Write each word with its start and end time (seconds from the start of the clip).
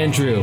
Andrew, 0.00 0.42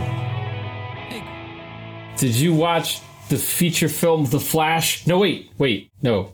did 2.16 2.36
you 2.36 2.54
watch 2.54 3.02
the 3.30 3.38
feature 3.38 3.90
film 3.90 4.26
The 4.26 4.40
Flash? 4.40 5.08
No, 5.08 5.18
wait, 5.18 5.50
wait, 5.58 5.92
no. 6.00 6.34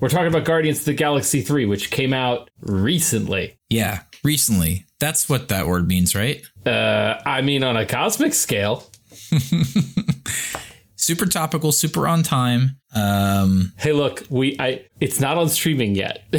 We're 0.00 0.08
talking 0.08 0.26
about 0.26 0.44
Guardians 0.44 0.80
of 0.80 0.86
the 0.86 0.94
Galaxy 0.94 1.42
3, 1.42 1.64
which 1.66 1.92
came 1.92 2.12
out 2.12 2.50
recently. 2.60 3.56
Yeah, 3.68 4.00
recently. 4.24 4.84
That's 4.98 5.28
what 5.28 5.46
that 5.46 5.68
word 5.68 5.86
means, 5.86 6.16
right? 6.16 6.42
Uh, 6.66 7.22
I 7.24 7.40
mean, 7.40 7.62
on 7.62 7.76
a 7.76 7.86
cosmic 7.86 8.34
scale. 8.34 8.90
super 10.96 11.26
topical, 11.26 11.70
super 11.70 12.08
on 12.08 12.24
time. 12.24 12.80
Um, 12.96 13.74
hey, 13.76 13.92
look, 13.92 14.24
we 14.28 14.56
I 14.58 14.86
it's 14.98 15.20
not 15.20 15.38
on 15.38 15.50
streaming 15.50 15.94
yet. 15.94 16.24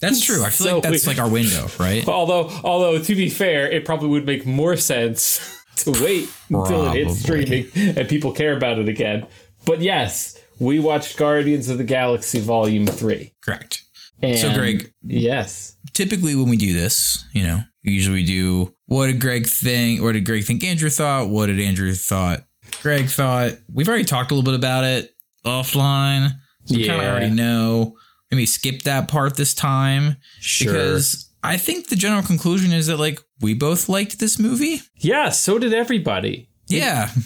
that's 0.00 0.24
true. 0.24 0.42
I 0.42 0.50
feel 0.50 0.66
so 0.66 0.74
like 0.74 0.82
that's 0.84 1.06
we, 1.06 1.12
like 1.12 1.20
our 1.20 1.28
window, 1.28 1.68
right? 1.78 2.06
Although, 2.08 2.50
although 2.64 2.98
to 2.98 3.14
be 3.14 3.28
fair, 3.28 3.70
it 3.70 3.84
probably 3.84 4.08
would 4.08 4.26
make 4.26 4.46
more 4.46 4.76
sense 4.76 5.62
to 5.76 5.92
wait 5.92 6.28
until 6.48 6.88
it 6.88 6.94
hits 6.94 7.20
streaming 7.20 7.68
and 7.74 8.08
people 8.08 8.32
care 8.32 8.56
about 8.56 8.78
it 8.78 8.88
again. 8.88 9.26
But 9.64 9.80
yes, 9.80 10.40
we 10.58 10.78
watched 10.78 11.16
Guardians 11.16 11.68
of 11.68 11.78
the 11.78 11.84
Galaxy 11.84 12.40
Volume 12.40 12.86
Three. 12.86 13.34
Correct. 13.42 13.82
And 14.22 14.38
so, 14.38 14.54
Greg. 14.54 14.92
Yes. 15.02 15.76
Typically, 15.92 16.34
when 16.34 16.48
we 16.48 16.56
do 16.56 16.72
this, 16.72 17.24
you 17.32 17.42
know, 17.42 17.60
usually 17.82 18.16
we 18.16 18.24
do 18.24 18.74
what 18.86 19.06
did 19.06 19.20
Greg 19.20 19.46
think? 19.46 20.02
What 20.02 20.12
did 20.12 20.24
Greg 20.24 20.44
think 20.44 20.64
Andrew 20.64 20.90
thought? 20.90 21.28
What 21.28 21.46
did 21.46 21.60
Andrew 21.60 21.92
thought 21.92 22.44
Greg 22.82 23.08
thought? 23.08 23.52
We've 23.72 23.88
already 23.88 24.04
talked 24.04 24.30
a 24.30 24.34
little 24.34 24.50
bit 24.50 24.58
about 24.58 24.84
it 24.84 25.14
offline. 25.44 26.30
So 26.64 26.76
we 26.76 26.86
kind 26.86 27.00
of 27.00 27.08
already 27.08 27.30
know. 27.30 27.96
Maybe 28.30 28.46
skip 28.46 28.82
that 28.82 29.08
part 29.08 29.36
this 29.36 29.54
time. 29.54 30.16
Sure. 30.40 30.72
Because 30.72 31.30
I 31.42 31.56
think 31.56 31.88
the 31.88 31.96
general 31.96 32.22
conclusion 32.22 32.72
is 32.72 32.88
that 32.88 32.98
like 32.98 33.20
we 33.40 33.54
both 33.54 33.88
liked 33.88 34.18
this 34.18 34.38
movie. 34.38 34.82
Yeah, 34.96 35.30
so 35.30 35.58
did 35.58 35.72
everybody. 35.72 36.50
Yeah. 36.68 37.10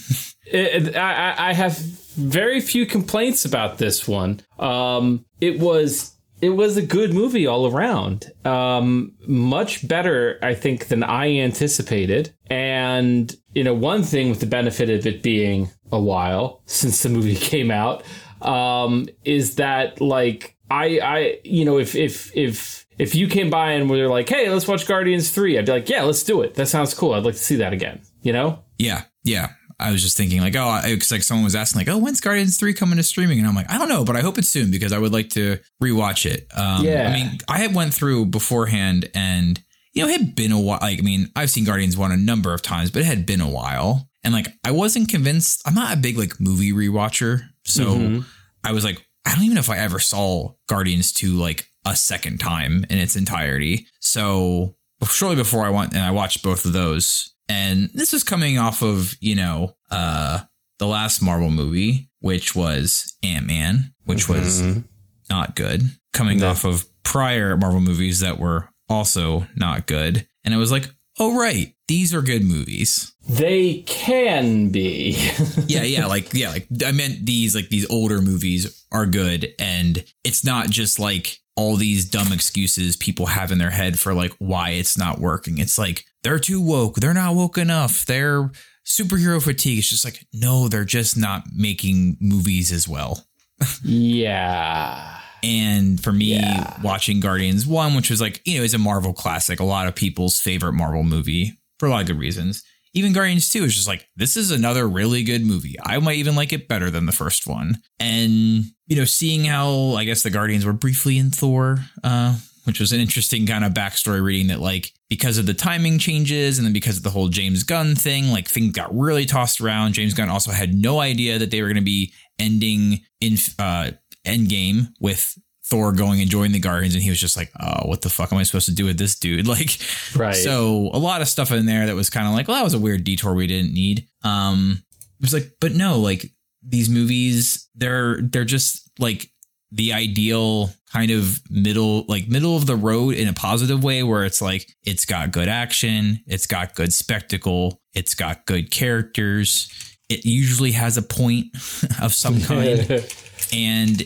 It, 0.52 0.88
it, 0.88 0.96
I, 0.96 1.50
I 1.50 1.52
have 1.52 1.78
very 1.78 2.60
few 2.60 2.84
complaints 2.84 3.44
about 3.44 3.78
this 3.78 4.08
one. 4.08 4.40
Um, 4.58 5.24
it 5.40 5.60
was 5.60 6.16
it 6.40 6.50
was 6.50 6.76
a 6.76 6.82
good 6.82 7.12
movie 7.12 7.46
all 7.46 7.70
around. 7.70 8.32
Um, 8.44 9.12
much 9.26 9.86
better, 9.86 10.38
I 10.42 10.54
think, 10.54 10.88
than 10.88 11.02
I 11.02 11.36
anticipated. 11.36 12.32
And, 12.48 13.34
you 13.54 13.62
know, 13.62 13.74
one 13.74 14.02
thing 14.02 14.30
with 14.30 14.40
the 14.40 14.46
benefit 14.46 14.88
of 14.90 15.06
it 15.06 15.22
being 15.22 15.70
a 15.92 16.00
while 16.00 16.62
since 16.66 17.02
the 17.02 17.10
movie 17.10 17.36
came 17.36 17.70
out, 17.70 18.04
um, 18.40 19.08
is 19.24 19.56
that 19.56 20.00
like, 20.00 20.56
I, 20.70 21.00
I, 21.02 21.40
you 21.44 21.64
know, 21.64 21.78
if, 21.78 21.94
if, 21.94 22.34
if, 22.36 22.86
if 22.98 23.14
you 23.14 23.28
came 23.28 23.50
by 23.50 23.72
and 23.72 23.90
were 23.90 24.08
like, 24.08 24.28
hey, 24.28 24.48
let's 24.50 24.68
watch 24.68 24.86
Guardians 24.86 25.30
3, 25.30 25.58
I'd 25.58 25.66
be 25.66 25.72
like, 25.72 25.88
yeah, 25.88 26.02
let's 26.02 26.22
do 26.22 26.42
it. 26.42 26.54
That 26.54 26.66
sounds 26.66 26.94
cool. 26.94 27.14
I'd 27.14 27.24
like 27.24 27.34
to 27.34 27.40
see 27.40 27.56
that 27.56 27.72
again, 27.72 28.00
you 28.22 28.32
know? 28.32 28.60
Yeah. 28.78 29.04
Yeah. 29.24 29.50
I 29.80 29.90
was 29.90 30.02
just 30.02 30.16
thinking 30.16 30.40
like, 30.40 30.54
oh, 30.56 30.80
because 30.84 31.10
like 31.10 31.22
someone 31.22 31.44
was 31.44 31.56
asking 31.56 31.80
like, 31.80 31.88
oh, 31.88 31.96
when's 31.96 32.20
Guardians 32.20 32.58
three 32.58 32.74
coming 32.74 32.98
to 32.98 33.02
streaming? 33.02 33.38
And 33.38 33.48
I'm 33.48 33.54
like, 33.54 33.70
I 33.70 33.78
don't 33.78 33.88
know, 33.88 34.04
but 34.04 34.14
I 34.14 34.20
hope 34.20 34.36
it's 34.36 34.48
soon 34.48 34.70
because 34.70 34.92
I 34.92 34.98
would 34.98 35.12
like 35.12 35.30
to 35.30 35.58
rewatch 35.82 36.26
it. 36.30 36.46
Um, 36.54 36.84
yeah. 36.84 37.08
I 37.08 37.12
mean, 37.14 37.38
I 37.48 37.58
had 37.58 37.74
went 37.74 37.94
through 37.94 38.26
beforehand 38.26 39.08
and 39.14 39.60
you 39.92 40.02
know 40.02 40.08
it 40.08 40.20
had 40.20 40.36
been 40.36 40.52
a 40.52 40.60
while. 40.60 40.78
Like, 40.80 40.98
I 40.98 41.02
mean, 41.02 41.30
I've 41.34 41.50
seen 41.50 41.64
Guardians 41.64 41.96
one 41.96 42.12
a 42.12 42.16
number 42.16 42.52
of 42.54 42.62
times, 42.62 42.90
but 42.90 43.02
it 43.02 43.06
had 43.06 43.26
been 43.26 43.40
a 43.40 43.48
while, 43.48 44.08
and 44.22 44.32
like 44.32 44.48
I 44.64 44.70
wasn't 44.70 45.08
convinced. 45.08 45.62
I'm 45.66 45.74
not 45.74 45.96
a 45.96 46.00
big 46.00 46.16
like 46.16 46.40
movie 46.40 46.72
rewatcher, 46.72 47.48
so 47.64 47.84
mm-hmm. 47.86 48.20
I 48.62 48.72
was 48.72 48.84
like, 48.84 49.04
I 49.24 49.34
don't 49.34 49.44
even 49.44 49.54
know 49.54 49.60
if 49.60 49.70
I 49.70 49.78
ever 49.78 49.98
saw 49.98 50.52
Guardians 50.68 51.12
two 51.12 51.34
like 51.34 51.66
a 51.84 51.96
second 51.96 52.38
time 52.40 52.84
in 52.90 52.98
its 52.98 53.16
entirety. 53.16 53.86
So 54.00 54.76
shortly 55.04 55.36
before 55.36 55.64
I 55.64 55.70
went 55.70 55.94
and 55.94 56.02
I 56.02 56.10
watched 56.10 56.42
both 56.42 56.64
of 56.64 56.72
those 56.72 57.34
and 57.48 57.90
this 57.94 58.12
was 58.12 58.22
coming 58.22 58.58
off 58.58 58.82
of, 58.82 59.14
you 59.20 59.34
know, 59.34 59.74
uh, 59.90 60.40
the 60.78 60.86
last 60.86 61.20
Marvel 61.20 61.50
movie, 61.50 62.08
which 62.20 62.54
was 62.54 63.16
Ant 63.24 63.46
Man, 63.46 63.92
which 64.04 64.26
mm-hmm. 64.26 64.34
was 64.34 64.84
not 65.28 65.56
good, 65.56 65.82
coming 66.12 66.38
no. 66.38 66.50
off 66.50 66.64
of 66.64 66.86
prior 67.02 67.56
Marvel 67.56 67.80
movies 67.80 68.20
that 68.20 68.38
were 68.38 68.68
also 68.88 69.46
not 69.56 69.86
good. 69.86 70.26
And 70.44 70.54
it 70.54 70.58
was 70.58 70.70
like, 70.70 70.88
oh, 71.20 71.38
right, 71.38 71.74
these 71.86 72.14
are 72.14 72.22
good 72.22 72.42
movies. 72.42 73.12
They 73.28 73.82
can 73.82 74.70
be. 74.70 75.10
yeah, 75.66 75.82
yeah, 75.82 76.06
like, 76.06 76.32
yeah, 76.32 76.48
like, 76.48 76.66
I 76.84 76.90
meant 76.92 77.26
these, 77.26 77.54
like, 77.54 77.68
these 77.68 77.88
older 77.90 78.20
movies 78.22 78.84
are 78.90 79.06
good. 79.06 79.54
And 79.58 80.02
it's 80.24 80.44
not 80.44 80.70
just 80.70 80.98
like 80.98 81.38
all 81.56 81.76
these 81.76 82.08
dumb 82.08 82.32
excuses 82.32 82.96
people 82.96 83.26
have 83.26 83.52
in 83.52 83.58
their 83.58 83.70
head 83.70 83.98
for 83.98 84.14
like 84.14 84.32
why 84.38 84.70
it's 84.70 84.96
not 84.96 85.20
working. 85.20 85.58
It's 85.58 85.78
like, 85.78 86.06
they're 86.22 86.38
too 86.38 86.60
woke. 86.60 86.96
They're 86.96 87.14
not 87.14 87.34
woke 87.34 87.58
enough. 87.58 88.06
They're 88.06 88.50
superhero 88.86 89.42
fatigue. 89.42 89.78
It's 89.78 89.88
just 89.88 90.04
like, 90.04 90.26
no, 90.32 90.68
they're 90.68 90.84
just 90.84 91.18
not 91.18 91.44
making 91.54 92.16
movies 92.18 92.72
as 92.72 92.88
well. 92.88 93.26
yeah. 93.84 95.19
And 95.42 96.02
for 96.02 96.12
me, 96.12 96.34
yeah. 96.34 96.80
watching 96.82 97.20
Guardians 97.20 97.66
1, 97.66 97.94
which 97.94 98.10
was 98.10 98.20
like, 98.20 98.40
you 98.44 98.58
know, 98.58 98.64
is 98.64 98.74
a 98.74 98.78
Marvel 98.78 99.12
classic, 99.12 99.60
a 99.60 99.64
lot 99.64 99.86
of 99.86 99.94
people's 99.94 100.40
favorite 100.40 100.72
Marvel 100.72 101.02
movie 101.02 101.58
for 101.78 101.86
a 101.86 101.90
lot 101.90 102.02
of 102.02 102.06
good 102.06 102.18
reasons. 102.18 102.62
Even 102.92 103.12
Guardians 103.12 103.48
2 103.50 103.64
is 103.64 103.74
just 103.74 103.86
like, 103.86 104.08
this 104.16 104.36
is 104.36 104.50
another 104.50 104.88
really 104.88 105.22
good 105.22 105.44
movie. 105.44 105.76
I 105.82 105.98
might 105.98 106.16
even 106.16 106.34
like 106.34 106.52
it 106.52 106.66
better 106.66 106.90
than 106.90 107.06
the 107.06 107.12
first 107.12 107.46
one. 107.46 107.78
And, 108.00 108.64
you 108.88 108.96
know, 108.96 109.04
seeing 109.04 109.44
how 109.44 109.94
I 109.94 110.04
guess 110.04 110.24
the 110.24 110.30
Guardians 110.30 110.66
were 110.66 110.72
briefly 110.72 111.16
in 111.16 111.30
Thor, 111.30 111.78
uh, 112.02 112.36
which 112.64 112.80
was 112.80 112.92
an 112.92 113.00
interesting 113.00 113.46
kind 113.46 113.64
of 113.64 113.72
backstory 113.72 114.22
reading 114.22 114.48
that 114.48 114.60
like 114.60 114.92
because 115.08 115.38
of 115.38 115.46
the 115.46 115.54
timing 115.54 115.98
changes 115.98 116.58
and 116.58 116.66
then 116.66 116.72
because 116.72 116.96
of 116.96 117.02
the 117.02 117.10
whole 117.10 117.28
James 117.28 117.62
Gunn 117.62 117.94
thing, 117.94 118.30
like 118.30 118.48
things 118.48 118.72
got 118.72 118.94
really 118.96 119.24
tossed 119.24 119.60
around. 119.60 119.92
James 119.92 120.14
Gunn 120.14 120.28
also 120.28 120.50
had 120.50 120.74
no 120.74 121.00
idea 121.00 121.38
that 121.38 121.50
they 121.50 121.62
were 121.62 121.68
going 121.68 121.76
to 121.76 121.82
be 121.82 122.12
ending 122.38 123.00
in 123.20 123.36
uh 123.58 123.90
Endgame 124.26 124.88
with 125.00 125.38
Thor 125.64 125.92
going 125.92 126.20
and 126.20 126.28
joining 126.30 126.52
the 126.52 126.58
Guardians, 126.58 126.94
and 126.94 127.02
he 127.02 127.10
was 127.10 127.20
just 127.20 127.36
like, 127.36 127.50
"Oh, 127.60 127.88
what 127.88 128.02
the 128.02 128.10
fuck 128.10 128.32
am 128.32 128.38
I 128.38 128.42
supposed 128.42 128.66
to 128.66 128.74
do 128.74 128.86
with 128.86 128.98
this 128.98 129.18
dude?" 129.18 129.46
Like, 129.50 129.78
right. 130.16 130.34
So 130.34 130.90
a 130.92 130.98
lot 130.98 131.22
of 131.22 131.28
stuff 131.28 131.52
in 131.52 131.66
there 131.66 131.86
that 131.86 131.94
was 131.94 132.10
kind 132.10 132.26
of 132.26 132.34
like, 132.34 132.48
"Well, 132.48 132.56
that 132.56 132.64
was 132.64 132.74
a 132.74 132.78
weird 132.78 133.04
detour 133.04 133.34
we 133.34 133.46
didn't 133.46 133.72
need." 133.72 134.06
Um, 134.22 134.82
it 135.18 135.22
was 135.22 135.32
like, 135.32 135.52
but 135.60 135.72
no, 135.72 135.98
like 135.98 136.30
these 136.62 136.88
movies, 136.90 137.68
they're 137.74 138.20
they're 138.22 138.44
just 138.44 138.90
like 138.98 139.30
the 139.72 139.92
ideal 139.92 140.70
kind 140.92 141.10
of 141.10 141.40
middle 141.48 142.04
like 142.08 142.28
middle 142.28 142.56
of 142.56 142.66
the 142.66 142.76
road 142.76 143.14
in 143.14 143.28
a 143.28 143.32
positive 143.32 143.84
way 143.84 144.02
where 144.02 144.24
it's 144.24 144.42
like 144.42 144.66
it's 144.84 145.04
got 145.04 145.30
good 145.30 145.46
action 145.48 146.20
it's 146.26 146.46
got 146.46 146.74
good 146.74 146.92
spectacle 146.92 147.80
it's 147.94 148.14
got 148.14 148.44
good 148.46 148.70
characters 148.72 149.70
it 150.08 150.24
usually 150.24 150.72
has 150.72 150.96
a 150.96 151.02
point 151.02 151.46
of 152.02 152.12
some 152.12 152.40
kind 152.40 152.80
and 153.52 154.02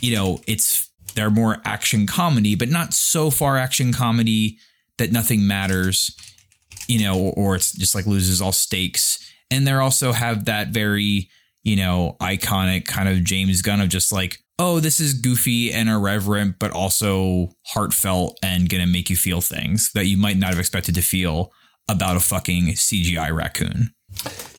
you 0.00 0.14
know 0.14 0.40
it's 0.46 0.90
they're 1.14 1.30
more 1.30 1.60
action 1.64 2.06
comedy 2.06 2.54
but 2.54 2.68
not 2.68 2.94
so 2.94 3.30
far 3.30 3.56
action 3.56 3.92
comedy 3.92 4.58
that 4.98 5.12
nothing 5.12 5.46
matters 5.46 6.16
you 6.88 7.00
know 7.02 7.32
or, 7.36 7.54
it's 7.54 7.72
just 7.72 7.94
like 7.94 8.06
loses 8.06 8.40
all 8.40 8.52
stakes 8.52 9.32
and 9.50 9.66
they 9.66 9.72
also 9.72 10.12
have 10.12 10.46
that 10.46 10.68
very 10.68 11.28
you 11.62 11.76
know 11.76 12.16
iconic 12.20 12.86
kind 12.86 13.08
of 13.08 13.22
James 13.24 13.62
Gunn 13.62 13.80
of 13.80 13.88
just 13.88 14.12
like 14.12 14.38
oh, 14.58 14.78
this 14.78 15.00
is 15.00 15.14
goofy 15.14 15.72
and 15.72 15.88
irreverent, 15.88 16.56
but 16.60 16.70
also 16.70 17.48
heartfelt 17.66 18.38
and 18.44 18.68
gonna 18.68 18.86
make 18.86 19.10
you 19.10 19.16
feel 19.16 19.40
things 19.40 19.90
that 19.92 20.06
you 20.06 20.16
might 20.16 20.36
not 20.36 20.50
have 20.50 20.58
expected 20.58 20.94
to 20.94 21.02
feel 21.02 21.52
about 21.88 22.16
a 22.16 22.20
fucking 22.20 22.68
CGI 22.68 23.34
raccoon. 23.34 23.92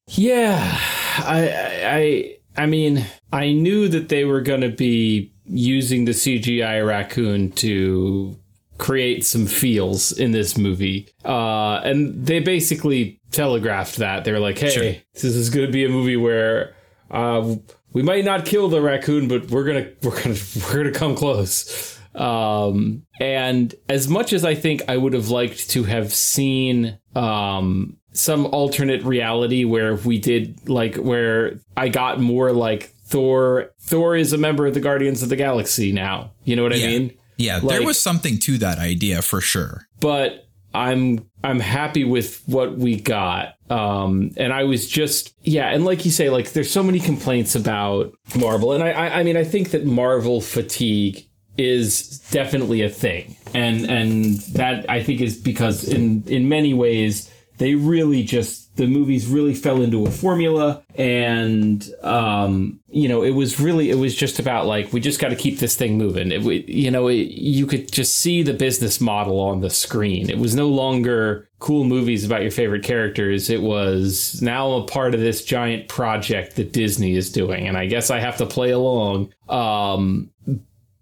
Yeah, 0.07 0.77
I, 1.19 1.49
I, 1.85 2.37
I 2.55 2.65
mean, 2.65 3.05
I 3.31 3.51
knew 3.51 3.87
that 3.87 4.09
they 4.09 4.25
were 4.25 4.41
gonna 4.41 4.69
be 4.69 5.33
using 5.45 6.05
the 6.05 6.11
CGI 6.11 6.85
raccoon 6.85 7.51
to 7.53 8.37
create 8.77 9.25
some 9.25 9.45
feels 9.45 10.11
in 10.11 10.31
this 10.31 10.57
movie, 10.57 11.09
uh, 11.25 11.81
and 11.83 12.25
they 12.25 12.39
basically 12.39 13.19
telegraphed 13.31 13.97
that. 13.97 14.23
They 14.23 14.31
were 14.31 14.39
like, 14.39 14.59
"Hey, 14.59 14.69
sure. 14.69 14.95
this 15.13 15.23
is 15.23 15.49
going 15.49 15.65
to 15.65 15.71
be 15.71 15.85
a 15.85 15.89
movie 15.89 16.17
where." 16.17 16.75
Uh, 17.11 17.57
we 17.93 18.01
might 18.01 18.25
not 18.25 18.45
kill 18.45 18.69
the 18.69 18.81
raccoon, 18.81 19.27
but 19.27 19.49
we're 19.49 19.63
gonna 19.63 19.87
we're 20.01 20.21
gonna 20.21 20.35
we're 20.67 20.77
gonna 20.77 20.91
come 20.91 21.15
close. 21.15 21.99
Um, 22.15 23.03
and 23.19 23.73
as 23.89 24.07
much 24.07 24.33
as 24.33 24.45
I 24.45 24.55
think 24.55 24.83
I 24.87 24.97
would 24.97 25.13
have 25.13 25.29
liked 25.29 25.71
to 25.71 25.83
have 25.83 26.13
seen 26.13 26.99
um, 27.15 27.97
some 28.13 28.45
alternate 28.47 29.03
reality 29.03 29.65
where 29.65 29.95
we 29.95 30.19
did 30.19 30.69
like 30.69 30.95
where 30.95 31.59
I 31.75 31.89
got 31.89 32.19
more 32.19 32.51
like 32.51 32.93
Thor. 33.05 33.71
Thor 33.79 34.15
is 34.15 34.33
a 34.33 34.37
member 34.37 34.65
of 34.65 34.73
the 34.73 34.79
Guardians 34.79 35.21
of 35.21 35.29
the 35.29 35.35
Galaxy 35.35 35.91
now. 35.91 36.31
You 36.45 36.55
know 36.55 36.63
what 36.63 36.77
yeah. 36.77 36.85
I 36.85 36.87
mean? 36.87 37.17
Yeah, 37.37 37.55
like, 37.55 37.77
there 37.77 37.83
was 37.83 37.99
something 37.99 38.37
to 38.39 38.57
that 38.59 38.77
idea 38.77 39.21
for 39.21 39.41
sure. 39.41 39.87
But 39.99 40.47
I'm 40.73 41.29
I'm 41.43 41.59
happy 41.59 42.03
with 42.03 42.41
what 42.47 42.77
we 42.77 42.99
got. 42.99 43.55
Um, 43.69 44.31
and 44.37 44.53
I 44.53 44.63
was 44.63 44.87
just 44.87 45.33
yeah, 45.43 45.69
and 45.69 45.85
like 45.85 46.05
you 46.05 46.11
say, 46.11 46.29
like 46.29 46.53
there's 46.53 46.71
so 46.71 46.83
many 46.83 46.99
complaints 46.99 47.55
about 47.55 48.13
Marvel, 48.39 48.73
and 48.73 48.83
I, 48.83 48.91
I 48.91 49.19
I 49.19 49.23
mean 49.23 49.37
I 49.37 49.43
think 49.43 49.71
that 49.71 49.85
Marvel 49.85 50.41
fatigue 50.41 51.25
is 51.57 52.19
definitely 52.31 52.81
a 52.81 52.89
thing, 52.89 53.35
and 53.53 53.89
and 53.89 54.35
that 54.53 54.89
I 54.89 55.03
think 55.03 55.21
is 55.21 55.37
because 55.37 55.87
in 55.87 56.23
in 56.27 56.49
many 56.49 56.73
ways 56.73 57.29
they 57.63 57.75
really 57.75 58.23
just 58.23 58.75
the 58.75 58.87
movies 58.87 59.25
really 59.25 59.53
fell 59.53 59.81
into 59.81 60.05
a 60.05 60.11
formula 60.11 60.83
and 60.95 61.89
um 62.01 62.77
you 62.89 63.07
know 63.07 63.23
it 63.23 63.31
was 63.31 63.57
really 63.57 63.89
it 63.89 63.95
was 63.95 64.13
just 64.13 64.37
about 64.37 64.65
like 64.65 64.91
we 64.91 64.99
just 64.99 65.21
got 65.21 65.29
to 65.29 65.35
keep 65.35 65.59
this 65.59 65.77
thing 65.77 65.97
moving. 65.97 66.31
It, 66.33 66.41
you 66.67 66.91
know 66.91 67.07
it, 67.07 67.29
you 67.29 67.65
could 67.65 67.89
just 67.89 68.17
see 68.17 68.43
the 68.43 68.53
business 68.53 68.99
model 68.99 69.39
on 69.39 69.61
the 69.61 69.69
screen. 69.69 70.29
It 70.29 70.39
was 70.39 70.55
no 70.55 70.67
longer 70.67 71.47
cool 71.59 71.85
movies 71.85 72.25
about 72.25 72.41
your 72.41 72.51
favorite 72.51 72.83
characters. 72.83 73.49
It 73.49 73.61
was 73.61 74.41
now 74.41 74.73
a 74.73 74.85
part 74.85 75.15
of 75.15 75.21
this 75.21 75.45
giant 75.45 75.87
project 75.87 76.57
that 76.57 76.73
disney 76.73 77.15
is 77.15 77.31
doing 77.31 77.65
and 77.65 77.77
i 77.77 77.85
guess 77.85 78.09
i 78.09 78.19
have 78.19 78.37
to 78.37 78.45
play 78.45 78.71
along. 78.71 79.33
Um 79.47 80.31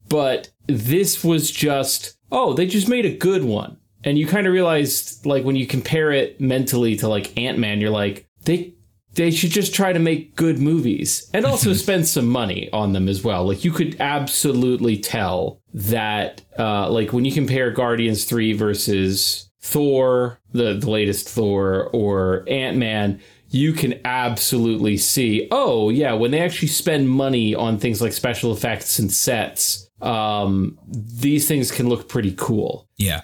but 0.10 0.52
this 0.68 1.24
was 1.24 1.50
just 1.50 2.18
oh 2.32 2.54
they 2.54 2.68
just 2.68 2.88
made 2.88 3.06
a 3.06 3.18
good 3.18 3.44
one 3.44 3.78
and 4.04 4.18
you 4.18 4.26
kind 4.28 4.48
of 4.48 4.54
realized 4.54 5.26
like 5.26 5.44
when 5.44 5.56
you 5.56 5.68
compare 5.68 6.12
it 6.12 6.40
mentally 6.42 6.96
to 6.96 7.08
like 7.08 7.38
ant-man 7.38 7.80
you're 7.82 7.90
like 7.90 8.28
they 8.46 8.74
they 9.14 9.30
should 9.30 9.52
just 9.52 9.76
try 9.76 9.92
to 9.92 10.00
make 10.00 10.36
good 10.36 10.58
movies 10.58 11.30
and 11.34 11.46
also 11.46 11.74
spend 11.86 12.08
some 12.08 12.28
money 12.28 12.70
on 12.72 12.94
them 12.94 13.08
as 13.08 13.24
well 13.24 13.46
like 13.46 13.64
you 13.66 13.72
could 13.72 13.96
absolutely 14.00 14.98
tell 14.98 15.62
that 15.74 16.42
uh 16.58 16.90
like 16.90 17.12
when 17.14 17.26
you 17.26 17.32
compare 17.32 17.72
guardians 17.72 18.24
3 18.26 18.54
versus 18.54 19.50
thor 19.62 20.40
the 20.54 20.74
the 20.76 20.90
latest 20.90 21.30
thor 21.30 21.90
or 21.94 22.44
ant-man 22.48 23.20
you 23.54 23.74
can 23.74 24.00
absolutely 24.06 24.96
see 24.98 25.48
oh 25.52 25.90
yeah 25.90 26.14
when 26.14 26.32
they 26.32 26.40
actually 26.40 26.68
spend 26.70 27.10
money 27.10 27.54
on 27.54 27.78
things 27.78 28.02
like 28.02 28.14
special 28.14 28.52
effects 28.54 28.98
and 28.98 29.12
sets 29.12 29.90
um 30.02 30.80
these 30.88 31.48
things 31.48 31.70
can 31.72 31.88
look 31.90 32.08
pretty 32.10 32.34
cool 32.38 32.88
Yeah. 32.98 33.22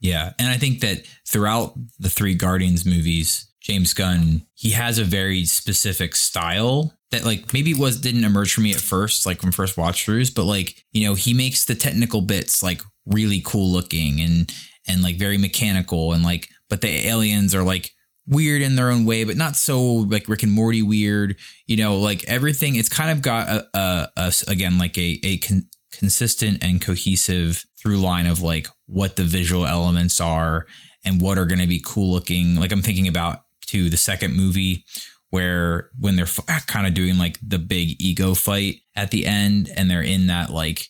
Yeah. 0.00 0.32
And 0.38 0.48
I 0.48 0.56
think 0.56 0.80
that 0.80 1.04
throughout 1.28 1.74
the 1.98 2.08
three 2.10 2.34
Guardians 2.34 2.86
movies, 2.86 3.50
James 3.60 3.92
Gunn, 3.92 4.46
he 4.54 4.70
has 4.70 4.98
a 4.98 5.04
very 5.04 5.44
specific 5.44 6.16
style 6.16 6.94
that 7.10 7.24
like 7.24 7.52
maybe 7.52 7.74
was 7.74 8.00
didn't 8.00 8.24
emerge 8.24 8.54
for 8.54 8.62
me 8.62 8.72
at 8.72 8.80
first, 8.80 9.26
like 9.26 9.40
from 9.40 9.52
first 9.52 9.76
watch 9.76 10.06
throughs, 10.06 10.34
but 10.34 10.44
like, 10.44 10.82
you 10.92 11.06
know, 11.06 11.14
he 11.14 11.34
makes 11.34 11.64
the 11.64 11.74
technical 11.74 12.22
bits 12.22 12.62
like 12.62 12.82
really 13.06 13.42
cool 13.44 13.70
looking 13.70 14.20
and 14.20 14.52
and 14.88 15.02
like 15.02 15.16
very 15.16 15.36
mechanical 15.36 16.12
and 16.12 16.24
like 16.24 16.48
but 16.68 16.80
the 16.80 17.08
aliens 17.08 17.54
are 17.54 17.62
like 17.62 17.90
weird 18.26 18.62
in 18.62 18.76
their 18.76 18.90
own 18.90 19.04
way, 19.04 19.24
but 19.24 19.36
not 19.36 19.56
so 19.56 19.82
like 19.82 20.28
Rick 20.28 20.44
and 20.44 20.52
Morty 20.52 20.82
weird. 20.82 21.36
You 21.66 21.76
know, 21.76 21.96
like 21.96 22.24
everything. 22.24 22.76
It's 22.76 22.88
kind 22.88 23.10
of 23.10 23.20
got 23.20 23.48
a, 23.48 23.68
a, 23.74 24.08
a 24.16 24.32
again 24.48 24.78
like 24.78 24.96
a 24.96 25.18
a 25.22 25.38
con- 25.38 25.68
consistent 25.92 26.64
and 26.64 26.80
cohesive 26.80 27.66
through 27.80 27.98
line 27.98 28.26
of 28.26 28.40
like 28.42 28.66
what 28.86 29.16
the 29.16 29.24
visual 29.24 29.66
elements 29.66 30.20
are 30.20 30.66
and 31.04 31.20
what 31.20 31.38
are 31.38 31.46
going 31.46 31.60
to 31.60 31.66
be 31.66 31.82
cool 31.84 32.12
looking. 32.12 32.56
Like 32.56 32.72
I'm 32.72 32.82
thinking 32.82 33.08
about 33.08 33.40
to 33.68 33.88
the 33.88 33.96
second 33.96 34.34
movie 34.36 34.84
where 35.30 35.90
when 35.98 36.16
they're 36.16 36.24
f- 36.24 36.66
kind 36.66 36.86
of 36.86 36.94
doing 36.94 37.16
like 37.16 37.38
the 37.46 37.58
big 37.58 38.00
ego 38.00 38.34
fight 38.34 38.76
at 38.96 39.10
the 39.12 39.26
end 39.26 39.70
and 39.76 39.90
they're 39.90 40.02
in 40.02 40.26
that 40.26 40.50
like 40.50 40.86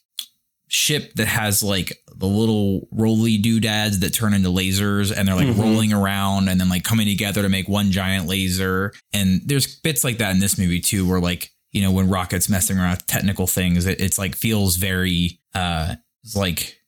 ship 0.68 1.12
that 1.14 1.26
has 1.26 1.62
like 1.62 1.98
the 2.16 2.26
little 2.26 2.86
roly 2.92 3.36
doodads 3.38 3.98
that 4.00 4.14
turn 4.14 4.32
into 4.32 4.48
lasers 4.48 5.14
and 5.14 5.26
they're 5.26 5.34
like 5.34 5.48
Mhm. 5.48 5.58
rolling 5.58 5.92
around 5.92 6.48
and 6.48 6.60
then 6.60 6.68
like 6.68 6.84
coming 6.84 7.06
together 7.08 7.42
to 7.42 7.48
make 7.48 7.68
one 7.68 7.90
giant 7.90 8.26
laser. 8.28 8.92
And 9.12 9.42
there's 9.44 9.66
bits 9.80 10.04
like 10.04 10.18
that 10.18 10.30
in 10.30 10.38
this 10.38 10.56
movie 10.58 10.80
too, 10.80 11.06
where 11.08 11.20
like, 11.20 11.50
you 11.72 11.82
know, 11.82 11.90
when 11.90 12.08
Rocket's 12.08 12.48
messing 12.48 12.78
around 12.78 12.92
with 12.92 13.06
technical 13.06 13.46
things, 13.46 13.84
it, 13.86 14.00
it's 14.00 14.18
like 14.18 14.34
feels 14.36 14.76
very, 14.76 15.40
uh, 15.54 15.96
it's 16.24 16.36
like 16.36 16.79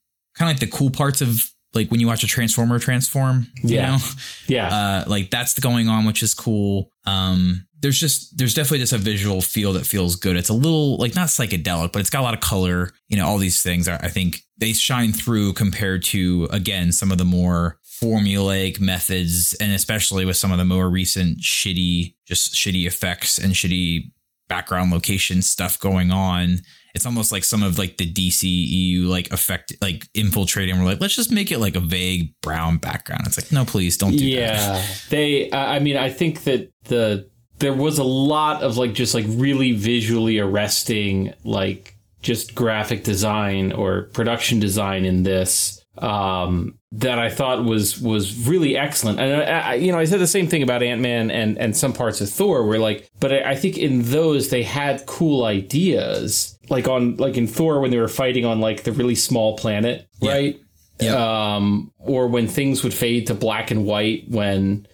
kind 0.43 0.51
of 0.51 0.61
like 0.61 0.71
the 0.71 0.77
cool 0.77 0.91
parts 0.91 1.21
of 1.21 1.49
like 1.75 1.91
when 1.91 2.01
you 2.01 2.07
watch 2.07 2.23
a 2.23 2.27
transformer 2.27 2.79
transform, 2.79 3.47
you 3.63 3.77
Yeah. 3.77 3.91
know? 3.93 3.99
yeah. 4.49 4.69
Uh 4.75 5.05
like 5.07 5.31
that's 5.31 5.59
going 5.59 5.89
on 5.89 6.05
which 6.05 6.23
is 6.23 6.35
cool. 6.35 6.91
Um 7.07 7.67
there's 7.81 7.99
just 7.99 8.37
there's 8.39 8.55
definitely 8.55 8.79
just 8.79 8.93
a 8.93 8.99
visual 8.99 9.41
feel 9.41 9.73
that 9.73 9.87
feels 9.87 10.15
good. 10.17 10.37
It's 10.37 10.51
a 10.51 10.55
little 10.55 10.97
like 10.99 11.15
not 11.15 11.29
psychedelic 11.29 11.93
but 11.93 12.01
it's 12.01 12.11
got 12.11 12.21
a 12.21 12.23
lot 12.29 12.35
of 12.35 12.41
color. 12.41 12.91
You 13.09 13.17
know 13.17 13.27
all 13.27 13.39
these 13.39 13.63
things 13.63 13.89
i 13.89 13.97
I 13.97 14.09
think 14.09 14.43
they 14.59 14.73
shine 14.73 15.13
through 15.13 15.55
compared 15.55 16.03
to 16.05 16.49
again 16.51 16.93
some 16.93 17.11
of 17.11 17.19
the 17.19 17.25
more 17.25 17.79
formulaic 18.03 18.81
methods 18.81 19.55
and 19.55 19.73
especially 19.73 20.25
with 20.25 20.37
some 20.37 20.53
of 20.53 20.59
the 20.59 20.65
more 20.65 20.91
recent 20.91 21.39
shitty 21.39 22.15
just 22.27 22.55
shitty 22.55 22.87
effects 22.87 23.39
and 23.39 23.55
shitty 23.55 24.11
background 24.49 24.91
location 24.93 25.41
stuff 25.41 25.79
going 25.79 26.11
on 26.11 26.61
it's 26.95 27.07
almost 27.07 27.33
like 27.33 27.45
some 27.45 27.63
of 27.63 27.79
like 27.79 27.97
the 27.97 28.11
DCEU 28.13 29.07
like 29.07 29.31
effect 29.33 29.73
like 29.81 30.09
infiltrating. 30.15 30.79
We're 30.79 30.85
like, 30.85 31.01
let's 31.01 31.17
just 31.17 31.31
make 31.31 31.51
it 31.51 31.59
like 31.59 31.77
a 31.77 31.81
vague 31.81 32.35
brown 32.43 32.77
background. 32.79 33.23
It's 33.27 33.39
like, 33.41 33.51
no, 33.53 33.65
please 33.65 33.97
don't 33.97 34.13
do 34.13 34.19
that. 34.19 34.41
yeah 34.41 34.85
they 35.11 35.53
I 35.53 35.79
mean 35.79 35.97
i 35.97 36.11
think 36.11 36.45
that 36.45 36.71
the 36.85 37.29
there 37.59 37.73
was 37.73 37.99
a 37.99 38.05
lot 38.05 38.63
of 38.63 38.77
like 38.77 38.93
just 38.93 39.15
like 39.15 39.25
really 39.29 39.73
visually 39.73 40.39
arresting 40.39 41.33
like 41.45 41.97
just 42.23 42.55
graphic 42.55 43.05
design 43.05 43.73
or 43.73 44.03
production 44.13 44.61
design 44.61 45.05
in 45.05 45.23
this 45.23 45.82
um 45.99 46.79
that 46.91 47.19
i 47.19 47.29
thought 47.29 47.65
was 47.65 48.01
was 48.01 48.47
really 48.49 48.77
excellent 48.79 49.21
and 49.21 49.43
I, 49.43 49.45
I, 49.73 49.75
you 49.75 49.93
know 49.93 49.99
i 49.99 50.05
said 50.07 50.21
the 50.21 50.27
same 50.27 50.47
thing 50.49 50.63
about 50.63 50.83
ant-man 50.83 51.31
and 51.31 51.59
and 51.59 51.77
some 51.77 51.93
parts 51.93 52.21
of 52.23 52.31
thor 52.31 52.67
where 52.67 52.79
like 52.79 53.11
but 53.21 53.31
I, 53.33 53.51
I 53.51 53.55
think 53.57 53.77
in 53.77 54.03
those 54.11 54.49
they 54.49 54.63
had 54.63 55.05
cool 55.07 55.45
ideas 55.45 56.59
like 56.71 56.89
on 56.89 57.17
like 57.17 57.37
in 57.37 57.47
thor 57.47 57.81
when 57.81 57.91
they 57.91 57.99
were 57.99 58.09
fighting 58.09 58.45
on 58.47 58.61
like 58.61 58.85
the 58.85 58.93
really 58.93 59.15
small 59.15 59.57
planet 59.59 60.07
Yeah. 60.21 60.31
right 60.33 60.61
Yeah. 61.01 61.55
um, 61.57 61.93
or 61.99 62.27
when 62.29 62.49
things 62.49 62.83
would 62.85 62.95
fade 62.95 63.27
to 63.27 63.35
black 63.35 63.71
and 63.71 63.85
white 63.85 64.25
when 64.29 64.87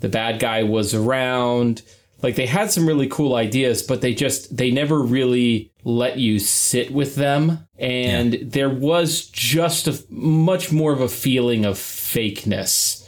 the 0.00 0.08
bad 0.08 0.40
guy 0.40 0.64
was 0.64 0.92
around. 0.92 1.82
Like 2.22 2.34
they 2.36 2.46
had 2.46 2.70
some 2.70 2.86
really 2.86 3.08
cool 3.08 3.34
ideas, 3.34 3.82
but 3.82 4.00
they 4.00 4.14
just 4.14 4.56
they 4.56 4.70
never 4.70 5.02
really 5.02 5.70
let 5.84 6.18
you 6.18 6.38
sit 6.38 6.90
with 6.90 7.14
them, 7.14 7.66
and 7.78 8.32
there 8.42 8.70
was 8.70 9.26
just 9.26 9.86
a 9.86 10.02
much 10.10 10.72
more 10.72 10.92
of 10.92 11.00
a 11.00 11.08
feeling 11.08 11.64
of 11.64 11.76
fakeness. 11.76 13.02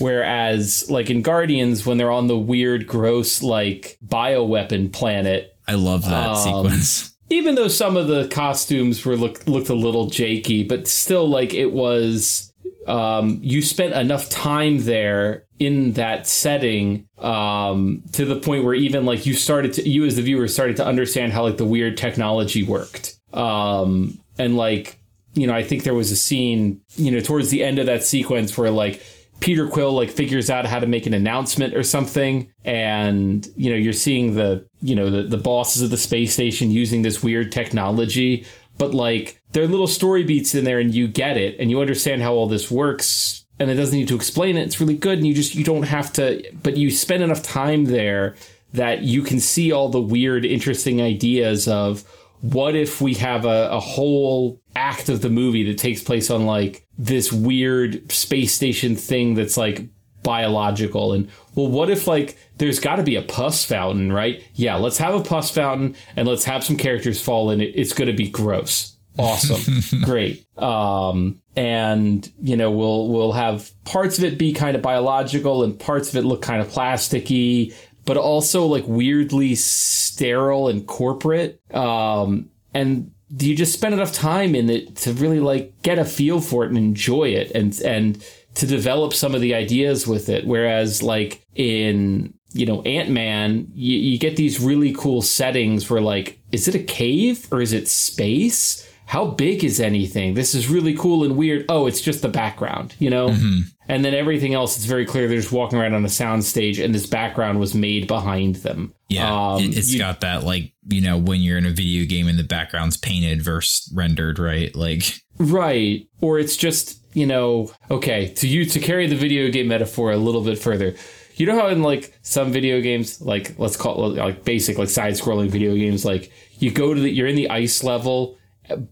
Whereas, 0.00 0.88
like 0.90 1.10
in 1.10 1.20
Guardians, 1.22 1.84
when 1.84 1.98
they're 1.98 2.10
on 2.12 2.28
the 2.28 2.38
weird, 2.38 2.86
gross, 2.86 3.42
like 3.42 3.98
bioweapon 4.06 4.92
planet, 4.92 5.56
I 5.66 5.74
love 5.74 6.02
that 6.04 6.28
Um, 6.28 6.36
sequence. 6.36 7.16
even 7.30 7.54
though 7.56 7.68
some 7.68 7.96
of 7.96 8.06
the 8.08 8.28
costumes 8.28 9.04
were 9.04 9.16
look, 9.16 9.46
looked 9.46 9.68
a 9.68 9.74
little 9.74 10.06
janky, 10.06 10.66
but 10.66 10.86
still 10.88 11.28
like 11.28 11.52
it 11.54 11.72
was 11.72 12.47
um, 12.88 13.38
you 13.42 13.60
spent 13.60 13.92
enough 13.92 14.30
time 14.30 14.78
there 14.84 15.44
in 15.58 15.92
that 15.92 16.26
setting 16.26 17.06
um, 17.18 18.02
to 18.12 18.24
the 18.24 18.36
point 18.36 18.64
where 18.64 18.74
even 18.74 19.04
like 19.04 19.26
you 19.26 19.34
started 19.34 19.74
to 19.74 19.88
you 19.88 20.06
as 20.06 20.16
the 20.16 20.22
viewer 20.22 20.48
started 20.48 20.76
to 20.76 20.86
understand 20.86 21.32
how 21.34 21.42
like 21.42 21.58
the 21.58 21.66
weird 21.66 21.98
technology 21.98 22.62
worked. 22.62 23.18
Um, 23.34 24.18
and 24.38 24.56
like 24.56 24.98
you 25.34 25.46
know 25.46 25.52
I 25.52 25.62
think 25.62 25.84
there 25.84 25.94
was 25.94 26.10
a 26.10 26.16
scene 26.16 26.80
you 26.96 27.10
know 27.10 27.20
towards 27.20 27.50
the 27.50 27.62
end 27.62 27.78
of 27.78 27.86
that 27.86 28.04
sequence 28.04 28.56
where 28.56 28.70
like 28.70 29.02
Peter 29.40 29.68
Quill 29.68 29.92
like 29.92 30.10
figures 30.10 30.48
out 30.48 30.64
how 30.64 30.80
to 30.80 30.86
make 30.86 31.06
an 31.06 31.12
announcement 31.12 31.74
or 31.74 31.82
something, 31.82 32.50
and 32.64 33.46
you 33.54 33.70
know 33.70 33.76
you're 33.76 33.92
seeing 33.92 34.34
the 34.34 34.66
you 34.80 34.96
know 34.96 35.10
the, 35.10 35.24
the 35.24 35.36
bosses 35.36 35.82
of 35.82 35.90
the 35.90 35.98
space 35.98 36.32
station 36.32 36.70
using 36.70 37.02
this 37.02 37.22
weird 37.22 37.52
technology, 37.52 38.46
but 38.78 38.94
like 38.94 39.40
there 39.52 39.62
are 39.62 39.68
little 39.68 39.86
story 39.86 40.24
beats 40.24 40.54
in 40.54 40.64
there, 40.64 40.78
and 40.78 40.94
you 40.94 41.08
get 41.08 41.36
it, 41.36 41.58
and 41.58 41.70
you 41.70 41.80
understand 41.80 42.22
how 42.22 42.34
all 42.34 42.46
this 42.46 42.70
works, 42.70 43.44
and 43.58 43.70
it 43.70 43.74
doesn't 43.74 43.98
need 43.98 44.08
to 44.08 44.16
explain 44.16 44.56
it. 44.56 44.62
It's 44.62 44.80
really 44.80 44.96
good, 44.96 45.18
and 45.18 45.26
you 45.26 45.34
just 45.34 45.54
you 45.54 45.64
don't 45.64 45.84
have 45.84 46.12
to, 46.14 46.42
but 46.62 46.76
you 46.76 46.90
spend 46.90 47.22
enough 47.22 47.42
time 47.42 47.86
there 47.86 48.36
that 48.72 49.02
you 49.02 49.22
can 49.22 49.40
see 49.40 49.72
all 49.72 49.88
the 49.88 50.00
weird, 50.00 50.44
interesting 50.44 51.00
ideas 51.00 51.66
of 51.66 52.04
what 52.40 52.76
if 52.76 53.00
we 53.00 53.14
have 53.14 53.44
a, 53.44 53.68
a 53.70 53.80
whole 53.80 54.60
act 54.76 55.08
of 55.08 55.22
the 55.22 55.30
movie 55.30 55.64
that 55.64 55.78
takes 55.78 56.02
place 56.02 56.30
on 56.30 56.46
like 56.46 56.86
this 56.96 57.32
weird 57.32 58.10
space 58.12 58.54
station 58.54 58.94
thing 58.94 59.34
that's 59.34 59.56
like 59.56 59.88
biological 60.22 61.12
and 61.12 61.28
well 61.54 61.68
what 61.68 61.90
if 61.90 62.06
like 62.06 62.36
there's 62.58 62.80
got 62.80 62.96
to 62.96 63.02
be 63.02 63.16
a 63.16 63.22
pus 63.22 63.64
fountain 63.64 64.12
right? 64.12 64.44
Yeah 64.54 64.76
let's 64.76 64.98
have 64.98 65.14
a 65.14 65.22
pus 65.22 65.50
fountain 65.50 65.96
and 66.16 66.28
let's 66.28 66.44
have 66.44 66.64
some 66.64 66.76
characters 66.76 67.20
fall 67.20 67.50
in 67.50 67.60
it. 67.60 67.72
It's 67.74 67.92
going 67.92 68.08
to 68.08 68.16
be 68.16 68.28
gross. 68.28 68.96
Awesome. 69.18 70.00
Great. 70.04 70.44
Um 70.56 71.40
and 71.56 72.30
you 72.40 72.56
know 72.56 72.70
we'll 72.70 73.08
we'll 73.08 73.32
have 73.32 73.70
parts 73.84 74.18
of 74.18 74.24
it 74.24 74.38
be 74.38 74.52
kind 74.52 74.76
of 74.76 74.82
biological 74.82 75.64
and 75.64 75.78
parts 75.78 76.10
of 76.10 76.16
it 76.16 76.24
look 76.24 76.42
kind 76.42 76.60
of 76.60 76.68
plasticky 76.68 77.74
but 78.04 78.16
also 78.16 78.64
like 78.64 78.84
weirdly 78.86 79.54
sterile 79.54 80.68
and 80.68 80.86
corporate. 80.86 81.60
Um 81.74 82.50
and 82.74 83.12
you 83.38 83.54
just 83.54 83.72
spend 83.72 83.92
enough 83.94 84.12
time 84.12 84.54
in 84.54 84.70
it 84.70 84.96
to 84.96 85.12
really 85.12 85.40
like 85.40 85.82
get 85.82 85.98
a 85.98 86.04
feel 86.04 86.40
for 86.40 86.64
it 86.64 86.68
and 86.68 86.78
enjoy 86.78 87.28
it 87.28 87.50
and 87.52 87.78
and 87.80 88.24
to 88.54 88.66
develop 88.66 89.14
some 89.14 89.34
of 89.34 89.40
the 89.40 89.54
ideas 89.54 90.06
with 90.06 90.28
it? 90.28 90.46
Whereas 90.46 91.02
like 91.02 91.44
in 91.54 92.34
you 92.52 92.66
know, 92.66 92.82
Ant 92.82 93.10
Man, 93.10 93.68
you, 93.74 93.98
you 93.98 94.18
get 94.18 94.36
these 94.36 94.60
really 94.60 94.92
cool 94.94 95.22
settings 95.22 95.88
where, 95.90 96.00
like, 96.00 96.38
is 96.52 96.68
it 96.68 96.74
a 96.74 96.78
cave 96.82 97.46
or 97.52 97.60
is 97.60 97.72
it 97.72 97.88
space? 97.88 98.84
How 99.06 99.24
big 99.26 99.64
is 99.64 99.80
anything? 99.80 100.34
This 100.34 100.54
is 100.54 100.68
really 100.68 100.94
cool 100.94 101.24
and 101.24 101.34
weird. 101.36 101.64
Oh, 101.70 101.86
it's 101.86 102.00
just 102.02 102.20
the 102.20 102.28
background, 102.28 102.94
you 102.98 103.08
know? 103.08 103.28
Mm-hmm. 103.30 103.60
And 103.88 104.04
then 104.04 104.12
everything 104.12 104.52
else, 104.52 104.76
it's 104.76 104.84
very 104.84 105.06
clear 105.06 105.26
they're 105.28 105.38
just 105.40 105.50
walking 105.50 105.78
around 105.78 105.94
on 105.94 106.04
a 106.04 106.10
sound 106.10 106.44
stage 106.44 106.78
and 106.78 106.94
this 106.94 107.06
background 107.06 107.58
was 107.58 107.74
made 107.74 108.06
behind 108.06 108.56
them. 108.56 108.92
Yeah, 109.08 109.54
Um, 109.54 109.62
it, 109.62 109.74
has 109.74 109.94
you- 109.94 109.98
got 109.98 110.20
that 110.20 110.44
like 110.44 110.74
you 110.86 111.00
know 111.00 111.16
when 111.16 111.40
you're 111.40 111.56
in 111.56 111.64
a 111.64 111.70
video 111.70 112.04
game 112.06 112.28
and 112.28 112.38
the 112.38 112.44
background's 112.44 112.98
painted 112.98 113.40
versus 113.40 113.90
rendered, 113.94 114.38
right? 114.38 114.74
Like 114.76 115.04
Right. 115.38 116.06
Or 116.20 116.38
it's 116.38 116.56
just, 116.56 117.00
you 117.14 117.24
know, 117.24 117.70
okay, 117.90 118.28
to 118.34 118.46
you 118.46 118.66
to 118.66 118.78
carry 118.78 119.06
the 119.06 119.16
video 119.16 119.50
game 119.50 119.68
metaphor 119.68 120.12
a 120.12 120.18
little 120.18 120.42
bit 120.42 120.58
further. 120.58 120.94
You 121.38 121.46
know 121.46 121.58
how 121.58 121.68
in 121.68 121.82
like 121.82 122.18
some 122.22 122.52
video 122.52 122.80
games, 122.80 123.20
like 123.20 123.58
let's 123.58 123.76
call 123.76 124.12
it 124.12 124.18
like 124.18 124.44
basic 124.44 124.78
like 124.78 124.88
side 124.88 125.14
scrolling 125.14 125.50
video 125.50 125.74
games, 125.74 126.04
like 126.04 126.32
you 126.58 126.70
go 126.70 126.94
to 126.94 127.00
the 127.00 127.10
you're 127.10 127.28
in 127.28 127.36
the 127.36 127.50
ice 127.50 127.82
level 127.84 128.38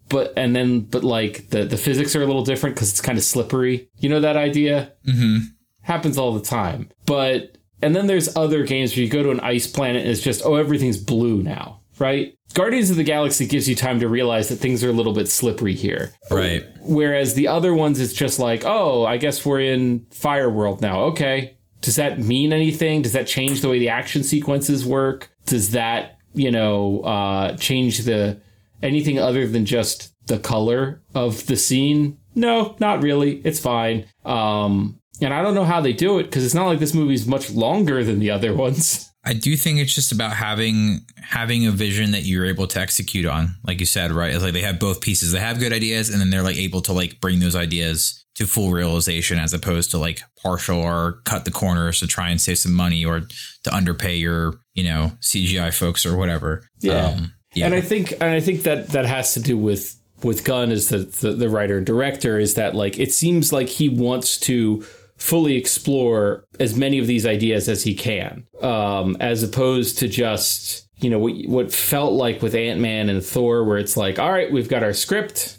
but 0.09 0.33
and 0.37 0.55
then 0.55 0.81
but 0.81 1.05
like 1.05 1.49
the 1.51 1.65
the 1.65 1.77
physics 1.77 2.17
are 2.17 2.23
a 2.23 2.27
little 2.27 2.45
different 2.45 2.77
because 2.77 2.91
it's 2.91 3.01
kind 3.01 3.19
of 3.19 3.25
slippery. 3.25 3.89
You 3.99 4.09
know 4.09 4.21
that 4.21 4.37
idea? 4.37 4.93
mm-hmm. 5.07 5.39
Happens 5.83 6.19
all 6.19 6.33
the 6.33 6.45
time. 6.45 6.91
But 7.05 7.59
and 7.83 7.95
then 7.95 8.07
there's 8.07 8.35
other 8.37 8.65
games 8.65 8.95
where 8.97 9.05
you 9.05 9.11
go 9.11 9.23
to 9.23 9.31
an 9.31 9.41
ice 9.41 9.67
planet 9.67 10.03
and 10.03 10.11
it's 10.11 10.23
just 10.23 10.45
oh 10.45 10.55
everything's 10.55 10.99
blue 10.99 11.43
now, 11.43 11.81
right? 11.99 12.35
Guardians 12.55 12.91
of 12.91 12.97
the 12.97 13.05
Galaxy 13.05 13.47
gives 13.47 13.69
you 13.69 13.75
time 13.75 14.01
to 14.01 14.09
realize 14.09 14.49
that 14.49 14.57
things 14.57 14.83
are 14.83 14.89
a 14.89 14.93
little 14.93 15.13
bit 15.13 15.29
slippery 15.29 15.75
here. 15.75 16.15
right. 16.31 16.65
Whereas 16.81 17.35
the 17.35 17.49
other 17.49 17.75
ones, 17.75 18.01
it's 18.01 18.15
just 18.15 18.39
like, 18.39 18.65
oh, 18.65 19.05
I 19.05 19.19
guess 19.19 19.45
we're 19.45 19.61
in 19.61 20.07
Fire 20.11 20.49
World 20.49 20.81
now. 20.81 21.01
Okay. 21.07 21.56
Does 21.87 21.95
that 21.95 22.19
mean 22.19 22.53
anything? 22.53 23.03
Does 23.03 23.13
that 23.13 23.29
change 23.29 23.61
the 23.61 23.69
way 23.69 23.79
the 23.79 23.91
action 23.91 24.25
sequences 24.25 24.85
work? 24.85 25.31
Does 25.45 25.71
that, 25.71 26.19
you 26.35 26.51
know, 26.51 27.03
uh, 27.03 27.57
change 27.59 27.99
the 27.99 28.41
anything 28.83 29.21
other 29.21 29.47
than 29.47 29.65
just 29.65 30.13
the 30.27 30.41
color 30.41 31.01
of 31.15 31.47
the 31.47 31.55
scene? 31.55 32.19
No, 32.35 32.75
not 32.81 33.05
really. 33.05 33.37
It's 33.45 33.61
fine. 33.61 34.07
Um, 34.25 34.99
and 35.21 35.33
I 35.33 35.43
don't 35.43 35.55
know 35.55 35.65
how 35.65 35.81
they 35.81 35.93
do 35.93 36.19
it 36.19 36.25
because 36.25 36.45
it's 36.45 36.55
not 36.55 36.67
like 36.67 36.81
this 36.81 36.93
movie's 36.93 37.25
much 37.25 37.53
longer 37.53 38.03
than 38.03 38.19
the 38.19 38.33
other 38.33 38.53
ones. 38.67 39.09
I 39.25 39.33
do 39.33 39.57
think 39.57 39.79
it's 39.79 39.95
just 39.95 40.11
about 40.11 40.33
having 40.33 41.07
having 41.23 41.69
a 41.69 41.71
vision 41.71 42.11
that 42.11 42.25
you're 42.25 42.47
able 42.47 42.67
to 42.67 42.81
execute 42.81 43.27
on, 43.27 43.55
like 43.63 43.79
you 43.79 43.87
said, 43.87 44.11
right? 44.11 44.35
It's 44.35 44.43
like 44.43 44.55
they 44.55 44.63
have 44.63 44.81
both 44.81 45.01
pieces. 45.01 45.31
They 45.31 45.39
have 45.39 45.61
good 45.61 45.73
ideas, 45.73 46.11
and 46.11 46.21
then 46.21 46.31
they're 46.31 46.43
like 46.43 46.57
able 46.57 46.81
to 46.83 46.93
like 46.93 47.21
bring 47.21 47.39
those 47.39 47.55
ideas 47.55 48.26
to 48.37 48.47
full 48.47 48.71
realization, 48.71 49.39
as 49.39 49.53
opposed 49.53 49.91
to 49.91 49.99
like 49.99 50.21
partial 50.43 50.79
or 50.79 51.21
cut 51.25 51.45
the 51.45 51.51
corners 51.51 52.01
to 52.01 52.07
try 52.07 52.29
and 52.29 52.41
save 52.41 52.59
some 52.59 52.73
money 52.73 53.05
or 53.05 53.23
to 53.65 53.75
underpay 53.75 54.17
your 54.17 54.55
you 54.75 54.85
know 54.85 55.13
CGI 55.21 55.75
folks 55.75 56.07
or 56.07 56.17
whatever. 56.17 56.69
Yeah. 56.81 57.07
um, 57.07 57.33
yeah. 57.55 57.67
And 57.67 57.75
I 57.75 57.81
think 57.81 58.13
and 58.13 58.25
I 58.25 58.41
think 58.41 58.63
that 58.63 58.89
that 58.89 59.07
has 59.07 59.35
to 59.35 59.41
do 59.41 59.57
with 59.57 59.99
with 60.23 60.45
Gunn 60.45 60.71
as 60.71 60.89
the, 60.89 60.99
the 60.99 61.33
the 61.33 61.49
writer 61.49 61.79
and 61.79 61.87
director 61.87 62.39
is 62.39 62.55
that 62.55 62.75
like 62.75 62.99
it 62.99 63.13
seems 63.13 63.53
like 63.53 63.69
he 63.69 63.89
wants 63.89 64.39
to 64.41 64.85
fully 65.17 65.57
explore 65.57 66.45
as 66.61 66.77
many 66.77 66.99
of 66.99 67.07
these 67.07 67.25
ideas 67.27 67.69
as 67.69 67.83
he 67.83 67.95
can, 67.95 68.47
um, 68.61 69.17
as 69.21 69.43
opposed 69.43 69.99
to 69.99 70.09
just 70.09 70.87
you 70.99 71.11
know 71.11 71.19
what 71.19 71.35
what 71.47 71.73
felt 71.73 72.13
like 72.13 72.43
with 72.43 72.55
Ant 72.55 72.81
Man 72.81 73.09
and 73.09 73.25
Thor, 73.25 73.65
where 73.65 73.79
it's 73.79 73.97
like, 73.97 74.19
all 74.19 74.33
right, 74.33 74.51
we've 74.53 74.69
got 74.69 74.83
our 74.83 74.93
script, 74.93 75.56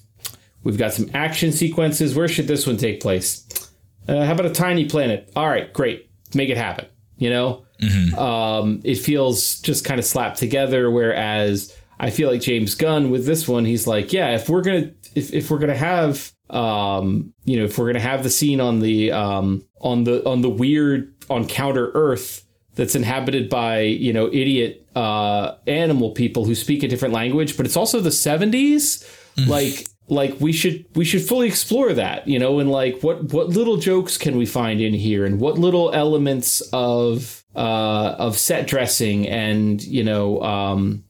we've 0.67 0.77
got 0.77 0.91
some 0.91 1.09
action 1.13 1.53
sequences. 1.53 2.13
Where 2.13 2.27
should 2.27 2.47
this 2.47 2.67
one 2.67 2.75
take 2.75 2.99
place? 2.99 3.47
Uh, 4.05 4.25
how 4.25 4.33
about 4.33 4.45
a 4.45 4.51
tiny 4.51 4.83
planet? 4.85 5.31
All 5.33 5.47
right, 5.47 5.71
great, 5.71 6.09
make 6.33 6.49
it 6.49 6.57
happen. 6.57 6.87
You 7.17 7.29
know, 7.29 7.65
um, 8.17 8.81
it 8.83 8.95
feels 8.95 9.61
just 9.61 9.85
kind 9.85 9.97
of 9.97 10.05
slapped 10.05 10.39
together. 10.39 10.91
Whereas 10.91 11.73
I 11.99 12.09
feel 12.09 12.29
like 12.29 12.41
James 12.41 12.75
Gunn 12.75 13.09
with 13.09 13.25
this 13.25 13.47
one, 13.47 13.63
he's 13.63 13.87
like, 13.87 14.11
yeah, 14.11 14.35
if 14.35 14.49
we're 14.49 14.61
gonna 14.61 14.91
if, 15.15 15.33
if 15.33 15.49
we're 15.49 15.57
gonna 15.57 15.73
have 15.75 16.33
um, 16.49 17.33
you 17.45 17.57
know, 17.57 17.63
if 17.63 17.77
we're 17.77 17.87
gonna 17.87 17.99
have 17.99 18.23
the 18.23 18.29
scene 18.29 18.59
on 18.59 18.79
the 18.81 19.13
um 19.13 19.63
on 19.79 20.03
the 20.03 20.27
on 20.27 20.41
the 20.41 20.49
weird 20.49 21.13
on 21.29 21.47
Counter 21.47 21.91
Earth 21.93 22.43
that's 22.75 22.93
inhabited 22.93 23.49
by 23.49 23.79
you 23.81 24.11
know 24.11 24.27
idiot 24.27 24.85
uh 24.95 25.55
animal 25.65 26.11
people 26.11 26.43
who 26.45 26.55
speak 26.55 26.83
a 26.83 26.89
different 26.89 27.13
language, 27.13 27.55
but 27.55 27.65
it's 27.65 27.77
also 27.77 28.01
the 28.01 28.11
seventies, 28.11 29.05
like. 29.47 29.87
Like 30.09 30.39
we 30.39 30.53
should 30.53 30.85
we 30.95 31.03
should 31.03 31.21
fully 31.21 31.47
explore 31.47 31.93
that, 31.93 32.27
you 32.27 32.39
know, 32.39 32.59
and 32.59 32.71
like 32.71 33.01
what 33.01 33.33
what 33.33 33.49
little 33.49 33.77
jokes 33.77 34.17
can 34.17 34.37
we 34.37 34.45
find 34.45 34.79
in 34.79 34.93
here, 34.93 35.25
and 35.25 35.39
what 35.39 35.57
little 35.57 35.91
elements 35.93 36.61
of 36.71 37.43
uh, 37.55 38.15
of 38.17 38.37
set 38.37 38.67
dressing 38.67 39.27
and 39.27 39.83
you 39.83 40.03
know 40.03 40.41
um, 40.41 41.03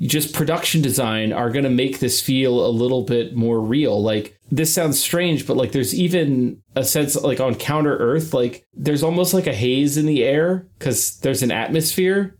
just 0.00 0.34
production 0.34 0.82
design 0.82 1.32
are 1.32 1.50
going 1.50 1.64
to 1.64 1.70
make 1.70 2.00
this 2.00 2.20
feel 2.20 2.66
a 2.66 2.68
little 2.68 3.02
bit 3.02 3.34
more 3.34 3.60
real. 3.60 4.02
Like 4.02 4.38
this 4.50 4.74
sounds 4.74 5.00
strange, 5.00 5.46
but 5.46 5.56
like 5.56 5.72
there's 5.72 5.94
even 5.94 6.62
a 6.76 6.84
sense 6.84 7.16
like 7.16 7.40
on 7.40 7.54
Counter 7.54 7.96
Earth, 7.96 8.34
like 8.34 8.66
there's 8.74 9.02
almost 9.02 9.32
like 9.32 9.46
a 9.46 9.54
haze 9.54 9.96
in 9.96 10.04
the 10.06 10.22
air 10.22 10.66
because 10.78 11.18
there's 11.20 11.42
an 11.42 11.50
atmosphere. 11.50 12.36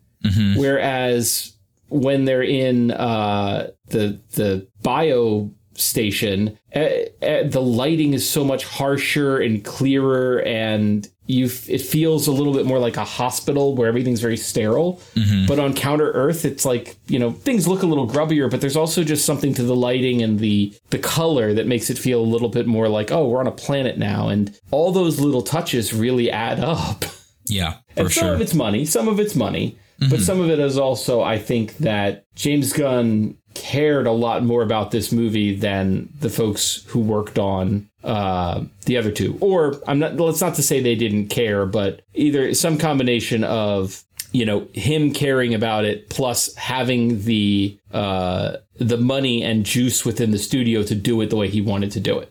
Whereas 0.59 1.53
when 1.89 2.25
they're 2.25 2.43
in 2.43 2.91
uh, 2.91 3.71
the 3.89 4.21
the 4.33 4.67
bio 4.83 5.51
station, 5.76 6.59
eh, 6.73 7.07
eh, 7.23 7.43
the 7.45 7.61
lighting 7.62 8.12
is 8.14 8.28
so 8.28 8.45
much 8.45 8.64
harsher 8.64 9.38
and 9.38 9.64
clearer, 9.64 10.40
and 10.43 11.09
you 11.26 11.47
f- 11.47 11.69
it 11.71 11.81
feels 11.81 12.26
a 12.26 12.33
little 12.33 12.52
bit 12.52 12.66
more 12.66 12.78
like 12.78 12.97
a 12.99 13.04
hospital 13.04 13.75
where 13.75 13.88
everything's 13.88 14.21
very 14.21 14.37
sterile. 14.37 15.00
But 15.47 15.59
on 15.59 15.73
Counter 15.75 16.11
Earth, 16.12 16.45
it's 16.45 16.64
like 16.64 16.97
you 17.07 17.19
know 17.19 17.33
things 17.33 17.66
look 17.66 17.83
a 17.83 17.87
little 17.87 18.09
grubbier, 18.09 18.50
but 18.50 18.61
there's 18.61 18.76
also 18.76 19.02
just 19.04 19.25
something 19.25 19.54
to 19.54 19.62
the 19.62 19.76
lighting 19.76 20.23
and 20.23 20.38
the 20.38 20.75
the 20.90 20.99
color 20.99 21.54
that 21.54 21.66
makes 21.66 21.90
it 21.90 21.99
feel 21.99 22.21
a 22.21 22.25
little 22.35 22.49
bit 22.50 22.66
more 22.66 22.88
like 22.88 23.11
oh 23.11 23.28
we're 23.28 23.40
on 23.40 23.47
a 23.47 23.52
planet 23.52 23.99
now, 23.99 24.28
and 24.28 24.59
all 24.71 24.93
those 24.93 25.21
little 25.21 25.43
touches 25.43 25.93
really 25.95 26.31
add 26.31 26.61
up. 26.61 27.04
yeah, 27.47 27.75
for 27.95 28.00
And 28.02 28.12
some 28.12 28.25
sure. 28.26 28.35
of 28.35 28.40
it's 28.40 28.54
money, 28.54 28.85
some 28.85 29.09
of 29.09 29.19
it's 29.21 29.35
money, 29.35 29.78
but 30.11 30.21
some 30.21 30.40
of 30.40 30.50
it 30.50 30.59
is 30.59 30.76
also, 30.78 31.23
I 31.23 31.38
think, 31.38 31.78
that 31.78 32.26
James 32.35 32.73
Gunn 32.75 33.37
cared 33.55 34.07
a 34.07 34.13
lot 34.13 34.45
more 34.45 34.63
about 34.63 34.91
this 34.91 35.13
movie 35.13 35.55
than 35.55 36.09
the 36.21 36.31
folks 36.31 36.85
who 36.89 37.01
worked 37.01 37.39
on 37.39 37.89
uh, 38.03 38.63
the 38.87 38.97
other 38.97 39.11
two. 39.11 39.39
Or 39.41 39.81
I'm 39.87 39.99
not. 39.99 40.17
Let's 40.17 40.41
not 40.41 40.55
to 40.57 40.63
say 40.63 40.81
they 40.81 40.97
didn't 40.97 41.29
care, 41.29 41.67
but 41.67 42.03
either 42.15 42.53
some 42.55 42.79
combination 42.79 43.45
of 43.45 44.05
you 44.33 44.45
know 44.45 44.67
him 44.73 45.13
caring 45.13 45.55
about 45.55 45.85
it 45.85 46.11
plus 46.11 46.55
having 46.57 47.23
the 47.23 47.79
uh, 47.93 48.57
the 48.79 48.99
money 48.99 49.43
and 49.43 49.65
juice 49.65 50.05
within 50.05 50.31
the 50.31 50.39
studio 50.39 50.83
to 50.83 50.95
do 50.95 51.21
it 51.21 51.31
the 51.31 51.37
way 51.37 51.49
he 51.49 51.61
wanted 51.61 51.93
to 51.93 52.01
do 52.01 52.19
it. 52.19 52.31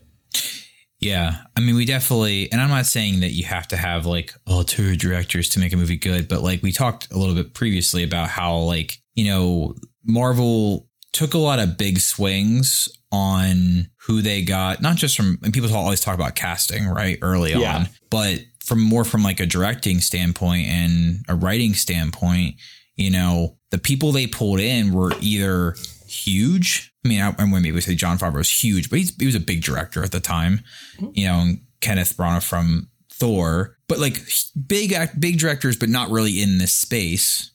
Yeah. 1.04 1.42
I 1.58 1.60
mean, 1.60 1.76
we 1.76 1.84
definitely, 1.84 2.50
and 2.52 2.62
I'm 2.62 2.70
not 2.70 2.86
saying 2.86 3.20
that 3.20 3.32
you 3.32 3.44
have 3.44 3.68
to 3.70 3.78
have 3.78 4.06
like 4.06 4.34
all 4.48 4.64
two 4.64 4.96
directors 4.96 5.50
to 5.50 5.60
make 5.60 5.74
a 5.74 5.78
movie 5.78 5.98
good, 5.98 6.30
but 6.30 6.42
like 6.42 6.64
we 6.64 6.72
talked 6.72 7.12
a 7.12 7.18
little 7.18 7.36
bit 7.36 7.54
previously 7.54 8.04
about 8.04 8.30
how, 8.30 8.56
like, 8.56 9.00
you 9.14 9.26
know, 9.26 9.76
Marvel 10.06 10.88
took 11.14 11.34
a 11.34 11.38
lot 11.38 11.60
of 11.60 11.78
big 11.78 12.00
swings 12.00 12.90
on 13.12 13.88
who 14.08 14.22
they 14.22 14.42
got, 14.42 14.82
not 14.82 14.96
just 14.98 15.16
from, 15.16 15.38
and 15.44 15.54
people 15.54 15.74
always 15.76 16.02
talk 16.02 16.16
about 16.16 16.36
casting, 16.36 16.88
right? 16.88 17.18
Early 17.22 17.52
Yeah. 17.52 17.78
on, 17.78 17.90
but 18.10 18.40
from 18.66 18.82
more 18.82 19.06
from 19.06 19.24
like 19.24 19.40
a 19.40 19.46
directing 19.46 20.00
standpoint 20.02 20.68
and 20.68 21.24
a 21.30 21.36
writing 21.36 21.74
standpoint, 21.74 22.56
you 22.96 23.12
know, 23.12 23.58
the 23.72 23.78
people 23.78 24.12
they 24.12 24.28
pulled 24.28 24.60
in 24.60 24.92
were 24.94 25.14
either 25.22 25.76
huge. 26.08 26.92
I 27.04 27.08
mean, 27.08 27.22
I, 27.22 27.36
I 27.38 27.46
maybe 27.46 27.80
say 27.82 27.96
Jon 27.96 28.18
Favreau 28.18 28.36
was 28.38 28.50
huge, 28.64 28.90
but 28.90 29.00
he's, 29.00 29.16
he 29.16 29.26
was 29.26 29.36
a 29.36 29.40
big 29.40 29.64
director 29.64 30.04
at 30.04 30.12
the 30.12 30.20
time. 30.20 30.62
Mm-hmm. 30.98 31.12
You 31.14 31.28
know, 31.28 31.34
and 31.40 31.62
Kenneth 31.82 32.16
Branagh 32.18 32.44
from 32.48 32.90
Thor, 33.12 33.78
but 33.88 34.00
like 34.00 34.22
big 34.68 34.94
act, 34.94 35.20
big 35.20 35.38
directors, 35.40 35.78
but 35.78 35.90
not 35.90 36.10
really 36.10 36.42
in 36.42 36.58
this 36.58 36.74
space, 36.74 37.52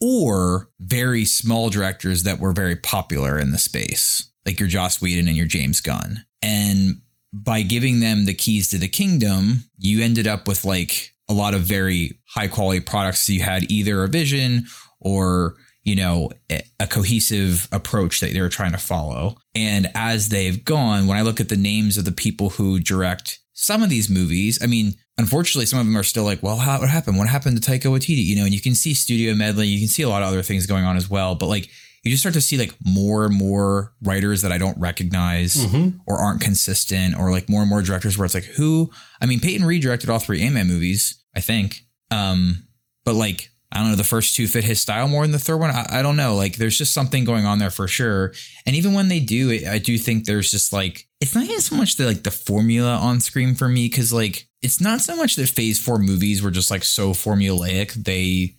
or 0.00 0.70
very 0.80 1.24
small 1.24 1.70
directors 1.70 2.22
that 2.22 2.38
were 2.38 2.52
very 2.52 2.76
popular 2.76 3.38
in 3.38 3.52
the 3.52 3.58
space, 3.58 4.30
like 4.46 4.58
your 4.58 4.68
Joss 4.68 5.00
Whedon 5.00 5.28
and 5.28 5.36
your 5.36 5.46
James 5.46 5.80
Gunn. 5.80 6.24
And 6.42 7.02
by 7.32 7.62
giving 7.62 8.00
them 8.00 8.24
the 8.24 8.34
keys 8.34 8.70
to 8.70 8.78
the 8.78 8.88
kingdom, 8.88 9.64
you 9.78 10.02
ended 10.02 10.26
up 10.26 10.48
with 10.48 10.64
like 10.64 11.14
a 11.28 11.34
lot 11.34 11.54
of 11.54 11.60
very 11.62 12.18
high 12.28 12.48
quality 12.48 12.80
products. 12.80 13.28
You 13.28 13.42
had 13.42 13.70
either 13.70 14.02
a 14.02 14.08
vision 14.08 14.66
or 15.00 15.56
you 15.82 15.96
know 15.96 16.30
a 16.50 16.62
a 16.80 16.86
cohesive 16.86 17.68
approach 17.72 18.20
that 18.20 18.32
they 18.32 18.40
were 18.40 18.48
trying 18.48 18.72
to 18.72 18.78
follow. 18.78 19.36
And 19.54 19.90
as 19.94 20.30
they've 20.30 20.64
gone, 20.64 21.06
when 21.06 21.18
I 21.18 21.22
look 21.22 21.40
at 21.40 21.50
the 21.50 21.56
names 21.56 21.98
of 21.98 22.04
the 22.04 22.12
people 22.12 22.50
who 22.50 22.80
direct 22.80 23.39
some 23.60 23.82
of 23.82 23.90
these 23.90 24.08
movies, 24.08 24.58
I 24.62 24.66
mean, 24.66 24.94
unfortunately, 25.18 25.66
some 25.66 25.78
of 25.78 25.84
them 25.84 25.94
are 25.94 26.02
still 26.02 26.24
like, 26.24 26.42
well, 26.42 26.56
how, 26.56 26.80
what 26.80 26.88
happened? 26.88 27.18
What 27.18 27.28
happened 27.28 27.62
to 27.62 27.70
Taika 27.70 27.90
Waititi? 27.90 28.24
You 28.24 28.36
know, 28.36 28.44
and 28.44 28.54
you 28.54 28.60
can 28.60 28.74
see 28.74 28.94
studio 28.94 29.34
medley, 29.34 29.66
you 29.66 29.78
can 29.78 29.88
see 29.88 30.02
a 30.02 30.08
lot 30.08 30.22
of 30.22 30.28
other 30.28 30.40
things 30.40 30.64
going 30.64 30.84
on 30.84 30.96
as 30.96 31.10
well. 31.10 31.34
But 31.34 31.48
like, 31.48 31.68
you 32.02 32.10
just 32.10 32.22
start 32.22 32.32
to 32.32 32.40
see 32.40 32.56
like 32.56 32.74
more 32.82 33.26
and 33.26 33.34
more 33.34 33.92
writers 34.02 34.40
that 34.40 34.50
I 34.50 34.56
don't 34.56 34.80
recognize 34.80 35.62
or 36.06 36.16
aren't 36.18 36.40
consistent, 36.40 37.18
or 37.18 37.30
like 37.30 37.50
more 37.50 37.60
and 37.60 37.68
more 37.68 37.82
directors 37.82 38.16
where 38.16 38.24
it's 38.24 38.32
like, 38.34 38.44
who? 38.44 38.90
I 39.20 39.26
mean, 39.26 39.40
Peyton 39.40 39.66
Reed 39.66 39.82
directed 39.82 40.08
all 40.08 40.18
three 40.18 40.40
Ant 40.40 40.54
Man 40.54 40.66
movies, 40.66 41.22
I 41.36 41.40
think. 41.40 41.84
Um, 42.10 42.66
but 43.04 43.14
like 43.14 43.50
I 43.72 43.78
don't 43.78 43.90
know, 43.90 43.96
the 43.96 44.04
first 44.04 44.34
two 44.34 44.48
fit 44.48 44.64
his 44.64 44.80
style 44.80 45.06
more 45.06 45.22
than 45.22 45.30
the 45.30 45.38
third 45.38 45.58
one. 45.58 45.70
I, 45.70 45.86
I 45.90 46.02
don't 46.02 46.16
know. 46.16 46.34
Like 46.34 46.56
there's 46.56 46.76
just 46.76 46.92
something 46.92 47.24
going 47.24 47.46
on 47.46 47.58
there 47.58 47.70
for 47.70 47.86
sure. 47.86 48.32
And 48.66 48.74
even 48.74 48.94
when 48.94 49.08
they 49.08 49.20
do 49.20 49.50
it, 49.50 49.66
I 49.66 49.78
do 49.78 49.96
think 49.96 50.24
there's 50.24 50.50
just 50.50 50.72
like 50.72 51.06
it's 51.20 51.34
not 51.34 51.44
even 51.44 51.60
so 51.60 51.76
much 51.76 51.96
the 51.96 52.06
like 52.06 52.24
the 52.24 52.30
formula 52.30 52.96
on 52.96 53.20
screen 53.20 53.54
for 53.54 53.68
me 53.68 53.88
because 53.88 54.12
like 54.12 54.48
it's 54.62 54.80
not 54.80 55.00
so 55.00 55.16
much 55.16 55.36
that 55.36 55.48
Phase 55.48 55.78
Four 55.78 55.98
movies 55.98 56.42
were 56.42 56.50
just 56.50 56.70
like 56.70 56.84
so 56.84 57.10
formulaic. 57.10 57.92
They 57.92 58.56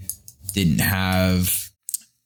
didn't 0.54 0.80
have 0.80 1.70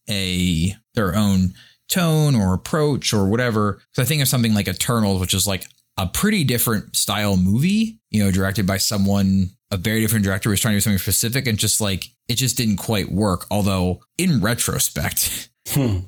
a 0.10 0.76
their 0.94 1.16
own 1.16 1.54
tone 1.90 2.36
or 2.36 2.54
approach 2.54 3.14
or 3.14 3.26
whatever. 3.26 3.82
So 3.94 4.02
I 4.02 4.06
think 4.06 4.22
of 4.22 4.28
something 4.28 4.54
like 4.54 4.68
Eternals, 4.68 5.20
which 5.20 5.34
is 5.34 5.48
like 5.48 5.66
a 5.98 6.08
pretty 6.08 6.44
different 6.44 6.96
style 6.96 7.38
movie, 7.38 8.00
you 8.10 8.24
know, 8.24 8.32
directed 8.32 8.68
by 8.68 8.78
someone, 8.78 9.52
a 9.72 9.78
very 9.78 10.02
different 10.02 10.26
director 10.26 10.50
was 10.50 10.60
trying 10.60 10.74
to 10.74 10.78
do 10.78 10.82
something 10.82 11.00
specific 11.00 11.48
and 11.48 11.58
just 11.58 11.82
like 11.82 12.06
it 12.28 12.36
just 12.36 12.58
didn't 12.58 12.78
quite 12.78 13.12
work. 13.12 13.46
Although 13.50 14.02
in 14.18 14.42
retrospect, 14.42 15.50
hmm. 15.70 16.00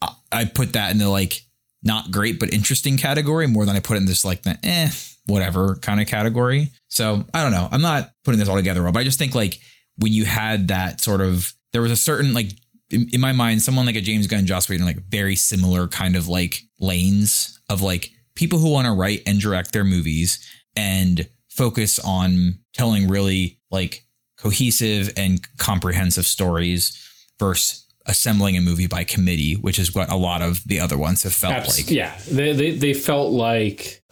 I, 0.00 0.14
I 0.32 0.44
put 0.44 0.74
that 0.74 0.90
in 0.92 0.98
the 0.98 1.08
like 1.08 1.42
not 1.82 2.10
great 2.10 2.38
but 2.38 2.52
interesting 2.52 2.96
category 2.96 3.46
more 3.46 3.64
than 3.64 3.74
I 3.74 3.80
put 3.80 3.96
in 3.96 4.04
this 4.04 4.24
like 4.24 4.42
the 4.42 4.58
eh, 4.62 4.90
whatever 5.26 5.76
kind 5.76 6.00
of 6.00 6.06
category. 6.06 6.70
So 6.88 7.24
I 7.34 7.42
don't 7.42 7.52
know. 7.52 7.68
I'm 7.70 7.82
not 7.82 8.10
putting 8.24 8.38
this 8.38 8.48
all 8.48 8.56
together, 8.56 8.82
but 8.82 8.98
I 8.98 9.04
just 9.04 9.18
think 9.18 9.34
like 9.34 9.60
when 9.96 10.12
you 10.12 10.24
had 10.24 10.68
that 10.68 11.00
sort 11.00 11.20
of 11.20 11.52
there 11.72 11.82
was 11.82 11.92
a 11.92 11.96
certain 11.96 12.34
like 12.34 12.50
in, 12.90 13.08
in 13.12 13.20
my 13.20 13.32
mind, 13.32 13.62
someone 13.62 13.86
like 13.86 13.96
a 13.96 14.00
James 14.00 14.26
Gunn, 14.26 14.46
Joss 14.46 14.68
Whedon, 14.68 14.86
like 14.86 15.02
very 15.08 15.36
similar 15.36 15.88
kind 15.88 16.16
of 16.16 16.28
like 16.28 16.60
lanes 16.78 17.60
of 17.68 17.82
like 17.82 18.10
people 18.34 18.58
who 18.58 18.70
want 18.70 18.86
to 18.86 18.92
write 18.92 19.22
and 19.26 19.40
direct 19.40 19.72
their 19.72 19.84
movies 19.84 20.44
and 20.76 21.28
focus 21.60 21.98
on 21.98 22.58
telling 22.72 23.06
really 23.06 23.58
like 23.70 24.06
cohesive 24.38 25.12
and 25.14 25.46
comprehensive 25.58 26.24
stories 26.24 26.96
versus 27.38 27.86
assembling 28.06 28.56
a 28.56 28.62
movie 28.62 28.86
by 28.86 29.04
committee, 29.04 29.56
which 29.56 29.78
is 29.78 29.94
what 29.94 30.10
a 30.10 30.16
lot 30.16 30.40
of 30.40 30.64
the 30.64 30.80
other 30.80 30.96
ones 30.96 31.22
have 31.22 31.34
felt 31.34 31.52
Abs- 31.52 31.76
like. 31.76 31.90
Yeah, 31.90 32.16
they, 32.30 32.54
they 32.54 32.70
they 32.70 32.94
felt 32.94 33.30
like 33.30 34.02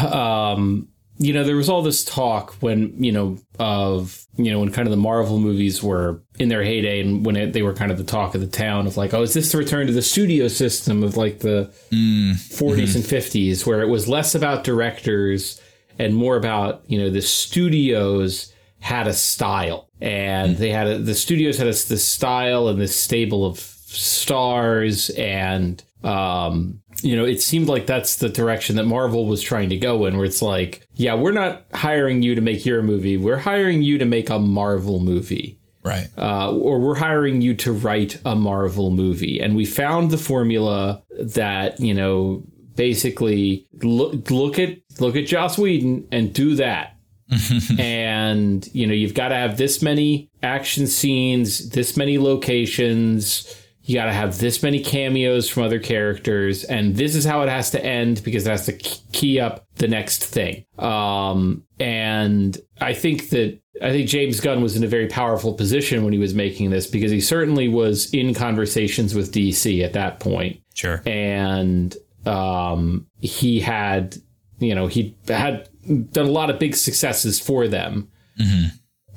um 0.00 0.88
you 1.18 1.32
know, 1.32 1.44
there 1.44 1.56
was 1.56 1.70
all 1.70 1.80
this 1.80 2.04
talk 2.04 2.52
when, 2.60 3.02
you 3.02 3.10
know, 3.10 3.38
of, 3.58 4.26
you 4.36 4.50
know, 4.50 4.60
when 4.60 4.70
kind 4.70 4.86
of 4.86 4.90
the 4.90 4.98
Marvel 4.98 5.38
movies 5.38 5.82
were 5.82 6.22
in 6.38 6.50
their 6.50 6.62
heyday 6.62 7.00
and 7.00 7.24
when 7.24 7.36
it, 7.36 7.54
they 7.54 7.62
were 7.62 7.72
kind 7.72 7.90
of 7.90 7.96
the 7.96 8.04
talk 8.04 8.34
of 8.34 8.42
the 8.42 8.46
town 8.46 8.86
of 8.86 8.98
like, 8.98 9.14
oh, 9.14 9.22
is 9.22 9.32
this 9.32 9.50
the 9.50 9.56
return 9.56 9.86
to 9.86 9.94
the 9.94 10.02
studio 10.02 10.46
system 10.46 11.02
of 11.02 11.16
like 11.16 11.38
the 11.38 11.72
mm. 11.90 12.32
40s 12.32 12.58
mm-hmm. 12.58 12.96
and 12.96 13.04
50s 13.06 13.66
where 13.66 13.80
it 13.80 13.88
was 13.88 14.06
less 14.06 14.34
about 14.34 14.62
directors 14.62 15.58
and 15.98 16.14
more 16.14 16.36
about, 16.36 16.82
you 16.86 16.98
know, 16.98 17.10
the 17.10 17.22
studios 17.22 18.52
had 18.80 19.06
a 19.06 19.12
style 19.12 19.88
and 20.00 20.56
they 20.58 20.70
had 20.70 20.86
a, 20.86 20.98
the 20.98 21.14
studios 21.14 21.58
had 21.58 21.66
a, 21.66 21.70
this 21.70 22.04
style 22.04 22.68
and 22.68 22.80
this 22.80 22.94
stable 22.96 23.44
of 23.46 23.58
stars 23.58 25.10
and 25.10 25.82
um, 26.04 26.80
you 27.02 27.16
know, 27.16 27.24
it 27.24 27.42
seemed 27.42 27.68
like 27.68 27.86
that's 27.86 28.16
the 28.16 28.28
direction 28.28 28.76
that 28.76 28.84
Marvel 28.84 29.26
was 29.26 29.42
trying 29.42 29.70
to 29.70 29.76
go 29.76 30.06
in, 30.06 30.16
where 30.16 30.24
it's 30.24 30.40
like, 30.40 30.86
yeah, 30.94 31.14
we're 31.14 31.32
not 31.32 31.64
hiring 31.74 32.22
you 32.22 32.34
to 32.34 32.40
make 32.40 32.64
your 32.64 32.82
movie. 32.82 33.16
We're 33.16 33.38
hiring 33.38 33.82
you 33.82 33.98
to 33.98 34.04
make 34.04 34.30
a 34.30 34.38
Marvel 34.38 35.00
movie. 35.00 35.58
Right. 35.82 36.08
Uh, 36.18 36.52
or 36.52 36.80
we're 36.80 36.96
hiring 36.96 37.42
you 37.42 37.54
to 37.54 37.72
write 37.72 38.20
a 38.24 38.34
Marvel 38.34 38.90
movie. 38.90 39.40
And 39.40 39.54
we 39.54 39.64
found 39.64 40.10
the 40.10 40.18
formula 40.18 41.02
that, 41.18 41.78
you 41.80 41.94
know, 41.94 42.42
basically 42.74 43.66
look, 43.82 44.30
look 44.30 44.58
at, 44.58 44.78
look 44.98 45.16
at 45.16 45.26
Joss 45.26 45.58
Whedon 45.58 46.08
and 46.12 46.32
do 46.32 46.54
that. 46.56 46.96
and, 47.78 48.68
you 48.72 48.86
know, 48.86 48.94
you've 48.94 49.14
got 49.14 49.28
to 49.28 49.34
have 49.34 49.56
this 49.56 49.82
many 49.82 50.30
action 50.42 50.86
scenes, 50.86 51.70
this 51.70 51.96
many 51.96 52.18
locations, 52.18 53.52
you 53.82 53.94
got 53.94 54.06
to 54.06 54.12
have 54.12 54.38
this 54.38 54.62
many 54.62 54.82
cameos 54.82 55.48
from 55.48 55.62
other 55.62 55.78
characters. 55.78 56.64
And 56.64 56.96
this 56.96 57.14
is 57.14 57.24
how 57.24 57.42
it 57.42 57.48
has 57.48 57.70
to 57.70 57.84
end 57.84 58.22
because 58.24 58.46
it 58.46 58.50
has 58.50 58.66
to 58.66 58.72
key 58.72 59.40
up 59.40 59.66
the 59.76 59.88
next 59.88 60.24
thing. 60.24 60.64
Um, 60.78 61.66
and 61.78 62.58
i 62.80 62.94
think 62.94 63.30
that 63.30 63.58
i 63.82 63.90
think 63.90 64.08
james 64.08 64.40
gunn 64.40 64.62
was 64.62 64.76
in 64.76 64.84
a 64.84 64.86
very 64.86 65.06
powerful 65.06 65.52
position 65.52 66.04
when 66.04 66.12
he 66.12 66.18
was 66.18 66.34
making 66.34 66.70
this 66.70 66.86
because 66.86 67.10
he 67.10 67.20
certainly 67.20 67.68
was 67.68 68.12
in 68.14 68.32
conversations 68.34 69.14
with 69.14 69.32
dc 69.32 69.84
at 69.84 69.92
that 69.92 70.20
point. 70.20 70.60
Sure. 70.74 71.02
And 71.06 71.96
um, 72.26 73.06
he 73.20 73.60
had 73.60 74.16
you 74.58 74.74
know 74.74 74.86
he 74.86 75.16
had 75.28 75.68
done 76.10 76.26
a 76.26 76.30
lot 76.30 76.50
of 76.50 76.58
big 76.58 76.74
successes 76.74 77.40
for 77.40 77.68
them 77.68 78.08
mm-hmm. 78.40 78.68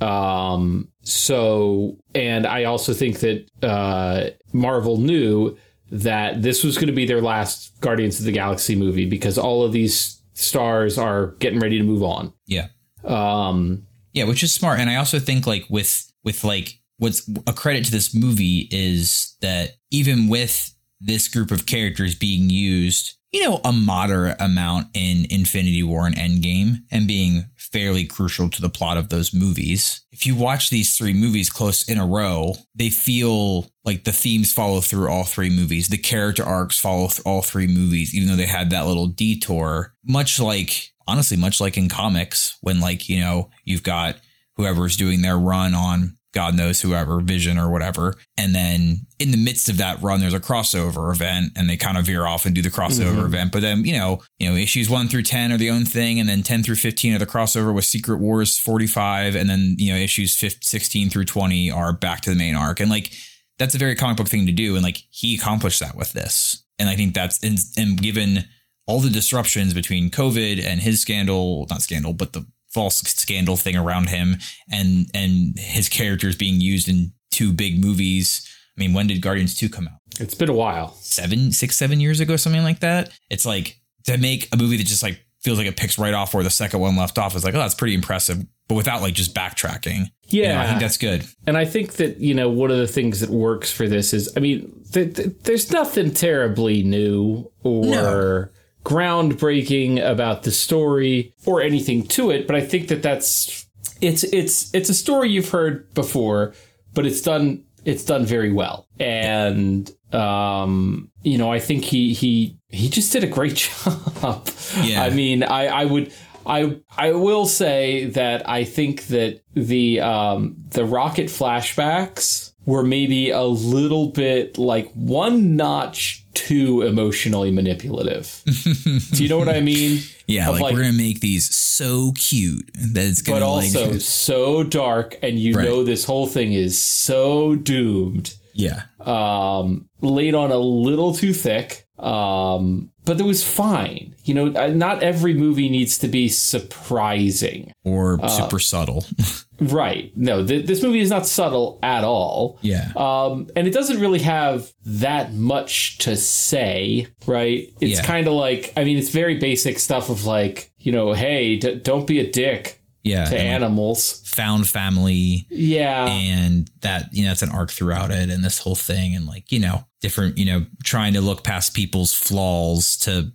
Um, 0.01 0.89
so, 1.01 1.97
and 2.15 2.47
I 2.47 2.65
also 2.65 2.93
think 2.93 3.19
that 3.19 3.49
uh, 3.61 4.29
Marvel 4.53 4.97
knew 4.97 5.57
that 5.91 6.41
this 6.41 6.63
was 6.63 6.75
going 6.77 6.87
to 6.87 6.93
be 6.93 7.05
their 7.05 7.21
last 7.21 7.79
Guardians 7.81 8.19
of 8.19 8.25
the 8.25 8.31
Galaxy 8.31 8.75
movie 8.75 9.05
because 9.05 9.37
all 9.37 9.63
of 9.63 9.71
these 9.71 10.21
stars 10.33 10.97
are 10.97 11.27
getting 11.39 11.59
ready 11.59 11.77
to 11.77 11.83
move 11.83 12.03
on. 12.03 12.33
Yeah. 12.45 12.67
Um, 13.03 13.87
yeah, 14.13 14.25
which 14.25 14.43
is 14.43 14.53
smart. 14.53 14.79
And 14.79 14.89
I 14.89 14.95
also 14.97 15.19
think 15.19 15.47
like 15.47 15.65
with 15.69 16.11
with 16.23 16.43
like 16.43 16.79
what's 16.97 17.29
a 17.47 17.53
credit 17.53 17.85
to 17.85 17.91
this 17.91 18.13
movie 18.13 18.67
is 18.71 19.35
that 19.41 19.71
even 19.91 20.27
with 20.27 20.73
this 20.99 21.27
group 21.27 21.51
of 21.51 21.65
characters 21.65 22.13
being 22.13 22.49
used 22.49 23.17
you 23.31 23.43
know, 23.43 23.61
a 23.63 23.71
moderate 23.71 24.37
amount 24.39 24.87
in 24.93 25.27
Infinity 25.29 25.83
War 25.83 26.07
and 26.07 26.15
Endgame 26.15 26.77
and 26.91 27.07
being 27.07 27.45
fairly 27.55 28.05
crucial 28.05 28.49
to 28.49 28.61
the 28.61 28.69
plot 28.69 28.97
of 28.97 29.09
those 29.09 29.33
movies. 29.33 30.01
If 30.11 30.25
you 30.25 30.35
watch 30.35 30.69
these 30.69 30.97
three 30.97 31.13
movies 31.13 31.49
close 31.49 31.87
in 31.87 31.99
a 31.99 32.05
row, 32.05 32.55
they 32.73 32.89
feel 32.89 33.67
like 33.85 34.03
the 34.03 34.11
themes 34.11 34.51
follow 34.51 34.81
through 34.81 35.09
all 35.09 35.23
three 35.23 35.51
movies. 35.51 35.87
The 35.87 35.97
character 35.97 36.43
arcs 36.43 36.79
follow 36.79 37.09
all 37.25 37.41
three 37.41 37.67
movies, 37.67 38.15
even 38.15 38.27
though 38.27 38.35
they 38.35 38.47
had 38.47 38.71
that 38.71 38.87
little 38.87 39.07
detour, 39.07 39.93
much 40.03 40.39
like, 40.39 40.91
honestly, 41.07 41.37
much 41.37 41.61
like 41.61 41.77
in 41.77 41.89
comics 41.89 42.57
when 42.61 42.79
like, 42.79 43.07
you 43.09 43.19
know, 43.19 43.51
you've 43.63 43.83
got 43.83 44.15
whoever's 44.55 44.97
doing 44.97 45.21
their 45.21 45.37
run 45.37 45.75
on 45.75 46.17
God 46.33 46.55
knows 46.55 46.81
whoever, 46.81 47.19
Vision 47.21 47.57
or 47.57 47.69
whatever. 47.69 48.15
And 48.37 48.53
then 48.53 49.07
in 49.17 49.31
the 49.31 49.37
midst 49.37 49.67
of 49.67 49.77
that 49.77 50.01
run, 50.01 50.19
there's 50.19 50.33
a 50.33 50.39
crossover 50.39 51.11
event 51.11 51.53
and 51.55 51.69
they 51.69 51.77
kind 51.77 51.97
of 51.97 52.05
veer 52.05 52.25
off 52.25 52.45
and 52.45 52.53
do 52.53 52.61
the 52.61 52.69
crossover 52.69 53.15
mm-hmm. 53.15 53.25
event. 53.25 53.51
But 53.51 53.61
then, 53.61 53.83
you 53.83 53.97
know, 53.97 54.21
you 54.37 54.49
know, 54.49 54.55
issues 54.55 54.89
one 54.89 55.07
through 55.07 55.23
10 55.23 55.51
are 55.51 55.57
the 55.57 55.71
own 55.71 55.85
thing. 55.85 56.19
And 56.19 56.29
then 56.29 56.43
10 56.43 56.63
through 56.63 56.75
15 56.75 57.15
are 57.15 57.19
the 57.19 57.25
crossover 57.25 57.73
with 57.73 57.85
Secret 57.85 58.17
Wars 58.17 58.59
45. 58.59 59.35
And 59.35 59.49
then, 59.49 59.75
you 59.79 59.91
know, 59.91 59.99
issues 59.99 60.35
15, 60.37 60.61
16 60.61 61.09
through 61.09 61.25
20 61.25 61.71
are 61.71 61.93
back 61.93 62.21
to 62.21 62.29
the 62.29 62.35
main 62.35 62.55
arc. 62.55 62.79
And 62.79 62.91
like, 62.91 63.11
that's 63.57 63.75
a 63.75 63.79
very 63.79 63.95
comic 63.95 64.17
book 64.17 64.27
thing 64.27 64.45
to 64.45 64.51
do. 64.51 64.75
And 64.75 64.83
like, 64.83 65.03
he 65.09 65.35
accomplished 65.35 65.79
that 65.79 65.95
with 65.95 66.13
this. 66.13 66.63
And 66.77 66.89
I 66.89 66.95
think 66.95 67.13
that's, 67.13 67.43
and, 67.43 67.57
and 67.75 68.01
given 68.01 68.45
all 68.85 68.99
the 68.99 69.09
disruptions 69.09 69.73
between 69.73 70.09
COVID 70.09 70.63
and 70.63 70.79
his 70.79 71.01
scandal, 71.01 71.67
not 71.69 71.81
scandal, 71.81 72.13
but 72.13 72.33
the 72.33 72.45
false 72.73 72.97
scandal 73.01 73.57
thing 73.57 73.75
around 73.75 74.09
him 74.09 74.37
and 74.71 75.09
and 75.13 75.57
his 75.57 75.89
characters 75.89 76.35
being 76.35 76.61
used 76.61 76.87
in 76.87 77.11
two 77.31 77.53
big 77.53 77.83
movies. 77.83 78.47
I 78.77 78.79
mean, 78.79 78.93
when 78.93 79.07
did 79.07 79.21
Guardians 79.21 79.55
2 79.55 79.69
come 79.69 79.87
out? 79.87 79.99
It's 80.19 80.35
been 80.35 80.49
a 80.49 80.53
while. 80.53 80.93
Seven, 80.95 81.51
six, 81.51 81.75
seven 81.75 81.99
years 81.99 82.19
ago, 82.19 82.35
something 82.35 82.63
like 82.63 82.79
that. 82.79 83.11
It's 83.29 83.45
like 83.45 83.77
to 84.05 84.17
make 84.17 84.47
a 84.53 84.57
movie 84.57 84.77
that 84.77 84.85
just 84.85 85.03
like 85.03 85.19
feels 85.41 85.57
like 85.57 85.67
it 85.67 85.77
picks 85.77 85.97
right 85.97 86.13
off 86.13 86.33
where 86.33 86.43
the 86.43 86.49
second 86.49 86.79
one 86.79 86.95
left 86.95 87.17
off 87.17 87.35
is 87.35 87.43
like, 87.43 87.53
oh, 87.55 87.59
that's 87.59 87.75
pretty 87.75 87.93
impressive, 87.93 88.45
but 88.67 88.75
without 88.75 89.01
like 89.01 89.13
just 89.13 89.33
backtracking. 89.33 90.11
Yeah. 90.27 90.43
You 90.43 90.53
know, 90.53 90.59
I 90.59 90.67
think 90.67 90.79
that's 90.79 90.97
good. 90.97 91.25
And 91.47 91.57
I 91.57 91.65
think 91.65 91.93
that, 91.93 92.19
you 92.19 92.33
know, 92.33 92.49
one 92.49 92.71
of 92.71 92.77
the 92.77 92.87
things 92.87 93.19
that 93.21 93.29
works 93.29 93.71
for 93.71 93.87
this 93.87 94.13
is, 94.13 94.31
I 94.35 94.39
mean, 94.39 94.83
th- 94.91 95.15
th- 95.15 95.29
there's 95.43 95.71
nothing 95.71 96.13
terribly 96.13 96.83
new 96.83 97.51
or. 97.63 97.85
No 97.85 98.49
groundbreaking 98.83 100.03
about 100.03 100.43
the 100.43 100.51
story 100.51 101.33
or 101.45 101.61
anything 101.61 102.07
to 102.07 102.31
it, 102.31 102.47
but 102.47 102.55
I 102.55 102.61
think 102.61 102.87
that 102.89 103.01
that's 103.01 103.67
it's 104.01 104.23
it's 104.23 104.73
it's 104.73 104.89
a 104.89 104.93
story 104.93 105.29
you've 105.29 105.49
heard 105.49 105.93
before, 105.93 106.53
but 106.93 107.05
it's 107.05 107.21
done 107.21 107.63
it's 107.85 108.03
done 108.03 108.25
very 108.25 108.51
well. 108.51 108.87
And 108.99 109.89
um, 110.13 111.11
you 111.23 111.37
know, 111.37 111.51
I 111.51 111.59
think 111.59 111.83
he 111.83 112.13
he 112.13 112.57
he 112.69 112.89
just 112.89 113.11
did 113.11 113.23
a 113.23 113.27
great 113.27 113.55
job. 114.23 114.49
Yeah. 114.81 115.03
I 115.03 115.09
mean, 115.09 115.43
I 115.43 115.67
I 115.67 115.85
would 115.85 116.13
I 116.45 116.79
I 116.97 117.11
will 117.11 117.45
say 117.45 118.05
that 118.05 118.47
I 118.49 118.63
think 118.63 119.07
that 119.07 119.41
the 119.53 120.01
um 120.01 120.55
the 120.69 120.85
rocket 120.85 121.27
flashbacks 121.27 122.48
were 122.69 122.83
maybe 122.83 123.31
a 123.31 123.43
little 123.43 124.09
bit 124.09 124.57
like 124.57 124.91
one 124.93 125.55
notch 125.55 126.23
too 126.35 126.83
emotionally 126.83 127.49
manipulative. 127.51 128.41
Do 129.11 129.23
you 129.23 129.27
know 129.27 129.39
what 129.39 129.49
I 129.49 129.59
mean? 129.59 130.01
Yeah, 130.27 130.49
like, 130.49 130.61
like, 130.61 130.73
we're 130.73 130.81
gonna 130.81 130.93
make 130.93 131.19
these 131.19 131.53
so 131.53 132.13
cute 132.15 132.69
that 132.75 133.05
it's 133.05 133.23
gonna, 133.23 133.39
but 133.39 133.45
also 133.45 133.91
like, 133.91 134.01
so 134.01 134.63
dark, 134.63 135.17
and 135.23 135.39
you 135.39 135.55
right. 135.55 135.65
know 135.65 135.83
this 135.83 136.05
whole 136.05 136.27
thing 136.27 136.53
is 136.53 136.77
so 136.77 137.55
doomed. 137.55 138.35
Yeah, 138.53 138.83
um, 138.99 139.89
laid 140.01 140.35
on 140.35 140.51
a 140.51 140.57
little 140.57 141.13
too 141.13 141.33
thick. 141.33 141.87
Um, 141.97 142.91
but 143.03 143.19
it 143.19 143.23
was 143.23 143.43
fine. 143.43 144.15
You 144.23 144.35
know, 144.35 144.69
not 144.69 145.01
every 145.01 145.33
movie 145.33 145.67
needs 145.67 145.97
to 145.97 146.07
be 146.07 146.29
surprising 146.29 147.73
or 147.83 148.19
uh, 148.21 148.27
super 148.27 148.59
subtle. 148.59 149.03
Right. 149.59 150.11
No, 150.15 150.45
th- 150.45 150.65
this 150.65 150.81
movie 150.83 150.99
is 150.99 151.09
not 151.09 151.25
subtle 151.25 151.79
at 151.83 152.03
all. 152.03 152.57
Yeah. 152.61 152.91
Um, 152.95 153.47
and 153.55 153.67
it 153.67 153.73
doesn't 153.73 153.99
really 153.99 154.19
have 154.19 154.71
that 154.85 155.33
much 155.33 155.97
to 155.99 156.15
say, 156.15 157.07
right? 157.25 157.71
It's 157.81 157.99
Yeah. 157.99 158.05
kind 158.05 158.27
of 158.27 158.33
like, 158.33 158.73
I 158.77 158.83
mean, 158.83 158.97
it's 158.97 159.09
very 159.09 159.37
basic 159.37 159.79
stuff 159.79 160.09
of 160.09 160.25
like, 160.25 160.71
you 160.79 160.91
know, 160.91 161.13
hey, 161.13 161.57
d- 161.57 161.75
don't 161.75 162.07
be 162.07 162.19
a 162.19 162.31
dick 162.31 162.81
yeah. 163.03 163.25
to 163.25 163.31
and, 163.37 163.47
like, 163.47 163.55
animals. 163.63 164.21
found 164.25 164.67
family 164.67 165.45
Yeah. 165.49 166.05
and 166.07 166.69
that 166.81 167.09
you 167.13 167.25
know 167.25 167.31
it's 167.31 167.41
an 167.41 167.49
arc 167.49 167.71
throughout 167.71 168.11
it 168.11 168.29
and 168.29 168.43
this 168.43 168.59
whole 168.59 168.75
thing 168.75 169.15
and 169.15 169.25
like 169.25 169.51
you 169.51 169.59
know 169.59 169.83
different 170.01 170.37
you 170.37 170.45
know 170.45 170.65
trying 170.83 171.13
to 171.13 171.21
look 171.21 171.43
past 171.43 171.73
people's 171.73 172.13
flaws 172.13 172.97
to 172.97 173.31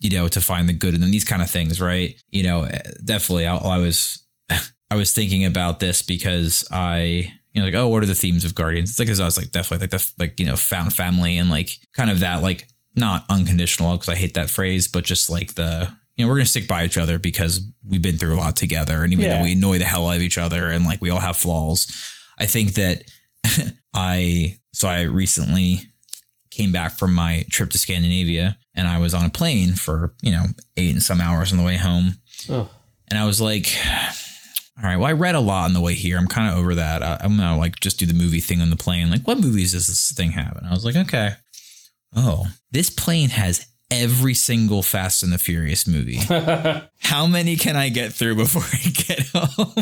you 0.00 0.10
know 0.10 0.28
to 0.28 0.40
find 0.40 0.68
the 0.68 0.72
good 0.72 0.94
in 0.94 1.00
them 1.00 1.10
these 1.10 1.24
kind 1.24 1.42
of 1.42 1.50
things 1.50 1.80
right 1.80 2.22
you 2.30 2.42
know 2.42 2.62
eh, 2.64 2.78
definitely 3.04 3.46
I, 3.46 3.56
I 3.56 3.78
was 3.78 4.22
i 4.90 4.94
was 4.96 5.12
thinking 5.12 5.44
about 5.44 5.80
this 5.80 6.02
because 6.02 6.66
i 6.70 7.30
you 7.52 7.60
know 7.60 7.64
like 7.64 7.74
oh 7.74 7.88
what 7.88 8.02
are 8.02 8.06
the 8.06 8.14
themes 8.14 8.44
of 8.44 8.54
guardians 8.54 8.90
it's 8.90 8.98
like 8.98 9.08
'cause 9.08 9.20
i 9.20 9.24
was 9.24 9.36
like 9.38 9.50
definitely 9.50 9.84
like 9.84 9.90
the 9.90 10.12
like 10.18 10.38
you 10.40 10.46
know 10.46 10.56
found 10.56 10.92
family 10.92 11.38
and 11.38 11.50
like 11.50 11.70
kind 11.94 12.10
of 12.10 12.20
that 12.20 12.42
like 12.42 12.68
not 12.94 13.24
unconditional 13.28 13.92
because 13.92 14.08
i 14.08 14.14
hate 14.14 14.34
that 14.34 14.50
phrase 14.50 14.88
but 14.88 15.04
just 15.04 15.28
like 15.30 15.54
the 15.54 15.88
you 16.16 16.24
know 16.24 16.28
we're 16.30 16.36
gonna 16.36 16.46
stick 16.46 16.66
by 16.68 16.84
each 16.84 16.96
other 16.98 17.18
because 17.18 17.60
we've 17.86 18.02
been 18.02 18.16
through 18.18 18.34
a 18.34 18.40
lot 18.40 18.56
together 18.56 19.02
and 19.04 19.12
even 19.12 19.24
Yeah. 19.24 19.38
though 19.38 19.44
we 19.44 19.52
annoy 19.52 19.78
the 19.78 19.84
hell 19.84 20.08
out 20.08 20.16
of 20.16 20.22
each 20.22 20.38
other 20.38 20.70
and 20.70 20.84
like 20.86 21.00
we 21.02 21.10
all 21.10 21.20
have 21.20 21.36
flaws 21.36 21.86
i 22.38 22.46
think 22.46 22.74
that 22.74 23.02
i 23.94 24.56
so 24.72 24.88
i 24.88 25.02
recently 25.02 25.80
came 26.50 26.72
back 26.72 26.92
from 26.92 27.14
my 27.14 27.44
trip 27.50 27.70
to 27.70 27.78
scandinavia 27.78 28.56
and 28.74 28.88
i 28.88 28.98
was 28.98 29.12
on 29.14 29.24
a 29.26 29.30
plane 29.30 29.74
for 29.74 30.14
you 30.22 30.30
know 30.32 30.44
eight 30.76 30.92
and 30.92 31.02
some 31.02 31.20
hours 31.20 31.52
on 31.52 31.58
the 31.58 31.64
way 31.64 31.76
home 31.76 32.14
Oh. 32.48 32.68
and 33.10 33.18
i 33.18 33.26
was 33.26 33.40
like 33.40 33.66
all 34.78 34.84
right 34.84 34.96
well 34.96 35.08
i 35.08 35.12
read 35.12 35.34
a 35.34 35.40
lot 35.40 35.64
on 35.64 35.72
the 35.72 35.80
way 35.80 35.94
here 35.94 36.18
i'm 36.18 36.26
kind 36.26 36.52
of 36.52 36.58
over 36.58 36.74
that 36.74 37.02
I, 37.02 37.18
i'm 37.20 37.36
gonna 37.36 37.58
like 37.58 37.80
just 37.80 37.98
do 37.98 38.06
the 38.06 38.14
movie 38.14 38.40
thing 38.40 38.60
on 38.60 38.70
the 38.70 38.76
plane 38.76 39.10
like 39.10 39.26
what 39.26 39.38
movies 39.38 39.72
does 39.72 39.86
this 39.86 40.12
thing 40.12 40.32
have 40.32 40.56
and 40.56 40.66
i 40.66 40.70
was 40.70 40.84
like 40.84 40.96
okay 40.96 41.32
oh 42.14 42.46
this 42.70 42.90
plane 42.90 43.30
has 43.30 43.66
every 43.90 44.34
single 44.34 44.82
fast 44.82 45.22
and 45.22 45.32
the 45.32 45.38
furious 45.38 45.86
movie 45.86 46.16
how 47.06 47.26
many 47.26 47.56
can 47.56 47.76
I 47.76 47.88
get 47.88 48.12
through 48.12 48.34
before 48.34 48.62
I 48.72 48.88
get 48.90 49.28
home? 49.32 49.72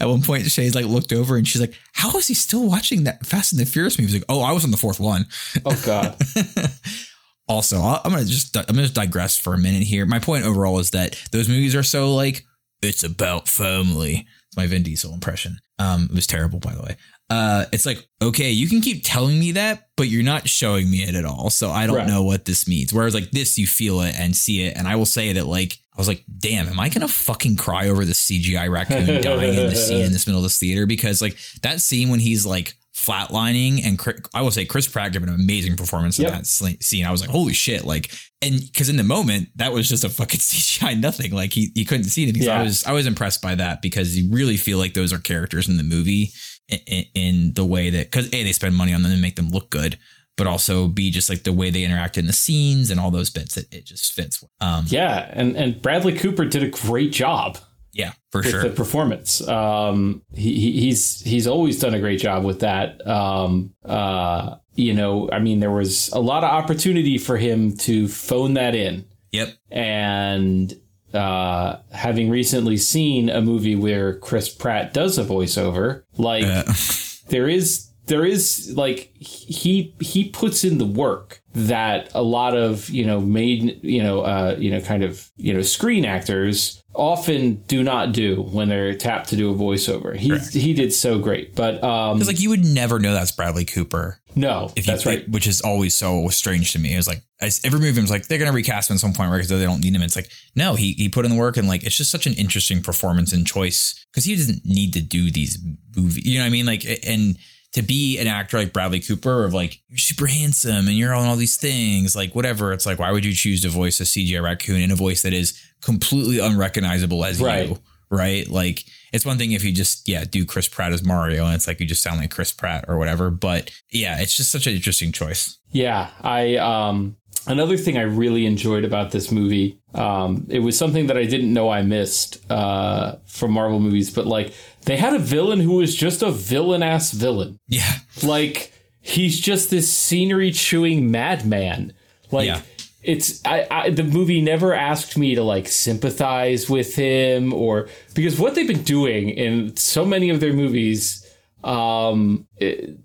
At 0.00 0.08
one 0.08 0.22
point, 0.22 0.44
Shay's 0.50 0.74
like 0.74 0.86
looked 0.86 1.12
over 1.12 1.36
and 1.36 1.46
she's 1.46 1.60
like, 1.60 1.74
"How 1.92 2.16
is 2.16 2.28
he 2.28 2.34
still 2.34 2.66
watching 2.66 3.04
that 3.04 3.24
Fast 3.26 3.52
and 3.52 3.60
the 3.60 3.66
Furious 3.66 3.98
movie?" 3.98 4.12
He's 4.12 4.20
like, 4.20 4.28
"Oh, 4.28 4.42
I 4.42 4.52
was 4.52 4.64
on 4.64 4.70
the 4.70 4.76
fourth 4.76 5.00
one." 5.00 5.26
oh, 5.64 5.82
God. 5.84 6.16
also, 7.48 7.80
I'm 7.80 8.12
gonna 8.12 8.24
just 8.24 8.56
I'm 8.56 8.64
gonna 8.66 8.82
just 8.82 8.94
digress 8.94 9.36
for 9.38 9.54
a 9.54 9.58
minute 9.58 9.82
here. 9.82 10.06
My 10.06 10.18
point 10.18 10.44
overall 10.44 10.78
is 10.78 10.90
that 10.90 11.20
those 11.32 11.48
movies 11.48 11.74
are 11.74 11.82
so 11.82 12.14
like 12.14 12.44
it's 12.82 13.02
about 13.04 13.48
family. 13.48 14.26
It's 14.48 14.56
my 14.56 14.66
Vin 14.66 14.82
Diesel 14.82 15.12
impression. 15.14 15.58
Um, 15.78 16.04
it 16.10 16.14
was 16.14 16.26
terrible, 16.26 16.58
by 16.58 16.74
the 16.74 16.82
way. 16.82 16.96
Uh, 17.30 17.64
it's 17.72 17.86
like 17.86 18.08
okay, 18.20 18.50
you 18.50 18.68
can 18.68 18.80
keep 18.80 19.02
telling 19.04 19.38
me 19.38 19.52
that, 19.52 19.88
but 19.96 20.08
you're 20.08 20.24
not 20.24 20.48
showing 20.48 20.90
me 20.90 20.98
it 21.04 21.14
at 21.14 21.24
all. 21.24 21.48
So 21.50 21.70
I 21.70 21.86
don't 21.86 21.96
Right. 21.96 22.08
know 22.08 22.24
what 22.24 22.44
this 22.44 22.66
means. 22.66 22.92
Whereas 22.92 23.14
like 23.14 23.30
this, 23.30 23.56
you 23.56 23.66
feel 23.68 24.00
it 24.00 24.18
and 24.18 24.36
see 24.36 24.62
it, 24.64 24.76
and 24.76 24.88
I 24.88 24.96
will 24.96 25.06
say 25.06 25.32
that 25.34 25.46
like 25.46 25.78
I 25.96 26.00
was 26.00 26.08
like, 26.08 26.24
damn, 26.38 26.66
am 26.68 26.80
I 26.80 26.88
gonna 26.88 27.06
fucking 27.08 27.56
cry 27.56 27.88
over 27.88 28.04
the 28.04 28.14
CGI 28.14 28.68
raccoon 28.70 29.22
dying 29.22 29.54
in 29.54 29.66
the 29.68 29.76
scene 29.76 30.04
in 30.04 30.12
this 30.12 30.26
middle 30.26 30.40
of 30.40 30.44
this 30.44 30.58
theater? 30.58 30.86
Because 30.86 31.22
like 31.22 31.36
that 31.62 31.80
scene 31.80 32.08
when 32.08 32.20
he's 32.20 32.44
like 32.44 32.74
flatlining 33.04 33.84
and 33.84 33.98
Chri- 33.98 34.24
I 34.34 34.42
will 34.42 34.50
say 34.50 34.64
Chris 34.64 34.86
Pratt 34.88 35.12
gave 35.12 35.22
an 35.22 35.28
amazing 35.28 35.76
performance 35.76 36.18
in 36.18 36.24
Yep. 36.24 36.32
that 36.34 36.46
scene. 36.46 37.04
I 37.04 37.10
was 37.10 37.20
like, 37.20 37.30
holy 37.30 37.52
shit! 37.52 37.84
Like, 37.84 38.10
and 38.42 38.60
because 38.60 38.88
in 38.88 38.96
the 38.96 39.02
moment 39.04 39.48
that 39.56 39.72
was 39.72 39.88
just 39.88 40.04
a 40.04 40.08
fucking 40.08 40.40
CGI 40.40 40.98
nothing. 41.00 41.32
Like 41.32 41.52
he 41.52 41.70
he 41.74 41.84
couldn't 41.84 42.04
see 42.04 42.22
anything. 42.22 42.42
So 42.42 42.52
I 42.52 42.62
was 42.62 42.84
I 42.84 42.92
was 42.92 43.06
impressed 43.06 43.42
by 43.42 43.54
that 43.56 43.82
because 43.82 44.16
you 44.18 44.30
really 44.32 44.56
feel 44.56 44.78
like 44.78 44.94
those 44.94 45.12
are 45.12 45.18
characters 45.18 45.68
in 45.68 45.76
the 45.76 45.82
movie 45.82 46.30
in, 46.68 47.04
in 47.14 47.52
the 47.54 47.64
way 47.64 47.90
that 47.90 48.10
because 48.10 48.26
a 48.28 48.42
they 48.44 48.52
spend 48.52 48.74
money 48.76 48.92
on 48.94 49.02
them 49.02 49.12
and 49.12 49.22
make 49.22 49.36
them 49.36 49.50
look 49.50 49.70
good. 49.70 49.98
But 50.36 50.46
also 50.46 50.88
be 50.88 51.10
just 51.10 51.28
like 51.28 51.42
the 51.42 51.52
way 51.52 51.68
they 51.68 51.84
interact 51.84 52.16
in 52.16 52.26
the 52.26 52.32
scenes 52.32 52.90
and 52.90 52.98
all 52.98 53.10
those 53.10 53.28
bits. 53.28 53.56
that 53.56 53.70
it 53.74 53.84
just 53.84 54.14
fits. 54.14 54.42
Um, 54.62 54.86
Yeah. 54.88 55.28
And, 55.34 55.54
and 55.54 55.82
Bradley 55.82 56.16
Cooper 56.16 56.46
did 56.46 56.62
a 56.62 56.68
great 56.70 57.12
job. 57.12 57.58
Yeah, 57.92 58.12
for 58.30 58.40
with 58.40 58.50
sure. 58.50 58.62
the 58.62 58.70
performance. 58.70 59.46
Um, 59.48 60.22
he, 60.32 60.54
he 60.58 60.72
he's 60.80 61.20
he's 61.20 61.46
always 61.46 61.78
done 61.80 61.94
a 61.94 62.00
great 62.00 62.20
job 62.20 62.44
with 62.44 62.60
that. 62.60 63.04
Um, 63.06 63.74
uh, 63.84 64.56
you 64.74 64.94
know, 64.94 65.28
I 65.32 65.38
mean, 65.40 65.60
there 65.60 65.70
was 65.70 66.08
a 66.12 66.20
lot 66.20 66.44
of 66.44 66.50
opportunity 66.50 67.18
for 67.18 67.36
him 67.36 67.76
to 67.78 68.08
phone 68.08 68.54
that 68.54 68.74
in, 68.74 69.04
Yep. 69.32 69.48
and 69.70 70.74
uh, 71.12 71.76
having 71.92 72.30
recently 72.30 72.76
seen 72.76 73.28
a 73.30 73.40
movie 73.40 73.74
where 73.76 74.16
Chris 74.18 74.48
Pratt 74.48 74.94
does 74.94 75.18
a 75.18 75.24
voiceover, 75.24 76.04
like 76.16 76.44
Uh, 76.44 76.62
there 77.28 77.48
is 77.48 77.88
there 78.06 78.24
is 78.24 78.72
like 78.76 79.12
he 79.16 79.94
he 80.00 80.28
puts 80.30 80.64
in 80.64 80.78
the 80.78 80.84
work 80.86 81.42
that 81.54 82.10
a 82.14 82.22
lot 82.22 82.56
of 82.56 82.88
you 82.90 83.04
know 83.04 83.20
made 83.20 83.78
you 83.84 84.02
know 84.02 84.20
uh 84.22 84.56
you 84.58 84.70
know 84.70 84.80
kind 84.80 85.02
of 85.04 85.30
you 85.36 85.52
know 85.54 85.62
screen 85.62 86.04
actors 86.04 86.79
often 86.94 87.56
do 87.68 87.82
not 87.82 88.12
do 88.12 88.42
when 88.42 88.68
they're 88.68 88.94
tapped 88.94 89.28
to 89.28 89.36
do 89.36 89.50
a 89.50 89.54
voiceover 89.54 90.16
he 90.16 90.36
he 90.58 90.74
did 90.74 90.92
so 90.92 91.18
great 91.18 91.54
but 91.54 91.82
um 91.84 92.16
Because 92.18 92.28
like 92.28 92.40
you 92.40 92.50
would 92.50 92.64
never 92.64 92.98
know 92.98 93.12
that's 93.12 93.32
Bradley 93.32 93.64
Cooper 93.64 94.20
no 94.34 94.72
if 94.76 94.86
you, 94.86 94.92
that's 94.92 95.06
right 95.06 95.28
which 95.28 95.46
is 95.46 95.60
always 95.60 95.94
so 95.94 96.28
strange 96.28 96.72
to 96.72 96.78
me. 96.78 96.94
It 96.94 96.96
was 96.96 97.08
like 97.08 97.22
I, 97.40 97.50
every 97.64 97.80
movie 97.80 98.00
was 98.00 98.10
like 98.10 98.26
they're 98.26 98.38
gonna 98.38 98.52
recast 98.52 98.90
him 98.90 98.94
at 98.94 99.00
some 99.00 99.12
point 99.12 99.30
right? 99.30 99.38
because 99.38 99.48
they 99.48 99.64
don't 99.64 99.80
need 99.80 99.94
him. 99.94 100.02
It's 100.02 100.16
like 100.16 100.30
no, 100.54 100.74
he 100.74 100.92
he 100.92 101.08
put 101.08 101.24
in 101.24 101.30
the 101.30 101.38
work 101.38 101.56
and 101.56 101.68
like 101.68 101.84
it's 101.84 101.96
just 101.96 102.10
such 102.10 102.26
an 102.26 102.34
interesting 102.34 102.82
performance 102.82 103.32
and 103.32 103.46
choice 103.46 104.04
because 104.10 104.24
he 104.24 104.36
doesn't 104.36 104.64
need 104.64 104.92
to 104.94 105.00
do 105.00 105.30
these 105.30 105.58
movies. 105.96 106.24
You 106.26 106.38
know 106.38 106.44
what 106.44 106.48
I 106.48 106.50
mean? 106.50 106.66
Like 106.66 106.84
and 107.06 107.36
to 107.72 107.82
be 107.82 108.18
an 108.18 108.26
actor 108.26 108.58
like 108.58 108.72
Bradley 108.72 109.00
Cooper 109.00 109.44
of 109.44 109.54
like 109.54 109.80
you're 109.88 109.98
super 109.98 110.26
handsome 110.26 110.88
and 110.88 110.96
you're 110.98 111.14
on 111.14 111.26
all 111.26 111.36
these 111.36 111.56
things 111.56 112.16
like 112.16 112.34
whatever. 112.34 112.72
It's 112.72 112.86
like 112.86 112.98
why 112.98 113.12
would 113.12 113.24
you 113.24 113.32
choose 113.32 113.62
to 113.62 113.68
voice 113.68 114.00
a 114.00 114.04
CGI 114.04 114.42
raccoon 114.42 114.80
in 114.80 114.90
a 114.90 114.96
voice 114.96 115.22
that 115.22 115.32
is 115.32 115.60
completely 115.82 116.38
unrecognizable 116.38 117.24
as 117.24 117.40
Right. 117.40 117.68
you? 117.70 117.78
Right? 118.10 118.48
Like 118.48 118.84
it's 119.12 119.24
one 119.24 119.38
thing 119.38 119.52
if 119.52 119.62
you 119.64 119.72
just 119.72 120.08
yeah 120.08 120.24
do 120.24 120.44
Chris 120.44 120.66
Pratt 120.68 120.92
as 120.92 121.04
Mario 121.04 121.46
and 121.46 121.54
it's 121.54 121.66
like 121.68 121.78
you 121.80 121.86
just 121.86 122.02
sound 122.02 122.18
like 122.20 122.30
Chris 122.30 122.52
Pratt 122.52 122.84
or 122.88 122.98
whatever. 122.98 123.30
But 123.30 123.70
yeah, 123.90 124.20
it's 124.20 124.36
just 124.36 124.50
such 124.50 124.66
an 124.66 124.74
interesting 124.74 125.12
choice. 125.12 125.58
Yeah, 125.70 126.10
I 126.20 126.56
um 126.56 127.16
another 127.46 127.76
thing 127.76 127.96
I 127.96 128.02
really 128.02 128.46
enjoyed 128.46 128.84
about 128.84 129.12
this 129.12 129.30
movie, 129.32 129.78
um, 129.94 130.46
it 130.50 130.58
was 130.58 130.76
something 130.76 131.06
that 131.06 131.16
I 131.16 131.24
didn't 131.24 131.52
know 131.54 131.70
I 131.70 131.82
missed 131.82 132.38
uh 132.50 133.16
from 133.26 133.52
Marvel 133.52 133.78
movies, 133.78 134.10
but 134.10 134.26
like 134.26 134.52
they 134.86 134.96
had 134.96 135.14
a 135.14 135.18
villain 135.20 135.60
who 135.60 135.74
was 135.76 135.94
just 135.94 136.22
a 136.22 136.32
villain 136.32 136.82
ass 136.82 137.12
villain. 137.12 137.58
Yeah. 137.68 137.92
Like 138.24 138.72
he's 139.00 139.38
just 139.38 139.70
this 139.70 139.88
scenery 139.88 140.50
chewing 140.50 141.12
madman. 141.12 141.92
Like 142.32 142.46
Yeah. 142.48 142.62
It's 143.02 143.40
I, 143.46 143.66
I 143.70 143.90
the 143.90 144.04
movie 144.04 144.40
never 144.40 144.74
asked 144.74 145.16
me 145.16 145.34
to 145.34 145.42
like 145.42 145.68
sympathize 145.68 146.68
with 146.68 146.94
him 146.96 147.52
or 147.52 147.88
because 148.14 148.38
what 148.38 148.54
they've 148.54 148.66
been 148.68 148.82
doing 148.82 149.30
in 149.30 149.76
so 149.76 150.04
many 150.04 150.28
of 150.30 150.40
their 150.40 150.52
movies 150.52 151.26
um 151.64 152.46
it- 152.58 152.98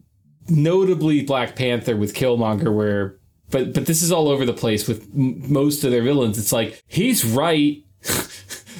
notably 0.47 1.23
Black 1.23 1.55
Panther 1.55 1.95
with 1.95 2.13
Killmonger 2.13 2.73
where 2.73 3.17
but 3.49 3.73
but 3.73 3.85
this 3.85 4.01
is 4.03 4.11
all 4.11 4.27
over 4.27 4.45
the 4.45 4.53
place 4.53 4.87
with 4.87 5.03
m- 5.15 5.51
most 5.51 5.83
of 5.83 5.91
their 5.91 6.03
villains. 6.03 6.37
It's 6.37 6.51
like 6.51 6.83
he's 6.87 7.23
right. 7.25 7.83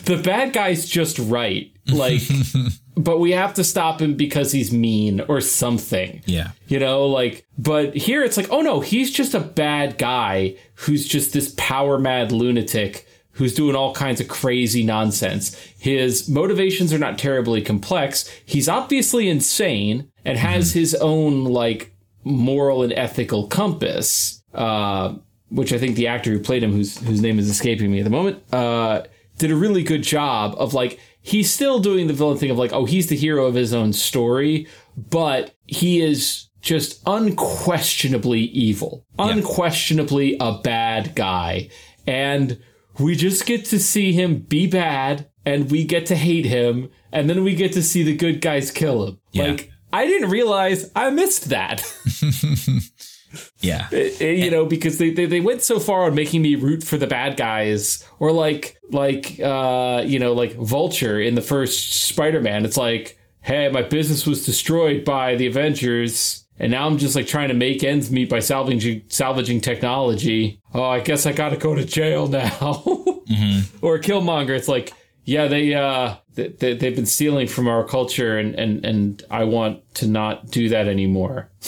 The 0.06 0.17
bad 0.21 0.54
guy's 0.54 0.86
just 0.88 1.17
right 1.17 1.75
like 1.88 2.21
but 2.98 3.19
we 3.19 3.32
have 3.32 3.54
to 3.54 3.63
stop 3.63 4.02
him 4.02 4.15
because 4.15 4.52
he's 4.52 4.71
mean 4.71 5.21
or 5.21 5.41
something. 5.41 6.21
Yeah. 6.26 6.52
you 6.67 6.80
know 6.80 7.06
like 7.06 7.45
but 7.58 7.95
here 7.95 8.24
it's 8.24 8.38
like 8.38 8.50
oh 8.52 8.62
no 8.62 8.80
he's 8.80 9.12
just 9.12 9.34
a 9.34 9.39
bad 9.39 9.98
guy 9.98 10.56
who's 10.76 11.08
just 11.08 11.34
this 11.34 11.54
power 11.58 11.98
mad 11.98 12.32
lunatic 12.32 13.08
who's 13.32 13.54
doing 13.54 13.76
all 13.76 13.93
kinds 13.93 14.21
of 14.21 14.30
crazy 14.30 14.82
nonsense. 14.84 15.56
His 15.78 16.30
motivations 16.30 16.93
are 16.93 16.98
not 16.98 17.17
terribly 17.17 17.62
complex. 17.62 18.30
He's 18.45 18.69
obviously 18.69 19.28
insane 19.30 20.10
and 20.24 20.38
has 20.38 20.71
his 20.71 20.95
own 20.95 21.43
like 21.43 21.93
moral 22.24 22.82
and 22.82 22.93
ethical 22.93 23.48
compass 23.48 24.41
uh 24.54 25.15
which 25.50 25.71
I 25.71 25.78
think 25.78 25.95
the 25.95 26.08
actor 26.08 26.32
who 26.32 26.39
played 26.39 26.63
him, 26.63 26.71
whose 26.71 26.98
whose 27.00 27.21
name 27.21 27.39
is 27.39 27.50
escaping 27.50 27.91
me 27.91 28.00
at 28.00 28.04
the 28.04 28.10
moment, 28.10 28.41
uh, 28.54 29.04
did 29.38 29.52
a 29.52 29.56
really 29.56 29.84
good 29.84 30.04
job 30.04 30.56
of 30.58 30.74
like 30.74 31.00
he's 31.26 31.52
still 31.52 31.80
doing 31.80 32.06
the 32.06 32.14
villain 32.14 32.38
thing 32.38 32.52
of 32.52 32.58
like, 32.58 32.72
oh, 32.72 32.86
he's 32.86 33.08
the 33.08 33.16
hero 33.16 33.46
of 33.46 33.56
his 33.56 33.74
own 33.74 33.92
story, 33.92 34.68
but 34.96 35.56
he 35.66 36.00
is 36.00 36.48
just 36.62 37.02
unquestionably 37.06 38.42
evil, 38.42 39.06
unquestionably 39.18 40.38
a 40.40 40.60
bad 40.60 41.16
guy, 41.16 41.70
and 42.06 42.62
we 43.00 43.16
just 43.16 43.46
get 43.46 43.66
to 43.66 43.80
see 43.80 44.14
him 44.14 44.38
be 44.38 44.68
bad, 44.68 45.28
and 45.46 45.72
we 45.72 45.84
get 45.84 46.06
to 46.08 46.16
hate 46.16 46.46
him, 46.46 46.90
and 47.12 47.30
then 47.30 47.44
we 47.44 47.56
get 47.56 47.74
to 47.74 47.82
see 47.82 48.04
the 48.04 48.16
good 48.16 48.40
guys 48.40 48.70
kill 48.72 49.06
him. 49.06 49.20
Yeah. 49.32 49.46
Like 49.46 49.72
I 49.92 50.06
didn't 50.06 50.30
realize 50.30 50.92
I 50.96 51.10
missed 51.10 51.50
that. 51.50 51.84
Yeah. 53.60 53.88
It- 53.91 54.21
it- 54.21 54.39
you 54.39 54.52
know, 54.52 54.65
because 54.65 54.98
they, 54.98 55.10
they, 55.12 55.26
they 55.26 55.39
went 55.41 55.62
so 55.62 55.80
far 55.80 56.04
on 56.04 56.15
making 56.15 56.41
me 56.41 56.56
root 56.56 56.84
for 56.84 56.98
the 56.98 57.08
bad 57.08 57.38
guys, 57.38 58.04
or 58.19 58.32
like 58.32 58.78
like 58.91 59.39
uh, 59.39 60.04
you 60.06 60.19
know, 60.19 60.34
like 60.34 60.54
Vulture 60.56 61.19
in 61.19 61.36
the 61.36 61.41
first 61.41 62.06
Spider-Man. 62.06 62.65
It's 62.65 62.78
like, 62.78 63.17
hey, 63.41 63.69
my 63.69 63.82
business 63.82 64.26
was 64.28 64.45
destroyed 64.45 65.04
by 65.06 65.36
the 65.36 65.48
Avengers, 65.48 66.45
and 66.60 66.71
now 66.71 66.86
I'm 66.88 66.98
just 66.98 67.15
like 67.15 67.28
trying 67.28 67.48
to 67.50 67.54
make 67.56 67.84
ends 67.84 68.12
meet 68.12 68.30
by 68.30 68.39
salvaging 68.39 69.04
salvaging 69.08 69.62
technology. 69.62 70.60
Oh, 70.74 70.84
I 70.84 71.00
guess 71.00 71.26
I 71.26 71.32
got 71.32 71.50
to 71.50 71.58
go 71.58 71.74
to 71.76 71.86
jail 71.86 72.28
now. 72.41 72.84
Or 73.82 73.98
Killmonger, 74.00 74.56
it's 74.56 74.67
like, 74.67 74.93
yeah, 75.26 75.48
they 75.48 75.74
uh 75.74 76.15
they, 76.36 76.50
they, 76.50 76.74
they've 76.76 76.95
been 76.95 77.06
stealing 77.06 77.48
from 77.48 77.67
our 77.67 77.84
culture, 77.84 78.38
and 78.38 78.54
and 78.56 78.86
and 78.86 79.24
I 79.32 79.43
want 79.45 79.82
to 79.95 80.08
not 80.08 80.52
do 80.52 80.69
that 80.69 80.88
anymore. 80.88 81.50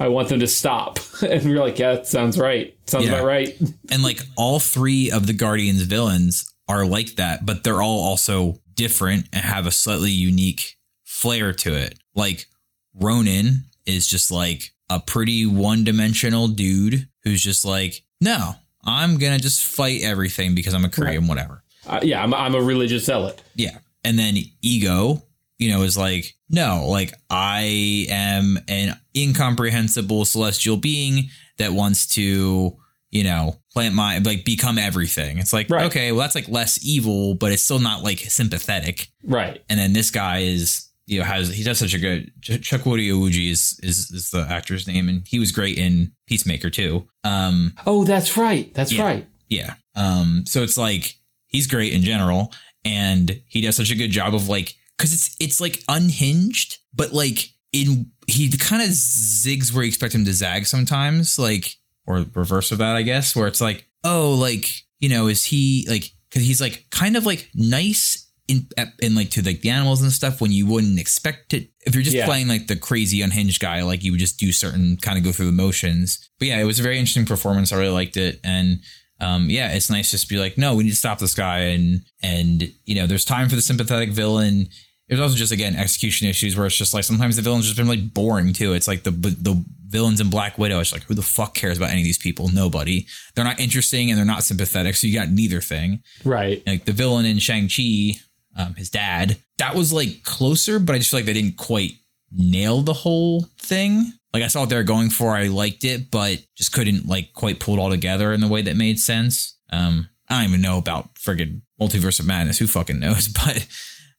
I 0.00 0.08
want 0.08 0.28
them 0.28 0.40
to 0.40 0.46
stop. 0.46 0.98
And 1.22 1.44
we're 1.44 1.58
like, 1.58 1.78
yeah, 1.78 1.94
that 1.94 2.06
sounds 2.06 2.38
right. 2.38 2.76
Sounds 2.86 3.04
Yeah. 3.06 3.14
about 3.14 3.26
right. 3.26 3.58
And 3.90 4.02
like 4.02 4.20
all 4.36 4.60
three 4.60 5.10
of 5.10 5.26
the 5.26 5.32
Guardians 5.32 5.82
villains 5.82 6.52
are 6.68 6.86
like 6.86 7.16
that, 7.16 7.44
but 7.44 7.64
they're 7.64 7.82
all 7.82 7.98
also 8.00 8.60
different 8.74 9.26
and 9.32 9.44
have 9.44 9.66
a 9.66 9.70
slightly 9.72 10.10
unique 10.12 10.76
flair 11.04 11.52
to 11.54 11.74
it. 11.74 11.98
Like 12.14 12.46
Ronan 12.94 13.64
is 13.86 14.06
just 14.06 14.30
like 14.30 14.72
a 14.90 15.00
pretty 15.00 15.44
one 15.46 15.84
dimensional 15.84 16.48
dude 16.48 17.08
who's 17.24 17.42
just 17.42 17.64
like, 17.64 18.02
no, 18.20 18.52
I'm 18.84 19.18
going 19.18 19.36
to 19.36 19.42
just 19.42 19.64
fight 19.64 20.02
everything 20.02 20.54
because 20.54 20.74
I'm 20.74 20.84
a 20.84 20.88
Korean, 20.88 21.26
whatever. 21.26 21.62
Uh, 21.86 22.00
yeah, 22.02 22.22
I'm, 22.22 22.32
I'm 22.34 22.54
a 22.54 22.60
religious 22.62 23.04
zealot. 23.04 23.42
Yeah. 23.54 23.78
And 24.04 24.18
then 24.18 24.36
ego, 24.62 25.24
you 25.58 25.68
know, 25.70 25.82
is 25.82 25.96
like, 25.98 26.34
no, 26.48 26.86
like 26.88 27.12
I 27.30 28.06
am 28.10 28.58
an 28.68 28.96
incomprehensible 29.16 30.24
celestial 30.24 30.76
being 30.76 31.30
that 31.58 31.72
wants 31.72 32.06
to, 32.14 32.76
you 33.10 33.24
know, 33.24 33.56
plant 33.72 33.94
my 33.94 34.18
like 34.18 34.44
become 34.44 34.78
everything. 34.78 35.38
It's 35.38 35.52
like, 35.52 35.70
Right. 35.70 35.86
okay, 35.86 36.12
well 36.12 36.20
that's 36.20 36.34
like 36.34 36.48
less 36.48 36.78
evil, 36.84 37.34
but 37.34 37.52
it's 37.52 37.62
still 37.62 37.78
not 37.78 38.02
like 38.02 38.18
sympathetic. 38.20 39.08
Right. 39.24 39.62
And 39.68 39.78
then 39.78 39.92
this 39.92 40.10
guy 40.10 40.38
is, 40.40 40.88
you 41.06 41.18
know, 41.18 41.24
has 41.24 41.48
he 41.48 41.62
does 41.64 41.78
such 41.78 41.94
a 41.94 41.98
good 41.98 42.30
Chuck 42.42 42.60
Chukwudi 42.60 43.08
Iwuji 43.10 43.50
is, 43.50 43.80
is 43.82 44.10
is 44.10 44.30
the 44.30 44.46
actor's 44.48 44.86
name, 44.86 45.08
and 45.08 45.26
he 45.26 45.38
was 45.38 45.52
great 45.52 45.78
in 45.78 46.12
Peacemaker 46.26 46.68
too. 46.70 47.08
Um, 47.24 47.72
Oh, 47.86 48.04
that's 48.04 48.36
right. 48.36 48.72
That's 48.74 48.92
Yeah. 48.92 49.02
right. 49.04 49.26
yeah. 49.48 49.74
Um, 49.94 50.44
so 50.46 50.62
it's 50.62 50.76
like 50.76 51.14
he's 51.46 51.66
great 51.66 51.94
in 51.94 52.02
general, 52.02 52.52
and 52.84 53.40
he 53.48 53.62
does 53.62 53.74
such 53.76 53.90
a 53.90 53.94
good 53.96 54.10
job 54.10 54.34
of 54.34 54.48
like 54.48 54.74
because 54.98 55.12
it's 55.14 55.36
it's 55.40 55.60
like 55.60 55.82
unhinged, 55.88 56.78
but 56.92 57.12
like 57.12 57.38
in 57.72 58.10
he 58.26 58.50
kind 58.58 58.82
of 58.82 58.88
zigs 58.88 59.72
where 59.72 59.84
you 59.84 59.88
expect 59.88 60.14
him 60.14 60.24
to 60.24 60.32
zag 60.32 60.66
sometimes, 60.66 61.38
like 61.38 61.76
or 62.06 62.26
reverse 62.34 62.72
of 62.72 62.78
that, 62.78 62.96
I 62.96 63.02
guess, 63.02 63.34
where 63.36 63.46
it's 63.46 63.60
like, 63.60 63.86
oh, 64.04 64.34
like 64.34 64.66
you 64.98 65.08
know, 65.08 65.28
is 65.28 65.44
he 65.44 65.86
like 65.88 66.10
because 66.28 66.46
he's 66.46 66.60
like 66.60 66.86
kind 66.90 67.16
of 67.16 67.24
like 67.24 67.48
nice. 67.54 68.24
In, 68.50 68.66
in 69.02 69.14
like 69.14 69.28
to 69.32 69.42
like 69.42 69.60
the 69.60 69.68
animals 69.68 70.00
and 70.00 70.10
stuff 70.10 70.40
when 70.40 70.50
you 70.52 70.66
wouldn't 70.66 70.98
expect 70.98 71.52
it 71.52 71.68
if 71.84 71.94
you're 71.94 72.02
just 72.02 72.16
Yeah. 72.16 72.24
playing 72.24 72.48
like 72.48 72.66
the 72.66 72.76
crazy 72.76 73.20
unhinged 73.20 73.60
guy 73.60 73.82
like 73.82 74.02
you 74.02 74.12
would 74.12 74.20
just 74.20 74.38
do 74.40 74.52
certain 74.52 74.96
kind 74.96 75.18
of 75.18 75.24
go 75.24 75.32
through 75.32 75.44
the 75.44 75.52
motions 75.52 76.30
but 76.38 76.48
yeah 76.48 76.58
it 76.58 76.64
was 76.64 76.80
a 76.80 76.82
very 76.82 76.98
interesting 76.98 77.26
performance 77.26 77.72
i 77.72 77.76
really 77.76 77.92
liked 77.92 78.16
it 78.16 78.40
and 78.42 78.80
um, 79.20 79.50
yeah, 79.50 79.72
it's 79.72 79.90
nice 79.90 80.12
just 80.12 80.28
to 80.28 80.34
be 80.34 80.38
like, 80.40 80.56
no, 80.56 80.74
we 80.76 80.84
need 80.84 80.90
to 80.90 80.96
stop 80.96 81.18
this 81.18 81.34
guy, 81.34 81.58
and 81.58 82.02
and 82.22 82.72
you 82.86 82.94
know, 82.94 83.06
there's 83.06 83.24
time 83.24 83.48
for 83.48 83.56
the 83.56 83.62
sympathetic 83.62 84.10
villain. 84.10 84.68
There's 85.08 85.20
also 85.20 85.36
just 85.36 85.52
again 85.52 85.74
execution 85.74 86.28
issues 86.28 86.56
where 86.56 86.66
it's 86.66 86.76
just 86.76 86.92
like 86.92 87.04
sometimes 87.04 87.36
the 87.36 87.42
villains 87.42 87.64
just 87.64 87.76
been 87.76 87.88
like 87.88 88.12
boring 88.12 88.52
too. 88.52 88.74
It's 88.74 88.88
like 88.88 89.04
the 89.04 89.10
the 89.10 89.64
villains 89.86 90.20
in 90.20 90.28
Black 90.28 90.58
Widow. 90.58 90.80
It's 90.80 90.92
like 90.92 91.04
who 91.04 91.14
the 91.14 91.22
fuck 91.22 91.54
cares 91.54 91.78
about 91.78 91.90
any 91.90 92.00
of 92.00 92.04
these 92.04 92.18
people? 92.18 92.48
Nobody. 92.48 93.06
They're 93.34 93.44
not 93.44 93.58
interesting 93.58 94.10
and 94.10 94.18
they're 94.18 94.26
not 94.26 94.44
sympathetic. 94.44 94.96
So 94.96 95.06
you 95.06 95.18
got 95.18 95.30
neither 95.30 95.60
thing. 95.60 96.02
Right. 96.24 96.62
Like 96.66 96.84
the 96.84 96.92
villain 96.92 97.24
in 97.24 97.38
Shang 97.38 97.68
Chi, 97.68 98.20
um, 98.56 98.74
his 98.74 98.90
dad, 98.90 99.38
that 99.56 99.74
was 99.74 99.92
like 99.92 100.22
closer, 100.24 100.78
but 100.78 100.94
I 100.94 100.98
just 100.98 101.10
feel 101.10 101.18
like 101.18 101.26
they 101.26 101.32
didn't 101.32 101.56
quite 101.56 101.92
nail 102.30 102.82
the 102.82 102.92
whole 102.92 103.46
thing. 103.58 104.12
Like 104.34 104.42
I 104.42 104.48
saw 104.48 104.60
what 104.60 104.68
they 104.68 104.76
were 104.76 104.82
going 104.82 105.08
for, 105.08 105.34
I 105.34 105.46
liked 105.46 105.84
it, 105.84 106.10
but 106.10 106.44
just 106.54 106.72
couldn't 106.72 107.06
like 107.06 107.32
quite 107.32 107.60
pull 107.60 107.74
it 107.76 107.80
all 107.80 107.88
together 107.88 108.32
in 108.32 108.40
the 108.40 108.48
way 108.48 108.60
that 108.60 108.76
made 108.76 109.00
sense. 109.00 109.58
Um, 109.70 110.10
I 110.28 110.42
don't 110.42 110.50
even 110.50 110.60
know 110.60 110.76
about 110.76 111.14
friggin' 111.14 111.62
Multiverse 111.80 112.20
of 112.20 112.26
Madness. 112.26 112.58
Who 112.58 112.66
fucking 112.66 112.98
knows? 113.00 113.28
But 113.44 113.66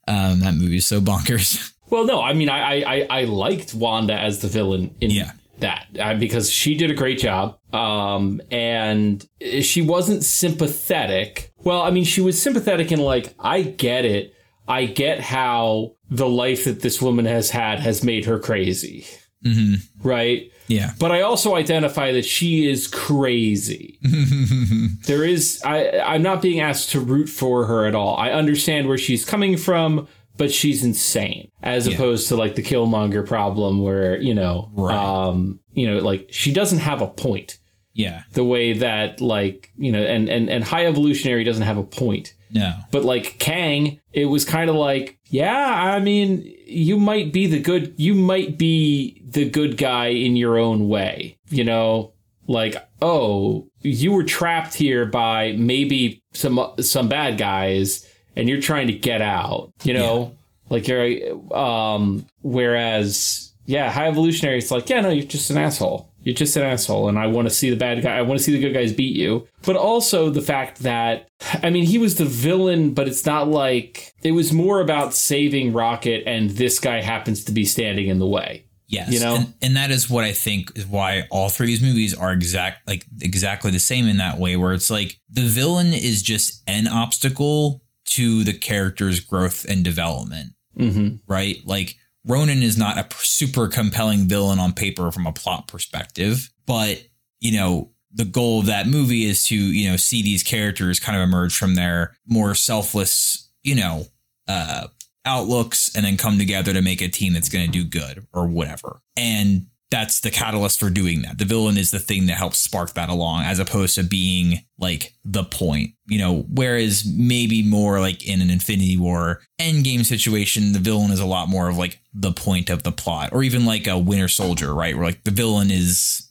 um, 0.10 0.40
that 0.42 0.56
movie 0.56 0.78
is 0.78 0.86
so 0.86 1.00
bonkers. 1.00 1.74
Well, 1.92 2.06
no, 2.06 2.22
I 2.22 2.34
mean, 2.34 2.50
I, 2.50 2.60
I, 2.60 2.84
I, 3.00 3.08
I 3.10 3.24
liked 3.24 3.74
Wanda 3.74 4.14
as 4.14 4.42
the 4.42 4.48
villain 4.48 4.94
in 5.02 5.10
Yeah. 5.10 5.32
that 5.58 5.88
uh, 6.00 6.14
because 6.14 6.52
she 6.52 6.76
did 6.76 6.92
a 6.92 6.94
great 6.94 7.18
job. 7.18 7.58
Um, 7.74 8.42
and 8.52 9.28
she 9.64 9.82
wasn't 9.82 10.24
sympathetic. 10.24 11.52
Well, 11.64 11.82
I 11.82 11.90
mean, 11.90 12.04
she 12.04 12.22
was 12.22 12.40
sympathetic 12.40 12.92
in 12.92 13.00
like, 13.00 13.34
I 13.40 13.64
get 13.64 14.06
it. 14.06 14.36
I 14.68 14.86
get 14.86 15.20
how 15.20 15.96
the 16.12 16.30
life 16.30 16.66
that 16.66 16.82
this 16.82 17.02
woman 17.02 17.26
has 17.26 17.50
had 17.50 17.80
has 17.80 18.04
made 18.04 18.26
her 18.26 18.38
crazy. 18.38 19.08
Mm-hmm. 19.46 20.08
Right. 20.08 20.52
Yeah. 20.68 20.92
But 21.00 21.12
I 21.12 21.22
also 21.22 21.56
identify 21.56 22.12
that 22.12 22.26
she 22.26 22.70
is 22.70 22.88
crazy. 22.88 23.98
there 25.08 25.24
is 25.24 25.62
I 25.66 26.00
I'm 26.00 26.22
not 26.22 26.42
being 26.42 26.60
asked 26.60 26.92
to 26.92 27.00
root 27.00 27.28
for 27.28 27.66
her 27.66 27.86
at 27.86 27.96
all. 27.96 28.16
I 28.18 28.32
understand 28.32 28.88
where 28.88 28.98
she's 28.98 29.26
coming 29.26 29.58
from, 29.58 30.08
but 30.38 30.52
she's 30.52 30.84
insane. 30.84 31.52
As 31.64 31.88
opposed 31.88 32.28
to 32.30 32.36
like 32.36 32.56
the 32.56 32.64
Killmonger 32.64 33.26
problem 33.26 33.82
where, 33.82 34.20
you 34.22 34.34
know, 34.34 34.70
Right. 34.74 34.96
um, 34.96 35.60
you 35.74 35.90
know, 35.90 36.00
like 36.00 36.28
she 36.32 36.54
doesn't 36.54 36.80
have 36.80 37.02
a 37.02 37.08
point. 37.08 37.60
Yeah. 37.94 38.24
The 38.34 38.44
way 38.46 38.74
that 38.74 39.20
like, 39.22 39.72
you 39.78 39.92
know, 39.92 40.02
and 40.02 40.30
and 40.30 40.50
and 40.50 40.64
High 40.64 40.86
Evolutionary 40.86 41.44
doesn't 41.44 41.64
have 41.64 41.78
a 41.78 41.84
point. 41.84 42.34
No. 42.52 42.74
But 42.92 43.04
like 43.06 43.38
Kang, 43.40 44.00
it 44.14 44.26
was 44.26 44.44
kind 44.46 44.70
of 44.70 44.76
like, 44.76 45.19
yeah, 45.30 45.66
I 45.96 46.00
mean, 46.00 46.54
you 46.66 46.98
might 46.98 47.32
be 47.32 47.48
the 47.48 47.60
good, 47.60 47.94
you 47.98 48.16
might 48.16 48.58
be 48.58 49.22
the 49.26 49.50
good 49.50 49.78
guy 49.78 50.08
in 50.08 50.36
your 50.36 50.58
own 50.58 50.90
way, 50.90 51.38
you 51.50 51.64
know, 51.64 52.14
like, 52.48 52.76
oh, 53.02 53.68
you 53.82 54.12
were 54.12 54.24
trapped 54.24 54.74
here 54.74 55.06
by 55.06 55.54
maybe 55.54 56.24
some 56.34 56.60
some 56.80 57.08
bad 57.08 57.38
guys, 57.38 58.08
and 58.36 58.50
you're 58.50 58.62
trying 58.62 58.88
to 58.88 58.94
get 58.94 59.22
out, 59.22 59.72
you 59.84 59.94
know, 59.94 60.36
like 60.70 60.88
you're, 60.88 61.56
um, 61.56 62.26
whereas, 62.42 63.54
yeah, 63.66 63.92
High 63.92 64.08
Evolutionary, 64.08 64.58
it's 64.58 64.72
like, 64.72 64.90
yeah, 64.90 65.02
no, 65.02 65.10
you're 65.10 65.26
just 65.26 65.52
an 65.52 65.58
asshole. 65.58 66.09
You're 66.24 66.36
just 66.36 66.56
an 66.58 66.64
asshole, 66.64 67.08
and 67.10 67.18
I 67.18 67.28
want 67.28 67.48
to 67.48 67.54
see 67.54 67.70
the 67.70 67.76
bad 67.78 68.02
guy. 68.04 68.18
I 68.18 68.22
want 68.24 68.38
to 68.40 68.44
see 68.44 68.52
the 68.52 68.60
good 68.60 68.74
guys 68.74 68.92
beat 68.94 69.16
you. 69.16 69.48
But 69.66 69.76
also 69.78 70.30
the 70.30 70.42
fact 70.42 70.80
that, 70.80 71.30
I 71.64 71.70
mean, 71.70 71.86
he 71.86 71.98
was 71.98 72.16
the 72.16 72.26
villain, 72.26 72.94
but 72.94 73.08
it's 73.08 73.26
not 73.26 73.48
like 73.48 74.14
it 74.22 74.32
was 74.34 74.52
more 74.52 74.82
about 74.82 75.14
saving 75.14 75.72
Rocket, 75.74 76.24
and 76.28 76.50
this 76.52 76.80
guy 76.80 77.02
happens 77.02 77.46
to 77.46 77.52
be 77.54 77.64
standing 77.66 78.08
in 78.08 78.20
the 78.20 78.28
way. 78.28 78.66
Yes, 78.88 79.12
You 79.12 79.20
know? 79.20 79.36
and, 79.36 79.54
and 79.62 79.78
that 79.78 79.92
is 79.92 80.10
what 80.10 80.24
I 80.24 80.32
think 80.34 80.76
is 80.76 80.86
why 80.88 81.28
all 81.30 81.50
three 81.50 81.66
of 81.68 81.68
these 81.68 81.82
movies 81.88 82.16
are 82.16 82.34
exact 82.34 82.88
like 82.88 83.06
exactly 83.22 83.70
the 83.70 83.80
same 83.80 84.08
in 84.08 84.18
that 84.18 84.40
way, 84.40 84.58
where 84.58 84.74
it's 84.74 84.90
like 84.90 85.20
the 85.30 85.44
villain 85.44 85.94
is 85.94 86.24
just 86.24 86.64
an 86.68 86.88
obstacle 86.88 87.84
to 88.06 88.44
the 88.44 88.54
character's 88.54 89.20
growth 89.20 89.64
and 89.70 89.84
development, 89.84 90.54
Mm-hmm. 90.78 91.18
right? 91.32 91.58
Like 91.66 91.96
Ronan 92.30 92.62
is 92.62 92.78
not 92.78 92.98
a 92.98 93.08
super 93.18 93.68
compelling 93.68 94.28
villain 94.28 94.60
on 94.60 94.74
paper 94.74 95.12
from 95.12 95.26
a 95.26 95.34
plot 95.34 95.68
perspective, 95.68 96.52
but 96.68 97.04
you 97.40 97.58
know 97.58 97.90
the 98.14 98.26
goal 98.26 98.60
of 98.60 98.68
that 98.68 98.88
movie 98.88 99.26
is 99.26 99.46
to 99.48 99.56
you 99.56 99.90
know 99.90 99.98
see 99.98 100.22
these 100.22 100.44
characters 100.44 101.00
kind 101.00 101.18
of 101.18 101.24
emerge 101.24 101.58
from 101.58 101.74
their 101.76 102.16
more 102.28 102.54
selfless, 102.54 103.50
you 103.64 103.76
know, 103.76 104.06
uh, 104.48 104.88
outlooks 105.26 105.96
and 105.96 106.06
then 106.06 106.18
come 106.18 106.38
together 106.38 106.72
to 106.72 106.82
make 106.82 107.02
a 107.02 107.08
team 107.08 107.34
that's 107.34 107.50
going 107.50 107.66
to 107.66 107.72
do 107.72 107.84
good 107.84 108.26
or 108.32 108.48
whatever. 108.48 109.02
And 109.18 109.66
that's 109.92 110.20
the 110.20 110.30
catalyst 110.30 110.80
for 110.80 110.90
doing 110.90 111.24
that. 111.24 111.40
The 111.40 111.46
villain 111.46 111.78
is 111.78 111.90
the 111.90 112.00
thing 112.00 112.28
that 112.28 112.34
helps 112.34 112.60
spark 112.60 112.94
that 112.94 113.10
along 113.10 113.44
as 113.44 113.58
opposed 113.58 113.96
to 113.96 114.04
being 114.04 114.60
like 114.78 115.16
the 115.26 115.44
point, 115.44 115.92
you 116.08 116.20
know, 116.20 116.46
whereas 116.54 117.06
maybe 117.06 117.64
more 117.64 118.00
like 118.00 118.28
in 118.28 118.42
an 118.42 118.52
Infinity 118.52 118.98
War 118.98 119.42
endgame 119.60 120.06
situation, 120.06 120.74
the 120.74 120.80
villain 120.80 121.12
is 121.12 121.20
a 121.20 121.26
lot 121.26 121.50
more 121.50 121.70
of 121.70 121.78
like 121.78 122.02
the 122.14 122.32
point 122.32 122.70
of 122.70 122.84
the 122.84 122.92
plot 122.92 123.32
or 123.34 123.42
even 123.42 123.66
like 123.66 123.88
a 123.88 123.98
Winter 123.98 124.28
Soldier, 124.28 124.74
right? 124.76 124.96
Where 124.96 125.06
like 125.06 125.24
the 125.24 125.32
villain 125.32 125.72
is 125.72 126.30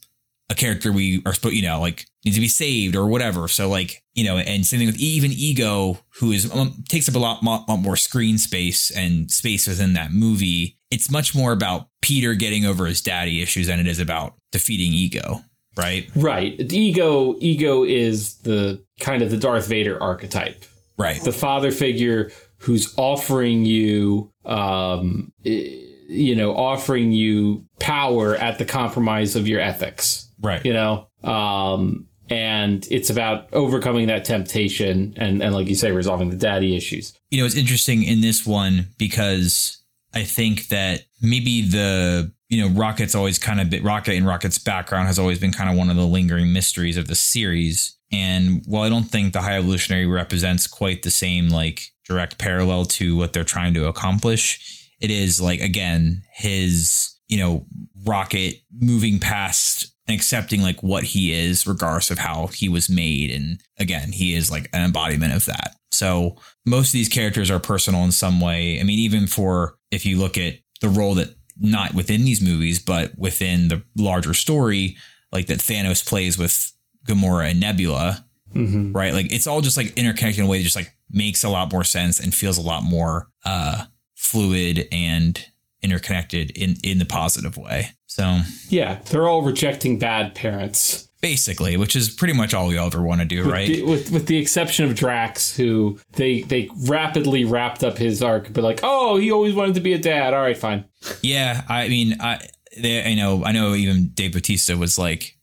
a 0.49 0.55
character 0.55 0.91
we 0.91 1.21
are 1.25 1.33
supposed, 1.33 1.55
you 1.55 1.61
know, 1.61 1.81
like 1.81 2.05
needs 2.23 2.37
to 2.37 2.41
be 2.41 2.47
saved 2.47 2.95
or 2.95 3.07
whatever. 3.07 3.47
So 3.47 3.69
like, 3.69 4.03
you 4.13 4.23
know, 4.23 4.37
and 4.37 4.65
same 4.65 4.79
thing 4.79 4.87
with 4.87 4.97
even 4.97 5.31
Ego, 5.31 5.99
who 6.19 6.31
is 6.31 6.51
um, 6.53 6.83
takes 6.87 7.07
up 7.07 7.15
a 7.15 7.19
lot, 7.19 7.43
lot, 7.43 7.67
lot 7.67 7.81
more 7.81 7.95
screen 7.95 8.37
space 8.37 8.89
and 8.89 9.29
space 9.29 9.67
within 9.67 9.93
that 9.93 10.11
movie. 10.11 10.78
It's 10.91 11.11
much 11.11 11.35
more 11.35 11.51
about 11.51 11.87
Peter 12.01 12.33
getting 12.33 12.65
over 12.65 12.85
his 12.85 13.01
daddy 13.01 13.41
issues 13.41 13.67
than 13.67 13.79
it 13.79 13.87
is 13.87 13.99
about 13.99 14.35
defeating 14.51 14.93
Ego, 14.93 15.41
right? 15.77 16.09
Right. 16.15 16.57
The 16.57 16.77
ego, 16.77 17.35
ego 17.39 17.83
is 17.83 18.37
the 18.39 18.83
kind 18.99 19.21
of 19.21 19.29
the 19.29 19.37
Darth 19.37 19.67
Vader 19.67 20.01
archetype. 20.01 20.65
Right. 20.97 21.23
the 21.23 21.31
father 21.31 21.71
figure 21.71 22.29
who's 22.57 22.93
offering 22.97 23.63
you 23.63 24.33
um 24.43 25.31
you 25.43 26.35
know 26.35 26.53
offering 26.53 27.13
you 27.13 27.63
power 27.79 28.35
at 28.35 28.57
the 28.57 28.65
compromise 28.65 29.37
of 29.37 29.47
your 29.47 29.61
ethics 29.61 30.29
Right. 30.41 30.65
You 30.65 30.73
know, 30.73 31.07
um, 31.23 32.07
and 32.29 32.87
it's 32.91 33.09
about 33.09 33.51
overcoming 33.53 34.07
that 34.07 34.23
temptation 34.23 35.13
and, 35.17 35.41
and 35.41 35.53
like 35.53 35.67
you 35.67 35.75
say, 35.75 35.91
resolving 35.91 36.29
the 36.29 36.35
daddy 36.35 36.75
issues. 36.75 37.13
You 37.31 37.39
know, 37.39 37.45
it's 37.45 37.55
interesting 37.55 38.03
in 38.03 38.21
this 38.21 38.45
one 38.45 38.87
because 38.97 39.78
I 40.13 40.23
think 40.23 40.67
that 40.69 41.01
maybe 41.21 41.61
the 41.61 42.31
you 42.49 42.61
know 42.61 42.73
Rocket's 42.75 43.15
always 43.15 43.37
kind 43.37 43.61
of 43.61 43.69
been 43.69 43.83
Rocket 43.83 44.15
and 44.15 44.25
Rocket's 44.25 44.57
background 44.57 45.07
has 45.07 45.19
always 45.19 45.39
been 45.39 45.51
kind 45.51 45.69
of 45.69 45.77
one 45.77 45.89
of 45.89 45.95
the 45.95 46.05
lingering 46.05 46.51
mysteries 46.51 46.97
of 46.97 47.07
the 47.07 47.15
series. 47.15 47.97
And 48.11 48.63
while 48.65 48.83
I 48.83 48.89
don't 48.89 49.03
think 49.03 49.33
the 49.33 49.41
High 49.41 49.57
Evolutionary 49.57 50.07
represents 50.07 50.65
quite 50.65 51.03
the 51.03 51.11
same 51.11 51.49
like 51.49 51.83
direct 52.05 52.39
parallel 52.39 52.85
to 52.85 53.15
what 53.15 53.33
they're 53.33 53.43
trying 53.43 53.75
to 53.75 53.85
accomplish, 53.85 54.89
it 54.99 55.11
is 55.11 55.39
like 55.39 55.61
again 55.61 56.23
his 56.33 57.15
you 57.27 57.37
know 57.37 57.65
Rocket 58.05 58.61
moving 58.71 59.19
past 59.19 59.93
and 60.09 60.15
accepting 60.15 60.61
like 60.63 60.81
what 60.81 61.03
he 61.03 61.31
is, 61.31 61.67
regardless 61.67 62.09
of 62.09 62.17
how 62.17 62.47
he 62.47 62.67
was 62.67 62.89
made. 62.89 63.29
And 63.29 63.61
again, 63.77 64.11
he 64.11 64.33
is 64.33 64.49
like 64.49 64.67
an 64.73 64.83
embodiment 64.83 65.33
of 65.33 65.45
that. 65.45 65.75
So 65.91 66.37
most 66.69 66.87
of 66.89 66.93
these 66.93 67.09
characters 67.09 67.49
are 67.51 67.59
personal 67.59 68.03
in 68.03 68.11
some 68.11 68.39
way. 68.39 68.79
I 68.79 68.83
mean, 68.83 68.99
even 68.99 69.27
for 69.27 69.77
if 69.91 70.05
you 70.05 70.17
look 70.17 70.37
at 70.37 70.55
the 70.81 70.89
role 70.89 71.15
that 71.15 71.35
not 71.59 71.93
within 71.93 72.23
these 72.23 72.41
movies, 72.41 72.79
but 72.79 73.17
within 73.17 73.67
the 73.67 73.83
larger 73.97 74.33
story, 74.33 74.95
like 75.31 75.47
that 75.47 75.57
Thanos 75.59 76.05
plays 76.07 76.37
with 76.37 76.71
Gamora 77.07 77.51
and 77.51 77.59
Nebula, 77.59 78.25
Mm-hmm. 78.55 78.93
right? 78.93 79.13
Like 79.13 79.31
it's 79.31 79.45
all 79.45 79.61
just 79.61 79.77
like 79.77 79.95
interconnected 79.95 80.39
in 80.39 80.45
a 80.47 80.49
way 80.49 80.57
that 80.57 80.63
just 80.63 80.75
like 80.75 80.91
makes 81.11 81.43
a 81.43 81.49
lot 81.49 81.71
more 81.71 81.83
sense 81.83 82.19
and 82.19 82.33
feels 82.33 82.57
a 82.57 82.61
lot 82.63 82.81
more 82.81 83.29
uh 83.45 83.85
fluid 84.15 84.87
and 84.91 85.45
interconnected 85.83 86.49
in 86.57 86.75
in 86.83 86.97
the 86.97 87.05
positive 87.05 87.57
way. 87.57 87.91
So 88.07 88.41
Yeah, 88.69 89.01
they're 89.09 89.27
all 89.27 89.43
rejecting 89.43 89.99
bad 89.99 90.33
parents. 90.33 91.08
Basically, 91.21 91.77
which 91.77 91.95
is 91.95 92.09
pretty 92.09 92.33
much 92.33 92.53
all 92.53 92.67
we 92.67 92.77
ever 92.77 93.01
want 93.01 93.21
to 93.21 93.25
do, 93.25 93.39
With 93.43 93.51
right? 93.51 93.67
the- 93.67 93.83
with 93.83 94.11
with 94.11 94.25
the 94.27 94.37
exception 94.37 94.85
of 94.85 94.95
Drax, 94.95 95.55
who 95.55 95.99
they 96.13 96.41
they 96.41 96.69
rapidly 96.87 97.45
wrapped 97.45 97.83
up 97.83 97.97
his 97.97 98.21
arc, 98.23 98.51
but 98.53 98.63
like, 98.63 98.79
oh, 98.83 99.17
he 99.17 99.31
always 99.31 99.53
wanted 99.53 99.75
to 99.75 99.81
be 99.81 99.93
a 99.93 99.97
dad. 99.99 100.33
All 100.33 100.41
right, 100.41 100.57
fine. 100.57 100.85
Yeah, 101.21 101.63
I 101.69 101.87
mean, 101.87 102.17
I 102.19 102.39
they, 102.77 103.03
I 103.03 103.15
know 103.15 103.43
I 103.43 103.51
know 103.51 103.73
even 103.75 104.09
Dave 104.13 104.33
Bautista 104.33 104.77
was 104.77 104.97
like 104.97 105.35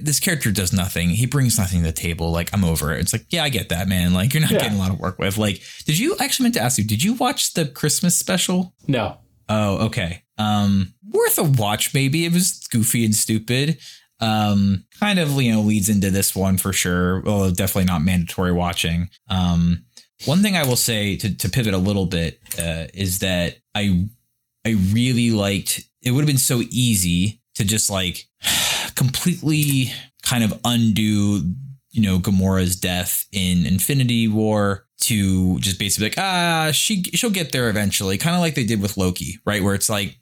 this 0.00 0.18
character 0.18 0.50
does 0.50 0.72
nothing. 0.72 1.10
He 1.10 1.26
brings 1.26 1.58
nothing 1.58 1.80
to 1.80 1.86
the 1.88 1.92
table. 1.92 2.30
Like 2.32 2.48
I'm 2.54 2.64
over 2.64 2.94
it. 2.94 3.00
It's 3.00 3.12
like, 3.12 3.26
yeah, 3.28 3.44
I 3.44 3.50
get 3.50 3.68
that, 3.68 3.86
man. 3.86 4.14
Like 4.14 4.32
you're 4.32 4.40
not 4.40 4.50
Yeah. 4.52 4.60
getting 4.60 4.76
a 4.78 4.80
lot 4.80 4.90
of 4.90 4.98
work 4.98 5.18
with. 5.18 5.36
Like, 5.36 5.60
did 5.84 5.98
you 5.98 6.16
actually 6.20 6.44
meant 6.44 6.54
to 6.54 6.62
ask 6.62 6.78
you? 6.78 6.84
Did 6.84 7.02
you 7.02 7.12
watch 7.12 7.52
the 7.52 7.66
Christmas 7.66 8.16
special? 8.16 8.74
No, 8.88 9.18
Oh, 9.46 9.84
okay. 9.86 10.22
Um, 10.38 10.94
worth 11.10 11.36
a 11.38 11.42
watch. 11.42 11.92
Maybe 11.92 12.24
it 12.24 12.32
was 12.32 12.66
goofy 12.72 13.04
and 13.04 13.14
stupid. 13.14 13.76
Um, 14.20 14.84
kind 15.00 15.18
of 15.18 15.40
you 15.42 15.52
know 15.52 15.60
leads 15.60 15.88
into 15.88 16.10
this 16.10 16.34
one 16.34 16.56
for 16.56 16.72
sure. 16.72 17.20
Well, 17.20 17.50
definitely 17.50 17.86
not 17.86 18.02
mandatory 18.02 18.52
watching. 18.52 19.08
Um, 19.28 19.84
one 20.24 20.42
thing 20.42 20.56
I 20.56 20.66
will 20.66 20.76
say 20.76 21.16
to 21.16 21.36
to 21.36 21.48
pivot 21.48 21.74
a 21.74 21.78
little 21.78 22.06
bit 22.06 22.38
uh, 22.58 22.86
is 22.94 23.20
that 23.20 23.56
I 23.74 24.08
I 24.64 24.70
really 24.92 25.30
liked. 25.30 25.82
It 26.02 26.10
would 26.10 26.20
have 26.20 26.26
been 26.28 26.38
so 26.38 26.62
easy 26.70 27.40
to 27.56 27.64
just 27.64 27.90
like 27.90 28.24
completely 28.94 29.92
kind 30.22 30.44
of 30.44 30.58
undo 30.64 31.54
you 31.90 32.02
know 32.02 32.18
Gamora's 32.18 32.76
death 32.76 33.26
in 33.32 33.66
Infinity 33.66 34.28
War 34.28 34.86
to 35.02 35.58
just 35.60 35.78
basically 35.78 36.08
like 36.08 36.18
ah 36.18 36.70
she 36.72 37.02
she'll 37.02 37.30
get 37.30 37.52
there 37.52 37.68
eventually 37.68 38.16
kind 38.16 38.34
of 38.34 38.40
like 38.40 38.54
they 38.54 38.64
did 38.64 38.80
with 38.80 38.96
Loki 38.96 39.38
right 39.44 39.62
where 39.62 39.74
it's 39.74 39.90
like 39.90 40.18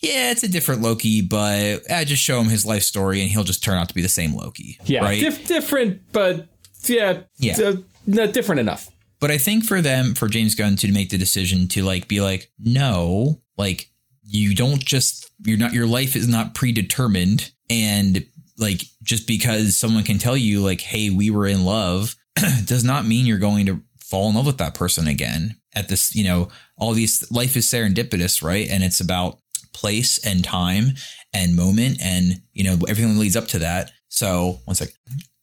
yeah 0.00 0.30
it's 0.30 0.42
a 0.42 0.48
different 0.48 0.82
Loki 0.82 1.20
but 1.22 1.90
I 1.90 2.04
just 2.04 2.22
show 2.22 2.40
him 2.40 2.48
his 2.48 2.64
life 2.66 2.82
story 2.82 3.20
and 3.20 3.30
he'll 3.30 3.44
just 3.44 3.62
turn 3.64 3.76
out 3.78 3.88
to 3.88 3.94
be 3.94 4.02
the 4.02 4.08
same 4.08 4.34
Loki 4.34 4.78
yeah, 4.84 5.00
right 5.04 5.20
dif- 5.20 5.46
different, 5.46 6.00
but 6.12 6.46
yeah, 6.86 7.20
Yeah. 7.38 7.58
uh, 7.60 7.76
not 8.06 8.32
different 8.32 8.60
enough. 8.60 8.88
But 9.20 9.30
I 9.30 9.36
think 9.36 9.64
for 9.64 9.82
them, 9.82 10.14
for 10.14 10.28
James 10.28 10.54
Gunn 10.54 10.76
to 10.76 10.90
make 10.90 11.10
the 11.10 11.18
decision 11.18 11.68
to 11.68 11.82
like 11.82 12.08
be 12.08 12.22
like, 12.22 12.50
no, 12.58 13.42
like 13.58 13.90
you 14.24 14.54
don't 14.54 14.82
just 14.82 15.30
you're 15.44 15.58
not 15.58 15.74
your 15.74 15.86
life 15.86 16.16
is 16.16 16.26
not 16.26 16.54
predetermined, 16.54 17.52
and 17.68 18.24
like 18.56 18.82
just 19.02 19.26
because 19.26 19.76
someone 19.76 20.04
can 20.04 20.18
tell 20.18 20.36
you 20.38 20.60
like, 20.62 20.80
hey, 20.80 21.10
we 21.10 21.28
were 21.30 21.46
in 21.46 21.64
love, 21.66 22.16
does 22.64 22.82
not 22.84 23.04
mean 23.06 23.26
you're 23.26 23.36
going 23.38 23.66
to 23.66 23.82
fall 24.00 24.30
in 24.30 24.36
love 24.36 24.46
with 24.46 24.58
that 24.58 24.74
person 24.74 25.06
again. 25.06 25.56
At 25.74 25.88
this, 25.88 26.14
you 26.14 26.24
know, 26.24 26.48
all 26.78 26.92
these 26.94 27.30
life 27.30 27.56
is 27.56 27.66
serendipitous, 27.66 28.42
right? 28.42 28.68
And 28.70 28.82
it's 28.82 29.00
about 29.00 29.38
place 29.80 30.24
and 30.24 30.44
time 30.44 30.92
and 31.32 31.56
moment, 31.56 31.98
and 32.02 32.40
you 32.52 32.64
know 32.64 32.78
everything 32.88 33.18
leads 33.18 33.36
up 33.36 33.48
to 33.48 33.58
that. 33.60 33.92
So 34.08 34.60
one 34.64 34.74
second 34.74 34.94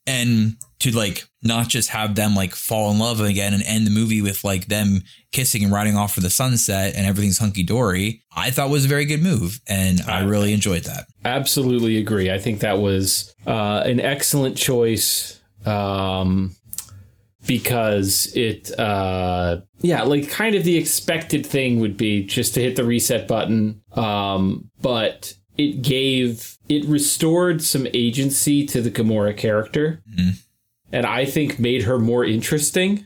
and 0.08 0.56
to 0.80 0.91
like 0.91 1.26
not 1.43 1.67
just 1.67 1.89
have 1.89 2.15
them 2.15 2.34
like 2.34 2.56
fall 2.56 2.91
in 2.91 3.00
love 3.00 3.19
again 3.19 3.54
and 3.54 3.63
end 3.63 3.86
the 3.86 3.91
movie 3.91 4.21
with 4.21 4.43
like 4.43 4.67
them 4.67 5.02
kissing 5.32 5.63
and 5.63 5.71
riding 5.71 5.97
off 5.97 6.13
for 6.13 6.21
the 6.21 6.30
sunset 6.30 6.95
and 6.95 7.06
everything's 7.06 7.38
hunky 7.38 7.63
dory, 7.63 8.23
I 8.36 8.50
thought 8.52 8.69
was 8.69 8.86
a 8.86 8.88
very 8.88 9.06
good 9.06 9.21
move, 9.21 9.60
and 9.67 10.02
I 10.02 10.23
really 10.23 10.54
enjoyed 10.54 10.84
that. 10.86 11.08
Absolutely 11.26 11.97
agree. 11.97 12.32
I 12.32 12.39
think 12.39 12.62
that 12.62 12.80
was 12.80 13.36
uh, 13.45 13.84
an 13.86 14.00
excellent 14.00 14.56
choice 14.58 15.39
um, 15.65 16.56
because 17.48 18.32
it, 18.36 18.78
uh, 18.80 19.62
yeah, 19.82 20.04
like 20.04 20.30
kind 20.30 20.56
of 20.56 20.64
the 20.64 20.78
expected 20.78 21.46
thing 21.46 21.80
would 21.80 21.98
be 21.98 22.24
just 22.24 22.54
to 22.56 22.62
hit 22.62 22.76
the 22.76 22.84
reset 22.84 23.28
button, 23.28 23.82
um, 23.94 24.70
but 24.82 25.34
it 25.58 25.82
gave 25.82 26.58
it 26.70 26.86
restored 26.86 27.64
some 27.64 27.88
agency 27.94 28.66
to 28.68 28.82
the 28.82 28.92
Gamora 28.92 29.36
character, 29.36 30.02
Mhm. 30.16 30.34
and 30.92 31.06
I 31.06 31.26
think 31.26 31.58
made 31.60 31.84
her 31.84 31.98
more 31.98 32.24
interesting. 32.26 33.06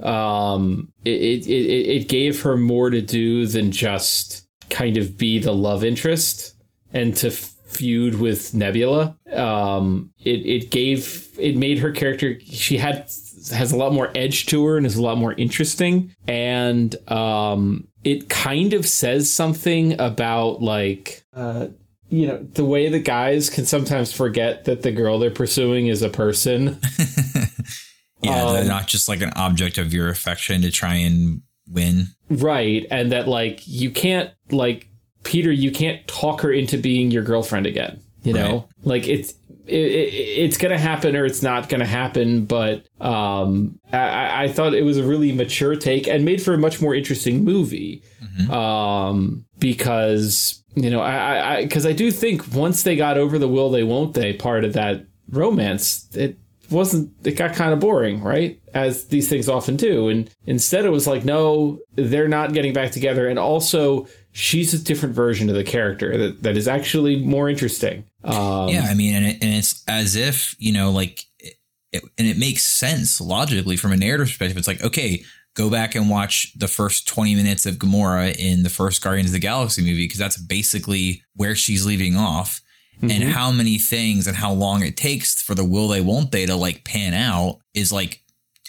Um, 0.00 0.92
it, 1.04 1.10
it 1.10 1.46
it 1.46 1.86
it 2.02 2.08
gave 2.08 2.42
her 2.42 2.56
more 2.56 2.88
to 2.90 3.02
do 3.02 3.46
than 3.46 3.70
just 3.70 4.46
kind 4.70 4.96
of 4.96 5.18
be 5.18 5.38
the 5.38 5.52
love 5.52 5.84
interest 5.84 6.54
and 6.92 7.14
to 7.16 7.30
feud 7.30 8.14
with 8.18 8.54
Nebula. 8.54 9.16
Um, 9.32 10.10
it 10.24 10.46
it 10.46 10.70
gave 10.70 11.28
it 11.38 11.56
made 11.56 11.78
her 11.80 11.90
character 11.90 12.38
she 12.40 12.78
had 12.78 13.10
has 13.52 13.72
a 13.72 13.76
lot 13.76 13.92
more 13.92 14.10
edge 14.14 14.46
to 14.46 14.64
her 14.66 14.76
and 14.76 14.84
is 14.86 14.96
a 14.96 15.02
lot 15.02 15.16
more 15.18 15.32
interesting 15.34 16.14
and 16.28 16.96
um 17.10 17.86
it 18.04 18.28
kind 18.28 18.72
of 18.74 18.86
says 18.86 19.32
something 19.32 19.98
about 20.00 20.60
like 20.62 21.24
uh 21.34 21.66
you 22.08 22.26
know 22.26 22.38
the 22.54 22.64
way 22.64 22.88
the 22.88 22.98
guys 22.98 23.48
can 23.48 23.64
sometimes 23.64 24.12
forget 24.12 24.64
that 24.64 24.82
the 24.82 24.90
girl 24.92 25.18
they're 25.18 25.30
pursuing 25.30 25.86
is 25.86 26.02
a 26.02 26.08
person 26.10 26.78
Yeah, 28.22 28.52
they're 28.52 28.62
Um, 28.62 28.68
not 28.68 28.86
just 28.86 29.08
like 29.08 29.22
an 29.22 29.32
object 29.34 29.78
of 29.78 29.94
your 29.94 30.10
affection 30.10 30.60
to 30.62 30.70
try 30.70 30.94
and 30.94 31.40
win. 31.70 32.08
Right. 32.28 32.86
And 32.90 33.12
that 33.12 33.28
like 33.28 33.66
you 33.66 33.90
can't 33.90 34.30
like 34.50 34.88
Peter, 35.22 35.50
you 35.50 35.70
can't 35.70 36.06
talk 36.06 36.42
her 36.42 36.52
into 36.52 36.76
being 36.76 37.10
your 37.10 37.22
girlfriend 37.22 37.66
again. 37.66 38.00
You 38.22 38.34
know? 38.34 38.68
Like 38.84 39.08
it's 39.08 39.32
it, 39.66 39.74
it, 39.74 40.14
it's 40.14 40.56
gonna 40.58 40.78
happen 40.78 41.16
or 41.16 41.24
it's 41.24 41.42
not 41.42 41.68
gonna 41.68 41.86
happen, 41.86 42.44
but 42.46 42.86
um, 43.00 43.78
I- 43.92 43.98
I, 43.98 44.42
I 44.44 44.48
thought 44.48 44.74
it 44.74 44.84
was 44.84 44.98
a 44.98 45.04
really 45.04 45.32
mature 45.32 45.76
take 45.76 46.06
and 46.08 46.24
made 46.24 46.42
for 46.42 46.54
a 46.54 46.58
much 46.58 46.80
more 46.80 46.94
interesting 46.94 47.44
movie. 47.44 48.02
Um, 48.50 49.44
because 49.58 50.62
you 50.74 50.88
know, 50.90 51.00
I, 51.00 51.56
I, 51.56 51.62
because 51.62 51.84
I 51.84 51.92
do 51.92 52.10
think 52.10 52.52
once 52.54 52.82
they 52.84 52.96
got 52.96 53.18
over 53.18 53.38
the 53.38 53.48
will 53.48 53.70
they 53.70 53.82
won't 53.82 54.14
they 54.14 54.32
part 54.32 54.64
of 54.64 54.72
that 54.74 55.04
romance, 55.30 56.08
it 56.14 56.36
wasn't 56.70 57.12
it 57.24 57.32
got 57.32 57.54
kind 57.54 57.72
of 57.72 57.80
boring, 57.80 58.22
right? 58.22 58.60
As 58.72 59.06
these 59.08 59.28
things 59.28 59.48
often 59.48 59.76
do. 59.76 60.08
And 60.08 60.30
instead 60.46 60.84
it 60.84 60.90
was 60.90 61.06
like, 61.06 61.24
no, 61.24 61.80
they're 61.96 62.28
not 62.28 62.52
getting 62.52 62.72
back 62.72 62.92
together. 62.92 63.28
And 63.28 63.38
also 63.38 64.06
she's 64.32 64.72
a 64.72 64.78
different 64.82 65.14
version 65.14 65.48
of 65.48 65.56
the 65.56 65.64
character 65.64 66.16
that, 66.16 66.42
that 66.44 66.56
is 66.56 66.68
actually 66.68 67.16
more 67.16 67.48
interesting. 67.50 68.04
Um, 68.22 68.68
yeah, 68.68 68.86
I 68.88 68.94
mean, 68.94 69.14
and, 69.14 69.26
it, 69.26 69.38
and 69.42 69.54
it's 69.54 69.82
as 69.88 70.16
if 70.16 70.54
you 70.58 70.72
know, 70.72 70.90
like, 70.90 71.24
it, 71.38 71.54
it, 71.92 72.02
and 72.18 72.26
it 72.26 72.38
makes 72.38 72.62
sense 72.62 73.20
logically 73.20 73.76
from 73.76 73.92
a 73.92 73.96
narrative 73.96 74.28
perspective. 74.28 74.56
It's 74.56 74.68
like, 74.68 74.84
okay, 74.84 75.24
go 75.54 75.70
back 75.70 75.94
and 75.94 76.10
watch 76.10 76.52
the 76.58 76.68
first 76.68 77.08
twenty 77.08 77.34
minutes 77.34 77.66
of 77.66 77.76
Gamora 77.76 78.34
in 78.36 78.62
the 78.62 78.70
first 78.70 79.02
Guardians 79.02 79.30
of 79.30 79.34
the 79.34 79.38
Galaxy 79.38 79.82
movie 79.82 80.04
because 80.04 80.18
that's 80.18 80.36
basically 80.36 81.22
where 81.34 81.54
she's 81.54 81.86
leaving 81.86 82.16
off, 82.16 82.60
and 83.02 83.24
how 83.24 83.50
many 83.50 83.78
things 83.78 84.26
and 84.26 84.36
how 84.36 84.52
long 84.52 84.82
it 84.82 84.96
takes 84.96 85.40
for 85.40 85.54
the 85.54 85.64
will 85.64 85.88
they 85.88 86.02
won't 86.02 86.32
they 86.32 86.44
to 86.44 86.54
like 86.54 86.84
pan 86.84 87.14
out 87.14 87.58
is 87.72 87.90
like 87.90 88.22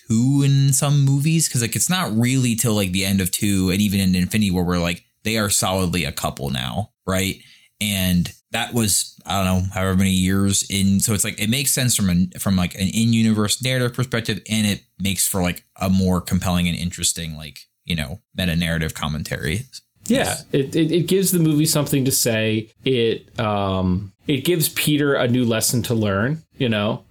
two 0.07 0.41
in 0.45 0.71
some 0.71 1.01
movies 1.01 1.47
because 1.47 1.61
like 1.61 1.75
it's 1.75 1.89
not 1.89 2.17
really 2.17 2.55
till 2.55 2.73
like 2.73 2.91
the 2.93 3.03
end 3.03 3.19
of 3.19 3.31
two 3.31 3.69
and 3.69 3.81
even 3.81 3.99
in 3.99 4.15
Infinity 4.15 4.51
War 4.51 4.63
we're 4.63 4.79
like 4.79 5.03
they 5.23 5.37
are 5.37 5.49
solidly 5.49 6.05
a 6.05 6.11
couple 6.11 6.49
now, 6.49 6.91
right? 7.05 7.35
And 7.79 8.31
that 8.51 8.73
was 8.73 9.17
I 9.25 9.43
don't 9.43 9.45
know 9.45 9.69
however 9.73 9.97
many 9.97 10.11
years 10.11 10.63
in. 10.69 10.99
So 10.99 11.13
it's 11.13 11.23
like 11.23 11.39
it 11.39 11.49
makes 11.49 11.71
sense 11.71 11.95
from 11.95 12.09
an 12.09 12.31
from 12.39 12.55
like 12.55 12.75
an 12.75 12.87
in 12.87 13.13
universe 13.13 13.63
narrative 13.63 13.93
perspective, 13.93 14.41
and 14.49 14.67
it 14.67 14.83
makes 14.99 15.27
for 15.27 15.41
like 15.41 15.63
a 15.79 15.89
more 15.89 16.21
compelling 16.21 16.67
and 16.67 16.77
interesting 16.77 17.35
like 17.35 17.67
you 17.85 17.95
know 17.95 18.19
meta 18.35 18.55
narrative 18.55 18.93
commentary. 18.93 19.65
Yeah, 20.07 20.37
it, 20.51 20.75
it, 20.75 20.91
it 20.91 21.07
gives 21.07 21.31
the 21.31 21.39
movie 21.39 21.65
something 21.65 22.05
to 22.05 22.11
say. 22.11 22.69
It 22.83 23.39
um 23.39 24.11
it 24.27 24.43
gives 24.43 24.69
Peter 24.69 25.15
a 25.15 25.27
new 25.27 25.45
lesson 25.45 25.81
to 25.83 25.93
learn. 25.93 26.43
You 26.57 26.69
know, 26.69 27.03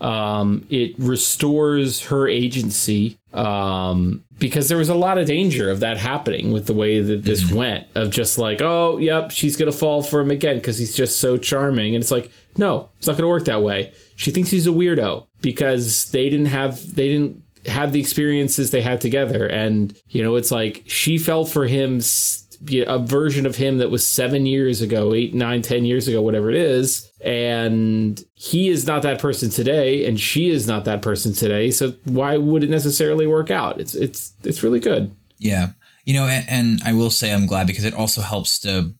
um, 0.00 0.66
it 0.70 0.94
restores 0.98 2.02
her 2.06 2.28
agency 2.28 3.18
um, 3.34 4.24
because 4.38 4.68
there 4.68 4.78
was 4.78 4.88
a 4.88 4.94
lot 4.94 5.18
of 5.18 5.26
danger 5.26 5.70
of 5.70 5.80
that 5.80 5.96
happening 5.96 6.52
with 6.52 6.66
the 6.66 6.74
way 6.74 7.00
that 7.00 7.24
this 7.24 7.50
went. 7.50 7.86
Of 7.94 8.10
just 8.10 8.38
like, 8.38 8.60
oh, 8.62 8.98
yep, 8.98 9.30
she's 9.30 9.56
gonna 9.56 9.72
fall 9.72 10.02
for 10.02 10.20
him 10.20 10.30
again 10.30 10.56
because 10.56 10.78
he's 10.78 10.94
just 10.94 11.18
so 11.20 11.36
charming, 11.36 11.94
and 11.94 12.02
it's 12.02 12.10
like, 12.10 12.30
no, 12.56 12.88
it's 12.98 13.06
not 13.06 13.16
gonna 13.16 13.28
work 13.28 13.44
that 13.46 13.62
way. 13.62 13.92
She 14.16 14.30
thinks 14.30 14.50
he's 14.50 14.66
a 14.66 14.70
weirdo 14.70 15.26
because 15.40 16.10
they 16.10 16.30
didn't 16.30 16.46
have 16.46 16.94
they 16.94 17.08
didn't 17.08 17.42
have 17.66 17.92
the 17.92 18.00
experiences 18.00 18.70
they 18.70 18.82
had 18.82 19.00
together, 19.00 19.46
and 19.46 19.96
you 20.08 20.22
know, 20.22 20.36
it's 20.36 20.50
like 20.50 20.82
she 20.86 21.18
fell 21.18 21.44
for 21.44 21.66
him. 21.66 21.96
s- 21.98 22.43
A 22.86 22.98
version 22.98 23.46
of 23.46 23.56
him 23.56 23.78
that 23.78 23.90
was 23.90 24.06
seven 24.06 24.46
years 24.46 24.80
ago, 24.80 25.14
eight, 25.14 25.34
nine, 25.34 25.62
ten 25.62 25.84
years 25.84 26.08
ago, 26.08 26.22
whatever 26.22 26.50
it 26.50 26.56
is, 26.56 27.10
and 27.20 28.22
he 28.34 28.68
is 28.68 28.86
not 28.86 29.02
that 29.02 29.20
person 29.20 29.50
today, 29.50 30.06
and 30.06 30.18
she 30.20 30.50
is 30.50 30.66
not 30.66 30.84
that 30.84 31.02
person 31.02 31.32
today. 31.32 31.70
So 31.70 31.94
why 32.04 32.36
would 32.36 32.64
it 32.64 32.70
necessarily 32.70 33.26
work 33.26 33.50
out? 33.50 33.80
It's 33.80 33.94
it's 33.94 34.32
it's 34.44 34.62
really 34.62 34.80
good. 34.80 35.14
Yeah. 35.38 35.70
You 36.04 36.14
know, 36.14 36.26
and, 36.26 36.44
and 36.48 36.80
I 36.84 36.92
will 36.92 37.10
say 37.10 37.32
I'm 37.32 37.46
glad 37.46 37.66
because 37.66 37.84
it 37.84 37.94
also 37.94 38.20
helps 38.20 38.58
to, 38.60 38.92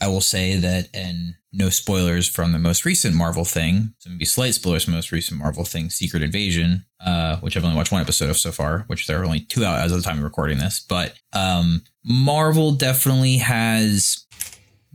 I 0.00 0.08
will 0.08 0.20
say 0.20 0.56
that, 0.56 0.88
and 0.92 1.34
no 1.52 1.68
spoilers 1.68 2.28
from 2.28 2.52
the 2.52 2.58
most 2.58 2.84
recent 2.84 3.14
Marvel 3.14 3.44
thing, 3.44 3.94
some 3.98 4.18
be 4.18 4.24
slight 4.24 4.54
spoilers 4.54 4.84
from 4.84 4.92
the 4.92 4.98
most 4.98 5.12
recent 5.12 5.40
Marvel 5.40 5.64
thing, 5.64 5.90
Secret 5.90 6.22
Invasion, 6.22 6.84
uh, 7.04 7.36
which 7.38 7.56
I've 7.56 7.64
only 7.64 7.76
watched 7.76 7.92
one 7.92 8.00
episode 8.00 8.30
of 8.30 8.36
so 8.36 8.52
far, 8.52 8.84
which 8.86 9.06
there 9.06 9.20
are 9.20 9.24
only 9.24 9.40
two 9.40 9.64
out 9.64 9.80
as 9.80 9.90
of 9.90 9.98
the 9.98 10.04
time 10.04 10.18
of 10.18 10.24
recording 10.24 10.58
this. 10.58 10.80
But 10.80 11.14
um, 11.32 11.82
Marvel 12.04 12.72
definitely 12.72 13.38
has 13.38 14.24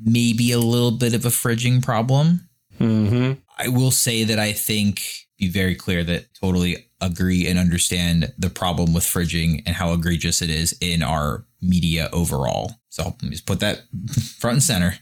maybe 0.02 0.52
a 0.52 0.60
little 0.60 0.92
bit 0.92 1.14
of 1.14 1.26
a 1.26 1.30
fridging 1.30 1.84
problem. 1.84 2.48
Mm-hmm. 2.80 3.34
I 3.58 3.68
will 3.70 3.92
say 3.92 4.24
that 4.24 4.40
I 4.40 4.52
think 4.52 5.02
be 5.38 5.50
very 5.50 5.76
clear 5.76 6.04
that 6.04 6.34
totally 6.42 6.90
agree 7.02 7.48
and 7.48 7.60
understand 7.60 8.34
the 8.38 8.50
problem 8.50 8.94
with 8.94 9.04
fridging 9.04 9.62
and 9.66 9.76
how 9.76 9.94
egregious 9.94 10.42
it 10.42 10.50
is 10.50 10.78
in 10.80 11.04
our 11.04 11.46
media 11.62 12.10
overall. 12.14 12.72
So 12.90 13.04
let 13.04 13.24
me 13.24 13.32
just 13.32 13.46
put 13.46 13.60
that 13.60 13.84
front 14.40 14.56
and 14.56 14.64
center. 14.64 14.96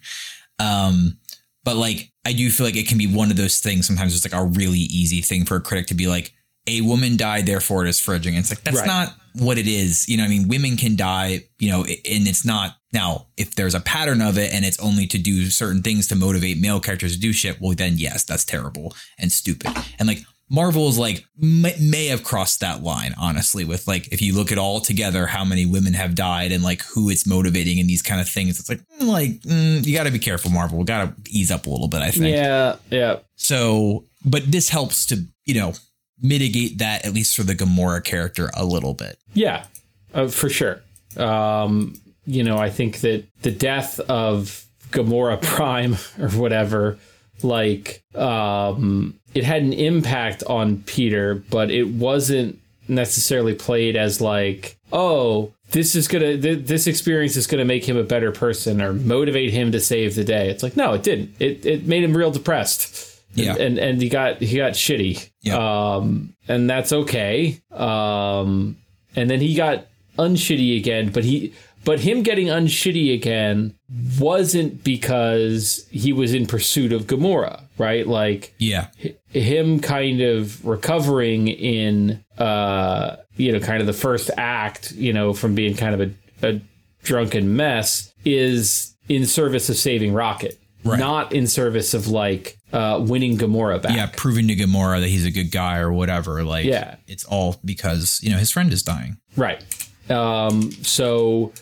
Um, 0.60 1.18
but 1.64 1.76
like 1.76 2.12
I 2.26 2.34
do 2.34 2.50
feel 2.50 2.66
like 2.66 2.76
it 2.76 2.88
can 2.88 2.98
be 2.98 3.08
one 3.08 3.32
of 3.32 3.38
those 3.38 3.60
things. 3.60 3.86
Sometimes 3.88 4.16
it's 4.16 4.26
like 4.32 4.40
a 4.40 4.46
really 4.46 4.80
easy 4.80 5.22
thing 5.22 5.46
for 5.46 5.56
a 5.58 5.62
critic 5.62 5.88
to 5.88 5.94
be 5.94 6.08
like, 6.08 6.34
a 6.68 6.82
woman 6.82 7.18
died, 7.18 7.46
therefore 7.46 7.86
it 7.86 7.90
is 7.90 8.00
fridging. 8.00 8.30
And 8.30 8.38
it's 8.38 8.50
like 8.52 8.62
that's 8.64 8.78
Right. 8.78 8.88
not 8.88 9.14
what 9.34 9.58
it 9.58 9.68
is. 9.68 10.08
You 10.08 10.16
know, 10.18 10.24
what 10.24 10.28
I 10.28 10.38
mean, 10.38 10.48
women 10.48 10.78
can 10.78 10.96
die. 10.96 11.44
You 11.60 11.72
know, 11.72 11.82
and 11.84 12.28
it's 12.28 12.46
not 12.46 12.78
now 12.94 13.28
if 13.38 13.56
there's 13.56 13.76
a 13.76 13.80
pattern 13.82 14.22
of 14.22 14.38
it 14.38 14.54
and 14.54 14.64
it's 14.64 14.80
only 14.80 15.08
to 15.08 15.18
do 15.18 15.50
certain 15.50 15.82
things 15.82 16.08
to 16.08 16.16
motivate 16.16 16.60
male 16.60 16.80
characters 16.80 17.14
to 17.16 17.20
do 17.20 17.34
shit. 17.34 17.60
Well, 17.60 17.74
then 17.76 17.98
yes, 17.98 18.24
that's 18.24 18.46
terrible 18.46 18.96
and 19.20 19.32
stupid. 19.32 19.72
And 20.00 20.08
like 20.08 20.20
Marvel 20.54 20.88
is 20.88 21.00
like 21.00 21.26
may, 21.36 21.76
may 21.82 22.06
have 22.08 22.24
crossed 22.24 22.60
that 22.60 22.84
line, 22.84 23.16
honestly. 23.18 23.66
With 23.66 23.88
like 23.88 24.10
if 24.14 24.22
you 24.22 24.36
look 24.36 24.52
at 24.52 24.60
all 24.60 24.80
together 24.80 25.26
how 25.26 25.44
many 25.44 25.66
women 25.66 25.94
have 25.94 26.14
died 26.14 26.52
and 26.52 26.64
like 26.64 26.84
who 26.84 27.10
it's 27.10 27.26
motivating 27.26 27.80
and 27.80 27.90
these 27.90 28.04
kind 28.04 28.22
of 28.22 28.30
things, 28.30 28.60
it's 28.60 28.70
like 28.70 28.82
mm, 29.00 29.08
like 29.08 29.32
mm, 29.42 29.84
you 29.84 29.96
got 29.98 30.04
to 30.04 30.12
be 30.12 30.20
careful, 30.20 30.52
Marvel. 30.52 30.78
We 30.78 30.86
got 30.86 31.06
to 31.06 31.32
ease 31.32 31.50
up 31.50 31.66
a 31.66 31.70
little 31.72 31.88
bit, 31.88 32.04
I 32.04 32.12
think. 32.12 32.36
Yeah, 32.36 32.76
yeah, 32.92 33.20
So, 33.36 34.06
but 34.24 34.44
this 34.52 34.70
helps 34.70 35.08
to, 35.08 35.26
you 35.46 35.56
know, 35.56 35.74
mitigate 36.22 36.78
that 36.78 37.04
at 37.04 37.14
least 37.14 37.36
for 37.36 37.42
the 37.44 37.56
Gamora 37.56 38.04
character 38.04 38.52
a 38.56 38.64
little 38.64 38.94
bit. 38.94 39.18
yeah, 39.34 39.66
uh, 40.14 40.28
for 40.28 40.50
sure. 40.50 40.82
Um, 41.18 42.00
you 42.26 42.44
know, 42.44 42.58
I 42.58 42.70
think 42.70 43.00
that 43.02 43.26
the 43.42 43.52
death 43.52 44.00
of 44.02 44.66
Gamora 44.92 45.42
Prime 45.56 45.96
or 46.20 46.30
whatever, 46.30 47.00
like, 47.42 48.04
um, 48.16 49.20
it 49.34 49.44
had 49.44 49.62
an 49.64 49.74
impact 49.74 50.44
on 50.48 50.78
Peter, 50.84 51.36
but 51.50 51.72
it 51.72 51.88
wasn't 51.88 52.60
necessarily 52.88 53.56
played 53.56 53.96
as 53.96 54.22
like, 54.22 54.78
oh, 54.92 55.52
this 55.72 55.96
is 55.96 56.08
gonna, 56.08 56.38
th- 56.38 56.66
this 56.68 56.86
experience 56.86 57.36
is 57.36 57.48
gonna 57.48 57.66
make 57.66 57.84
him 57.88 57.98
a 57.98 58.04
better 58.04 58.32
person 58.32 58.82
or 58.82 58.94
motivate 58.94 59.52
him 59.52 59.72
to 59.72 59.80
save 59.80 60.16
the 60.16 60.24
day. 60.24 60.50
It's 60.50 60.62
like, 60.64 60.78
no, 60.78 60.94
it 60.94 61.04
didn't. 61.04 61.36
It 61.40 61.66
it 61.66 61.86
made 61.88 62.04
him 62.04 62.16
real 62.16 62.32
depressed. 62.32 63.10
Yeah. 63.36 63.56
and 63.56 63.80
and 63.80 64.00
he 64.02 64.10
got 64.10 64.38
he 64.42 64.58
got 64.58 64.74
shitty. 64.74 65.30
Yeah. 65.42 65.96
Um, 65.96 66.36
and 66.48 66.70
that's 66.70 66.94
okay. 66.94 67.60
Um, 67.72 68.78
and 69.16 69.30
then 69.30 69.40
he 69.42 69.56
got 69.56 69.88
unshitty 70.20 70.78
again, 70.78 71.12
but 71.12 71.24
he 71.24 71.54
but 71.86 72.00
him 72.00 72.24
getting 72.24 72.48
unshitty 72.48 73.14
again 73.14 73.76
wasn't 74.20 74.84
because 74.84 75.88
he 75.92 76.14
was 76.14 76.34
in 76.34 76.46
pursuit 76.46 76.94
of 76.94 77.04
Gamora, 77.04 77.62
right? 77.78 78.08
Like 78.08 78.54
Yeah. 78.60 78.88
h- 79.02 79.16
him 79.30 79.80
kind 79.80 80.22
of 80.22 80.66
recovering 80.66 81.48
in 81.48 82.24
uh 82.38 83.18
you 83.38 83.52
know 83.52 83.60
kind 83.60 83.82
of 83.82 83.88
the 83.88 83.94
first 83.94 84.30
act 84.38 84.92
you 84.94 85.12
know 85.14 85.34
from 85.34 85.54
being 85.56 85.76
kind 85.76 86.00
of 86.00 86.02
a, 86.42 86.48
a 86.50 86.62
drunken 87.04 87.56
mess 87.56 88.12
is 88.26 88.96
in 89.10 89.26
service 89.26 89.70
of 89.70 89.76
saving 89.76 90.14
rocket 90.14 90.60
Right. 90.86 91.00
not 91.00 91.32
in 91.32 91.48
service 91.48 91.94
of 91.94 92.08
like 92.08 92.58
uh 92.74 93.04
winning 93.08 93.38
gamora 93.38 93.82
back 93.82 93.96
Yeah. 93.96 94.10
Proving 94.16 94.48
to 94.50 94.56
Gamora 94.56 95.00
that 95.00 95.08
he's 95.10 95.26
a 95.26 95.32
good 95.32 95.52
guy 95.52 95.78
or 95.78 95.94
whatever. 95.94 96.44
Like, 96.44 96.66
Yeah. 96.66 96.96
it's 97.08 97.24
all 97.24 97.56
because, 97.64 98.20
you 98.22 98.32
know, 98.32 98.38
his 98.38 98.52
friend 98.52 98.72
is 98.74 98.84
dying. 98.84 99.18
right 99.38 99.64
um 100.10 100.72
so 100.84 101.54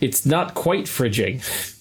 it's 0.00 0.26
not 0.26 0.54
quite 0.54 0.84
fridging. 0.84 1.36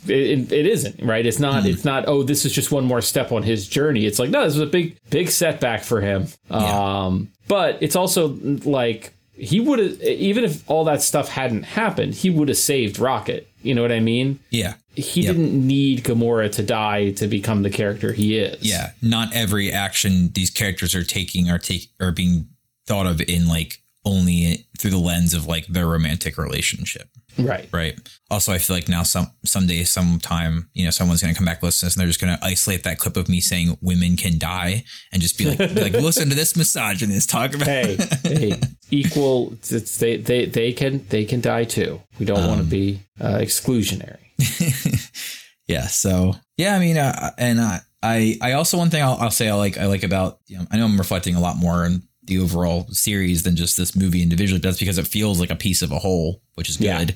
It, 0.10 0.12
it, 0.40 0.52
it 0.52 0.66
isn't 0.68 1.02
right? 1.04 1.26
It's 1.26 1.40
not 1.40 1.66
it's 1.66 1.84
not 1.86 2.06
oh 2.08 2.24
this 2.24 2.46
is 2.46 2.54
just 2.54 2.72
one 2.72 2.86
more 2.86 3.02
step 3.02 3.32
on 3.32 3.44
his 3.44 3.68
journey. 3.68 4.06
It's 4.06 4.20
like 4.20 4.30
no 4.30 4.44
this 4.46 4.54
was 4.54 4.62
a 4.62 4.72
big 4.72 4.98
big 5.10 5.30
setback 5.30 5.84
for 5.84 6.02
him. 6.02 6.28
Um 6.50 7.30
but 7.48 7.78
it's 7.82 7.96
also 7.96 8.28
like 8.64 9.14
he 9.38 9.60
would 9.60 9.80
have 9.80 10.02
even 10.02 10.44
if 10.46 10.64
all 10.70 10.86
that 10.86 11.02
stuff 11.02 11.28
hadn't 11.30 11.64
happened 11.64 12.14
he 12.14 12.30
would 12.30 12.48
have 12.50 12.58
saved 12.58 13.00
rocket. 13.00 13.48
You 13.62 13.74
know 13.74 13.82
what 13.82 13.92
i 13.92 14.00
mean? 14.00 14.40
Yeah. 14.52 14.76
he 14.94 15.22
Yep. 15.24 15.36
didn't 15.36 15.68
need 15.68 16.04
gamora 16.04 16.52
to 16.54 16.64
die 16.64 17.12
to 17.14 17.28
become 17.28 17.64
the 17.64 17.70
character 17.72 18.14
he 18.14 18.38
is. 18.38 18.62
Yeah. 18.62 18.92
Not 19.02 19.34
every 19.36 19.72
action 19.72 20.30
these 20.34 20.52
characters 20.52 20.94
are 20.96 21.04
taking 21.04 21.50
are 21.50 21.58
take 21.60 21.90
are 22.00 22.12
being 22.12 22.48
thought 22.86 23.08
of 23.08 23.20
in 23.22 23.48
like 23.48 23.82
only 24.06 24.68
through 24.78 24.92
the 24.92 25.00
lens 25.00 25.34
of 25.34 25.48
like 25.48 25.66
their 25.66 25.88
romantic 25.88 26.38
relationship. 26.38 27.10
Right 27.38 27.68
Right. 27.72 28.00
Also, 28.32 28.54
I 28.54 28.58
feel 28.58 28.76
like 28.76 28.88
now 28.88 29.04
some 29.04 29.28
someday, 29.46 29.84
sometime, 29.84 30.70
you 30.74 30.86
know, 30.86 30.92
someone's 30.92 31.22
going 31.22 31.34
to 31.34 31.38
come 31.38 31.46
back 31.46 31.62
listen 31.62 31.82
to 31.82 31.86
this 31.86 31.96
and 31.96 32.02
they're 32.02 32.08
just 32.08 32.22
going 32.22 32.36
to 32.36 32.44
isolate 32.44 32.84
that 32.84 32.98
clip 32.98 33.18
of 33.18 33.30
me 33.30 33.40
saying 33.40 33.78
women 33.82 34.18
can 34.18 34.38
die 34.38 34.84
and 35.12 35.22
just 35.22 35.38
be 35.38 35.46
like, 35.46 35.58
be 35.58 35.82
like, 35.82 35.94
listen 35.94 36.30
to 36.30 36.36
this 36.36 36.56
misogynist 36.56 37.30
talk 37.30 37.54
about. 37.54 37.68
hey 37.68 37.98
hey 38.24 38.60
equal 38.92 39.54
they, 39.70 40.18
they 40.18 40.46
they 40.46 40.74
can 40.74 41.06
they 41.10 41.26
can 41.26 41.42
die 41.42 41.64
too 41.64 42.02
we 42.20 42.26
don't 42.26 42.48
want 42.48 42.62
to 42.62 42.68
be 42.68 43.00
uh, 43.20 43.38
exclusionary 43.38 44.20
yeah. 45.68 45.88
So 45.88 46.36
yeah, 46.58 46.76
I 46.76 46.80
mean, 46.80 46.98
uh, 46.98 47.32
and 47.38 47.60
uh, 47.60 47.80
I 48.02 48.38
I 48.42 48.54
also 48.54 48.78
one 48.78 48.90
thing 48.90 49.04
I'll, 49.04 49.18
I'll 49.20 49.32
say 49.32 49.50
I 49.50 49.56
like 49.56 49.78
I 49.78 49.86
like 49.86 50.04
about 50.04 50.40
you 50.48 50.58
know 50.58 50.66
I 50.72 50.78
know 50.78 50.86
I'm 50.86 50.98
reflecting 50.98 51.36
a 51.36 51.40
lot 51.40 51.58
more 51.58 51.86
on 51.86 52.04
the 52.28 52.40
overall 52.40 52.88
series 52.90 53.44
than 53.44 53.56
just 53.56 53.78
this 53.78 53.96
movie 53.96 54.22
individually. 54.24 54.60
That's 54.60 54.80
because 54.80 54.98
it 54.98 55.08
feels 55.08 55.40
like 55.40 55.50
a 55.52 55.56
piece 55.56 55.82
of 55.82 55.92
a 55.92 56.00
whole, 56.00 56.42
which 56.56 56.70
is 56.70 56.80
Yeah. 56.80 56.98
good. 57.00 57.16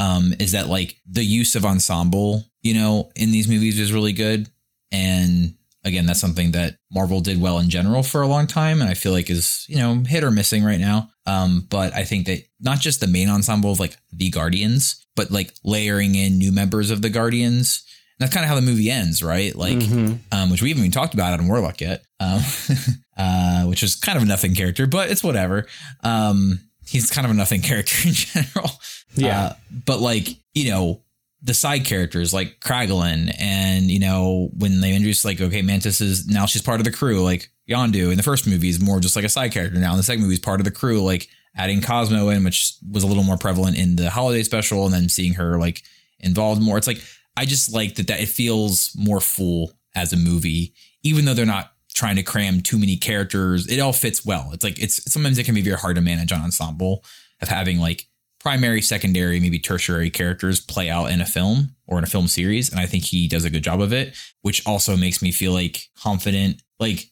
Um, 0.00 0.34
is 0.40 0.52
that 0.52 0.68
like 0.68 0.96
the 1.10 1.24
use 1.24 1.54
of 1.54 1.64
ensemble, 1.64 2.44
you 2.62 2.74
know, 2.74 3.10
in 3.16 3.30
these 3.30 3.48
movies 3.48 3.78
is 3.78 3.92
really 3.92 4.12
good. 4.12 4.48
And 4.92 5.54
again, 5.84 6.06
that's 6.06 6.20
something 6.20 6.52
that 6.52 6.78
Marvel 6.92 7.20
did 7.20 7.40
well 7.40 7.58
in 7.58 7.68
general 7.70 8.02
for 8.02 8.22
a 8.22 8.26
long 8.28 8.46
time, 8.46 8.80
and 8.80 8.88
I 8.90 8.94
feel 8.94 9.12
like 9.12 9.28
is 9.30 9.64
you 9.68 9.76
know 9.76 10.02
hit 10.06 10.24
or 10.24 10.30
missing 10.30 10.64
right 10.64 10.80
now. 10.80 11.10
Um, 11.26 11.66
but 11.68 11.92
I 11.94 12.04
think 12.04 12.26
that 12.26 12.42
not 12.60 12.80
just 12.80 13.00
the 13.00 13.06
main 13.06 13.28
ensemble 13.28 13.72
of 13.72 13.80
like 13.80 13.96
the 14.12 14.30
Guardians, 14.30 15.04
but 15.16 15.30
like 15.30 15.54
layering 15.64 16.14
in 16.14 16.38
new 16.38 16.52
members 16.52 16.90
of 16.90 17.02
the 17.02 17.10
Guardians. 17.10 17.82
And 18.18 18.24
that's 18.26 18.34
kind 18.34 18.44
of 18.44 18.48
how 18.48 18.54
the 18.54 18.62
movie 18.62 18.90
ends, 18.90 19.22
right? 19.24 19.54
Like, 19.56 19.78
Mhm. 19.78 20.18
um, 20.30 20.50
which 20.50 20.62
we 20.62 20.68
haven't 20.68 20.82
even 20.84 20.92
talked 20.92 21.14
about 21.14 21.32
Adam 21.32 21.48
Warlock 21.48 21.80
yet, 21.80 22.04
um, 22.20 22.40
uh, 23.16 23.64
which 23.64 23.82
is 23.82 23.94
kind 23.96 24.16
of 24.16 24.22
a 24.22 24.26
nothing 24.26 24.54
character, 24.54 24.86
but 24.86 25.10
it's 25.10 25.22
whatever. 25.22 25.66
Um, 26.02 26.60
he's 26.86 27.10
kind 27.10 27.24
of 27.24 27.30
a 27.30 27.34
nothing 27.34 27.62
character 27.62 28.08
in 28.08 28.14
general. 28.14 28.70
Yeah. 29.14 29.40
Uh, 29.40 29.52
but 29.86 30.00
like, 30.00 30.28
you 30.54 30.70
know, 30.70 31.02
the 31.42 31.54
side 31.54 31.84
characters 31.84 32.32
like 32.32 32.58
Kraglin 32.60 33.34
and, 33.38 33.90
you 33.90 34.00
know, 34.00 34.50
when 34.56 34.80
they 34.80 34.94
introduce 34.94 35.24
like, 35.24 35.40
okay, 35.40 35.62
Mantis 35.62 36.00
is 36.00 36.26
now 36.26 36.46
she's 36.46 36.62
part 36.62 36.80
of 36.80 36.84
the 36.84 36.90
crew, 36.90 37.22
like 37.22 37.50
Yondu 37.68 38.10
in 38.10 38.16
the 38.16 38.22
first 38.22 38.46
movie 38.46 38.68
is 38.68 38.80
more 38.80 38.98
just 38.98 39.14
like 39.14 39.24
a 39.24 39.28
side 39.28 39.52
character. 39.52 39.78
Now 39.78 39.92
in 39.92 39.98
the 39.98 40.02
second 40.02 40.22
movie 40.22 40.34
is 40.34 40.40
part 40.40 40.60
of 40.60 40.64
the 40.64 40.70
crew, 40.70 41.02
like 41.02 41.28
adding 41.56 41.82
Cosmo 41.82 42.30
in, 42.30 42.44
which 42.44 42.74
was 42.90 43.02
a 43.02 43.06
little 43.06 43.22
more 43.22 43.36
prevalent 43.36 43.76
in 43.76 43.96
the 43.96 44.10
holiday 44.10 44.42
special, 44.42 44.84
and 44.84 44.94
then 44.94 45.08
seeing 45.08 45.34
her 45.34 45.58
like 45.58 45.82
involved 46.18 46.62
more. 46.62 46.78
It's 46.78 46.86
like 46.86 47.02
I 47.36 47.44
just 47.44 47.72
like 47.72 47.96
that 47.96 48.06
that 48.08 48.20
it 48.20 48.28
feels 48.28 48.92
more 48.96 49.20
full 49.20 49.72
as 49.94 50.12
a 50.12 50.16
movie, 50.16 50.74
even 51.02 51.24
though 51.24 51.34
they're 51.34 51.46
not 51.46 51.73
trying 51.94 52.16
to 52.16 52.22
cram 52.22 52.60
too 52.60 52.78
many 52.78 52.96
characters. 52.96 53.66
It 53.68 53.80
all 53.80 53.92
fits 53.92 54.24
well. 54.24 54.50
It's 54.52 54.64
like 54.64 54.78
it's 54.78 55.10
sometimes 55.10 55.38
it 55.38 55.44
can 55.44 55.54
be 55.54 55.62
very 55.62 55.76
hard 55.78 55.96
to 55.96 56.02
manage 56.02 56.32
an 56.32 56.40
ensemble 56.40 57.04
of 57.40 57.48
having 57.48 57.78
like 57.78 58.06
primary, 58.40 58.82
secondary, 58.82 59.40
maybe 59.40 59.58
tertiary 59.58 60.10
characters 60.10 60.60
play 60.60 60.90
out 60.90 61.10
in 61.10 61.20
a 61.20 61.26
film 61.26 61.74
or 61.86 61.96
in 61.98 62.04
a 62.04 62.08
film 62.08 62.28
series. 62.28 62.70
And 62.70 62.78
I 62.78 62.86
think 62.86 63.04
he 63.04 63.26
does 63.26 63.44
a 63.44 63.50
good 63.50 63.64
job 63.64 63.80
of 63.80 63.92
it, 63.92 64.14
which 64.42 64.66
also 64.66 64.96
makes 64.96 65.22
me 65.22 65.32
feel 65.32 65.52
like 65.52 65.88
confident. 65.96 66.62
Like 66.78 67.10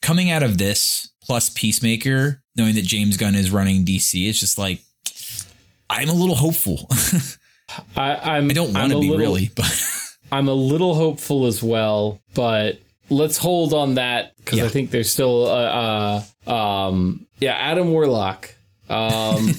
coming 0.00 0.30
out 0.30 0.42
of 0.42 0.56
this 0.56 1.10
plus 1.22 1.50
Peacemaker, 1.50 2.42
knowing 2.56 2.74
that 2.76 2.84
James 2.84 3.16
Gunn 3.16 3.34
is 3.34 3.50
running 3.50 3.84
DC, 3.84 4.28
it's 4.28 4.40
just 4.40 4.56
like 4.56 4.80
I'm 5.90 6.08
a 6.08 6.14
little 6.14 6.36
hopeful. 6.36 6.88
I, 7.96 8.36
I'm, 8.36 8.50
I 8.50 8.54
don't 8.54 8.72
want 8.72 8.92
to 8.92 9.00
be 9.00 9.10
little- 9.10 9.18
really, 9.18 9.50
but 9.54 9.70
I'm 10.32 10.48
a 10.48 10.54
little 10.54 10.94
hopeful 10.94 11.46
as 11.46 11.62
well, 11.62 12.20
but 12.34 12.80
let's 13.10 13.36
hold 13.38 13.72
on 13.74 13.94
that 13.94 14.34
because 14.38 14.58
Yeah. 14.58 14.64
I 14.64 14.68
think 14.68 14.90
there's 14.90 15.10
still 15.10 15.46
uh, 15.46 16.22
uh 16.46 16.50
um 16.50 17.26
yeah 17.40 17.54
Adam 17.54 17.90
Warlock. 17.90 18.54
Um, 18.88 19.50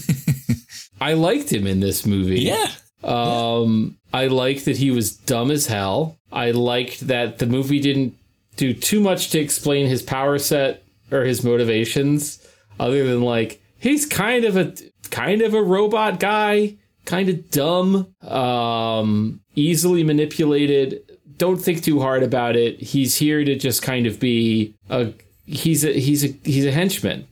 I 1.02 1.14
liked 1.14 1.52
him 1.52 1.66
in 1.68 1.80
this 1.80 2.06
movie. 2.06 2.42
yeah. 2.42 2.68
Um, 3.04 3.98
I 4.14 4.28
liked 4.28 4.66
that 4.66 4.78
he 4.78 4.92
was 4.92 5.12
dumb 5.16 5.52
as 5.52 5.68
hell. 5.68 6.18
I 6.32 6.52
liked 6.52 7.08
that 7.08 7.40
the 7.40 7.46
movie 7.48 7.80
didn't 7.80 8.16
do 8.56 8.74
too 8.74 9.00
much 9.00 9.30
to 9.32 9.40
explain 9.40 9.88
his 9.88 10.02
power 10.02 10.38
set 10.38 10.84
or 11.12 11.24
his 11.24 11.44
motivations, 11.44 12.46
other 12.80 13.06
than 13.08 13.22
like 13.22 13.62
he's 13.80 14.06
kind 14.06 14.46
of 14.46 14.56
a 14.56 14.74
kind 15.10 15.42
of 15.42 15.54
a 15.54 15.62
robot 15.62 16.20
guy, 16.20 16.78
kind 17.06 17.28
of 17.30 17.50
dumb, 17.52 18.08
um, 18.22 19.42
easily 19.56 20.04
manipulated. 20.04 21.02
Don't 21.44 21.58
think 21.58 21.84
too 21.84 22.00
hard 22.00 22.24
about 22.24 22.56
it. 22.56 22.80
He's 22.80 23.18
here 23.18 23.44
to 23.44 23.56
just 23.58 23.82
kind 23.82 24.08
of 24.08 24.18
be 24.18 24.76
a 24.90 25.14
he's 25.46 25.84
a 25.84 25.92
he's 25.92 26.24
a 26.24 26.30
he's 26.46 26.66
a 26.66 26.72
henchman 26.72 27.28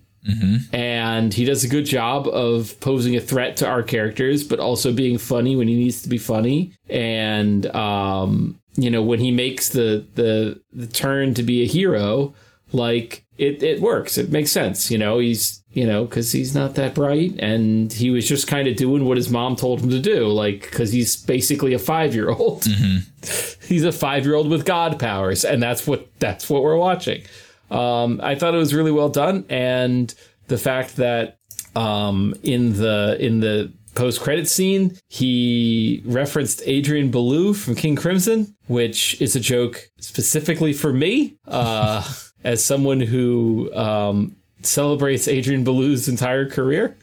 and 0.74 1.34
he 1.34 1.45
does 1.45 1.64
a 1.64 1.68
good 1.68 1.86
job 1.86 2.28
of 2.28 2.78
posing 2.80 3.16
a 3.16 3.22
threat 3.22 3.55
to 3.57 3.68
our 3.68 3.84
characters, 3.84 4.43
but 4.43 4.59
also 4.59 4.91
being 4.93 5.18
funny 5.18 5.55
when 5.55 5.68
he 5.68 5.76
needs 5.76 6.01
to 6.03 6.09
be 6.09 6.18
funny. 6.18 6.74
And 6.89 7.66
um, 7.76 8.59
you 8.76 8.89
know, 8.89 9.01
when 9.01 9.20
he 9.20 9.32
makes 9.32 9.70
the 9.70 10.05
the 10.16 10.62
the 10.74 10.88
turn 10.88 11.34
to 11.36 11.43
be 11.43 11.64
a 11.64 11.66
hero, 11.66 12.34
like 12.72 13.24
it 13.38 13.64
it 13.64 13.82
works. 13.82 14.18
It 14.18 14.30
makes 14.30 14.51
sense. 14.51 14.91
You 14.91 14.97
know, 14.97 15.20
he's 15.20 15.61
you 15.74 15.86
know 15.86 16.05
because 16.05 16.32
he's 16.32 16.53
not 16.53 16.76
that 16.76 16.93
bright, 16.93 17.36
and 17.39 17.91
he 17.91 18.09
was 18.09 18.28
just 18.28 18.47
kind 18.47 18.67
of 18.67 18.76
doing 18.76 19.05
what 19.05 19.17
his 19.17 19.30
mom 19.30 19.55
told 19.55 19.82
him 19.82 19.89
to 19.89 19.99
do, 19.99 20.28
like 20.28 20.61
because 20.61 20.91
he's 20.91 21.15
basically 21.15 21.74
a 21.74 21.80
five 21.80 22.13
year 22.13 22.30
old. 22.30 22.65
he's 23.67 23.84
a 23.84 23.91
five 23.91 24.26
year 24.26 24.36
old 24.36 24.49
with 24.49 24.65
god 24.65 24.99
powers, 24.99 25.45
and 25.45 25.61
that's 25.61 25.88
what 25.88 26.07
that's 26.19 26.49
what 26.49 26.63
we're 26.63 26.78
watching. 26.78 27.24
Um, 27.69 28.19
I 28.22 28.36
thought 28.36 28.53
it 28.53 28.57
was 28.57 28.74
really 28.74 28.91
well 28.91 29.09
done, 29.09 29.45
and 29.49 30.13
the 30.47 30.57
fact 30.57 30.97
that 30.97 31.39
um, 31.76 32.36
in 32.43 32.74
the 32.78 33.17
in 33.19 33.39
the 33.39 33.72
post 33.95 34.22
credit 34.22 34.47
scene 34.47 34.97
he 35.09 36.01
referenced 36.05 36.61
Adrian 36.65 37.11
Belew 37.11 37.53
from 37.53 37.76
King 37.76 37.95
Crimson, 37.95 38.55
which 38.67 39.22
is 39.22 39.36
a 39.36 39.39
joke 39.39 39.89
specifically 39.99 40.74
for 40.74 40.93
me 40.93 41.38
uh, 41.47 42.03
as 42.43 42.63
someone 42.63 42.99
who 42.99 43.74
um, 43.74 44.36
celebrates 44.66 45.28
Adrian 45.28 45.64
Belew's 45.64 46.07
entire 46.07 46.49
career. 46.49 46.95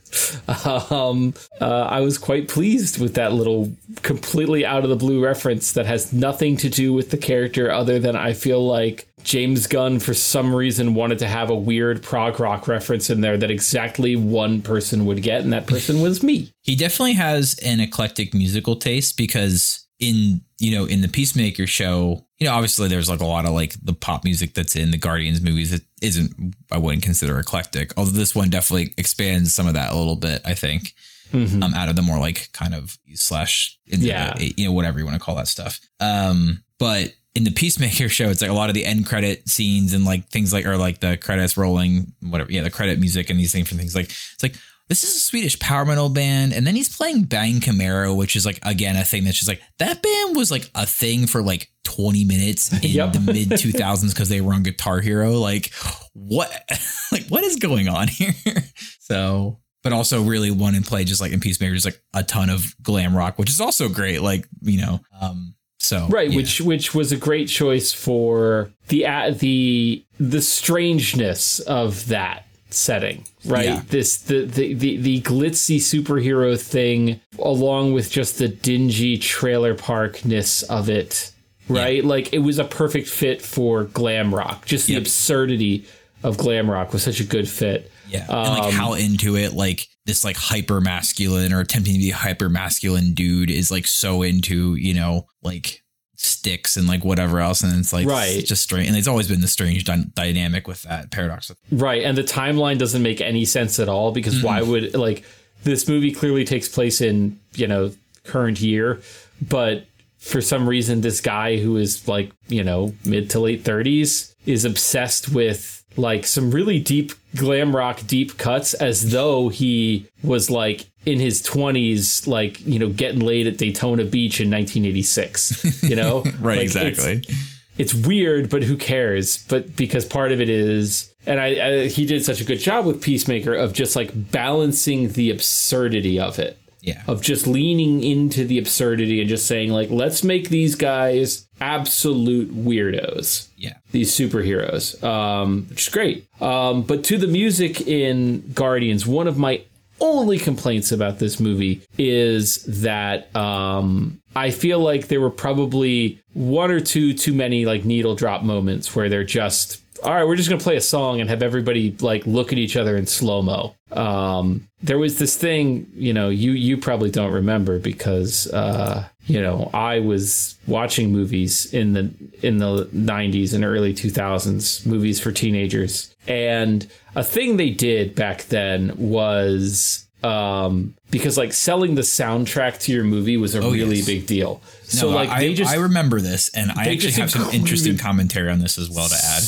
Um, 0.90 1.34
uh, 1.60 1.82
I 1.82 2.00
was 2.00 2.16
quite 2.16 2.48
pleased 2.48 2.98
with 2.98 3.14
that 3.14 3.32
little 3.32 3.72
completely 4.02 4.64
out 4.64 4.84
of 4.84 4.90
the 4.90 4.96
blue 4.96 5.22
reference 5.22 5.72
that 5.72 5.86
has 5.86 6.12
nothing 6.12 6.56
to 6.58 6.68
do 6.68 6.92
with 6.92 7.10
the 7.10 7.18
character 7.18 7.70
other 7.70 7.98
than 7.98 8.16
I 8.16 8.32
feel 8.32 8.66
like 8.66 9.08
James 9.22 9.66
Gunn, 9.66 9.98
for 10.00 10.14
some 10.14 10.54
reason, 10.54 10.94
wanted 10.94 11.18
to 11.18 11.28
have 11.28 11.50
a 11.50 11.54
weird 11.54 12.02
prog 12.02 12.40
rock 12.40 12.68
reference 12.68 13.10
in 13.10 13.20
there 13.20 13.36
that 13.36 13.50
exactly 13.50 14.16
one 14.16 14.62
person 14.62 15.04
would 15.06 15.22
get, 15.22 15.42
and 15.42 15.52
that 15.52 15.66
person 15.66 16.00
was 16.00 16.22
me. 16.22 16.50
He 16.62 16.76
definitely 16.76 17.14
has 17.14 17.58
an 17.64 17.80
eclectic 17.80 18.32
musical 18.32 18.76
taste 18.76 19.16
because 19.16 19.86
in 20.00 20.42
you 20.58 20.76
know 20.76 20.84
in 20.84 21.00
the 21.00 21.08
Peacemaker 21.08 21.66
show, 21.66 22.24
you 22.38 22.46
know 22.46 22.54
obviously 22.54 22.88
there's 22.88 23.08
like 23.08 23.20
a 23.20 23.26
lot 23.26 23.44
of 23.44 23.52
like 23.52 23.74
the 23.82 23.92
pop 23.92 24.24
music 24.24 24.54
that's 24.54 24.76
in 24.76 24.90
the 24.90 24.98
Guardians 24.98 25.40
movies 25.40 25.70
that 25.72 25.82
isn't 26.02 26.54
I 26.70 26.78
wouldn't 26.78 27.02
consider 27.02 27.38
eclectic. 27.38 27.92
Although 27.96 28.12
this 28.12 28.34
one 28.34 28.50
definitely 28.50 28.94
expands 28.96 29.54
some 29.54 29.66
of 29.66 29.74
that 29.74 29.92
a 29.92 29.96
little 29.96 30.16
bit. 30.16 30.42
I 30.44 30.54
think 30.54 30.94
um, 31.34 31.62
out 31.74 31.88
of 31.90 31.96
the 31.96 32.02
more 32.02 32.18
like 32.18 32.48
kind 32.52 32.74
of 32.74 32.96
slash 33.14 33.78
Yeah. 33.86 34.32
the, 34.34 34.54
you 34.56 34.64
know 34.66 34.72
whatever 34.72 34.98
you 34.98 35.04
want 35.04 35.14
to 35.16 35.24
call 35.24 35.34
that 35.36 35.48
stuff. 35.48 35.78
Um, 36.00 36.62
but 36.78 37.12
in 37.34 37.44
the 37.44 37.50
Peacemaker 37.50 38.08
show, 38.08 38.30
it's 38.30 38.40
like 38.40 38.50
a 38.50 38.54
lot 38.54 38.70
of 38.70 38.74
the 38.74 38.86
end 38.86 39.06
credit 39.06 39.48
scenes 39.48 39.92
and 39.92 40.04
like 40.04 40.28
things 40.28 40.52
like 40.52 40.64
or 40.64 40.76
like 40.78 41.00
the 41.00 41.16
credits 41.16 41.56
rolling, 41.56 42.12
whatever. 42.20 42.50
Yeah, 42.50 42.62
the 42.62 42.70
credit 42.70 42.98
music 42.98 43.28
and 43.30 43.38
these 43.38 43.52
things 43.52 43.70
and 43.70 43.78
things 43.78 43.94
like 43.94 44.06
it's 44.06 44.42
like 44.42 44.54
this 44.88 45.04
is 45.04 45.16
a 45.16 45.20
Swedish 45.20 45.58
power 45.58 45.84
metal 45.84 46.08
band, 46.08 46.52
and 46.52 46.66
then 46.66 46.74
he's 46.74 46.94
playing 46.94 47.24
Bang 47.24 47.60
Camaro, 47.60 48.16
which 48.16 48.36
is 48.36 48.46
like 48.46 48.58
again 48.62 48.96
a 48.96 49.04
thing 49.04 49.24
that's 49.24 49.36
just 49.36 49.48
like 49.48 49.60
that 49.78 50.02
band 50.02 50.36
was 50.36 50.50
like 50.50 50.70
a 50.74 50.86
thing 50.86 51.26
for 51.26 51.42
like 51.42 51.68
20 51.84 52.24
minutes 52.24 52.72
in 52.84 52.90
Yep. 52.90 53.12
the 53.12 53.20
mid 53.20 53.48
2000s 53.48 54.10
because 54.14 54.28
they 54.28 54.40
were 54.40 54.54
on 54.54 54.62
Guitar 54.62 55.00
Hero. 55.00 55.32
Like 55.32 55.72
what, 56.14 56.50
like 57.12 57.26
what 57.28 57.44
is 57.44 57.56
going 57.56 57.88
on 57.88 58.08
here? 58.08 58.32
So, 59.00 59.58
but 59.82 59.94
also 59.94 60.22
really 60.22 60.50
one 60.50 60.74
in 60.74 60.82
play, 60.82 61.04
just 61.04 61.20
like 61.22 61.32
in 61.32 61.40
Peacemaker, 61.40 61.72
just 61.72 61.86
like 61.86 61.98
a 62.14 62.22
ton 62.22 62.50
of 62.50 62.74
glam 62.82 63.16
rock, 63.16 63.38
which 63.38 63.48
is 63.48 63.58
also 63.58 63.88
great. 63.88 64.20
Like 64.20 64.46
you 64.60 64.80
know, 64.82 65.00
um, 65.18 65.54
so 65.78 66.06
Right, 66.08 66.28
yeah. 66.30 66.36
which 66.36 66.60
which 66.60 66.94
was 66.94 67.10
a 67.10 67.16
great 67.16 67.48
choice 67.48 67.90
for 67.92 68.70
the 68.88 69.06
uh, 69.06 69.30
the 69.30 70.04
the 70.20 70.42
strangeness 70.42 71.60
of 71.60 72.08
that 72.08 72.44
setting. 72.70 73.24
Right, 73.44 73.64
Yeah. 73.66 73.82
this 73.88 74.16
the, 74.18 74.44
the 74.44 74.74
the 74.74 74.96
the 74.98 75.20
glitzy 75.22 75.76
superhero 75.76 76.60
thing, 76.60 77.20
along 77.38 77.92
with 77.92 78.10
just 78.10 78.38
the 78.38 78.48
dingy 78.48 79.18
trailer 79.18 79.74
parkness 79.74 80.62
of 80.64 80.88
it. 80.90 81.32
Right, 81.68 82.02
like 82.04 82.32
it 82.32 82.38
was 82.38 82.58
a 82.58 82.64
perfect 82.64 83.08
fit 83.08 83.42
for 83.42 83.84
glam 83.84 84.34
rock. 84.34 84.64
Just 84.64 84.86
the 84.86 84.94
Yep. 84.94 85.02
absurdity 85.02 85.84
of 86.22 86.36
glam 86.38 86.70
rock 86.70 86.92
was 86.94 87.02
such 87.02 87.20
a 87.20 87.24
good 87.24 87.48
fit. 87.48 87.90
Yeah. 88.08 88.24
and 88.28 88.58
like 88.64 88.72
how 88.72 88.94
um, 88.94 88.98
into 88.98 89.36
it, 89.36 89.52
like 89.52 89.86
this 90.06 90.24
like 90.24 90.36
hyper 90.38 90.80
masculine 90.80 91.52
or 91.52 91.60
attempting 91.60 91.92
to 91.92 91.98
be 92.00 92.08
hyper 92.10 92.48
masculine 92.48 93.12
dude 93.12 93.50
is 93.50 93.70
like 93.70 93.86
so 93.86 94.22
into, 94.22 94.76
you 94.76 94.94
know, 94.94 95.26
like 95.42 95.82
sticks 96.18 96.76
and 96.76 96.86
like 96.86 97.04
whatever 97.04 97.40
else. 97.40 97.62
And 97.62 97.78
it's 97.78 97.92
like, 97.92 98.06
Right. 98.06 98.36
it's 98.36 98.48
just 98.48 98.62
strange. 98.62 98.88
And 98.88 98.96
it's 98.96 99.08
always 99.08 99.28
been 99.28 99.40
the 99.40 99.48
strange 99.48 99.84
dy- 99.84 100.06
dynamic 100.14 100.66
with 100.68 100.82
that 100.82 101.10
paradox. 101.10 101.50
Right, 101.70 102.02
and 102.02 102.18
the 102.18 102.24
timeline 102.24 102.78
doesn't 102.78 103.02
make 103.02 103.20
any 103.20 103.44
sense 103.44 103.78
at 103.78 103.88
all 103.88 104.12
because 104.12 104.42
why 104.42 104.60
mm-hmm. 104.60 104.70
would 104.70 104.94
like 104.94 105.24
this 105.64 105.88
movie 105.88 106.12
clearly 106.12 106.44
takes 106.44 106.68
place 106.68 107.00
in, 107.00 107.38
you 107.54 107.66
know, 107.66 107.92
current 108.24 108.60
year, 108.60 109.00
but 109.40 109.86
for 110.18 110.40
some 110.40 110.68
reason 110.68 111.00
this 111.00 111.20
guy 111.20 111.56
who 111.56 111.76
is 111.76 112.06
like, 112.08 112.32
you 112.48 112.64
know, 112.64 112.92
mid 113.04 113.30
to 113.30 113.40
late 113.40 113.62
30s 113.64 114.34
is 114.46 114.64
obsessed 114.64 115.28
with 115.28 115.77
like 115.96 116.26
some 116.26 116.50
really 116.50 116.78
deep 116.78 117.12
glam 117.36 117.74
rock 117.74 118.00
deep 118.06 118.38
cuts 118.38 118.74
as 118.74 119.10
though 119.10 119.48
he 119.48 120.06
was 120.22 120.50
like 120.50 120.86
in 121.06 121.18
his 121.18 121.42
20s 121.42 122.26
like, 122.26 122.64
you 122.66 122.78
know, 122.78 122.88
getting 122.88 123.20
laid 123.20 123.46
at 123.46 123.56
Daytona 123.56 124.04
Beach 124.04 124.40
in 124.40 124.50
1986, 124.50 125.82
you 125.82 125.96
know? 125.96 126.22
Right. 126.40 126.58
Like, 126.58 126.66
it's- 126.76 126.98
exactly. 126.98 127.34
it's 127.78 127.94
weird, 127.94 128.50
but 128.50 128.62
who 128.62 128.76
cares? 128.76 129.44
But 129.48 129.74
because 129.76 130.04
part 130.04 130.32
of 130.32 130.40
it 130.40 130.48
is, 130.48 131.12
and 131.26 131.40
I, 131.40 131.46
I 131.46 131.86
he 131.88 132.06
did 132.06 132.24
such 132.24 132.40
a 132.40 132.44
good 132.44 132.58
job 132.58 132.86
with 132.86 133.02
Peacemaker 133.02 133.54
of 133.54 133.72
just 133.72 133.96
like 133.96 134.10
balancing 134.30 135.08
the 135.10 135.30
absurdity 135.30 136.18
of 136.20 136.38
it, 136.38 136.57
Yeah. 136.80 137.02
of 137.08 137.20
just 137.22 137.46
leaning 137.46 138.02
into 138.04 138.44
the 138.44 138.58
absurdity 138.58 139.20
and 139.20 139.28
just 139.28 139.46
saying 139.46 139.70
like, 139.70 139.90
let's 139.90 140.22
make 140.22 140.48
these 140.48 140.74
guys 140.76 141.46
absolute 141.60 142.54
weirdos 142.54 143.48
Yeah. 143.56 143.74
these 143.92 144.12
superheroes, 144.12 145.02
um, 145.02 145.66
which 145.70 145.88
is 145.88 145.92
great. 145.92 146.26
Um, 146.40 146.82
but 146.82 147.02
to 147.04 147.18
the 147.18 147.26
music 147.26 147.80
in 147.86 148.52
Guardians, 148.54 149.06
one 149.06 149.26
of 149.26 149.36
my 149.38 149.62
only 150.00 150.38
complaints 150.38 150.92
about 150.92 151.18
this 151.18 151.40
movie 151.40 151.80
is 151.98 152.62
that 152.82 153.34
um, 153.34 154.20
I 154.36 154.50
feel 154.52 154.78
like 154.78 155.08
there 155.08 155.20
were 155.20 155.30
probably 155.30 156.20
one 156.34 156.70
or 156.70 156.78
two 156.78 157.12
too 157.12 157.32
many 157.34 157.66
like 157.66 157.84
needle 157.84 158.14
drop 158.14 158.42
moments 158.44 158.94
where 158.94 159.08
they're 159.08 159.24
just 159.24 159.80
all 160.02 160.12
right, 160.14 160.24
we're 160.26 160.36
just 160.36 160.48
gonna 160.48 160.60
play 160.60 160.76
a 160.76 160.80
song 160.80 161.20
and 161.20 161.28
have 161.30 161.42
everybody 161.42 161.96
like 162.00 162.26
look 162.26 162.52
at 162.52 162.58
each 162.58 162.76
other 162.76 162.96
in 162.96 163.06
slow 163.06 163.42
mo. 163.42 163.74
Um, 163.92 164.68
there 164.82 164.98
was 164.98 165.18
this 165.18 165.36
thing, 165.36 165.90
you 165.94 166.12
know, 166.12 166.28
you 166.28 166.52
you 166.52 166.76
probably 166.76 167.10
don't 167.10 167.32
remember 167.32 167.78
because 167.78 168.46
uh, 168.52 169.08
you 169.26 169.40
know 169.40 169.70
I 169.74 170.00
was 170.00 170.56
watching 170.66 171.10
movies 171.12 171.72
in 171.72 171.92
the 171.94 172.10
in 172.42 172.58
the 172.58 172.84
'90s 172.94 173.54
and 173.54 173.64
early 173.64 173.92
2000s, 173.94 174.86
movies 174.86 175.18
for 175.20 175.32
teenagers, 175.32 176.14
and 176.26 176.86
a 177.16 177.24
thing 177.24 177.56
they 177.56 177.70
did 177.70 178.14
back 178.14 178.44
then 178.44 178.92
was 178.96 180.06
um, 180.22 180.94
because 181.10 181.38
like 181.38 181.52
selling 181.52 181.94
the 181.94 182.02
soundtrack 182.02 182.78
to 182.80 182.92
your 182.92 183.04
movie 183.04 183.36
was 183.36 183.54
a 183.54 183.60
really 183.60 183.82
Oh, 183.82 183.90
yes. 183.90 184.06
big 184.06 184.26
deal. 184.26 184.60
so 184.82 185.10
No, 185.10 185.16
like 185.16 185.28
I, 185.28 185.40
they 185.40 185.54
just 185.54 185.72
I 185.72 185.76
remember 185.76 186.20
this, 186.20 186.50
and 186.50 186.70
I 186.72 186.88
actually 186.90 187.12
have 187.12 187.30
some 187.30 187.48
interesting 187.50 187.96
commentary 187.98 188.50
on 188.50 188.58
this 188.60 188.78
as 188.78 188.90
well 188.90 189.08
to 189.08 189.14
add. 189.14 189.42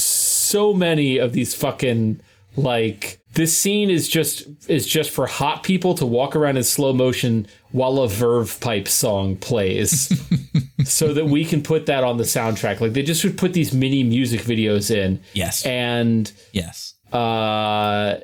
So 0.51 0.73
many 0.73 1.19
of 1.19 1.33
these 1.33 1.55
fucking 1.55 2.21
Like 2.57 3.21
this 3.35 3.57
scene 3.57 3.91
is 3.91 4.09
just 4.09 4.49
is 4.69 4.87
just 4.87 5.11
for 5.11 5.27
hot 5.27 5.63
people 5.63 5.95
to 5.95 6.07
walk 6.07 6.35
around 6.35 6.57
in 6.57 6.65
slow 6.65 6.93
motion 6.93 7.47
while 7.71 7.99
a 7.99 8.09
Verve 8.09 8.59
Pipe 8.61 8.89
song 8.89 9.37
plays, 9.37 10.13
so 10.85 11.15
that 11.15 11.27
we 11.27 11.45
can 11.45 11.63
put 11.63 11.87
that 11.87 12.03
on 12.03 12.17
the 12.17 12.25
soundtrack. 12.25 12.81
Like 12.81 12.93
they 12.93 13.03
just 13.03 13.23
would 13.25 13.39
put 13.39 13.53
these 13.53 13.73
mini 13.73 14.03
music 14.03 14.41
videos 14.41 14.91
in. 14.91 15.21
Yes. 15.33 15.65
And 15.65 16.33
yes. 16.53 16.90
Uh, 17.13 18.21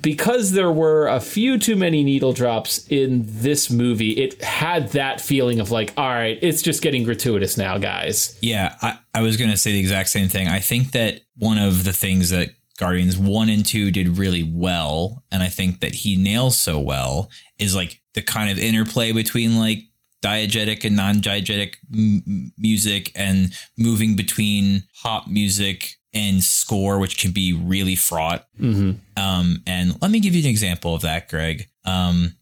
because 0.00 0.52
there 0.52 0.72
were 0.72 1.06
a 1.08 1.20
few 1.20 1.58
too 1.58 1.76
many 1.76 2.02
needle 2.02 2.32
drops 2.32 2.86
in 2.88 3.24
this 3.26 3.70
movie, 3.70 4.12
it 4.12 4.42
had 4.42 4.88
that 4.92 5.20
feeling 5.20 5.60
of 5.60 5.70
like, 5.70 5.92
all 5.96 6.08
right, 6.08 6.38
it's 6.42 6.62
just 6.62 6.82
getting 6.82 7.04
gratuitous 7.04 7.56
now, 7.56 7.78
guys. 7.78 8.36
Yeah, 8.40 8.74
I, 8.80 8.98
I 9.14 9.20
was 9.22 9.36
going 9.36 9.50
to 9.50 9.56
say 9.56 9.72
the 9.72 9.80
exact 9.80 10.08
same 10.08 10.28
thing. 10.28 10.48
I 10.48 10.60
think 10.60 10.92
that 10.92 11.20
one 11.36 11.58
of 11.58 11.84
the 11.84 11.92
things 11.92 12.30
that 12.30 12.50
Guardians 12.78 13.18
1 13.18 13.48
and 13.48 13.64
2 13.64 13.90
did 13.90 14.18
really 14.18 14.42
well, 14.42 15.22
and 15.30 15.42
I 15.42 15.48
think 15.48 15.80
that 15.80 15.94
he 15.94 16.16
nails 16.16 16.56
so 16.56 16.80
well, 16.80 17.30
is 17.58 17.76
like 17.76 18.00
the 18.14 18.22
kind 18.22 18.50
of 18.50 18.58
interplay 18.58 19.12
between 19.12 19.58
like 19.58 19.84
diegetic 20.22 20.84
and 20.84 20.96
non-diegetic 20.96 21.74
m- 21.92 22.52
music 22.56 23.12
and 23.14 23.52
moving 23.76 24.16
between 24.16 24.84
pop 25.02 25.26
music 25.26 25.96
and 26.14 26.42
score, 26.42 26.98
which 26.98 27.18
can 27.18 27.32
be 27.32 27.52
really 27.52 27.96
fraught. 27.96 28.46
Mm-hmm. 28.60 29.22
Um, 29.22 29.62
and 29.66 30.00
let 30.02 30.10
me 30.10 30.20
give 30.20 30.34
you 30.34 30.42
an 30.42 30.48
example 30.48 30.94
of 30.94 31.02
that, 31.02 31.28
Greg. 31.28 31.68
Um, 31.84 32.34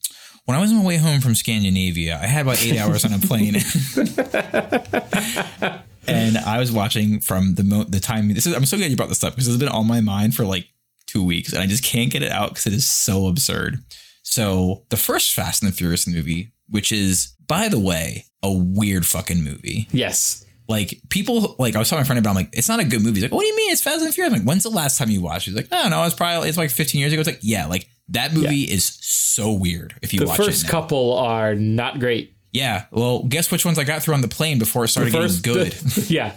when 0.45 0.57
I 0.57 0.61
was 0.61 0.71
on 0.71 0.79
my 0.79 0.85
way 0.85 0.97
home 0.97 1.21
from 1.21 1.35
Scandinavia, 1.35 2.19
I 2.21 2.27
had 2.27 2.43
about 2.43 2.65
eight 2.65 2.79
hours 2.79 3.05
on 3.05 3.13
a 3.13 3.19
plane. 3.19 3.55
and 6.09 6.39
I 6.39 6.59
was 6.59 6.73
watching 6.73 7.21
from 7.21 7.55
the 7.55 7.63
mo- 7.63 7.85
the 7.85 8.01
time. 8.01 8.33
This 8.35 8.47
is 8.47 8.55
I'm 8.55 8.67
so 8.67 8.77
glad 8.77 8.91
you 8.91 8.97
brought 8.97 9.09
this 9.09 9.23
up 9.23 9.35
because 9.35 9.49
it's 9.49 9.57
been 9.57 9.69
on 9.69 9.87
my 9.87 10.01
mind 10.01 10.35
for 10.35 10.45
like 10.45 10.67
two 11.07 11.25
weeks, 11.25 11.53
and 11.53 11.63
I 11.63 11.67
just 11.67 11.85
can't 11.85 12.11
get 12.11 12.23
it 12.23 12.33
out 12.33 12.51
because 12.51 12.67
it 12.67 12.73
is 12.73 12.91
so 12.91 13.29
absurd. 13.29 13.85
So 14.23 14.85
the 14.91 14.97
first 14.97 15.33
Fast 15.33 15.63
and 15.63 15.71
the 15.71 15.77
Furious 15.77 16.07
movie, 16.07 16.53
which 16.69 16.93
is 16.93 17.35
by 17.47 17.69
the 17.69 17.79
way 17.79 18.27
a 18.43 18.53
weird 18.53 19.07
fucking 19.07 19.43
movie. 19.43 19.89
Yes. 19.93 20.45
Like 20.71 21.01
people, 21.09 21.57
like 21.59 21.75
I 21.75 21.81
was 21.81 21.91
talking 21.91 22.05
to 22.05 22.05
my 22.05 22.07
friend 22.07 22.19
about, 22.21 22.31
I'm 22.31 22.37
like, 22.37 22.51
it's 22.53 22.69
not 22.69 22.79
a 22.79 22.85
good 22.85 23.03
movie. 23.03 23.15
He's 23.15 23.25
like, 23.25 23.33
what 23.33 23.41
do 23.41 23.49
you 23.49 23.57
mean? 23.57 23.73
It's 23.73 23.83
Fast 23.83 24.05
and 24.05 24.15
Furious. 24.15 24.33
I'm 24.33 24.39
like, 24.39 24.47
when's 24.47 24.63
the 24.63 24.71
last 24.71 24.99
time 24.99 25.11
you 25.11 25.21
watched? 25.21 25.49
it? 25.49 25.51
He's 25.51 25.57
like, 25.57 25.73
I 25.73 25.83
don't 25.83 25.91
know. 25.91 26.05
It's 26.05 26.15
probably 26.15 26.49
it's 26.49 26.57
like 26.57 26.71
15 26.71 27.01
years 27.01 27.13
ago. 27.13 27.19
It's 27.19 27.29
like, 27.29 27.41
yeah, 27.43 27.67
like 27.67 27.89
that 28.11 28.33
movie 28.33 28.55
yeah. 28.55 28.75
is 28.75 28.85
so 28.85 29.51
weird. 29.51 29.97
If 30.01 30.15
you 30.15 30.21
the 30.21 30.27
watch 30.27 30.37
first 30.37 30.69
couple 30.69 31.15
are 31.15 31.57
not 31.57 31.99
great. 31.99 32.37
Yeah. 32.53 32.85
Well, 32.93 33.25
guess 33.25 33.51
which 33.51 33.65
ones 33.65 33.81
I 33.81 33.85
got 33.85 34.05
through 34.05 34.15
on 34.15 34.21
the 34.21 34.29
plane 34.29 34.61
before 34.61 34.85
it 34.85 34.89
started 34.89 35.13
first, 35.13 35.43
getting 35.43 35.65
good. 35.65 35.73
The, 35.73 36.07
yeah. 36.15 36.37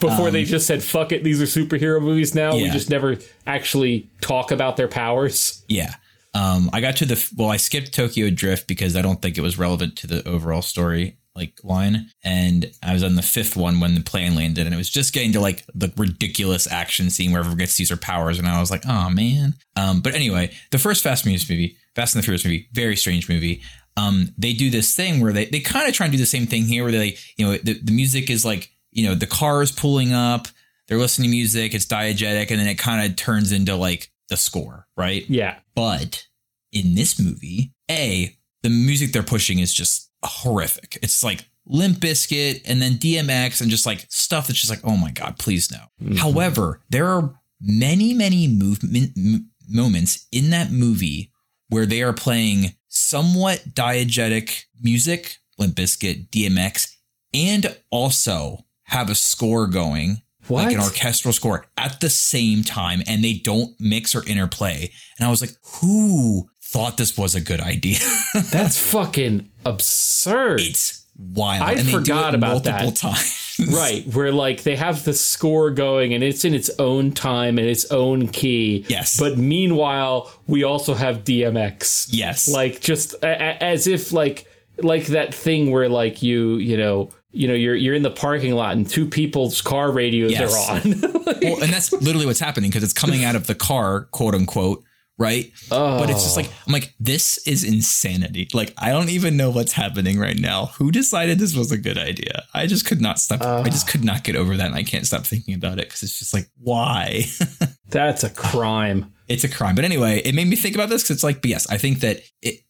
Before 0.00 0.28
um, 0.28 0.32
they 0.32 0.44
just 0.44 0.66
said, 0.66 0.82
fuck 0.82 1.12
it, 1.12 1.22
these 1.22 1.42
are 1.42 1.44
superhero 1.44 2.00
movies 2.00 2.34
now. 2.34 2.54
Yeah. 2.54 2.62
We 2.62 2.70
just 2.70 2.88
never 2.88 3.18
actually 3.46 4.08
talk 4.22 4.52
about 4.52 4.78
their 4.78 4.88
powers. 4.88 5.62
Yeah. 5.68 5.96
Um, 6.32 6.70
I 6.72 6.80
got 6.80 6.96
to 6.96 7.04
the, 7.04 7.32
well, 7.36 7.50
I 7.50 7.58
skipped 7.58 7.92
Tokyo 7.92 8.30
Drift 8.30 8.66
because 8.66 8.96
I 8.96 9.02
don't 9.02 9.20
think 9.20 9.36
it 9.36 9.42
was 9.42 9.58
relevant 9.58 9.96
to 9.96 10.06
the 10.06 10.26
overall 10.26 10.62
story 10.62 11.18
like 11.34 11.54
line. 11.62 12.10
And 12.24 12.70
I 12.82 12.92
was 12.92 13.02
on 13.02 13.16
the 13.16 13.22
fifth 13.22 13.56
one 13.56 13.80
when 13.80 13.94
the 13.94 14.02
plane 14.02 14.34
landed, 14.34 14.66
and 14.66 14.74
it 14.74 14.78
was 14.78 14.90
just 14.90 15.12
getting 15.12 15.32
to 15.32 15.40
like 15.40 15.64
the 15.74 15.92
ridiculous 15.96 16.70
action 16.70 17.10
scene 17.10 17.32
where 17.32 17.40
everyone 17.40 17.58
gets 17.58 17.76
to 17.76 17.82
use 17.82 17.90
her 17.90 17.96
powers, 17.96 18.38
and 18.38 18.48
I 18.48 18.60
was 18.60 18.70
like, 18.70 18.86
oh 18.86 19.10
man. 19.10 19.54
Um, 19.76 20.00
but 20.00 20.14
anyway, 20.14 20.50
the 20.70 20.78
first 20.78 21.02
Fast 21.02 21.24
and 21.24 21.32
movie, 21.32 21.76
Fast 21.94 22.14
and 22.14 22.22
the 22.22 22.24
Furious 22.24 22.44
movie, 22.44 22.68
very 22.72 22.96
strange 22.96 23.28
movie. 23.28 23.62
Um, 23.96 24.34
they 24.38 24.52
do 24.52 24.70
this 24.70 24.94
thing 24.94 25.20
where 25.20 25.32
they 25.32 25.46
they 25.46 25.60
kind 25.60 25.88
of 25.88 25.94
try 25.94 26.06
and 26.06 26.12
do 26.12 26.18
the 26.18 26.26
same 26.26 26.46
thing 26.46 26.64
here, 26.64 26.84
where 26.84 26.92
they 26.92 27.16
you 27.36 27.46
know 27.46 27.56
the, 27.58 27.74
the 27.74 27.92
music 27.92 28.30
is 28.30 28.44
like 28.44 28.70
you 28.90 29.08
know 29.08 29.14
the 29.14 29.26
car 29.26 29.62
is 29.62 29.72
pulling 29.72 30.12
up, 30.12 30.48
they're 30.88 30.98
listening 30.98 31.30
to 31.30 31.36
music, 31.36 31.74
it's 31.74 31.86
diegetic, 31.86 32.50
and 32.50 32.58
then 32.58 32.66
it 32.66 32.78
kind 32.78 33.08
of 33.08 33.16
turns 33.16 33.52
into 33.52 33.76
like 33.76 34.10
the 34.28 34.36
score, 34.36 34.86
right? 34.96 35.24
Yeah. 35.28 35.58
But 35.74 36.26
in 36.72 36.94
this 36.94 37.20
movie, 37.20 37.72
a 37.90 38.36
the 38.62 38.70
music 38.70 39.12
they're 39.12 39.22
pushing 39.22 39.58
is 39.58 39.72
just 39.72 40.09
horrific. 40.24 40.98
It's 41.02 41.22
like 41.24 41.44
Limp 41.66 41.98
Bizkit 41.98 42.62
and 42.66 42.80
then 42.80 42.94
DMX 42.94 43.60
and 43.60 43.70
just 43.70 43.86
like 43.86 44.06
stuff 44.08 44.46
that's 44.46 44.60
just 44.60 44.70
like, 44.70 44.84
oh 44.84 44.96
my 44.96 45.10
God, 45.10 45.38
please 45.38 45.70
no. 45.70 45.78
Mm-hmm. 46.02 46.16
However, 46.16 46.80
there 46.90 47.06
are 47.06 47.34
many, 47.60 48.14
many 48.14 48.48
movement 48.48 49.12
m- 49.16 49.50
moments 49.68 50.26
in 50.32 50.50
that 50.50 50.70
movie 50.70 51.32
where 51.68 51.86
they 51.86 52.02
are 52.02 52.12
playing 52.12 52.74
somewhat 52.88 53.62
diegetic 53.72 54.64
music, 54.80 55.36
Limp 55.58 55.76
Bizkit, 55.76 56.28
DMX, 56.30 56.92
and 57.32 57.76
also 57.90 58.64
have 58.84 59.08
a 59.08 59.14
score 59.14 59.68
going, 59.68 60.22
what? 60.48 60.64
like 60.64 60.74
an 60.74 60.80
orchestral 60.80 61.32
score 61.32 61.66
at 61.76 62.00
the 62.00 62.10
same 62.10 62.64
time, 62.64 63.02
and 63.06 63.22
they 63.22 63.34
don't 63.34 63.78
mix 63.78 64.14
or 64.14 64.26
interplay. 64.26 64.90
And 65.18 65.26
I 65.26 65.30
was 65.30 65.40
like, 65.40 65.54
who 65.80 66.48
thought 66.70 66.96
this 66.96 67.18
was 67.18 67.34
a 67.34 67.40
good 67.40 67.60
idea. 67.60 67.98
That's 68.52 68.78
fucking 68.78 69.50
absurd. 69.64 70.60
It's 70.60 71.04
wild. 71.18 71.62
I 71.62 71.82
forgot 71.82 72.34
about 72.34 72.64
that. 72.64 72.94
Times. 72.94 73.60
right, 73.72 74.06
where 74.14 74.32
like 74.32 74.62
they 74.62 74.76
have 74.76 75.04
the 75.04 75.12
score 75.12 75.70
going 75.70 76.14
and 76.14 76.22
it's 76.22 76.44
in 76.44 76.54
its 76.54 76.70
own 76.78 77.10
time 77.10 77.58
and 77.58 77.66
its 77.66 77.90
own 77.90 78.28
key. 78.28 78.84
Yes. 78.88 79.18
But 79.18 79.36
meanwhile, 79.36 80.32
we 80.46 80.62
also 80.62 80.94
have 80.94 81.24
DMX. 81.24 82.08
Yes. 82.10 82.48
Like 82.48 82.80
just 82.80 83.14
a- 83.14 83.62
as 83.62 83.88
if 83.88 84.12
like 84.12 84.46
like 84.78 85.06
that 85.06 85.34
thing 85.34 85.72
where 85.72 85.88
like 85.88 86.22
you 86.22 86.54
you 86.56 86.76
know 86.76 87.10
you 87.32 87.48
know 87.48 87.54
you're 87.54 87.74
you're 87.74 87.94
in 87.94 88.02
the 88.02 88.10
parking 88.10 88.54
lot 88.54 88.76
and 88.76 88.88
two 88.88 89.06
people's 89.06 89.60
car 89.60 89.90
radios 89.90 90.30
yes. 90.30 90.54
are 90.54 90.76
on. 90.76 91.00
well, 91.42 91.62
and 91.62 91.72
that's 91.72 91.92
literally 91.92 92.26
what's 92.26 92.40
happening 92.40 92.70
because 92.70 92.84
it's 92.84 92.92
coming 92.92 93.24
out 93.24 93.34
of 93.34 93.48
the 93.48 93.56
car, 93.56 94.02
quote 94.12 94.36
unquote 94.36 94.84
right? 95.20 95.52
Oh. 95.70 95.98
But 95.98 96.10
it's 96.10 96.24
just 96.24 96.36
like 96.36 96.50
I'm 96.66 96.72
like 96.72 96.94
this 96.98 97.38
is 97.46 97.62
insanity. 97.62 98.48
Like 98.52 98.74
I 98.78 98.88
don't 98.88 99.10
even 99.10 99.36
know 99.36 99.50
what's 99.50 99.72
happening 99.72 100.18
right 100.18 100.38
now. 100.38 100.66
Who 100.78 100.90
decided 100.90 101.38
this 101.38 101.54
was 101.54 101.70
a 101.70 101.78
good 101.78 101.98
idea? 101.98 102.44
I 102.54 102.66
just 102.66 102.86
could 102.86 103.00
not 103.00 103.20
stop. 103.20 103.42
Uh, 103.42 103.60
I 103.60 103.68
just 103.68 103.86
could 103.86 104.02
not 104.02 104.24
get 104.24 104.34
over 104.34 104.56
that, 104.56 104.66
and 104.66 104.74
I 104.74 104.82
can't 104.82 105.06
stop 105.06 105.24
thinking 105.24 105.54
about 105.54 105.78
it 105.78 105.86
because 105.86 106.02
it's 106.02 106.18
just 106.18 106.34
like 106.34 106.48
why. 106.58 107.24
That's 107.88 108.24
a 108.24 108.30
crime. 108.30 109.12
It's 109.28 109.44
a 109.44 109.48
crime. 109.48 109.76
But 109.76 109.84
anyway, 109.84 110.22
it 110.24 110.34
made 110.34 110.48
me 110.48 110.56
think 110.56 110.74
about 110.74 110.88
this 110.88 111.02
because 111.02 111.16
it's 111.16 111.24
like, 111.24 111.42
but 111.42 111.50
yes, 111.50 111.70
I 111.70 111.76
think 111.76 112.00
that 112.00 112.22
it 112.42 112.60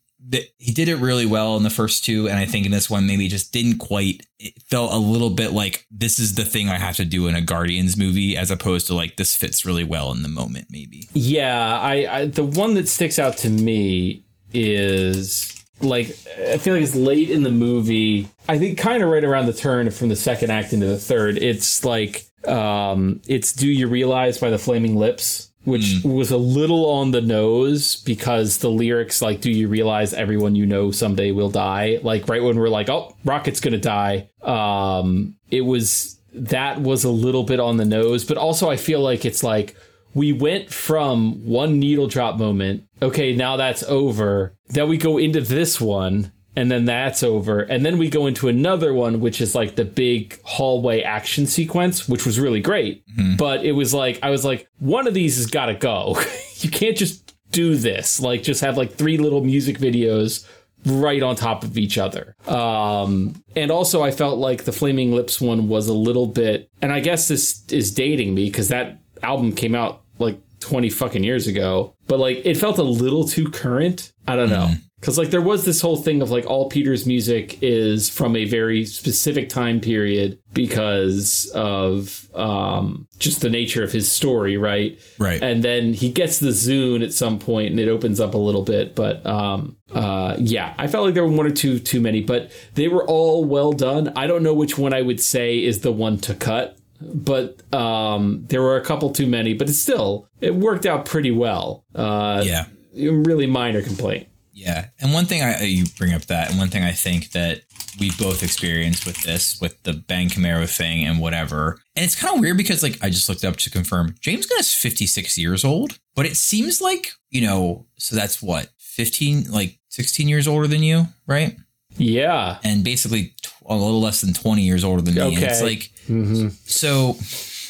he 0.58 0.72
did 0.72 0.88
it 0.88 0.96
really 0.96 1.26
well 1.26 1.56
in 1.56 1.62
the 1.62 1.70
first 1.70 2.04
two, 2.04 2.28
and 2.28 2.38
I 2.38 2.44
think 2.44 2.66
in 2.66 2.72
this 2.72 2.90
one 2.90 3.06
maybe 3.06 3.28
just 3.28 3.52
didn't 3.52 3.78
quite. 3.78 4.26
It 4.38 4.54
felt 4.68 4.92
a 4.92 4.98
little 4.98 5.30
bit 5.30 5.52
like 5.52 5.86
this 5.90 6.18
is 6.18 6.34
the 6.34 6.44
thing 6.44 6.68
I 6.68 6.78
have 6.78 6.96
to 6.96 7.04
do 7.04 7.26
in 7.26 7.34
a 7.34 7.40
Guardians 7.40 7.96
movie, 7.96 8.36
as 8.36 8.50
opposed 8.50 8.86
to 8.88 8.94
like 8.94 9.16
this 9.16 9.34
fits 9.34 9.64
really 9.64 9.84
well 9.84 10.12
in 10.12 10.22
the 10.22 10.28
moment. 10.28 10.68
Maybe. 10.70 11.08
Yeah, 11.14 11.78
I, 11.80 12.18
I 12.18 12.26
the 12.26 12.44
one 12.44 12.74
that 12.74 12.88
sticks 12.88 13.18
out 13.18 13.38
to 13.38 13.50
me 13.50 14.24
is 14.52 15.64
like 15.80 16.08
I 16.48 16.58
feel 16.58 16.74
like 16.74 16.82
it's 16.82 16.94
late 16.94 17.30
in 17.30 17.42
the 17.42 17.50
movie. 17.50 18.28
I 18.48 18.58
think 18.58 18.78
kind 18.78 19.02
of 19.02 19.08
right 19.08 19.24
around 19.24 19.46
the 19.46 19.52
turn 19.52 19.90
from 19.90 20.08
the 20.08 20.16
second 20.16 20.50
act 20.50 20.72
into 20.72 20.86
the 20.86 20.98
third. 20.98 21.38
It's 21.38 21.84
like 21.84 22.26
um 22.46 23.20
it's 23.26 23.52
Do 23.52 23.68
You 23.68 23.88
Realize 23.88 24.38
by 24.38 24.50
the 24.50 24.58
Flaming 24.58 24.96
Lips 24.96 25.49
which 25.64 25.82
mm. 25.82 26.14
was 26.14 26.30
a 26.30 26.36
little 26.36 26.88
on 26.88 27.10
the 27.10 27.20
nose 27.20 27.96
because 27.96 28.58
the 28.58 28.70
lyrics 28.70 29.20
like 29.20 29.40
do 29.40 29.50
you 29.50 29.68
realize 29.68 30.14
everyone 30.14 30.54
you 30.54 30.64
know 30.64 30.90
someday 30.90 31.30
will 31.30 31.50
die 31.50 31.98
like 32.02 32.28
right 32.28 32.42
when 32.42 32.58
we're 32.58 32.68
like 32.68 32.88
oh 32.88 33.14
rocket's 33.24 33.60
gonna 33.60 33.78
die 33.78 34.28
um 34.42 35.36
it 35.50 35.60
was 35.60 36.18
that 36.32 36.80
was 36.80 37.04
a 37.04 37.10
little 37.10 37.42
bit 37.42 37.60
on 37.60 37.76
the 37.76 37.84
nose 37.84 38.24
but 38.24 38.38
also 38.38 38.70
i 38.70 38.76
feel 38.76 39.00
like 39.00 39.24
it's 39.24 39.42
like 39.42 39.76
we 40.14 40.32
went 40.32 40.72
from 40.72 41.46
one 41.46 41.78
needle 41.78 42.06
drop 42.06 42.38
moment 42.38 42.84
okay 43.02 43.34
now 43.34 43.56
that's 43.56 43.82
over 43.84 44.54
then 44.68 44.88
we 44.88 44.96
go 44.96 45.18
into 45.18 45.40
this 45.40 45.80
one 45.80 46.32
and 46.56 46.70
then 46.70 46.84
that's 46.84 47.22
over. 47.22 47.60
And 47.60 47.84
then 47.84 47.98
we 47.98 48.10
go 48.10 48.26
into 48.26 48.48
another 48.48 48.92
one, 48.92 49.20
which 49.20 49.40
is 49.40 49.54
like 49.54 49.76
the 49.76 49.84
big 49.84 50.40
hallway 50.42 51.02
action 51.02 51.46
sequence, 51.46 52.08
which 52.08 52.26
was 52.26 52.40
really 52.40 52.60
great. 52.60 53.06
Mm-hmm. 53.08 53.36
But 53.36 53.64
it 53.64 53.72
was 53.72 53.94
like, 53.94 54.18
I 54.22 54.30
was 54.30 54.44
like, 54.44 54.68
one 54.78 55.06
of 55.06 55.14
these 55.14 55.36
has 55.36 55.46
got 55.46 55.66
to 55.66 55.74
go. 55.74 56.20
you 56.56 56.70
can't 56.70 56.96
just 56.96 57.34
do 57.50 57.76
this, 57.76 58.20
like, 58.20 58.42
just 58.42 58.60
have 58.60 58.76
like 58.76 58.92
three 58.92 59.18
little 59.18 59.42
music 59.42 59.78
videos 59.78 60.46
right 60.86 61.22
on 61.22 61.36
top 61.36 61.62
of 61.64 61.76
each 61.76 61.98
other. 61.98 62.34
Um, 62.46 63.42
and 63.56 63.70
also, 63.70 64.02
I 64.02 64.10
felt 64.10 64.38
like 64.38 64.64
the 64.64 64.72
Flaming 64.72 65.12
Lips 65.12 65.40
one 65.40 65.68
was 65.68 65.88
a 65.88 65.94
little 65.94 66.26
bit, 66.26 66.70
and 66.80 66.92
I 66.92 67.00
guess 67.00 67.28
this 67.28 67.64
is 67.70 67.92
dating 67.92 68.34
me 68.34 68.46
because 68.46 68.68
that 68.68 68.98
album 69.22 69.52
came 69.52 69.74
out 69.74 70.02
like 70.18 70.38
20 70.60 70.88
fucking 70.90 71.24
years 71.24 71.46
ago, 71.48 71.94
but 72.06 72.18
like 72.18 72.40
it 72.44 72.56
felt 72.56 72.78
a 72.78 72.84
little 72.84 73.26
too 73.26 73.50
current. 73.50 74.12
I 74.26 74.36
don't 74.36 74.50
know. 74.50 74.68
Mm 74.70 74.82
because 75.00 75.16
like 75.18 75.30
there 75.30 75.40
was 75.40 75.64
this 75.64 75.80
whole 75.80 75.96
thing 75.96 76.20
of 76.22 76.30
like 76.30 76.44
all 76.46 76.68
peter's 76.68 77.06
music 77.06 77.58
is 77.62 78.08
from 78.10 78.36
a 78.36 78.44
very 78.44 78.84
specific 78.84 79.48
time 79.48 79.80
period 79.80 80.38
because 80.52 81.50
of 81.54 82.28
um, 82.34 83.06
just 83.18 83.40
the 83.40 83.50
nature 83.50 83.82
of 83.82 83.92
his 83.92 84.10
story 84.10 84.56
right 84.56 84.98
right 85.18 85.42
and 85.42 85.62
then 85.64 85.92
he 85.94 86.10
gets 86.10 86.38
the 86.38 86.50
zune 86.50 87.02
at 87.02 87.12
some 87.12 87.38
point 87.38 87.70
and 87.70 87.80
it 87.80 87.88
opens 87.88 88.20
up 88.20 88.34
a 88.34 88.38
little 88.38 88.62
bit 88.62 88.94
but 88.94 89.24
um, 89.26 89.76
uh, 89.94 90.36
yeah 90.38 90.74
i 90.78 90.86
felt 90.86 91.04
like 91.06 91.14
there 91.14 91.24
were 91.24 91.32
one 91.32 91.46
or 91.46 91.50
two 91.50 91.78
too 91.78 92.00
many 92.00 92.20
but 92.20 92.50
they 92.74 92.88
were 92.88 93.04
all 93.06 93.44
well 93.44 93.72
done 93.72 94.12
i 94.16 94.26
don't 94.26 94.42
know 94.42 94.54
which 94.54 94.76
one 94.78 94.92
i 94.92 95.02
would 95.02 95.20
say 95.20 95.62
is 95.62 95.80
the 95.80 95.92
one 95.92 96.18
to 96.18 96.34
cut 96.34 96.76
but 97.02 97.62
um, 97.72 98.44
there 98.48 98.60
were 98.60 98.76
a 98.76 98.84
couple 98.84 99.10
too 99.10 99.26
many. 99.26 99.54
But 99.54 99.70
it's 99.70 99.78
still 99.78 100.28
it 100.42 100.54
worked 100.54 100.84
out 100.84 101.06
pretty 101.06 101.30
well. 101.30 101.84
Uh, 101.94 102.42
Yeah. 102.44 102.66
really 102.94 103.46
minor 103.46 103.80
complaint. 103.80 104.28
Yeah, 104.60 104.86
and 105.00 105.12
one 105.12 105.24
thing 105.26 105.42
I 105.42 105.62
you 105.64 105.84
bring 105.98 106.12
up 106.12 106.22
that, 106.26 106.50
and 106.50 106.58
one 106.58 106.68
thing 106.68 106.84
I 106.84 106.92
think 106.92 107.30
that 107.32 107.62
we 107.98 108.10
both 108.18 108.42
experienced 108.42 109.04
with 109.06 109.20
this, 109.22 109.60
with 109.60 109.82
the 109.82 109.92
Bang 109.94 110.28
Camaro 110.28 110.68
thing 110.68 111.04
and 111.04 111.18
whatever, 111.18 111.78
and 111.96 112.04
it's 112.04 112.14
kind 112.20 112.34
of 112.34 112.40
weird 112.40 112.56
because 112.56 112.82
like 112.82 112.98
I 113.02 113.08
just 113.10 113.28
looked 113.28 113.44
up 113.44 113.56
to 113.56 113.70
confirm 113.70 114.14
James 114.20 114.46
Gunn 114.46 114.58
is 114.60 114.74
fifty 114.74 115.06
six 115.06 115.36
years 115.38 115.64
old, 115.64 115.98
but 116.14 116.26
it 116.26 116.36
seems 116.36 116.80
like 116.80 117.12
you 117.30 117.40
know, 117.40 117.86
so 117.98 118.14
that's 118.16 118.42
what 118.42 118.68
fifteen, 118.78 119.50
like 119.50 119.78
sixteen 119.88 120.28
years 120.28 120.46
older 120.46 120.66
than 120.66 120.82
you, 120.82 121.06
right? 121.26 121.56
Yeah. 121.96 122.58
And 122.62 122.84
basically 122.84 123.34
a 123.66 123.74
little 123.74 124.00
less 124.00 124.20
than 124.20 124.32
twenty 124.34 124.62
years 124.62 124.84
older 124.84 125.02
than 125.02 125.14
me. 125.14 125.34
And 125.34 125.42
it's 125.42 125.60
Okay. 125.62 125.64
like 125.64 125.90
hmm 126.06 126.48
so 126.64 127.16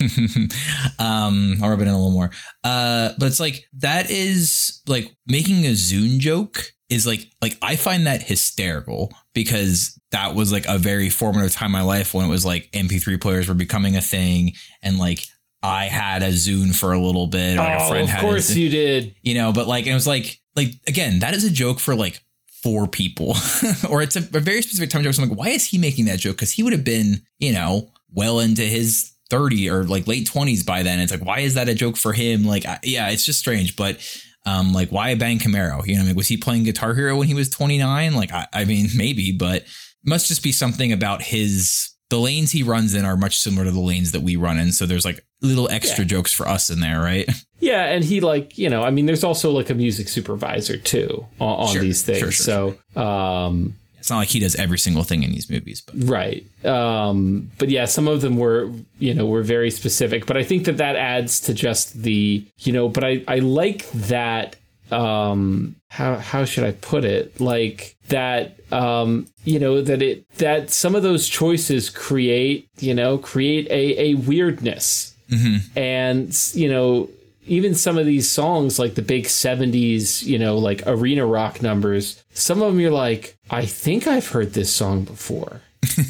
um 0.99 1.57
I'll 1.63 1.71
rub 1.71 1.81
it 1.81 1.83
in 1.83 1.89
a 1.89 1.97
little 1.97 2.11
more 2.11 2.31
uh 2.65 3.11
but 3.19 3.27
it's 3.27 3.41
like 3.41 3.65
that 3.79 4.11
is 4.11 4.81
like 4.87 5.11
making 5.27 5.67
a 5.67 5.71
zune 5.71 6.19
joke 6.19 6.73
is 6.91 7.07
like 7.07 7.31
like 7.41 7.57
i 7.63 7.77
find 7.77 8.07
that 8.07 8.23
hysterical 8.23 9.13
because 9.35 9.99
that 10.11 10.35
was 10.35 10.53
like 10.53 10.67
a 10.67 10.77
very 10.79 11.09
formative 11.09 11.53
time 11.53 11.67
in 11.69 11.73
my 11.73 11.83
life 11.83 12.13
when 12.13 12.27
it 12.27 12.29
was 12.29 12.45
like 12.45 12.71
mp3 12.73 13.21
players 13.21 13.49
were 13.49 13.55
becoming 13.55 13.97
a 13.97 14.01
thing 14.01 14.53
and 14.83 14.99
like 14.99 15.21
i 15.63 15.85
had 15.87 16.23
a 16.23 16.29
zune 16.29 16.75
for 16.75 16.93
a 16.93 16.99
little 17.01 17.27
bit 17.27 17.55
or 17.57 17.61
like 17.63 17.79
a 17.81 17.83
Oh, 17.85 17.89
friend 17.89 18.05
of 18.05 18.09
had 18.11 18.21
course 18.21 18.51
a, 18.51 18.59
you 18.61 18.69
did. 18.69 19.15
you 19.23 19.35
know 19.35 19.53
but 19.53 19.67
like 19.69 19.87
it 19.87 19.95
was 19.95 20.07
like 20.07 20.41
like 20.57 20.73
again 20.89 21.21
that 21.21 21.33
is 21.35 21.45
a 21.45 21.51
joke 21.51 21.79
for 21.81 21.95
like 21.95 22.21
four 22.63 22.87
people. 22.87 23.35
Or 23.89 24.03
it's 24.03 24.17
a, 24.17 24.19
a 24.19 24.41
very 24.41 24.61
specific 24.61 24.91
time 24.91 25.03
joke. 25.03 25.15
So 25.15 25.23
i'm 25.23 25.31
like 25.31 25.39
why 25.39 25.49
is 25.49 25.65
he 25.65 25.79
making 25.79 26.05
that 26.07 26.19
joke? 26.19 26.37
Because 26.37 26.53
he 26.53 26.63
would 26.63 26.75
have 26.75 26.85
been 26.85 27.23
you 27.39 27.53
know 27.55 27.89
well 28.13 28.39
into 28.41 28.61
his 28.63 29.13
30 29.31 29.71
or 29.71 29.85
like 29.85 30.07
late 30.07 30.29
20s 30.29 30.67
by 30.67 30.83
then. 30.83 30.99
It's 31.01 31.11
like 31.11 31.25
why 31.25 31.39
is 31.41 31.55
that 31.55 31.71
a 31.71 31.75
joke 31.75 31.97
for 31.97 32.13
him? 32.13 32.45
Like 32.45 32.67
I, 32.67 32.79
yeah 32.83 33.09
it's 33.09 33.25
just 33.25 33.39
strange 33.39 33.77
but 33.77 33.97
um 34.47 34.73
like 34.73 34.91
why 34.91 35.11
a 35.11 35.17
bang 35.17 35.39
camaro? 35.39 35.87
You 35.87 35.97
know 35.97 36.03
I 36.03 36.07
mean, 36.07 36.15
was 36.15 36.29
he 36.29 36.37
playing 36.37 36.65
guitar 36.65 36.95
hero 36.95 37.17
when 37.17 37.29
he 37.29 37.35
was 37.35 37.49
29 37.51 38.15
like 38.15 38.33
I, 38.33 38.47
I 38.53 38.65
mean 38.65 38.89
maybe 38.97 39.33
but 39.33 39.65
must 40.05 40.29
just 40.29 40.43
be 40.43 40.53
something 40.53 40.93
about 40.93 41.23
his 41.23 41.91
the 42.09 42.19
lanes 42.19 42.51
he 42.51 42.63
runs 42.65 42.95
in 42.95 43.05
are 43.05 43.17
much 43.17 43.39
similar 43.39 43.65
to 43.67 43.71
the 43.71 43.79
lanes 43.81 44.11
that 44.13 44.23
we 44.23 44.35
run 44.35 44.59
in. 44.59 44.73
So 44.73 44.85
there's 44.85 45.05
like 45.05 45.25
little 45.43 45.69
extra 45.71 46.05
jokes 46.05 46.33
for 46.33 46.49
us 46.49 46.69
in 46.71 46.81
there 46.81 47.01
right? 47.01 47.29
Yeah, 47.63 47.85
and 47.85 48.03
he 48.03 48.21
like 48.21 48.57
you 48.57 48.71
know, 48.71 48.83
I 48.83 48.91
mean, 48.91 49.05
there's 49.05 49.23
also 49.23 49.51
like 49.51 49.69
a 49.69 49.75
music 49.75 50.09
supervisor 50.09 50.79
too 50.79 51.27
on, 51.39 51.67
on 51.67 51.73
Sure, 51.75 51.83
these 51.83 52.01
things. 52.03 52.19
sure, 52.19 52.31
sure, 52.33 52.77
so, 52.95 53.01
um, 53.01 53.77
it's 54.11 54.13
not 54.13 54.19
like 54.19 54.29
he 54.29 54.41
does 54.41 54.57
every 54.57 54.79
single 54.79 55.05
thing 55.05 55.23
in 55.23 55.31
these 55.31 55.49
movies 55.49 55.83
but 55.83 55.95
right. 55.97 56.45
Um, 56.65 57.49
but 57.59 57.69
yeah, 57.69 57.85
some 57.85 58.09
of 58.09 58.23
them 58.23 58.37
were 58.37 58.69
you 58.99 59.15
know 59.15 59.25
were 59.25 59.43
very 59.43 59.71
specific. 59.71 60.27
But 60.27 60.37
I 60.37 60.43
think 60.43 60.65
that 60.65 60.79
that 60.79 60.97
adds 60.97 61.39
to 61.43 61.55
just 61.55 62.03
the 62.03 62.45
you 62.59 62.73
know. 62.73 62.89
But 62.89 63.05
I 63.05 63.23
I 63.29 63.37
like 63.37 63.89
that. 63.93 64.57
Um, 64.91 65.77
how 65.89 66.17
how 66.17 66.45
should 66.45 66.65
I 66.65 66.73
put 66.73 67.05
it? 67.05 67.41
Like 67.41 67.95
that. 68.09 68.57
Um, 68.73 69.29
you 69.45 69.61
know 69.61 69.81
that 69.81 70.03
it 70.03 70.29
that 70.39 70.71
some 70.71 70.97
of 70.97 71.05
those 71.05 71.29
choices 71.29 71.89
create 71.89 72.69
you 72.81 72.95
know 72.95 73.17
create 73.19 73.69
a 73.71 74.11
a 74.11 74.15
weirdness 74.15 75.15
and 75.77 76.37
you 76.55 76.69
know 76.69 77.09
even 77.51 77.75
some 77.75 77.99
of 77.99 78.07
these 78.07 78.31
songs 78.31 78.79
like 78.79 78.95
the 78.95 79.03
big 79.03 79.25
70s 79.25 80.25
you 80.25 80.39
know 80.39 80.57
like 80.57 80.83
arena 80.87 81.27
rock 81.27 81.61
numbers 81.61 82.23
some 82.33 82.63
of 82.63 82.73
them 82.73 82.81
you're 82.81 82.91
like 82.91 83.37
i 83.51 83.67
think 83.67 84.07
i've 84.07 84.29
heard 84.29 84.55
this 84.55 84.75
song 84.75 85.05
before. 85.05 85.61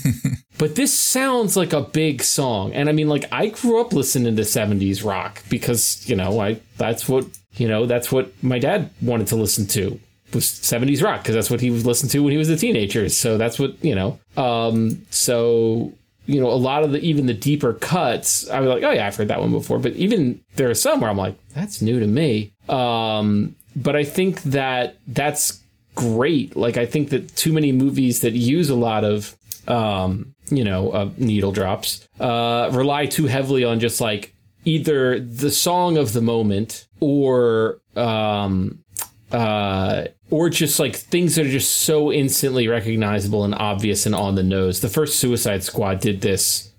But 0.60 0.74
this 0.74 0.92
sounds 0.92 1.56
like 1.56 1.72
a 1.72 1.80
big 1.80 2.22
song. 2.22 2.74
And 2.74 2.90
i 2.90 2.92
mean 2.92 3.08
like 3.08 3.24
i 3.32 3.46
grew 3.46 3.80
up 3.80 3.94
listening 3.94 4.36
to 4.36 4.42
70s 4.42 5.02
rock 5.02 5.42
because 5.48 6.06
you 6.06 6.14
know 6.14 6.38
i 6.38 6.60
that's 6.76 7.08
what 7.08 7.24
you 7.54 7.66
know 7.66 7.86
that's 7.86 8.12
what 8.12 8.30
my 8.42 8.58
dad 8.58 8.90
wanted 9.00 9.26
to 9.28 9.36
listen 9.36 9.66
to 9.68 9.98
was 10.34 10.44
70s 10.44 11.02
rock 11.02 11.22
because 11.22 11.34
that's 11.34 11.50
what 11.50 11.62
he 11.62 11.70
was 11.70 11.86
listening 11.86 12.10
to 12.10 12.22
when 12.22 12.32
he 12.32 12.36
was 12.36 12.50
a 12.50 12.58
teenager. 12.58 13.08
So 13.08 13.38
that's 13.38 13.58
what 13.58 13.82
you 13.82 13.94
know 13.94 14.18
um 14.36 15.00
so 15.08 15.94
you 16.30 16.40
know, 16.40 16.48
a 16.48 16.54
lot 16.54 16.84
of 16.84 16.92
the 16.92 17.00
even 17.00 17.26
the 17.26 17.34
deeper 17.34 17.72
cuts, 17.72 18.48
I 18.48 18.60
was 18.60 18.68
like, 18.68 18.84
oh 18.84 18.92
yeah, 18.92 19.06
I've 19.06 19.16
heard 19.16 19.28
that 19.28 19.40
one 19.40 19.50
before. 19.50 19.80
But 19.80 19.94
even 19.94 20.40
there 20.54 20.70
are 20.70 20.74
some 20.74 21.00
where 21.00 21.10
I'm 21.10 21.16
like, 21.16 21.34
that's 21.54 21.82
new 21.82 21.98
to 21.98 22.06
me. 22.06 22.52
Um, 22.68 23.56
but 23.74 23.96
I 23.96 24.04
think 24.04 24.42
that 24.44 24.96
that's 25.08 25.60
great. 25.96 26.54
Like 26.54 26.76
I 26.76 26.86
think 26.86 27.10
that 27.10 27.34
too 27.34 27.52
many 27.52 27.72
movies 27.72 28.20
that 28.20 28.34
use 28.34 28.70
a 28.70 28.76
lot 28.76 29.04
of 29.04 29.36
um, 29.66 30.34
you 30.50 30.62
know, 30.62 30.90
uh, 30.90 31.10
needle 31.16 31.52
drops 31.52 32.08
uh, 32.20 32.70
rely 32.72 33.06
too 33.06 33.26
heavily 33.26 33.64
on 33.64 33.80
just 33.80 34.00
like 34.00 34.34
either 34.64 35.18
the 35.18 35.50
song 35.50 35.96
of 35.96 36.12
the 36.12 36.20
moment 36.20 36.86
or 37.00 37.80
um, 37.96 38.84
uh, 39.32 40.04
or 40.30 40.48
just 40.48 40.78
like 40.78 40.94
things 40.94 41.34
that 41.34 41.46
are 41.46 41.50
just 41.50 41.78
so 41.78 42.12
instantly 42.12 42.68
recognizable 42.68 43.44
and 43.44 43.54
obvious 43.54 44.06
and 44.06 44.14
on 44.14 44.36
the 44.36 44.42
nose. 44.42 44.80
The 44.80 44.88
first 44.88 45.18
Suicide 45.18 45.62
Squad 45.64 46.00
did 46.00 46.20
this 46.20 46.70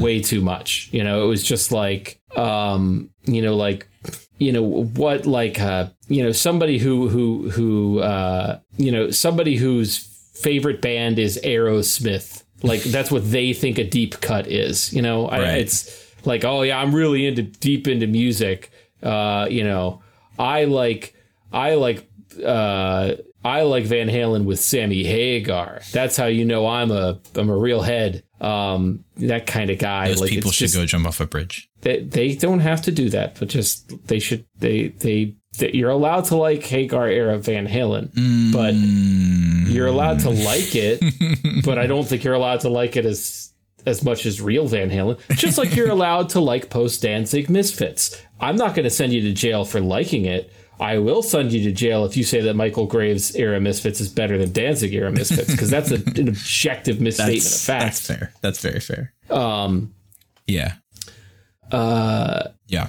way 0.00 0.20
too 0.20 0.40
much. 0.40 0.88
You 0.92 1.04
know, 1.04 1.24
it 1.24 1.28
was 1.28 1.42
just 1.42 1.72
like, 1.72 2.20
um, 2.36 3.10
you 3.24 3.42
know, 3.42 3.56
like, 3.56 3.86
you 4.38 4.52
know, 4.52 4.62
what 4.62 5.26
like, 5.26 5.60
uh, 5.60 5.88
you 6.08 6.22
know, 6.22 6.32
somebody 6.32 6.78
who 6.78 7.08
who 7.08 7.50
who, 7.50 8.00
uh, 8.00 8.60
you 8.76 8.92
know, 8.92 9.10
somebody 9.10 9.56
whose 9.56 9.98
favorite 10.34 10.80
band 10.80 11.18
is 11.18 11.40
Aerosmith. 11.42 12.44
Like 12.62 12.82
that's 12.84 13.10
what 13.10 13.30
they 13.30 13.52
think 13.52 13.78
a 13.78 13.84
deep 13.84 14.20
cut 14.20 14.46
is. 14.46 14.92
You 14.92 15.02
know, 15.02 15.28
I, 15.28 15.38
it's 15.56 16.14
like, 16.24 16.44
oh 16.44 16.62
yeah, 16.62 16.78
I'm 16.78 16.94
really 16.94 17.26
into 17.26 17.42
deep 17.42 17.88
into 17.88 18.06
music. 18.06 18.70
Uh, 19.02 19.46
you 19.50 19.64
know, 19.64 20.02
I 20.38 20.64
like 20.64 21.14
I 21.52 21.74
like 21.74 22.07
uh 22.42 23.16
I 23.44 23.62
like 23.62 23.84
Van 23.84 24.08
Halen 24.08 24.44
with 24.44 24.58
Sammy 24.58 25.04
Hagar. 25.04 25.80
That's 25.92 26.16
how 26.16 26.26
you 26.26 26.44
know 26.44 26.66
I'm 26.66 26.90
a 26.90 27.20
I'm 27.34 27.48
a 27.50 27.56
real 27.56 27.82
head. 27.82 28.24
Um 28.40 29.04
that 29.16 29.46
kind 29.46 29.70
of 29.70 29.78
guy. 29.78 30.08
those 30.08 30.20
like 30.20 30.30
people 30.30 30.50
should 30.50 30.66
just, 30.66 30.76
go 30.76 30.86
jump 30.86 31.06
off 31.06 31.20
a 31.20 31.26
bridge 31.26 31.68
They, 31.80 32.00
they 32.00 32.34
don't 32.34 32.60
have 32.60 32.82
to 32.82 32.92
do 32.92 33.08
that, 33.10 33.38
but 33.38 33.48
just 33.48 34.06
they 34.06 34.18
should 34.18 34.44
they 34.58 34.88
they, 34.88 35.34
they 35.58 35.72
you're 35.72 35.90
allowed 35.90 36.24
to 36.26 36.36
like 36.36 36.62
Hagar 36.64 37.08
era 37.08 37.38
Van 37.38 37.66
Halen, 37.66 38.10
but 38.52 38.74
you're 39.72 39.86
allowed 39.86 40.20
to 40.20 40.30
like 40.50 40.74
it, 40.74 41.64
but 41.64 41.78
I 41.78 41.86
don't 41.86 42.06
think 42.06 42.22
you're 42.24 42.34
allowed 42.34 42.60
to 42.60 42.68
like 42.68 42.96
it 42.96 43.04
as 43.06 43.52
as 43.86 44.04
much 44.04 44.26
as 44.26 44.40
real 44.40 44.66
Van 44.66 44.90
Halen. 44.90 45.18
Just 45.30 45.58
like 45.58 45.74
you're 45.74 45.90
allowed 45.90 46.28
to 46.30 46.40
like 46.40 46.70
post 46.70 47.02
Danzig 47.02 47.48
Misfits. 47.48 48.20
I'm 48.40 48.56
not 48.56 48.74
going 48.74 48.84
to 48.84 48.90
send 48.90 49.12
you 49.12 49.22
to 49.22 49.32
jail 49.32 49.64
for 49.64 49.80
liking 49.80 50.24
it. 50.26 50.52
I 50.80 50.98
will 50.98 51.22
send 51.22 51.52
you 51.52 51.62
to 51.64 51.72
jail 51.72 52.04
if 52.04 52.16
you 52.16 52.22
say 52.24 52.40
that 52.42 52.54
Michael 52.54 52.86
Graves 52.86 53.34
era 53.34 53.60
Misfits 53.60 54.00
is 54.00 54.08
better 54.08 54.38
than 54.38 54.52
Danzig 54.52 54.94
era 54.94 55.10
Misfits 55.10 55.50
because 55.50 55.70
that's 55.70 55.90
a, 55.90 55.96
an 56.20 56.28
objective 56.28 57.00
misstatement 57.00 57.44
of 57.44 57.60
fact. 57.60 57.82
that's 57.84 58.06
fair. 58.06 58.32
That's 58.42 58.60
very 58.60 58.80
fair. 58.80 59.12
Um, 59.30 59.92
yeah. 60.46 60.74
uh, 61.70 62.48
yeah. 62.66 62.88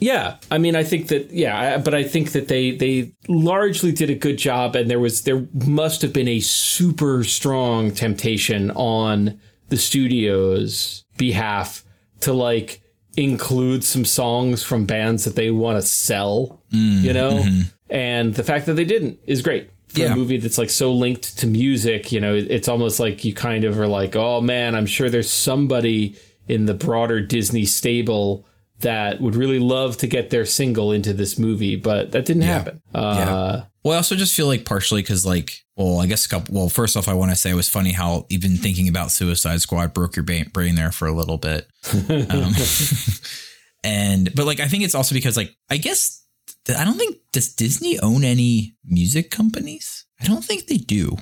Yeah, 0.00 0.36
I 0.48 0.58
mean, 0.58 0.76
I 0.76 0.84
think 0.84 1.08
that 1.08 1.32
yeah, 1.32 1.74
I- 1.74 1.78
but 1.78 1.92
I 1.92 2.04
think 2.04 2.30
that 2.30 2.46
they 2.46 2.70
they 2.70 3.10
largely 3.26 3.90
did 3.90 4.10
a 4.10 4.14
good 4.14 4.38
job, 4.38 4.76
and 4.76 4.88
there 4.88 5.00
was 5.00 5.22
there 5.22 5.44
must 5.66 6.02
have 6.02 6.12
been 6.12 6.28
a 6.28 6.38
super 6.38 7.24
strong 7.24 7.90
temptation 7.90 8.70
on 8.72 9.40
the 9.70 9.76
studio's 9.76 11.04
behalf 11.16 11.84
to 12.20 12.32
like 12.32 12.80
include 13.22 13.82
some 13.84 14.04
songs 14.04 14.62
from 14.62 14.86
bands 14.86 15.24
that 15.24 15.34
they 15.34 15.50
want 15.50 15.76
to 15.80 15.86
sell, 15.86 16.62
mm, 16.72 17.02
you 17.02 17.12
know, 17.12 17.32
mm-hmm. 17.32 17.62
and 17.90 18.34
the 18.34 18.44
fact 18.44 18.66
that 18.66 18.74
they 18.74 18.84
didn't 18.84 19.18
is 19.26 19.42
great. 19.42 19.70
For 19.88 20.00
Yeah. 20.00 20.12
a 20.12 20.16
movie 20.16 20.36
that's 20.36 20.58
like 20.58 20.70
so 20.70 20.92
linked 20.92 21.38
to 21.38 21.46
music, 21.46 22.12
you 22.12 22.20
know, 22.20 22.34
it's 22.34 22.68
almost 22.68 23.00
like 23.00 23.24
you 23.24 23.32
kind 23.34 23.64
of 23.64 23.78
are 23.80 23.86
like, 23.88 24.14
oh 24.14 24.40
man, 24.40 24.74
I'm 24.74 24.86
sure 24.86 25.08
there's 25.10 25.30
somebody 25.30 26.14
in 26.46 26.66
the 26.66 26.74
broader 26.74 27.20
Disney 27.20 27.64
stable 27.64 28.46
that 28.80 29.20
would 29.20 29.34
really 29.34 29.58
love 29.58 29.96
to 29.98 30.06
get 30.06 30.30
their 30.30 30.46
single 30.46 30.92
into 30.92 31.12
this 31.12 31.38
movie, 31.38 31.76
but 31.76 32.12
that 32.12 32.24
didn't 32.26 32.42
happen. 32.42 32.80
Uh, 32.94 33.62
Well, 33.84 33.94
I 33.94 33.96
also 33.96 34.14
just 34.16 34.34
feel 34.36 34.46
like 34.46 34.64
partially 34.64 35.02
because, 35.02 35.24
like, 35.26 35.52
well, 35.76 35.98
I 36.00 36.06
guess 36.06 36.26
a 36.26 36.28
couple. 36.28 36.54
Well, 36.54 36.68
first 36.68 36.96
off, 36.96 37.08
I 37.08 37.14
want 37.14 37.30
to 37.30 37.36
say 37.36 37.50
it 37.50 37.54
was 37.54 37.68
funny 37.68 37.92
how 37.92 38.26
even 38.28 38.56
thinking 38.56 38.88
about 38.88 39.10
Suicide 39.10 39.60
Squad 39.60 39.94
broke 39.94 40.14
your 40.16 40.24
brain 40.24 40.74
there 40.74 40.92
for 40.92 41.06
a 41.08 41.12
little 41.12 41.38
bit. 41.38 41.66
Um, 42.10 42.52
and 43.84 44.34
but 44.34 44.46
like, 44.46 44.60
I 44.60 44.66
think 44.68 44.84
it's 44.84 44.94
also 44.94 45.14
because, 45.14 45.36
like, 45.36 45.54
I 45.70 45.76
guess 45.76 46.24
I 46.68 46.84
don't 46.84 46.98
think 46.98 47.16
does 47.32 47.54
Disney 47.54 47.98
own 48.00 48.24
any 48.24 48.74
music 48.84 49.30
companies? 49.30 50.04
I 50.20 50.24
don't 50.26 50.44
think 50.44 50.66
they 50.66 50.76
do. 50.78 51.16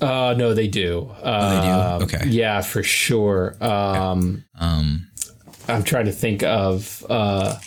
Uh, 0.00 0.34
no, 0.36 0.54
they 0.54 0.68
do. 0.68 1.10
Uh, 1.22 1.98
they 1.98 2.04
do? 2.06 2.16
Okay. 2.16 2.28
Yeah, 2.28 2.60
for 2.60 2.82
sure. 2.82 3.56
Um, 3.60 4.44
Um, 4.58 5.08
I'm 5.68 5.82
trying 5.84 6.06
to 6.06 6.12
think 6.12 6.42
of 6.42 7.04
uh, 7.08 7.58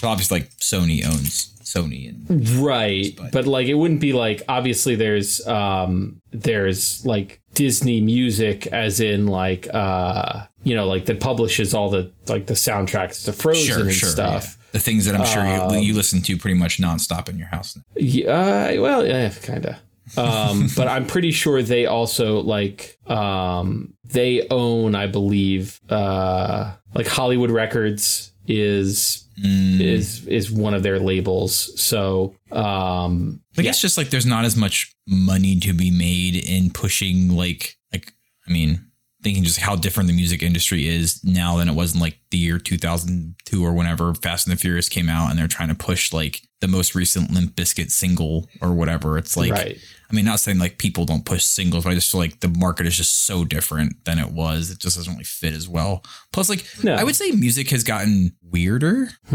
but 0.00 0.08
obviously, 0.08 0.40
like 0.40 0.50
Sony 0.58 1.04
owns 1.06 1.48
Sony 1.62 2.08
and 2.08 2.48
right, 2.58 3.16
but 3.32 3.46
like 3.46 3.68
it 3.68 3.74
wouldn't 3.74 4.00
be 4.00 4.12
like 4.12 4.42
obviously 4.48 4.94
there's 4.96 5.46
um, 5.46 6.20
there's 6.32 7.06
like 7.06 7.40
Disney 7.54 8.00
music, 8.00 8.66
as 8.66 9.00
in 9.00 9.26
like 9.26 9.68
uh, 9.72 10.44
you 10.64 10.74
know, 10.74 10.86
like 10.88 11.06
that 11.06 11.20
publishes 11.20 11.72
all 11.72 11.88
the 11.88 12.12
like 12.26 12.46
the 12.46 12.54
soundtracks 12.54 13.24
to 13.26 13.32
Frozen 13.32 13.64
Sure, 13.64 13.80
and 13.82 13.92
sure. 13.92 14.08
stuff. 14.08 14.44
yeah. 14.58 14.58
The 14.72 14.78
things 14.78 15.04
that 15.04 15.14
I'm 15.14 15.26
sure 15.26 15.46
Um, 15.46 15.74
you, 15.74 15.80
you 15.80 15.94
listen 15.94 16.22
to 16.22 16.36
pretty 16.38 16.56
much 16.58 16.78
nonstop 16.78 17.28
in 17.28 17.38
your 17.38 17.48
house. 17.48 17.78
Yeah, 17.94 18.78
well, 18.78 19.06
yeah, 19.06 19.28
kind 19.42 19.66
of. 19.66 19.76
Um, 20.16 20.68
but 20.76 20.88
I'm 20.88 21.06
pretty 21.06 21.30
sure 21.30 21.62
they 21.62 21.86
also 21.86 22.40
like 22.40 22.98
um, 23.06 23.94
they 24.04 24.46
own, 24.50 24.94
I 24.94 25.06
believe, 25.06 25.80
uh, 25.88 26.74
like 26.94 27.06
Hollywood 27.06 27.50
Records 27.50 28.32
is 28.46 29.22
Mm. 29.40 29.80
is 29.80 30.26
is 30.26 30.52
one 30.52 30.74
of 30.74 30.82
their 30.82 30.98
labels. 30.98 31.80
So 31.80 32.34
um, 32.50 33.40
I 33.56 33.62
guess 33.62 33.80
just 33.80 33.96
like 33.96 34.10
there's 34.10 34.26
not 34.26 34.44
as 34.44 34.56
much 34.56 34.94
money 35.08 35.58
to 35.60 35.72
be 35.72 35.90
made 35.90 36.36
in 36.36 36.70
pushing 36.70 37.30
like 37.34 37.78
like 37.94 38.12
I 38.46 38.52
mean 38.52 38.84
thinking 39.22 39.42
just 39.42 39.58
how 39.58 39.74
different 39.74 40.08
the 40.08 40.12
music 40.14 40.42
industry 40.42 40.86
is 40.86 41.24
now 41.24 41.56
than 41.56 41.68
it 41.68 41.74
was 41.74 41.94
in 41.94 42.00
like 42.00 42.18
the 42.30 42.36
year 42.36 42.58
2002 42.58 43.64
or 43.64 43.72
whenever 43.72 44.12
Fast 44.14 44.46
and 44.46 44.54
the 44.54 44.60
Furious 44.60 44.90
came 44.90 45.08
out 45.08 45.30
and 45.30 45.38
they're 45.38 45.48
trying 45.48 45.68
to 45.70 45.74
push 45.74 46.12
like 46.12 46.42
the 46.62 46.68
most 46.68 46.94
recent 46.94 47.30
Limp 47.30 47.54
Bizkit 47.54 47.90
single 47.90 48.48
or 48.62 48.72
whatever. 48.72 49.18
It's 49.18 49.36
like 49.36 49.50
right. 49.52 49.76
I 50.10 50.14
mean 50.14 50.24
not 50.24 50.40
saying 50.40 50.58
like 50.58 50.78
people 50.78 51.04
don't 51.04 51.26
push 51.26 51.44
singles, 51.44 51.84
but 51.84 51.90
I 51.90 51.94
just 51.94 52.10
feel 52.10 52.20
like 52.20 52.40
the 52.40 52.48
market 52.48 52.86
is 52.86 52.96
just 52.96 53.26
so 53.26 53.44
different 53.44 54.04
than 54.04 54.18
it 54.18 54.30
was. 54.32 54.70
It 54.70 54.78
just 54.78 54.96
doesn't 54.96 55.12
really 55.12 55.24
fit 55.24 55.52
as 55.52 55.68
well. 55.68 56.02
Plus 56.32 56.48
like 56.48 56.64
No. 56.82 56.94
I 56.94 57.04
would 57.04 57.16
say 57.16 57.32
music 57.32 57.68
has 57.70 57.84
gotten 57.84 58.36
weirder 58.42 59.08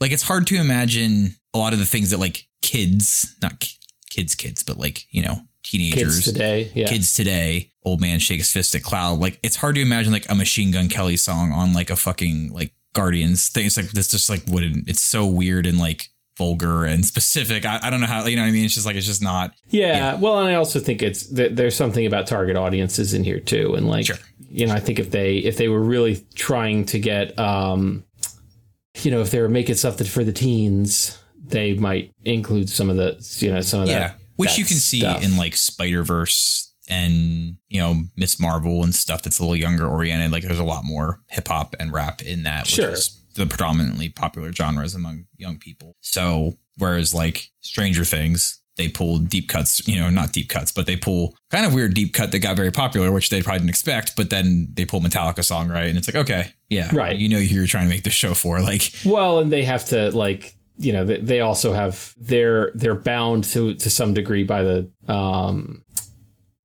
like 0.00 0.12
it's 0.12 0.22
hard 0.22 0.46
to 0.46 0.56
imagine 0.56 1.34
a 1.52 1.58
lot 1.58 1.72
of 1.72 1.78
the 1.78 1.86
things 1.86 2.10
that 2.10 2.20
like 2.20 2.46
kids, 2.62 3.34
not 3.42 3.58
ki- 3.60 3.76
kids, 4.10 4.34
kids, 4.34 4.62
but 4.62 4.78
like 4.78 5.04
you 5.10 5.22
know 5.22 5.40
teenagers, 5.64 6.20
Kids 6.20 6.24
today, 6.32 6.70
yeah. 6.74 6.86
kids 6.86 7.14
today, 7.14 7.70
old 7.84 8.00
man 8.00 8.18
shakes 8.18 8.52
fist 8.52 8.74
at 8.74 8.82
cloud. 8.82 9.18
Like 9.18 9.38
it's 9.42 9.56
hard 9.56 9.74
to 9.74 9.82
imagine 9.82 10.12
like 10.12 10.30
a 10.30 10.34
Machine 10.34 10.70
Gun 10.70 10.88
Kelly 10.88 11.16
song 11.16 11.52
on 11.52 11.72
like 11.72 11.90
a 11.90 11.96
fucking 11.96 12.52
like 12.52 12.72
Guardians 12.94 13.48
thing. 13.48 13.66
It's 13.66 13.76
like 13.76 13.90
this 13.90 14.08
just 14.08 14.30
like 14.30 14.42
wouldn't. 14.48 14.88
It's 14.88 15.02
so 15.02 15.26
weird 15.26 15.66
and 15.66 15.78
like 15.78 16.08
vulgar 16.40 16.84
and 16.84 17.04
specific. 17.04 17.66
I, 17.66 17.78
I 17.82 17.90
don't 17.90 18.00
know 18.00 18.06
how 18.06 18.24
you 18.24 18.34
know 18.36 18.42
what 18.42 18.48
I 18.48 18.52
mean. 18.52 18.64
It's 18.64 18.72
just 18.74 18.86
like 18.86 18.96
it's 18.96 19.06
just 19.06 19.22
not. 19.22 19.52
Yeah, 19.68 19.86
Yeah. 19.88 20.14
well, 20.14 20.40
and 20.40 20.48
I 20.48 20.54
also 20.54 20.80
think 20.80 21.02
it's 21.02 21.26
th- 21.26 21.52
there's 21.54 21.76
something 21.76 22.06
about 22.06 22.26
target 22.26 22.56
audiences 22.56 23.12
in 23.12 23.22
here 23.24 23.40
too, 23.40 23.74
and 23.74 23.86
like 23.86 24.06
Sure. 24.06 24.16
you 24.50 24.66
know, 24.66 24.72
I 24.72 24.80
think 24.80 24.98
if 24.98 25.10
they 25.10 25.36
if 25.36 25.58
they 25.58 25.68
were 25.68 25.82
really 25.82 26.24
trying 26.34 26.86
to 26.86 26.98
get, 26.98 27.38
um, 27.38 28.04
you 29.02 29.10
know, 29.10 29.20
if 29.20 29.30
they 29.30 29.40
were 29.40 29.50
making 29.50 29.74
something 29.74 30.06
for 30.06 30.24
the 30.24 30.32
teens, 30.32 31.18
they 31.46 31.74
might 31.74 32.10
include 32.24 32.70
some 32.70 32.88
of 32.88 32.96
the 32.96 33.16
you 33.44 33.52
know 33.52 33.60
some 33.60 33.82
of 33.82 33.88
Yeah, 33.88 33.98
that. 33.98 34.16
which 34.36 34.50
that 34.50 34.58
you 34.58 34.64
can 34.64 34.76
see 34.78 35.00
stuff. 35.00 35.22
in 35.22 35.36
like 35.36 35.54
Spider 35.56 36.02
Verse 36.02 36.72
and 36.88 37.56
you 37.68 37.80
know 37.80 38.02
Ms. 38.16 38.40
Marvel 38.40 38.82
and 38.82 38.94
stuff 38.94 39.22
that's 39.22 39.38
a 39.38 39.42
little 39.42 39.56
younger 39.56 39.86
oriented. 39.86 40.32
Like 40.32 40.42
there's 40.42 40.58
a 40.58 40.64
lot 40.64 40.84
more 40.84 41.20
hip 41.28 41.48
hop 41.48 41.76
and 41.78 41.92
rap 41.92 42.22
in 42.22 42.44
that, 42.44 42.62
which 42.64 42.74
Sure. 42.76 42.90
is 42.92 43.19
the 43.34 43.46
predominantly 43.46 44.08
popular 44.08 44.52
genres 44.52 44.94
among 44.94 45.26
young 45.36 45.58
people. 45.58 45.96
So 46.00 46.58
whereas 46.78 47.14
like 47.14 47.50
Stranger 47.60 48.04
Things. 48.04 48.56
They 48.76 48.88
pull 48.88 49.18
deep 49.18 49.48
cuts, 49.48 49.86
you 49.86 50.00
know, 50.00 50.08
not 50.08 50.32
deep 50.32 50.48
cuts, 50.48 50.72
but 50.72 50.86
they 50.86 50.96
pull 50.96 51.36
kind 51.50 51.66
of 51.66 51.74
weird 51.74 51.92
deep 51.92 52.14
cut 52.14 52.32
that 52.32 52.38
got 52.38 52.56
very 52.56 52.70
popular, 52.70 53.12
which 53.12 53.28
they 53.28 53.42
probably 53.42 53.58
didn't 53.58 53.70
expect. 53.70 54.16
But 54.16 54.30
then 54.30 54.68
they 54.72 54.86
pull 54.86 55.02
Metallica 55.02 55.44
song, 55.44 55.68
right? 55.68 55.86
And 55.88 55.98
it's 55.98 56.08
like, 56.08 56.14
okay, 56.14 56.54
yeah, 56.70 56.88
Right. 56.90 57.14
You 57.14 57.28
know, 57.28 57.40
who 57.40 57.56
you're 57.56 57.66
trying 57.66 57.88
to 57.88 57.90
make 57.90 58.04
the 58.04 58.10
show 58.10 58.32
for, 58.32 58.60
like, 58.62 58.90
Well, 59.04 59.40
and 59.40 59.52
they 59.52 59.64
have 59.64 59.84
to 59.86 60.10
like 60.12 60.54
you 60.78 60.94
know 60.94 61.04
they, 61.04 61.18
they 61.18 61.40
also 61.40 61.74
have 61.74 62.14
they're 62.16 62.72
they're 62.74 62.94
bound 62.94 63.44
to 63.44 63.74
to 63.74 63.90
some 63.90 64.14
degree 64.14 64.44
by 64.44 64.62
the 64.62 64.90
um 65.08 65.84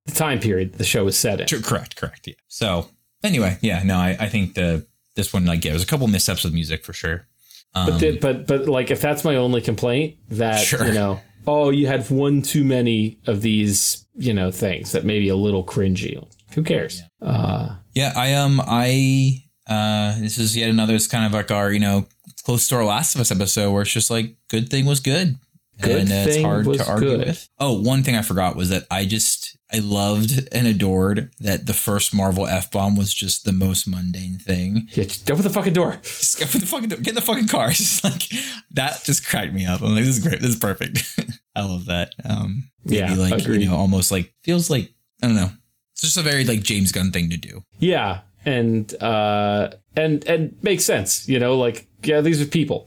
the 0.06 0.12
time 0.12 0.40
period 0.40 0.74
the 0.74 0.84
show 0.84 1.06
is 1.06 1.18
set 1.18 1.40
in. 1.40 1.62
Correct, 1.62 1.96
correct. 1.96 2.26
Yeah. 2.26 2.34
So 2.48 2.88
anyway, 3.22 3.58
yeah, 3.60 3.82
no, 3.82 3.96
I, 3.96 4.16
I 4.18 4.28
think 4.28 4.54
the 4.54 4.86
this 5.16 5.32
one 5.32 5.44
like 5.44 5.64
yeah, 5.64 5.72
there's 5.72 5.82
a 5.82 5.86
couple 5.86 6.06
missteps 6.06 6.44
with 6.44 6.54
music 6.54 6.84
for 6.84 6.92
sure. 6.92 7.26
Um, 7.74 7.90
But, 7.90 7.98
the, 8.00 8.18
but 8.18 8.46
but 8.46 8.68
like 8.68 8.90
if 8.90 9.00
that's 9.00 9.24
my 9.24 9.36
only 9.36 9.60
complaint, 9.60 10.16
that 10.30 10.60
Sure. 10.60 10.86
you 10.86 10.92
know, 10.94 11.20
oh, 11.46 11.70
you 11.70 11.86
had 11.88 12.08
one 12.10 12.42
too 12.42 12.64
many 12.64 13.18
of 13.26 13.42
these, 13.42 14.06
you 14.14 14.32
know, 14.32 14.50
things 14.50 14.92
that 14.92 15.04
may 15.04 15.18
be 15.18 15.28
a 15.28 15.36
little 15.36 15.64
cringy. 15.64 16.24
Who 16.54 16.62
cares? 16.62 17.02
Uh, 17.20 17.76
yeah, 17.94 18.12
I 18.16 18.34
um 18.34 18.62
I 18.64 19.42
uh 19.68 20.18
this 20.20 20.38
is 20.38 20.56
yet 20.56 20.70
another 20.70 20.94
it's 20.94 21.08
kind 21.08 21.26
of 21.26 21.32
like 21.32 21.50
our 21.50 21.72
you 21.72 21.80
know 21.80 22.06
close 22.44 22.68
to 22.68 22.76
our 22.76 22.84
Last 22.84 23.14
of 23.14 23.20
Us 23.20 23.32
episode 23.32 23.72
where 23.72 23.82
it's 23.82 23.90
just 23.92 24.10
like 24.10 24.36
good 24.48 24.68
thing 24.70 24.86
was 24.86 25.00
good. 25.00 25.36
Good 25.80 26.02
and 26.02 26.12
uh, 26.12 26.24
it's 26.28 26.42
hard 26.42 26.66
was 26.66 26.78
to 26.78 26.88
argue 26.88 27.16
good. 27.16 27.26
with. 27.26 27.48
Oh, 27.58 27.80
one 27.80 28.02
thing 28.02 28.14
I 28.16 28.22
forgot 28.22 28.56
was 28.56 28.70
that 28.70 28.84
I 28.90 29.04
just 29.04 29.55
I 29.72 29.78
loved 29.80 30.48
and 30.52 30.66
adored 30.66 31.32
that 31.40 31.66
the 31.66 31.74
first 31.74 32.14
Marvel 32.14 32.46
f 32.46 32.70
bomb 32.70 32.94
was 32.96 33.12
just 33.12 33.44
the 33.44 33.52
most 33.52 33.88
mundane 33.88 34.38
thing. 34.38 34.86
yeah, 34.92 35.04
just 35.04 35.28
open 35.30 35.42
the 35.42 35.50
fucking 35.50 35.72
door. 35.72 35.98
Just 36.02 36.38
get 36.38 36.54
in 36.54 36.60
the 36.60 36.66
fucking 36.66 36.88
door. 36.88 36.98
get 36.98 37.08
in 37.08 37.14
the 37.16 37.20
fucking 37.20 37.48
car. 37.48 37.70
Just 37.72 38.04
like 38.04 38.22
that 38.70 39.02
just 39.04 39.26
cracked 39.26 39.52
me 39.52 39.66
up. 39.66 39.82
I'm 39.82 39.94
like, 39.94 40.04
this 40.04 40.18
is 40.18 40.24
great. 40.26 40.40
This 40.40 40.50
is 40.50 40.56
perfect. 40.56 41.02
I 41.56 41.62
love 41.64 41.86
that. 41.86 42.14
Um, 42.24 42.70
Yeah, 42.84 43.14
like 43.14 43.40
agreed. 43.42 43.62
you 43.62 43.68
know, 43.68 43.76
almost 43.76 44.12
like 44.12 44.32
feels 44.44 44.70
like 44.70 44.92
I 45.22 45.26
don't 45.26 45.36
know. 45.36 45.50
It's 45.94 46.02
just 46.02 46.16
a 46.16 46.22
very 46.22 46.44
like 46.44 46.62
James 46.62 46.92
Gunn 46.92 47.10
thing 47.10 47.30
to 47.30 47.36
do. 47.36 47.64
Yeah, 47.78 48.20
and 48.44 48.92
uh, 49.02 49.70
and 49.96 50.24
and 50.28 50.56
makes 50.62 50.84
sense. 50.84 51.28
You 51.28 51.40
know, 51.40 51.56
like 51.58 51.88
yeah, 52.04 52.20
these 52.20 52.40
are 52.40 52.46
people. 52.46 52.86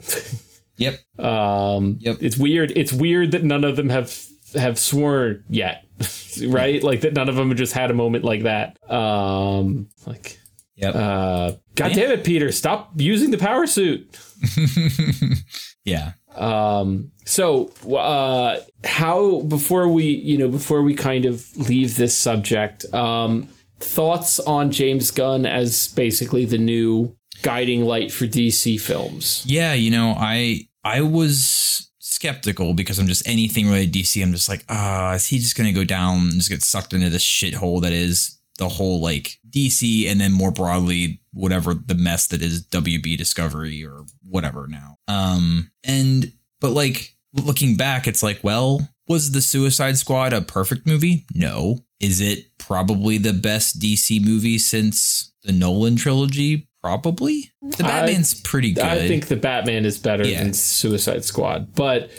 Yep. 0.78 0.98
Um, 1.20 1.98
Yep. 2.00 2.18
It's 2.22 2.38
weird. 2.38 2.72
It's 2.78 2.94
weird 2.94 3.32
that 3.32 3.44
none 3.44 3.66
of 3.66 3.76
them 3.76 3.90
have 3.90 4.16
have 4.56 4.80
sworn 4.80 5.44
yet, 5.50 5.84
right? 6.48 6.82
Like 6.84 7.02
that 7.02 7.14
none 7.14 7.30
of 7.30 7.36
them 7.36 7.50
have 7.50 7.58
just 7.58 7.74
had 7.74 7.92
a 7.92 7.94
moment 7.94 8.24
like 8.24 8.44
that. 8.44 8.78
Um, 8.92 9.90
like, 10.06 10.40
Yep. 10.76 10.96
uh, 10.96 11.52
God 11.76 11.90
Yeah. 11.92 11.96
damn 11.96 12.12
it, 12.12 12.24
Peter, 12.24 12.52
stop 12.52 12.92
using 12.96 13.32
the 13.32 13.38
power 13.38 13.68
suit. 13.68 14.18
yeah. 15.86 16.14
Um, 16.36 17.12
so, 17.26 17.68
uh, 17.94 18.60
how 18.84 19.42
before 19.42 19.88
we, 19.90 20.06
you 20.06 20.38
know, 20.38 20.48
before 20.48 20.82
we 20.84 20.94
kind 20.96 21.26
of 21.26 21.46
leave 21.58 21.96
this 21.98 22.18
subject, 22.18 22.86
um, 22.94 23.50
thoughts 23.80 24.40
on 24.40 24.72
James 24.72 25.12
Gunn 25.12 25.46
as 25.46 25.90
basically 25.90 26.46
the 26.46 26.58
new 26.58 27.16
guiding 27.42 27.84
light 27.84 28.12
for 28.12 28.26
DC 28.26 28.80
films? 28.80 29.44
Yeah. 29.46 29.74
You 29.74 29.92
know, 29.92 30.14
I 30.18 30.62
I 30.84 31.02
was 31.02 31.89
skeptical 32.10 32.74
because 32.74 33.00
I'm 33.00 33.08
just 33.08 33.28
anything 33.28 33.68
related 33.68 33.94
to 33.94 34.00
DC. 34.00 34.22
I'm 34.24 34.32
just 34.32 34.50
like, 34.50 34.66
ah, 34.70 35.14
is 35.14 35.28
he 35.28 35.40
just 35.40 35.58
gonna 35.58 35.72
go 35.72 35.84
down 35.84 36.20
and 36.20 36.34
just 36.34 36.50
get 36.50 36.64
sucked 36.64 36.94
into 36.94 37.10
this 37.10 37.24
shithole 37.24 37.82
that 37.82 37.94
is 37.94 38.40
the 38.58 38.70
whole 38.70 39.00
like 39.02 39.40
DC 39.50 40.06
and 40.08 40.20
then 40.20 40.32
more 40.32 40.52
broadly 40.52 41.22
whatever 41.32 41.74
the 41.74 41.96
mess 41.96 42.28
that 42.28 42.42
is 42.42 42.66
WB 42.68 43.18
Discovery 43.18 43.86
or 43.86 44.06
whatever 44.28 44.68
now. 44.68 44.98
Um 45.08 45.72
and 45.84 46.34
but 46.60 46.72
like 46.72 47.16
looking 47.34 47.78
back 47.78 48.08
it's 48.08 48.24
like 48.24 48.44
well 48.44 48.82
was 49.08 49.32
the 49.32 49.42
Suicide 49.42 49.98
Squad 49.98 50.34
a 50.34 50.42
perfect 50.42 50.86
movie? 50.86 51.26
No. 51.34 51.80
Is 52.00 52.22
it 52.22 52.58
probably 52.60 53.18
the 53.18 53.34
best 53.34 53.80
DC 53.80 54.24
movie 54.24 54.60
since 54.60 55.34
the 55.44 55.52
Nolan 55.52 55.96
trilogy? 55.96 56.69
Probably. 56.82 57.52
The 57.62 57.84
I- 57.84 57.88
Batman's 57.88 58.40
pretty 58.42 58.72
good. 58.74 58.84
I 58.86 59.08
think 59.08 59.28
the 59.28 59.36
Batman 59.36 59.86
is 59.86 59.98
better 59.98 60.26
Yeah. 60.28 60.44
than 60.44 60.54
Suicide 60.54 61.24
Squad, 61.26 61.74
but 61.76 62.10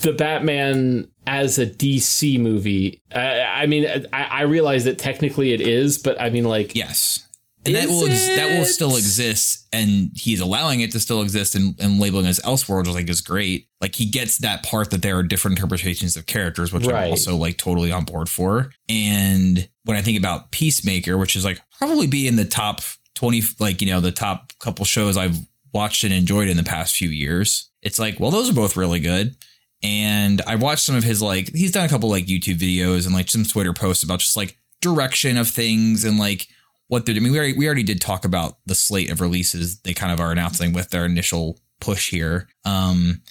the 0.00 0.12
Batman 0.12 1.08
as 1.26 1.58
a 1.58 1.66
DC 1.66 2.38
movie, 2.40 3.00
I, 3.14 3.40
I 3.40 3.66
mean, 3.66 3.86
I, 4.12 4.22
I 4.24 4.42
realize 4.42 4.84
that 4.84 4.98
technically 4.98 5.52
it 5.52 5.60
is, 5.60 5.98
but 5.98 6.20
I 6.20 6.30
mean, 6.30 6.44
like, 6.44 6.74
Yes. 6.74 7.26
And 7.64 7.76
that 7.76 7.86
will 7.88 8.06
ex- 8.06 8.26
that 8.26 8.58
will 8.58 8.64
still 8.64 8.96
exist, 8.96 9.68
and 9.72 10.10
he's 10.16 10.40
allowing 10.40 10.80
it 10.80 10.90
to 10.90 10.98
still 10.98 11.22
exist, 11.22 11.54
and, 11.54 11.76
and 11.78 12.00
labeling 12.00 12.26
as 12.26 12.40
Elseworlds, 12.40 12.88
I 12.88 12.92
think 12.94 13.08
is 13.08 13.20
great. 13.20 13.68
Like 13.80 13.94
he 13.94 14.04
gets 14.04 14.38
that 14.38 14.64
part 14.64 14.90
that 14.90 15.00
there 15.02 15.16
are 15.16 15.22
different 15.22 15.58
interpretations 15.58 16.16
of 16.16 16.26
characters, 16.26 16.72
which 16.72 16.84
Right. 16.86 17.04
I'm 17.04 17.10
also 17.10 17.36
like 17.36 17.58
totally 17.58 17.92
on 17.92 18.04
board 18.04 18.28
for. 18.28 18.72
And 18.88 19.68
when 19.84 19.96
I 19.96 20.02
think 20.02 20.18
about 20.18 20.50
Peacemaker, 20.50 21.16
which 21.16 21.36
is 21.36 21.44
like 21.44 21.60
probably 21.78 22.08
be 22.08 22.26
in 22.26 22.34
the 22.34 22.44
top 22.44 22.80
twenty, 23.22 23.42
like 23.60 23.80
you 23.80 23.90
know 23.90 24.00
the 24.00 24.10
top 24.10 24.52
couple 24.58 24.84
shows 24.84 25.16
I've 25.16 25.38
watched 25.72 26.02
and 26.04 26.12
enjoyed 26.12 26.48
in 26.48 26.56
the 26.56 26.64
past 26.64 26.96
few 26.96 27.08
years, 27.08 27.70
it's 27.80 27.98
like 27.98 28.18
well 28.18 28.30
those 28.30 28.50
are 28.50 28.54
both 28.54 28.76
really 28.76 29.00
good. 29.00 29.36
And 29.84 30.42
I 30.46 30.56
watched 30.56 30.84
some 30.84 30.96
of 30.96 31.04
his 31.04 31.22
like 31.22 31.50
he's 31.54 31.72
done 31.72 31.84
a 31.84 31.88
couple 31.88 32.10
like 32.10 32.26
YouTube 32.26 32.58
videos 32.58 33.06
and 33.06 33.14
like 33.14 33.30
some 33.30 33.44
Twitter 33.44 33.72
posts 33.72 34.04
about 34.04 34.20
just 34.20 34.36
like 34.36 34.58
direction 34.80 35.36
of 35.36 35.48
things 35.48 36.04
and 36.04 36.18
like 36.18 36.48
what 36.88 37.06
they're. 37.06 37.14
I 37.14 37.20
mean, 37.20 37.32
we 37.32 37.38
already 37.38 37.56
we 37.56 37.66
already 37.66 37.82
did 37.82 38.00
talk 38.00 38.24
about 38.24 38.58
the 38.66 38.74
slate 38.74 39.10
of 39.10 39.20
releases 39.20 39.80
they 39.80 39.94
kind 39.94 40.12
of 40.12 40.20
are 40.20 40.30
announcing 40.30 40.72
with 40.72 40.90
their 40.90 41.06
initial 41.06 41.58
push 41.80 42.10
here. 42.10 42.48
Um, 42.64 43.22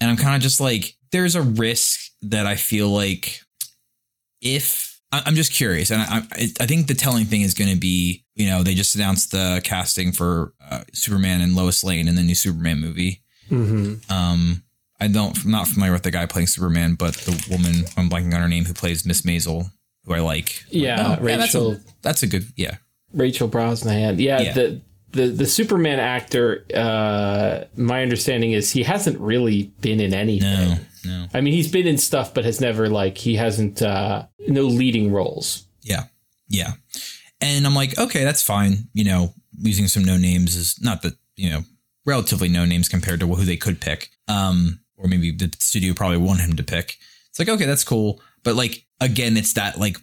and 0.00 0.10
I'm 0.10 0.16
kind 0.16 0.34
of 0.34 0.42
just 0.42 0.60
like, 0.60 0.96
there's 1.12 1.34
a 1.34 1.42
risk 1.42 2.00
that 2.22 2.46
I 2.46 2.56
feel 2.56 2.88
like 2.88 3.42
if 4.40 4.89
I'm 5.12 5.34
just 5.34 5.52
curious, 5.52 5.90
and 5.90 6.00
I 6.02 6.18
I, 6.32 6.52
I 6.60 6.66
think 6.66 6.86
the 6.86 6.94
telling 6.94 7.24
thing 7.26 7.42
is 7.42 7.54
going 7.54 7.70
to 7.72 7.76
be, 7.78 8.24
you 8.36 8.48
know, 8.48 8.62
they 8.62 8.74
just 8.74 8.94
announced 8.94 9.32
the 9.32 9.60
casting 9.64 10.12
for 10.12 10.52
uh, 10.70 10.84
Superman 10.92 11.40
and 11.40 11.54
Lois 11.56 11.82
Lane 11.82 12.06
in 12.08 12.14
the 12.14 12.22
new 12.22 12.34
Superman 12.36 12.80
movie. 12.80 13.22
mhm. 13.50 14.08
Um, 14.10 14.62
I 15.00 15.08
don't, 15.08 15.36
I'm 15.44 15.50
not 15.50 15.66
familiar 15.66 15.92
with 15.94 16.02
the 16.02 16.10
guy 16.10 16.26
playing 16.26 16.46
Superman, 16.48 16.94
but 16.94 17.14
the 17.14 17.32
woman, 17.50 17.86
I'm 17.96 18.10
blanking 18.10 18.34
on 18.34 18.42
her 18.42 18.48
name, 18.48 18.66
who 18.66 18.74
plays 18.74 19.06
Miss 19.06 19.22
Maisel, 19.22 19.70
who 20.04 20.12
I 20.14 20.20
like. 20.20 20.62
Yeah, 20.68 21.16
Oh, 21.18 21.24
that's 21.24 21.54
a, 21.54 21.58
Rachel- 21.58 21.80
that's 22.02 22.22
a 22.22 22.26
good, 22.26 22.44
yeah, 22.56 22.76
Rachel 23.12 23.48
Brosnahan. 23.48 24.20
Yeah, 24.20 24.40
Yeah. 24.40 24.52
the 24.52 24.80
the 25.12 25.26
the 25.26 25.46
Superman 25.46 25.98
actor. 25.98 26.64
Uh, 26.72 27.64
my 27.76 28.02
understanding 28.02 28.52
is 28.52 28.70
he 28.70 28.84
hasn't 28.84 29.18
really 29.18 29.72
been 29.80 29.98
in 30.00 30.14
anything. 30.14 30.68
No, 30.68 30.76
no. 31.04 31.26
I 31.32 31.40
mean, 31.40 31.54
he's 31.54 31.70
been 31.70 31.86
in 31.86 31.98
stuff, 31.98 32.34
but 32.34 32.44
has 32.44 32.60
never 32.60 32.88
like 32.88 33.18
he 33.18 33.36
hasn't 33.36 33.82
uh, 33.82 34.26
no 34.48 34.62
leading 34.62 35.12
roles. 35.12 35.66
Yeah. 35.82 36.04
Yeah. 36.48 36.72
And 37.40 37.66
I'm 37.66 37.74
like, 37.74 37.98
okay, 37.98 38.24
that's 38.24 38.42
fine. 38.42 38.88
You 38.92 39.04
know, 39.04 39.34
using 39.58 39.88
some 39.88 40.04
no 40.04 40.16
names 40.16 40.56
is 40.56 40.80
not 40.82 41.02
that, 41.02 41.14
you 41.36 41.50
know, 41.50 41.62
relatively 42.04 42.48
no 42.48 42.64
names 42.64 42.88
compared 42.88 43.20
to 43.20 43.26
who 43.26 43.44
they 43.44 43.56
could 43.56 43.80
pick. 43.80 44.10
Um, 44.28 44.80
or 44.96 45.08
maybe 45.08 45.30
the 45.30 45.54
studio 45.58 45.94
probably 45.94 46.18
wanted 46.18 46.42
him 46.42 46.56
to 46.56 46.62
pick. 46.62 46.98
It's 47.28 47.38
like, 47.38 47.48
okay, 47.48 47.64
that's 47.64 47.84
cool. 47.84 48.20
But 48.42 48.56
like, 48.56 48.84
again, 49.00 49.36
it's 49.36 49.54
that 49.54 49.78
like 49.78 49.96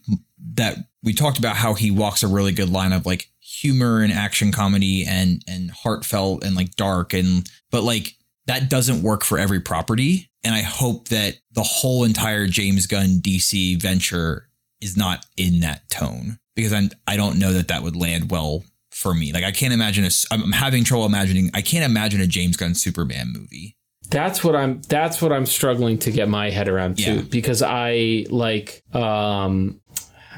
that 0.53 0.77
we 1.03 1.13
talked 1.13 1.37
about 1.37 1.55
how 1.55 1.73
he 1.73 1.91
walks 1.91 2.23
a 2.23 2.27
really 2.27 2.51
good 2.51 2.69
line 2.69 2.93
of 2.93 3.05
like 3.05 3.29
humor 3.39 4.01
and 4.01 4.11
action 4.11 4.51
comedy 4.51 5.05
and 5.07 5.43
and 5.47 5.71
heartfelt 5.71 6.43
and 6.43 6.55
like 6.55 6.75
dark 6.75 7.13
and 7.13 7.49
but 7.71 7.83
like 7.83 8.15
that 8.45 8.69
doesn't 8.69 9.03
work 9.03 9.23
for 9.23 9.37
every 9.37 9.59
property. 9.59 10.26
And 10.43 10.53
I 10.55 10.61
hope 10.61 11.09
that 11.09 11.35
the 11.51 11.63
whole 11.63 12.03
entire 12.03 12.47
James 12.47 12.87
Gunn 12.87 13.19
DC 13.21 13.81
venture 13.81 14.49
is 14.81 14.95
not 14.95 15.25
in 15.35 15.59
that 15.61 15.89
tone 15.89 16.37
because 16.55 16.71
I'm 16.73 16.89
I 17.07 17.17
don't 17.17 17.39
know 17.39 17.53
that 17.53 17.67
that 17.69 17.83
would 17.83 17.95
land 17.95 18.31
well 18.31 18.63
for 18.91 19.13
me. 19.13 19.33
Like 19.33 19.43
I 19.43 19.51
can't 19.51 19.73
imagine 19.73 20.05
a, 20.05 20.09
I'm 20.31 20.51
having 20.51 20.83
trouble 20.83 21.05
imagining. 21.05 21.51
I 21.53 21.61
can't 21.61 21.83
imagine 21.85 22.21
a 22.21 22.27
James 22.27 22.55
Gunn 22.57 22.75
Superman 22.75 23.33
movie. 23.35 23.75
That's 24.09 24.41
what 24.43 24.55
I'm. 24.55 24.81
That's 24.83 25.21
what 25.21 25.33
I'm 25.33 25.45
struggling 25.45 25.97
to 25.99 26.11
get 26.11 26.29
my 26.29 26.49
head 26.49 26.69
around 26.69 26.97
too, 26.97 27.15
Yeah. 27.15 27.21
because 27.29 27.61
I 27.61 28.25
like 28.29 28.81
um 28.93 29.81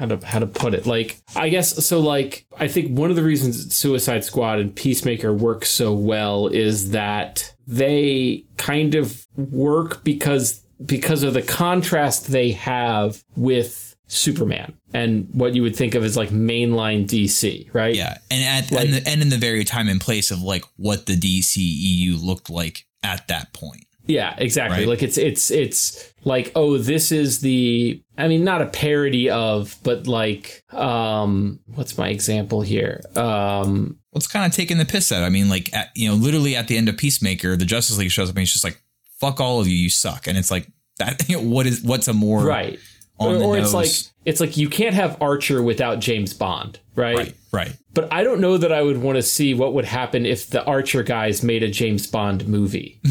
how 0.00 0.06
to 0.06 0.26
how 0.26 0.38
to 0.38 0.46
put 0.46 0.72
it. 0.74 0.86
Like 0.86 1.18
I 1.36 1.50
guess 1.50 1.86
so. 1.86 2.00
Like 2.00 2.46
I 2.58 2.66
think 2.68 2.98
one 2.98 3.10
of 3.10 3.16
the 3.16 3.22
reasons 3.22 3.76
Suicide 3.76 4.24
Squad 4.24 4.58
and 4.58 4.74
Peacemaker 4.74 5.32
work 5.32 5.64
so 5.66 5.92
well 5.92 6.48
is 6.48 6.90
that 6.92 7.54
they 7.66 8.44
kind 8.56 8.94
of 8.94 9.26
work 9.36 10.02
because 10.02 10.64
because 10.84 11.22
of 11.22 11.34
the 11.34 11.42
contrast 11.42 12.28
they 12.28 12.52
have 12.52 13.22
with 13.36 13.94
Superman 14.08 14.72
and 14.94 15.28
what 15.32 15.54
you 15.54 15.62
would 15.62 15.76
think 15.76 15.94
of 15.94 16.02
as 16.02 16.16
like 16.16 16.30
mainline 16.30 17.06
DC, 17.06 17.68
right? 17.74 17.94
Yeah, 17.94 18.16
and 18.30 18.42
at 18.42 18.72
Like- 18.72 18.86
and, 18.86 18.94
the, 18.94 19.08
and 19.08 19.22
in 19.22 19.28
the 19.28 19.36
very 19.36 19.64
time 19.64 19.88
and 19.88 20.00
place 20.00 20.30
of 20.30 20.40
like 20.42 20.64
what 20.76 21.04
the 21.04 21.14
DCEU 21.14 22.20
looked 22.24 22.48
like 22.48 22.86
at 23.02 23.28
that 23.28 23.52
point. 23.52 23.84
Yeah, 24.06 24.34
exactly. 24.38 24.80
Right. 24.80 24.88
Like 24.88 25.02
it's 25.02 25.18
it's 25.18 25.50
it's 25.50 26.12
like 26.24 26.52
oh 26.54 26.78
this 26.78 27.12
is 27.12 27.40
the 27.40 28.02
I 28.18 28.28
mean 28.28 28.44
not 28.44 28.62
a 28.62 28.66
parody 28.66 29.30
of 29.30 29.76
but 29.82 30.06
like 30.06 30.64
um 30.72 31.60
what's 31.74 31.96
my 31.96 32.08
example 32.08 32.62
here? 32.62 33.00
Um 33.16 33.98
Well, 34.12 34.18
it's 34.18 34.26
kind 34.26 34.46
of 34.46 34.52
taking 34.56 34.78
the 34.78 34.84
piss 34.84 35.12
out. 35.12 35.22
I 35.22 35.28
mean, 35.28 35.48
like 35.48 35.72
at, 35.74 35.90
you 35.94 36.08
know, 36.08 36.14
literally 36.14 36.56
at 36.56 36.68
the 36.68 36.76
end 36.76 36.88
of 36.88 36.96
Peacemaker, 36.96 37.56
the 37.56 37.64
Justice 37.64 37.98
League 37.98 38.10
shows 38.10 38.28
up 38.28 38.34
and 38.34 38.40
he's 38.40 38.52
just 38.52 38.64
like, 38.64 38.82
"Fuck 39.18 39.40
all 39.40 39.60
of 39.60 39.68
you, 39.68 39.76
you 39.76 39.90
suck," 39.90 40.26
and 40.26 40.36
it's 40.36 40.50
like 40.50 40.68
that. 40.98 41.22
what 41.30 41.66
is 41.66 41.82
what's 41.82 42.08
a 42.08 42.14
more 42.14 42.42
right. 42.42 42.78
on 43.18 43.34
or 43.34 43.38
the 43.38 43.44
or 43.44 43.58
it's 43.58 43.74
like 43.74 43.90
it's 44.24 44.40
like 44.40 44.56
you 44.56 44.68
can't 44.68 44.94
have 44.94 45.20
Archer 45.20 45.62
without 45.62 46.00
James 46.00 46.34
Bond, 46.34 46.80
right? 47.00 47.16
right, 47.16 47.34
right. 47.52 47.76
But 47.92 48.12
I 48.12 48.22
don't 48.22 48.40
know 48.40 48.56
that 48.56 48.72
I 48.72 48.82
would 48.82 48.98
want 49.02 49.16
to 49.16 49.22
see 49.22 49.54
what 49.54 49.74
would 49.74 49.84
happen 49.84 50.26
if 50.26 50.48
the 50.50 50.64
Archer 50.64 51.02
guys 51.02 51.42
made 51.42 51.62
a 51.62 51.68
James 51.70 52.06
Bond 52.06 52.46
movie. 52.46 53.00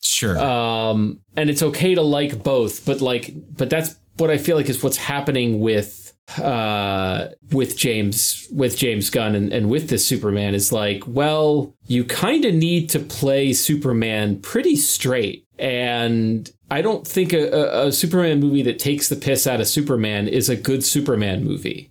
Sure. 0.00 0.38
um 0.38 1.20
and 1.36 1.50
it's 1.50 1.62
okay 1.62 1.94
to 1.94 2.00
like 2.00 2.42
both 2.42 2.86
but 2.86 3.00
like 3.02 3.34
but 3.54 3.68
that's 3.68 3.96
what 4.16 4.30
i 4.30 4.38
feel 4.38 4.56
like 4.56 4.68
is 4.70 4.82
what's 4.82 4.96
happening 4.96 5.60
with 5.60 6.16
uh 6.38 7.26
with 7.52 7.76
james 7.76 8.46
with 8.52 8.78
james 8.78 9.10
gunn 9.10 9.34
and, 9.34 9.52
and 9.52 9.68
with 9.68 9.90
this 9.90 10.06
superman 10.06 10.54
is 10.54 10.72
like 10.72 11.02
well 11.06 11.74
you 11.86 12.04
kind 12.04 12.44
of 12.46 12.54
need 12.54 12.88
to 12.90 12.98
play 12.98 13.52
superman 13.52 14.40
pretty 14.40 14.76
straight 14.76 15.44
and 15.58 16.50
i 16.70 16.80
don't 16.80 17.06
think 17.06 17.32
a, 17.34 17.50
a, 17.50 17.88
a 17.88 17.92
superman 17.92 18.40
movie 18.40 18.62
that 18.62 18.78
takes 18.78 19.08
the 19.08 19.16
piss 19.16 19.46
out 19.46 19.60
of 19.60 19.66
superman 19.68 20.28
is 20.28 20.48
a 20.48 20.56
good 20.56 20.84
superman 20.84 21.44
movie. 21.44 21.90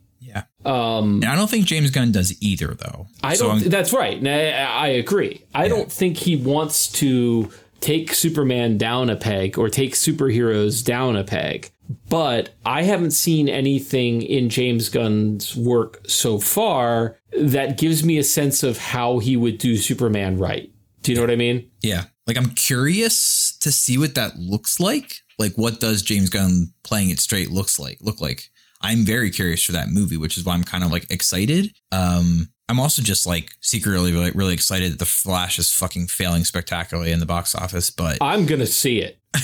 Um 0.65 1.21
I 1.25 1.35
don't 1.35 1.49
think 1.49 1.65
James 1.65 1.91
Gunn 1.91 2.11
does 2.11 2.33
either, 2.41 2.73
though. 2.73 3.07
I 3.23 3.35
So 3.35 3.47
don't. 3.47 3.61
I'm- 3.61 3.69
that's 3.69 3.93
right. 3.93 4.25
I, 4.25 4.51
I 4.51 4.87
agree. 4.87 5.43
I 5.53 5.67
don't 5.67 5.91
think 5.91 6.17
he 6.17 6.35
wants 6.35 6.91
to 6.93 7.51
take 7.81 8.13
Superman 8.13 8.77
down 8.77 9.09
a 9.09 9.15
peg 9.15 9.57
or 9.59 9.69
take 9.69 9.93
superheroes 9.93 10.83
down 10.83 11.15
a 11.15 11.23
peg. 11.23 11.69
But 12.09 12.49
I 12.65 12.81
haven't 12.81 13.11
seen 13.11 13.47
anything 13.47 14.23
in 14.23 14.49
James 14.49 14.89
Gunn's 14.89 15.55
work 15.55 16.01
so 16.07 16.39
far 16.39 17.19
that 17.37 17.77
gives 17.77 18.03
me 18.03 18.17
a 18.17 18.23
sense 18.23 18.63
of 18.63 18.79
how 18.79 19.19
he 19.19 19.37
would 19.37 19.59
do 19.59 19.77
Superman 19.77 20.39
right. 20.39 20.71
Do 21.03 21.11
you 21.11 21.15
know 21.15 21.21
what 21.21 21.29
I 21.29 21.35
mean? 21.35 21.69
Yeah. 21.83 22.05
Like 22.25 22.37
I'm 22.37 22.49
curious 22.55 23.55
to 23.61 23.71
see 23.71 23.99
what 23.99 24.15
that 24.15 24.35
looks 24.37 24.79
like. 24.79 25.21
Like 25.37 25.53
what 25.57 25.79
does 25.79 26.01
James 26.01 26.29
Gunn 26.31 26.73
playing 26.83 27.11
it 27.11 27.19
straight 27.19 27.51
looks 27.51 27.77
like 27.77 27.99
look 28.01 28.19
like? 28.19 28.49
I'm 28.81 29.05
very 29.05 29.31
curious 29.31 29.63
for 29.63 29.71
that 29.73 29.89
movie, 29.89 30.17
which 30.17 30.37
is 30.37 30.45
why 30.45 30.53
I'm 30.53 30.63
kind 30.63 30.83
of 30.83 30.91
like 30.91 31.09
excited. 31.09 31.73
Um 31.91 32.49
I'm 32.67 32.79
also 32.79 33.01
just 33.01 33.27
like 33.27 33.51
secretly 33.61 34.11
really, 34.11 34.31
really 34.31 34.53
excited 34.53 34.91
that 34.91 34.99
the 34.99 35.05
Flash 35.05 35.59
is 35.59 35.71
fucking 35.71 36.07
failing 36.07 36.43
spectacularly 36.43 37.11
in 37.11 37.19
the 37.19 37.25
box 37.25 37.53
office, 37.53 37.89
but 37.91 38.17
I'm 38.21 38.45
gonna 38.45 38.65
see 38.65 38.99
it. 39.01 39.19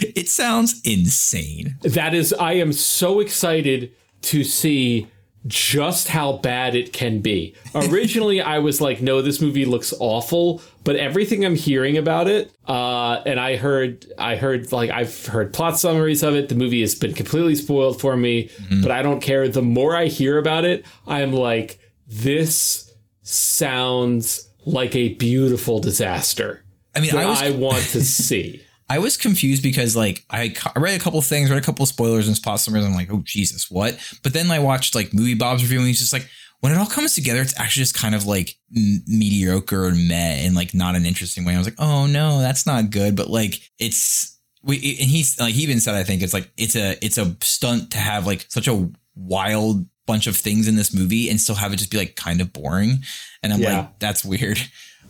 it 0.00 0.28
sounds 0.28 0.80
insane. 0.84 1.76
That 1.82 2.14
is, 2.14 2.32
I 2.32 2.54
am 2.54 2.72
so 2.72 3.20
excited 3.20 3.92
to 4.22 4.44
see 4.44 5.08
just 5.46 6.08
how 6.08 6.34
bad 6.34 6.74
it 6.74 6.92
can 6.92 7.20
be. 7.20 7.54
Originally, 7.74 8.40
I 8.40 8.58
was 8.58 8.80
like, 8.80 9.02
no, 9.02 9.22
this 9.22 9.40
movie 9.40 9.64
looks 9.64 9.92
awful, 9.98 10.62
but 10.84 10.96
everything 10.96 11.44
I'm 11.44 11.56
hearing 11.56 11.96
about 11.96 12.28
it, 12.28 12.52
uh, 12.68 13.22
and 13.26 13.40
I 13.40 13.56
heard, 13.56 14.06
I 14.18 14.36
heard, 14.36 14.70
like, 14.72 14.90
I've 14.90 15.26
heard 15.26 15.52
plot 15.52 15.78
summaries 15.78 16.22
of 16.22 16.34
it. 16.34 16.48
The 16.48 16.54
movie 16.54 16.80
has 16.80 16.94
been 16.94 17.14
completely 17.14 17.54
spoiled 17.56 18.00
for 18.00 18.16
me, 18.16 18.50
but 18.82 18.90
I 18.90 19.02
don't 19.02 19.20
care. 19.20 19.48
The 19.48 19.62
more 19.62 19.96
I 19.96 20.06
hear 20.06 20.38
about 20.38 20.64
it, 20.64 20.86
I'm 21.06 21.32
like, 21.32 21.78
this 22.06 22.92
sounds 23.22 24.48
like 24.64 24.94
a 24.94 25.14
beautiful 25.14 25.80
disaster 25.80 26.62
I 26.94 27.00
mean, 27.00 27.14
I 27.14 27.26
was 27.26 27.42
I 27.42 27.50
want 27.50 27.82
to 27.82 28.00
see. 28.04 28.62
I 28.88 28.98
was 28.98 29.16
confused 29.16 29.62
because 29.62 29.96
like 29.96 30.24
I 30.30 30.54
I 30.74 30.78
read 30.78 31.00
a 31.00 31.02
couple 31.02 31.20
things, 31.22 31.50
read 31.50 31.62
a 31.62 31.64
couple 31.64 31.82
of 31.84 31.88
spoilers 31.88 32.26
and 32.26 32.36
spot 32.36 32.60
summaries. 32.60 32.84
I'm 32.84 32.94
like, 32.94 33.12
oh 33.12 33.22
Jesus, 33.24 33.70
what? 33.70 33.98
But 34.22 34.32
then 34.34 34.50
I 34.50 34.58
watched 34.58 34.94
like 34.94 35.14
Movie 35.14 35.34
Bob's 35.34 35.62
review, 35.62 35.78
and 35.78 35.86
he's 35.86 35.98
just 36.00 36.12
like, 36.12 36.28
when 36.60 36.72
it 36.72 36.78
all 36.78 36.86
comes 36.86 37.14
together, 37.14 37.40
it's 37.40 37.58
actually 37.58 37.82
just 37.82 37.94
kind 37.94 38.14
of 38.14 38.26
like 38.26 38.56
m- 38.76 39.02
mediocre 39.06 39.86
and 39.86 40.08
meh, 40.08 40.44
and 40.44 40.54
like 40.54 40.74
not 40.74 40.94
an 40.94 41.06
interesting 41.06 41.44
way. 41.44 41.54
I 41.54 41.58
was 41.58 41.66
like, 41.66 41.78
oh 41.80 42.06
no, 42.06 42.40
that's 42.40 42.66
not 42.66 42.90
good. 42.90 43.16
But 43.16 43.28
like, 43.30 43.60
it's 43.78 44.38
we 44.62 44.76
and 44.76 45.10
he's 45.10 45.40
like 45.40 45.54
he 45.54 45.62
even 45.62 45.80
said, 45.80 45.94
I 45.94 46.04
think 46.04 46.22
it's 46.22 46.34
like 46.34 46.50
it's 46.56 46.76
a 46.76 46.96
it's 47.04 47.18
a 47.18 47.34
stunt 47.40 47.92
to 47.92 47.98
have 47.98 48.26
like 48.26 48.46
such 48.48 48.68
a 48.68 48.90
wild 49.14 49.86
bunch 50.06 50.26
of 50.26 50.36
things 50.36 50.66
in 50.68 50.74
this 50.76 50.92
movie 50.92 51.30
and 51.30 51.40
still 51.40 51.54
have 51.54 51.72
it 51.72 51.76
just 51.76 51.90
be 51.90 51.96
like 51.98 52.16
kind 52.16 52.40
of 52.40 52.52
boring. 52.52 53.02
And 53.42 53.52
I'm 53.52 53.60
Yeah. 53.60 53.78
like, 53.78 53.98
that's 54.00 54.24
weird. 54.24 54.58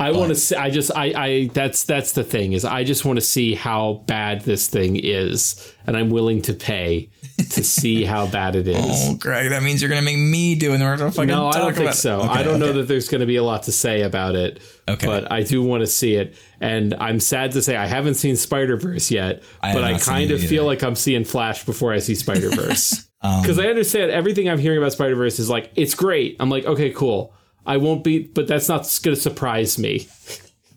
I 0.02 0.12
want 0.12 0.30
to 0.30 0.34
see. 0.34 0.56
I 0.56 0.70
just. 0.70 0.90
I. 0.94 1.12
I. 1.16 1.50
That's. 1.52 1.84
That's 1.84 2.12
the 2.12 2.24
thing. 2.24 2.52
Is 2.52 2.64
I 2.64 2.84
just 2.84 3.04
want 3.04 3.18
to 3.18 3.24
see 3.24 3.54
how 3.54 4.04
bad 4.06 4.42
this 4.42 4.66
thing 4.68 4.96
is, 4.96 5.74
and 5.86 5.96
I'm 5.96 6.10
willing 6.10 6.42
to 6.42 6.54
pay 6.54 7.10
to 7.50 7.64
see 7.64 8.04
how 8.12 8.26
bad 8.26 8.56
it 8.56 8.68
is. 8.68 8.76
Oh, 8.78 9.16
Greg, 9.16 9.50
that 9.50 9.62
means 9.62 9.80
you're 9.80 9.88
gonna 9.88 10.02
make 10.02 10.18
me 10.18 10.54
do 10.54 10.74
it. 10.74 10.80
We're 10.80 10.96
gonna 10.96 11.12
fucking 11.12 11.28
no, 11.28 11.48
I 11.48 11.58
don't 11.58 11.74
think 11.74 11.94
so. 11.94 12.20
Okay, 12.20 12.28
I 12.28 12.42
don't 12.42 12.60
know 12.60 12.72
that 12.72 12.88
there's 12.88 13.08
going 13.08 13.20
to 13.20 13.26
be 13.26 13.36
a 13.36 13.44
lot 13.44 13.64
to 13.64 13.72
say 13.72 14.02
about 14.02 14.34
it. 14.34 14.60
Okay. 14.88 15.06
But 15.06 15.30
I 15.30 15.42
do 15.42 15.62
want 15.62 15.82
to 15.82 15.86
see 15.86 16.14
it, 16.16 16.36
and 16.60 16.94
I'm 16.94 17.20
sad 17.20 17.52
to 17.52 17.62
say 17.62 17.76
I 17.76 17.86
haven't 17.86 18.14
seen 18.14 18.36
Spider 18.36 18.76
Verse 18.76 19.10
yet. 19.10 19.42
I 19.62 19.72
but 19.74 19.84
I 19.84 19.98
kind 19.98 20.30
of 20.30 20.40
feel 20.42 20.64
like 20.64 20.82
I'm 20.82 20.96
seeing 20.96 21.24
Flash 21.24 21.64
before 21.64 21.92
I 21.92 21.98
see 21.98 22.14
Spider 22.14 22.50
Verse. 22.50 23.08
Um, 23.24 23.40
Because 23.40 23.56
I 23.60 23.66
understand 23.66 24.10
everything 24.10 24.48
I'm 24.48 24.58
hearing 24.58 24.78
about 24.78 24.90
Spider 24.90 25.14
Verse 25.14 25.38
is 25.38 25.48
like 25.48 25.70
it's 25.76 25.94
great. 25.94 26.34
I'm 26.40 26.50
like, 26.50 26.64
okay, 26.64 26.90
cool. 26.90 27.32
I 27.66 27.76
won't 27.76 28.04
be, 28.04 28.20
but 28.20 28.46
that's 28.46 28.68
not 28.68 28.82
going 29.02 29.14
to 29.14 29.20
surprise 29.20 29.78
me. 29.78 30.08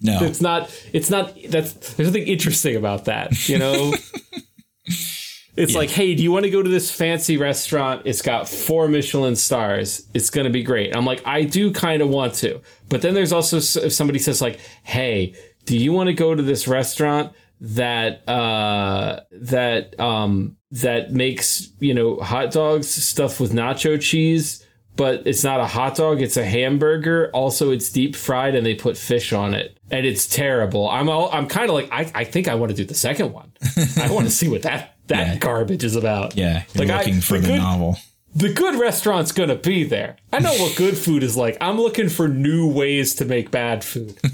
No, 0.02 0.20
It's 0.24 0.42
not. 0.42 0.70
It's 0.94 1.10
not. 1.10 1.38
That's 1.50 1.74
there's 1.94 2.10
nothing 2.10 2.28
interesting 2.28 2.76
about 2.76 3.06
that. 3.06 3.48
You 3.50 3.60
know. 3.60 3.94
It's 5.58 5.74
like, 5.74 5.90
hey, 5.90 6.16
do 6.16 6.22
you 6.22 6.32
want 6.34 6.44
to 6.44 6.50
go 6.50 6.62
to 6.62 6.70
this 6.70 6.92
fancy 6.92 7.38
restaurant? 7.38 8.02
It's 8.04 8.22
got 8.22 8.50
four 8.50 8.90
Michelin 8.90 9.38
stars. 9.38 10.06
It's 10.14 10.30
going 10.30 10.44
to 10.44 10.52
be 10.52 10.64
great. 10.64 10.94
I'm 10.96 11.06
like, 11.06 11.26
I 11.26 11.44
do 11.44 11.72
kind 11.72 12.02
of 12.02 12.10
want 12.10 12.34
to. 12.36 12.62
But 12.90 13.02
then 13.02 13.14
there's 13.14 13.32
also 13.32 13.58
if 13.58 13.94
somebody 13.94 14.20
says 14.20 14.42
like, 14.42 14.60
hey, 14.84 15.34
do 15.64 15.78
you 15.78 15.94
want 15.94 16.08
to 16.08 16.14
go 16.14 16.36
to 16.36 16.44
this 16.44 16.68
restaurant 16.68 17.32
that 17.62 18.28
uh 18.28 19.22
that 19.32 19.98
um 19.98 20.58
that 20.72 21.14
makes, 21.14 21.70
you 21.80 21.94
know, 21.94 22.18
hot 22.18 22.52
dogs 22.52 22.90
stuffed 22.90 23.40
with 23.40 23.54
nacho 23.54 24.00
cheese, 24.00 24.65
but 24.96 25.24
it's 25.26 25.44
not 25.44 25.60
a 25.60 25.66
hot 25.66 25.96
dog, 25.96 26.22
it's 26.22 26.38
a 26.38 26.46
hamburger. 26.46 27.30
Also, 27.34 27.72
it's 27.72 27.90
deep 27.92 28.16
fried 28.16 28.56
and 28.56 28.66
they 28.66 28.76
put 28.76 28.98
fish 28.98 29.34
on 29.34 29.54
it. 29.54 29.78
And 29.92 30.06
it's 30.06 30.26
terrible. 30.28 30.90
I'm 30.90 31.10
all, 31.10 31.30
I'm 31.32 31.48
kind 31.48 31.70
of 31.70 31.76
like 31.76 31.90
I, 31.92 32.12
I 32.16 32.24
think 32.24 32.48
I 32.48 32.56
want 32.56 32.72
to 32.72 32.76
do 32.76 32.86
the 32.86 32.94
second 32.96 33.32
one. 33.34 33.52
I 34.02 34.10
want 34.12 34.26
to 34.26 34.32
see 34.32 34.48
what 34.48 34.62
that 34.64 34.96
that 35.08 35.28
Yeah. 35.28 35.36
garbage 35.38 35.84
is 35.84 35.96
about. 35.96 36.36
yeah, 36.36 36.64
Like, 36.76 36.90
I- 36.90 36.98
looking 37.00 37.22
for 37.22 37.40
the 37.40 37.48
good- 37.48 37.58
novel. 37.58 37.98
the 38.34 38.52
good 38.52 38.76
restaurant's 38.80 39.32
gonna 39.32 39.56
be 39.56 39.84
there. 39.84 40.18
I 40.34 40.40
know 40.40 40.54
what 40.56 40.76
good 40.76 40.98
food 40.98 41.24
is 41.24 41.38
like. 41.38 41.58
I'm 41.62 41.80
looking 41.80 42.10
for 42.10 42.28
new 42.28 42.68
ways 42.68 43.16
to 43.16 43.26
make 43.26 43.52
bad 43.52 43.84
food. 43.84 44.18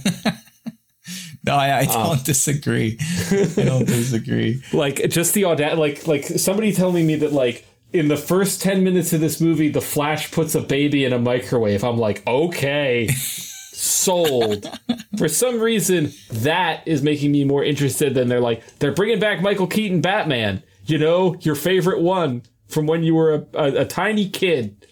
No, 1.43 1.55
I, 1.55 1.80
I 1.80 1.86
don't 1.86 2.20
uh. 2.20 2.24
disagree. 2.24 2.99
I 3.32 3.64
don't 3.66 3.86
disagree. 3.88 4.62
like 4.74 5.09
just 5.09 5.34
the 5.34 5.45
audacity. 5.45 5.82
Like 5.82 6.05
like 6.07 6.24
somebody 6.26 6.72
telling 6.72 7.07
me 7.07 7.16
that 7.16 7.34
like 7.34 7.66
in 7.93 8.07
the 8.07 8.17
first 8.17 8.61
ten 8.61 8.83
minutes 8.83 9.13
of 9.13 9.21
this 9.21 9.41
movie, 9.41 9.69
the 9.69 9.81
Flash 9.81 10.31
puts 10.31 10.55
a 10.55 10.61
baby 10.61 11.05
in 11.05 11.13
a 11.13 11.19
microwave. 11.19 11.83
I'm 11.83 11.97
like, 11.97 12.25
okay, 12.25 13.07
sold. 13.07 14.69
For 15.17 15.27
some 15.27 15.59
reason, 15.59 16.11
that 16.31 16.87
is 16.87 17.03
making 17.03 17.31
me 17.31 17.43
more 17.43 17.63
interested 17.63 18.13
than 18.13 18.27
they're 18.27 18.39
like 18.39 18.63
they're 18.79 18.93
bringing 18.93 19.19
back 19.19 19.41
Michael 19.41 19.67
Keaton 19.67 20.01
Batman. 20.01 20.63
You 20.85 20.97
know, 20.97 21.35
your 21.41 21.55
favorite 21.55 22.01
one 22.01 22.43
from 22.67 22.87
when 22.87 23.03
you 23.03 23.15
were 23.15 23.33
a, 23.33 23.45
a, 23.53 23.81
a 23.81 23.85
tiny 23.85 24.29
kid, 24.29 24.87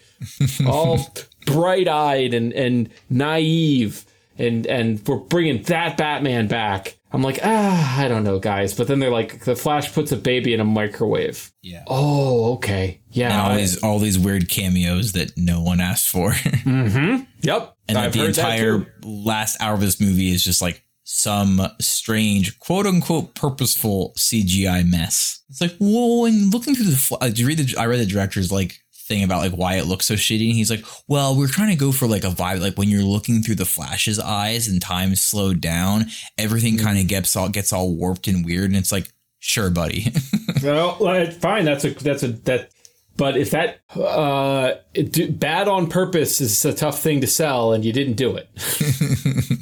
all 0.66 0.98
bright 1.46 1.88
eyed 1.88 2.34
and 2.34 2.52
and 2.52 2.90
naive 3.08 4.04
and 4.40 4.66
and 4.66 5.06
we're 5.06 5.16
bringing 5.16 5.62
that 5.64 5.96
Batman 5.96 6.48
back. 6.48 6.96
I'm 7.12 7.22
like, 7.22 7.40
ah, 7.42 7.98
I 8.00 8.06
don't 8.08 8.22
know, 8.22 8.38
guys. 8.38 8.72
But 8.72 8.86
then 8.86 9.00
they're 9.00 9.10
like, 9.10 9.44
the 9.44 9.56
Flash 9.56 9.92
puts 9.92 10.12
a 10.12 10.16
baby 10.16 10.54
in 10.54 10.60
a 10.60 10.64
microwave. 10.64 11.50
Yeah. 11.60 11.82
Oh, 11.88 12.54
okay, 12.54 13.00
yeah. 13.10 13.30
And 13.32 13.40
all 13.40 13.50
I- 13.52 13.56
these 13.56 13.82
all 13.82 13.98
these 13.98 14.18
weird 14.18 14.48
cameos 14.48 15.12
that 15.12 15.32
no 15.36 15.60
one 15.60 15.80
asked 15.80 16.08
for. 16.08 16.32
yep. 16.66 17.76
and 17.88 17.98
I've 17.98 18.12
the 18.12 18.24
entire 18.26 18.94
last 19.02 19.60
hour 19.60 19.74
of 19.74 19.80
this 19.80 20.00
movie 20.00 20.30
is 20.30 20.44
just 20.44 20.62
like 20.62 20.84
some 21.02 21.60
strange 21.80 22.58
quote 22.60 22.86
unquote 22.86 23.34
purposeful 23.34 24.12
CGI 24.16 24.88
mess. 24.88 25.42
It's 25.48 25.60
like, 25.60 25.76
whoa, 25.78 26.26
and 26.26 26.52
looking 26.52 26.74
through 26.76 26.86
the 26.86 26.96
fl- 26.96 27.16
did 27.16 27.38
you 27.40 27.46
read 27.48 27.58
the 27.58 27.76
I 27.78 27.86
read 27.86 27.98
the 28.00 28.06
director's 28.06 28.52
like 28.52 28.78
thing 29.10 29.22
about 29.22 29.40
like 29.42 29.52
why 29.52 29.74
it 29.76 29.84
looks 29.84 30.06
so 30.06 30.14
shitty 30.14 30.46
and 30.46 30.54
he's 30.56 30.70
like, 30.70 30.84
well, 31.06 31.36
we're 31.36 31.48
trying 31.48 31.68
to 31.68 31.76
go 31.76 31.92
for 31.92 32.06
like 32.06 32.24
a 32.24 32.28
vibe 32.28 32.62
like 32.62 32.78
when 32.78 32.88
you're 32.88 33.02
looking 33.02 33.42
through 33.42 33.56
the 33.56 33.66
Flash's 33.66 34.18
eyes 34.18 34.68
and 34.68 34.80
time 34.80 35.14
slowed 35.14 35.60
down, 35.60 36.06
everything 36.38 36.76
Mm-hmm. 36.76 36.86
kind 36.86 36.98
of 36.98 37.06
gets 37.08 37.36
all 37.36 37.48
gets 37.50 37.72
all 37.74 37.94
warped 37.94 38.26
and 38.28 38.46
weird 38.46 38.70
and 38.70 38.76
it's 38.76 38.92
like, 38.92 39.08
sure, 39.40 39.68
buddy. 39.70 40.12
Well, 40.62 40.96
fine. 41.40 41.64
That's 41.64 41.84
a 41.84 41.90
that's 41.90 42.22
a 42.22 42.28
that. 42.44 42.70
But 43.16 43.36
if 43.38 43.50
that 43.50 43.80
uh, 43.94 44.74
it, 44.94 45.38
bad 45.40 45.68
on 45.68 45.88
purpose 45.88 46.40
is 46.42 46.64
a 46.66 46.72
tough 46.74 47.00
thing 47.00 47.20
to 47.22 47.26
sell, 47.26 47.72
and 47.72 47.82
you 47.84 47.92
didn't 47.94 48.14
do 48.14 48.36
it. 48.36 48.48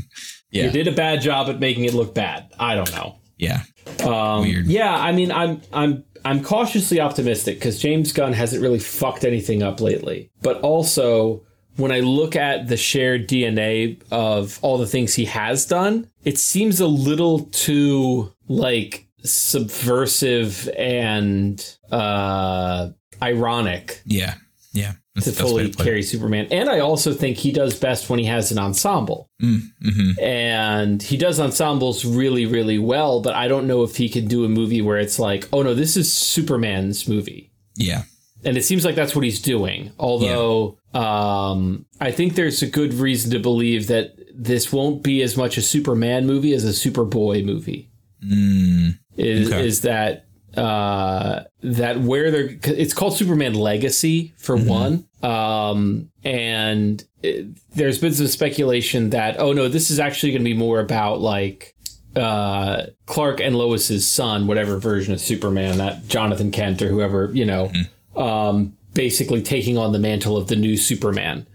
yeah. 0.51 0.65
You 0.65 0.71
did 0.71 0.89
a 0.89 0.93
bad 0.93 1.21
job 1.21 1.49
at 1.49 1.61
making 1.61 1.85
it 1.85 1.95
look 1.95 2.15
bad. 2.15 2.51
I 2.59 2.75
don't 2.75 2.91
know. 2.93 3.17
yeah. 3.37 3.63
Um, 4.05 4.43
Weird. 4.43 4.67
Yeah, 4.67 4.93
I 4.95 5.13
mean, 5.13 5.31
I'm 5.33 5.61
I'm 5.73 6.05
I'm 6.29 6.43
cautiously 6.43 7.01
optimistic 7.01 7.57
because 7.57 7.79
James 7.79 8.13
Gunn 8.13 8.35
hasn't 8.35 8.63
really 8.63 8.79
fucked 8.79 9.25
anything 9.25 9.63
up 9.63 9.81
lately. 9.81 10.31
But 10.43 10.61
also, 10.61 11.43
when 11.77 11.91
I 11.91 12.01
look 12.01 12.37
at 12.37 12.69
the 12.69 12.77
shared 12.77 13.27
DNA 13.27 13.99
of 14.11 14.59
all 14.61 14.77
the 14.77 14.87
things 14.87 15.15
he 15.15 15.25
has 15.25 15.65
done, 15.65 16.11
it 16.25 16.37
seems 16.37 16.81
a 16.81 16.87
little 16.87 17.45
too 17.47 18.31
like 18.47 19.09
subversive 19.25 20.69
and 20.77 21.77
uh, 21.91 22.91
ironic 23.23 24.03
Yeah. 24.05 24.35
Yeah. 24.75 24.93
To 25.25 25.33
fully 25.33 25.71
to 25.71 25.85
carry 25.85 26.03
Superman. 26.03 26.49
And 26.51 26.69
I 26.69 26.81
also 26.81 27.13
think 27.13 27.37
he 27.37 27.53
does 27.53 27.79
best 27.79 28.09
when 28.11 28.19
he 28.19 28.27
has 28.27 28.51
an 28.53 28.59
ensemble. 28.59 29.31
Mm-hmm. 29.43 30.21
And 30.23 31.03
he 31.03 31.17
does 31.17 31.41
ensembles 31.41 32.05
really, 32.05 32.47
really 32.47 32.79
well, 32.79 33.21
but 33.21 33.35
I 33.35 33.49
don't 33.49 33.67
know 33.67 33.83
if 33.83 33.97
he 33.97 34.09
can 34.09 34.27
do 34.27 34.45
a 34.45 34.49
movie 34.49 34.83
where 34.83 34.99
it's 34.99 35.19
like, 35.19 35.49
oh 35.53 35.63
no, 35.63 35.75
this 35.75 35.97
is 35.97 36.13
Superman's 36.13 37.09
movie. 37.09 37.53
Yeah. 37.77 38.03
And 38.45 38.57
it 38.57 38.65
seems 38.65 38.85
like 38.85 38.95
that's 38.95 39.15
what 39.17 39.25
he's 39.25 39.41
doing. 39.43 39.91
Although 39.99 40.79
um, 40.95 41.87
I 42.01 42.13
think 42.13 42.35
there's 42.35 42.63
a 42.63 42.67
good 42.69 42.95
reason 42.95 43.31
to 43.33 43.39
believe 43.41 43.89
that 43.89 44.15
this 44.33 44.73
won't 44.73 45.03
be 45.03 45.23
as 45.23 45.37
much 45.37 45.57
a 45.59 45.63
Superman 45.63 46.27
movie 46.27 46.53
as 46.55 46.65
a 46.65 46.69
Superboy 46.69 47.45
movie. 47.45 47.91
Mm, 48.25 48.99
Is 49.17 49.49
Okay. 49.49 49.67
is 49.67 49.81
that 49.83 50.27
uh, 50.57 51.45
that 51.63 52.01
where 52.01 52.31
they're 52.31 52.59
it's 52.65 52.95
called 52.95 53.17
Superman 53.17 53.55
Legacy 53.55 54.33
for 54.39 54.57
one, 54.57 55.07
um, 55.23 56.11
and 56.25 57.05
it, 57.23 57.47
there's 57.75 57.99
been 57.99 58.15
some 58.15 58.27
speculation 58.27 59.11
that 59.11 59.39
oh 59.39 59.53
no, 59.53 59.69
this 59.69 59.91
is 59.91 59.99
actually 60.01 60.33
going 60.33 60.43
to 60.43 60.51
be 60.51 60.57
more 60.57 60.81
about 60.81 61.21
like 61.21 61.75
uh, 62.17 62.87
Clark 63.07 63.41
and 63.41 63.57
Lois's 63.57 64.07
son, 64.09 64.47
whatever 64.47 64.79
version 64.79 65.13
of 65.13 65.21
Superman 65.21 65.79
that 65.79 66.09
Jonathan 66.09 66.51
Kent 66.51 66.81
or 66.83 66.89
whoever 66.89 67.31
you 67.33 67.45
know, 67.45 67.71
um, 68.17 68.77
basically 68.95 69.43
taking 69.43 69.77
on 69.77 69.93
the 69.93 69.99
mantle 69.99 70.37
of 70.37 70.49
the 70.49 70.57
new 70.57 70.77
Superman, 70.77 71.47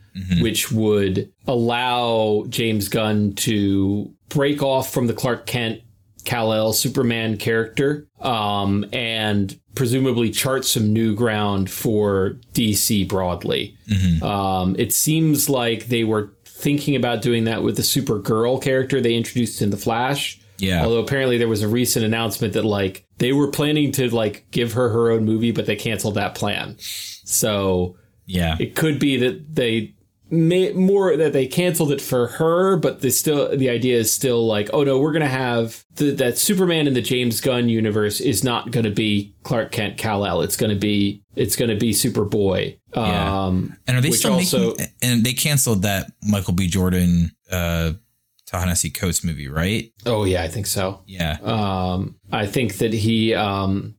which 0.41 0.71
would 0.71 1.31
allow 1.47 2.45
James 2.47 2.87
Gunn 2.89 3.33
to 3.35 4.13
break 4.29 4.61
off 4.61 4.93
from 4.93 5.07
the 5.07 5.13
Clark 5.13 5.45
Kent 5.47 5.81
Kal-El 6.25 6.73
Superman 6.73 7.37
character, 7.37 8.07
um, 8.19 8.85
and 8.93 9.59
presumably 9.75 10.29
chart 10.29 10.65
some 10.65 10.93
new 10.93 11.15
ground 11.15 11.69
for 11.69 12.37
DC 12.53 13.07
broadly. 13.07 13.77
Um, 14.23 14.75
it 14.77 14.93
seems 14.93 15.49
like 15.49 15.87
they 15.87 16.03
were 16.03 16.33
thinking 16.45 16.95
about 16.95 17.21
doing 17.21 17.43
that 17.45 17.63
with 17.63 17.75
the 17.75 17.81
Supergirl 17.81 18.61
character 18.61 19.01
they 19.01 19.15
introduced 19.15 19.61
in 19.61 19.69
the 19.69 19.77
Flash. 19.77 20.39
Yeah. 20.59 20.83
Although 20.83 20.99
apparently 20.99 21.37
there 21.37 21.49
was 21.49 21.61
a 21.61 21.67
recent 21.67 22.05
announcement 22.05 22.53
that 22.53 22.63
like 22.63 23.05
they 23.17 23.33
were 23.33 23.49
planning 23.49 23.91
to 23.93 24.13
like 24.15 24.45
give 24.51 24.73
her 24.73 24.89
her 24.89 25.11
own 25.11 25.25
movie, 25.25 25.51
but 25.51 25.65
they 25.65 25.75
canceled 25.75 26.15
that 26.15 26.35
plan. 26.35 26.77
So 26.79 27.97
yeah. 28.25 28.55
it 28.59 28.75
could 28.75 28.99
be 28.99 29.17
that 29.17 29.55
they 29.55 29.93
may 30.33 30.73
more 30.73 31.15
that 31.15 31.31
they 31.31 31.45
canceled 31.47 31.91
it 31.91 32.01
for 32.01 32.27
her, 32.27 32.75
but 32.77 33.01
the 33.01 33.11
still 33.11 33.55
the 33.55 33.69
idea 33.69 33.97
is 33.97 34.11
still 34.11 34.45
like, 34.45 34.69
oh 34.73 34.83
no, 34.83 34.97
we're 34.99 35.13
gonna 35.13 35.27
have 35.27 35.85
the, 35.95 36.11
that 36.11 36.37
Superman 36.37 36.87
in 36.87 36.93
the 36.93 37.01
James 37.01 37.39
Gunn 37.39 37.69
universe 37.69 38.19
is 38.19 38.43
not 38.43 38.71
gonna 38.71 38.89
be 38.89 39.35
Clark 39.43 39.71
Kent 39.71 39.97
Kal 39.97 40.25
El. 40.25 40.41
It's 40.41 40.57
gonna 40.57 40.75
be 40.75 41.21
it's 41.35 41.55
gonna 41.55 41.75
be 41.75 41.91
Superboy. 41.91 42.79
Yeah. 42.95 43.43
Um, 43.45 43.77
And 43.87 43.97
are 43.97 44.01
they 44.01 44.11
still 44.11 44.33
also- 44.33 44.71
making? 44.71 44.87
And 45.01 45.23
they 45.23 45.33
canceled 45.33 45.83
that 45.83 46.11
Michael 46.23 46.53
B. 46.53 46.67
Jordan, 46.67 47.31
uh, 47.51 47.93
Ta-Nehisi 48.45 48.93
Coates 48.93 49.23
movie, 49.23 49.47
right? 49.47 49.91
oh 50.05 50.25
yeah, 50.25 50.43
I 50.43 50.47
think 50.47 50.65
so. 50.67 51.01
Yeah. 51.07 51.37
Um, 51.43 52.15
I 52.31 52.45
think 52.45 52.77
that 52.79 52.93
he, 52.93 53.33
um, 53.33 53.95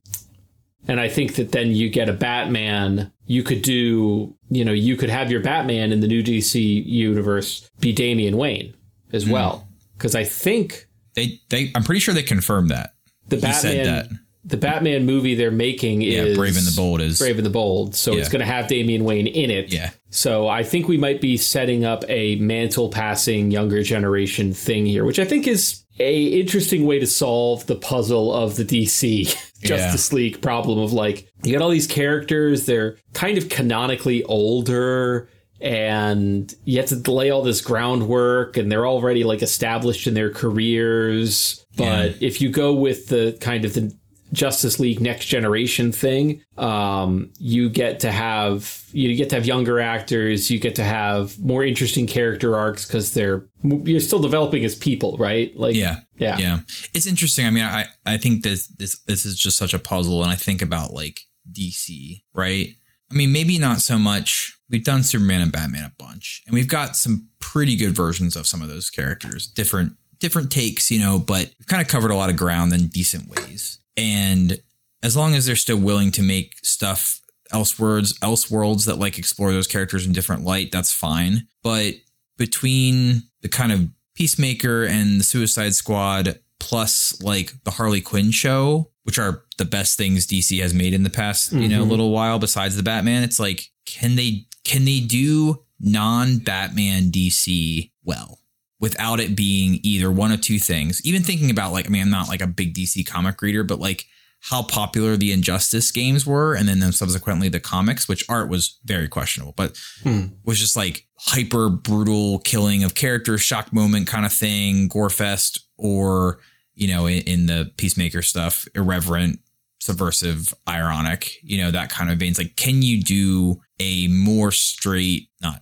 and 0.87 0.99
I 0.99 1.09
think 1.09 1.35
that 1.35 1.51
then 1.51 1.71
you 1.71 1.89
get 1.89 2.09
a 2.09 2.13
Batman. 2.13 3.11
You 3.27 3.41
could 3.43 3.61
do, 3.63 4.35
you 4.49 4.63
know, 4.65 4.71
you 4.71 4.95
could 4.97 5.09
have 5.09 5.31
your 5.31 5.41
Batman 5.41 5.91
in 5.91 5.99
the 6.01 6.07
new 6.07 6.21
DC 6.23 6.85
universe 6.85 7.69
be 7.79 7.91
Damian 7.91 8.37
Wayne 8.37 8.73
Hmm. 9.09 9.15
as 9.15 9.27
well, 9.27 9.67
because 9.97 10.15
I 10.15 10.23
think 10.23 10.87
they, 11.15 11.39
they. 11.49 11.71
I'm 11.75 11.83
pretty 11.83 11.99
sure 11.99 12.13
they 12.13 12.23
confirmed 12.23 12.69
that. 12.71 12.91
the 13.27 13.37
He 13.37 13.41
Batman, 13.41 13.61
said 13.61 13.85
that. 13.87 14.09
the 14.43 14.57
Batman 14.57 15.05
movie 15.05 15.33
they're 15.33 15.49
making 15.49 16.01
Yeah. 16.01 16.23
is 16.23 16.37
Brave 16.37 16.57
and 16.57 16.67
the 16.67 16.75
Bold 16.75 17.01
is. 17.01 17.17
Brave 17.19 17.37
and 17.37 17.45
the 17.45 17.49
Bold, 17.51 17.95
so 17.95 18.13
it's 18.15 18.29
going 18.29 18.41
to 18.41 18.45
have 18.45 18.67
Damian 18.67 19.03
Wayne 19.03 19.25
in 19.27 19.49
it. 19.49 19.73
Yeah. 19.73 19.89
So 20.11 20.47
I 20.47 20.63
think 20.63 20.87
we 20.87 20.97
might 20.97 21.19
be 21.21 21.35
setting 21.37 21.83
up 21.85 22.03
a 22.07 22.35
mantle 22.35 22.89
passing 22.89 23.49
younger 23.51 23.81
generation 23.83 24.53
thing 24.53 24.85
here, 24.85 25.03
which 25.05 25.17
I 25.19 25.25
think 25.25 25.47
is 25.47 25.83
a 25.99 26.25
interesting 26.25 26.85
way 26.85 26.99
to 26.99 27.07
solve 27.07 27.65
the 27.67 27.75
puzzle 27.75 28.31
of 28.33 28.55
the 28.57 28.65
DC 28.65 29.33
Justice 29.65 30.13
League 30.13 30.41
problem 30.41 30.79
of 30.79 30.93
like 30.93 31.27
you 31.43 31.53
got 31.53 31.61
all 31.61 31.69
these 31.69 31.87
characters, 31.87 32.65
they're 32.65 32.97
kind 33.13 33.37
of 33.37 33.49
canonically 33.49 34.23
older 34.23 35.29
and 35.61 36.53
you 36.65 36.79
have 36.79 36.89
to 36.89 37.11
lay 37.11 37.29
all 37.29 37.41
this 37.41 37.61
groundwork 37.61 38.57
and 38.57 38.71
they're 38.71 38.85
already 38.85 39.23
like 39.23 39.41
established 39.41 40.05
in 40.05 40.13
their 40.13 40.29
careers. 40.31 41.65
But 41.75 42.21
if 42.21 42.41
you 42.41 42.49
go 42.49 42.73
with 42.73 43.07
the 43.07 43.37
kind 43.41 43.65
of 43.65 43.73
the 43.73 43.95
Justice 44.33 44.79
League 44.79 44.99
Next 44.99 45.25
Generation 45.25 45.91
thing, 45.91 46.41
um, 46.57 47.31
you 47.39 47.69
get 47.69 47.99
to 48.01 48.11
have 48.11 48.83
you 48.91 49.15
get 49.15 49.29
to 49.29 49.35
have 49.35 49.45
younger 49.45 49.79
actors, 49.79 50.49
you 50.49 50.59
get 50.59 50.75
to 50.75 50.83
have 50.83 51.37
more 51.39 51.63
interesting 51.63 52.07
character 52.07 52.55
arcs 52.55 52.85
because 52.85 53.13
they're 53.13 53.45
you're 53.63 53.99
still 53.99 54.19
developing 54.19 54.63
as 54.65 54.75
people, 54.75 55.17
right? 55.17 55.55
Like, 55.57 55.75
Yeah. 55.75 55.99
yeah, 56.17 56.37
Yeah. 56.37 56.59
It's 56.93 57.07
interesting. 57.07 57.45
I 57.45 57.49
mean, 57.49 57.63
I, 57.63 57.85
I 58.05 58.17
think 58.17 58.43
this, 58.43 58.67
this, 58.67 58.99
this 58.99 59.25
is 59.25 59.37
just 59.37 59.57
such 59.57 59.73
a 59.73 59.79
puzzle. 59.79 60.21
And 60.21 60.31
I 60.31 60.35
think 60.35 60.61
about 60.61 60.93
like 60.93 61.21
DC, 61.51 62.21
right? 62.33 62.69
I 63.11 63.13
mean, 63.13 63.31
maybe 63.31 63.57
not 63.57 63.81
so 63.81 63.97
much. 63.97 64.57
We've 64.69 64.83
done 64.83 65.03
Superman 65.03 65.41
and 65.41 65.51
Batman 65.51 65.83
a 65.85 66.03
bunch, 66.03 66.41
and 66.47 66.53
we've 66.55 66.67
got 66.67 66.95
some 66.95 67.29
pretty 67.39 67.75
good 67.75 67.95
versions 67.95 68.35
of 68.35 68.47
some 68.47 68.61
of 68.63 68.67
those 68.67 68.89
characters, 68.89 69.45
different, 69.47 69.93
different 70.19 70.51
takes, 70.51 70.89
you 70.89 70.99
know, 70.99 71.19
but 71.19 71.51
we've 71.59 71.67
kind 71.67 71.83
of 71.83 71.87
covered 71.87 72.09
a 72.09 72.15
lot 72.15 72.29
of 72.31 72.35
ground 72.35 72.73
in 72.73 72.87
decent 72.87 73.29
ways. 73.29 73.79
And 73.97 74.59
as 75.03 75.15
long 75.15 75.33
as 75.35 75.45
they're 75.45 75.55
still 75.55 75.77
willing 75.79 76.11
to 76.11 76.21
make 76.23 76.55
stuff 76.63 77.19
elseworlds, 77.53 78.17
elseworlds 78.19 78.85
that 78.85 78.97
like 78.97 79.17
explore 79.19 79.51
those 79.51 79.67
characters 79.67 80.05
in 80.05 80.13
different 80.13 80.43
light, 80.43 80.71
that's 80.71 80.91
fine. 80.91 81.47
But 81.63 81.95
between 82.37 83.23
the 83.41 83.49
kind 83.49 83.71
of 83.71 83.89
Peacemaker 84.15 84.83
and 84.85 85.19
the 85.19 85.23
Suicide 85.23 85.75
Squad 85.75 86.39
plus 86.59 87.21
like 87.21 87.53
the 87.63 87.71
Harley 87.71 88.01
Quinn 88.01 88.31
show, 88.31 88.91
which 89.03 89.19
are 89.19 89.43
the 89.57 89.65
best 89.65 89.97
things 89.97 90.25
DC 90.25 90.59
has 90.61 90.73
made 90.73 90.93
in 90.93 91.03
the 91.03 91.09
past, 91.09 91.51
you 91.51 91.67
know, 91.67 91.85
Mhm. 91.85 91.89
little 91.89 92.11
while 92.11 92.39
besides 92.39 92.75
the 92.75 92.83
Batman. 92.83 93.23
It's 93.23 93.39
like, 93.39 93.69
can 93.85 94.15
they 94.15 94.47
can 94.63 94.83
they 94.85 94.99
do 94.99 95.63
non-Batman 95.79 97.11
DC 97.11 97.91
well? 98.03 98.39
Without 98.79 99.19
it 99.19 99.35
being 99.35 99.79
either 99.83 100.11
one 100.11 100.31
of 100.31 100.41
two 100.41 100.59
things. 100.59 101.01
Even 101.05 101.23
thinking 101.23 101.49
about 101.49 101.71
like, 101.71 101.85
I 101.85 101.89
mean, 101.89 102.01
I'm 102.01 102.09
not 102.09 102.27
like 102.27 102.41
a 102.41 102.47
big 102.47 102.73
DC 102.75 103.05
comic 103.07 103.41
reader, 103.41 103.63
but 103.63 103.79
like 103.79 104.05
how 104.41 104.61
popular 104.63 105.15
the 105.17 105.31
Injustice 105.31 105.91
games 105.91 106.25
were, 106.25 106.53
and 106.53 106.67
then, 106.67 106.79
then 106.79 106.91
subsequently 106.91 107.49
the 107.49 107.59
comics, 107.59 108.07
which 108.07 108.23
art 108.29 108.49
was 108.49 108.79
very 108.85 109.07
questionable, 109.07 109.53
but 109.57 109.77
Hmm. 110.03 110.25
was 110.43 110.59
just 110.59 110.75
like 110.75 111.07
hyper 111.17 111.69
brutal 111.69 112.39
killing 112.39 112.83
of 112.83 112.93
characters, 112.95 113.41
shock 113.41 113.73
moment 113.73 114.07
kind 114.07 114.25
of 114.25 114.33
thing, 114.33 114.87
gore 114.87 115.09
fest, 115.09 115.59
or 115.77 116.39
you 116.75 116.87
know, 116.87 117.05
in, 117.07 117.21
in 117.23 117.45
the 117.45 117.71
Peacemaker 117.77 118.21
stuff, 118.21 118.67
irreverent, 118.75 119.39
subversive, 119.79 120.53
ironic, 120.67 121.31
you 121.41 121.57
know, 121.57 121.71
that 121.71 121.89
kind 121.89 122.11
of 122.11 122.17
veins. 122.17 122.37
Like, 122.37 122.55
can 122.55 122.81
you 122.81 123.01
do 123.01 123.61
a 123.79 124.07
more 124.09 124.51
straight, 124.51 125.29
not 125.41 125.61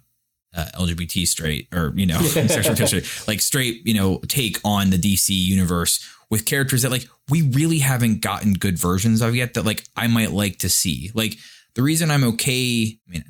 uh, 0.56 0.66
LGBT 0.76 1.28
straight, 1.28 1.68
or 1.74 1.94
you 1.96 2.06
know, 2.06 2.20
sexual 2.22 2.88
straight, 2.88 3.28
like 3.28 3.42
straight, 3.42 3.86
you 3.86 3.94
know, 3.94 4.20
take 4.28 4.60
on 4.64 4.90
the 4.90 4.98
DC 4.98 5.30
universe 5.30 6.08
with 6.30 6.46
characters 6.46 6.82
that 6.82 6.92
like 6.92 7.08
we 7.30 7.42
really 7.50 7.80
haven't 7.80 8.22
gotten 8.22 8.54
good 8.54 8.78
versions 8.78 9.22
of 9.22 9.36
yet 9.36 9.54
that 9.54 9.66
like 9.66 9.84
I 9.96 10.08
might 10.08 10.32
like 10.32 10.60
to 10.60 10.70
see. 10.70 11.12
Like 11.14 11.38
the 11.76 11.82
reason 11.82 12.12
I'm 12.12 12.24
okay, 12.24 12.98
I 13.08 13.12
mean, 13.12 13.24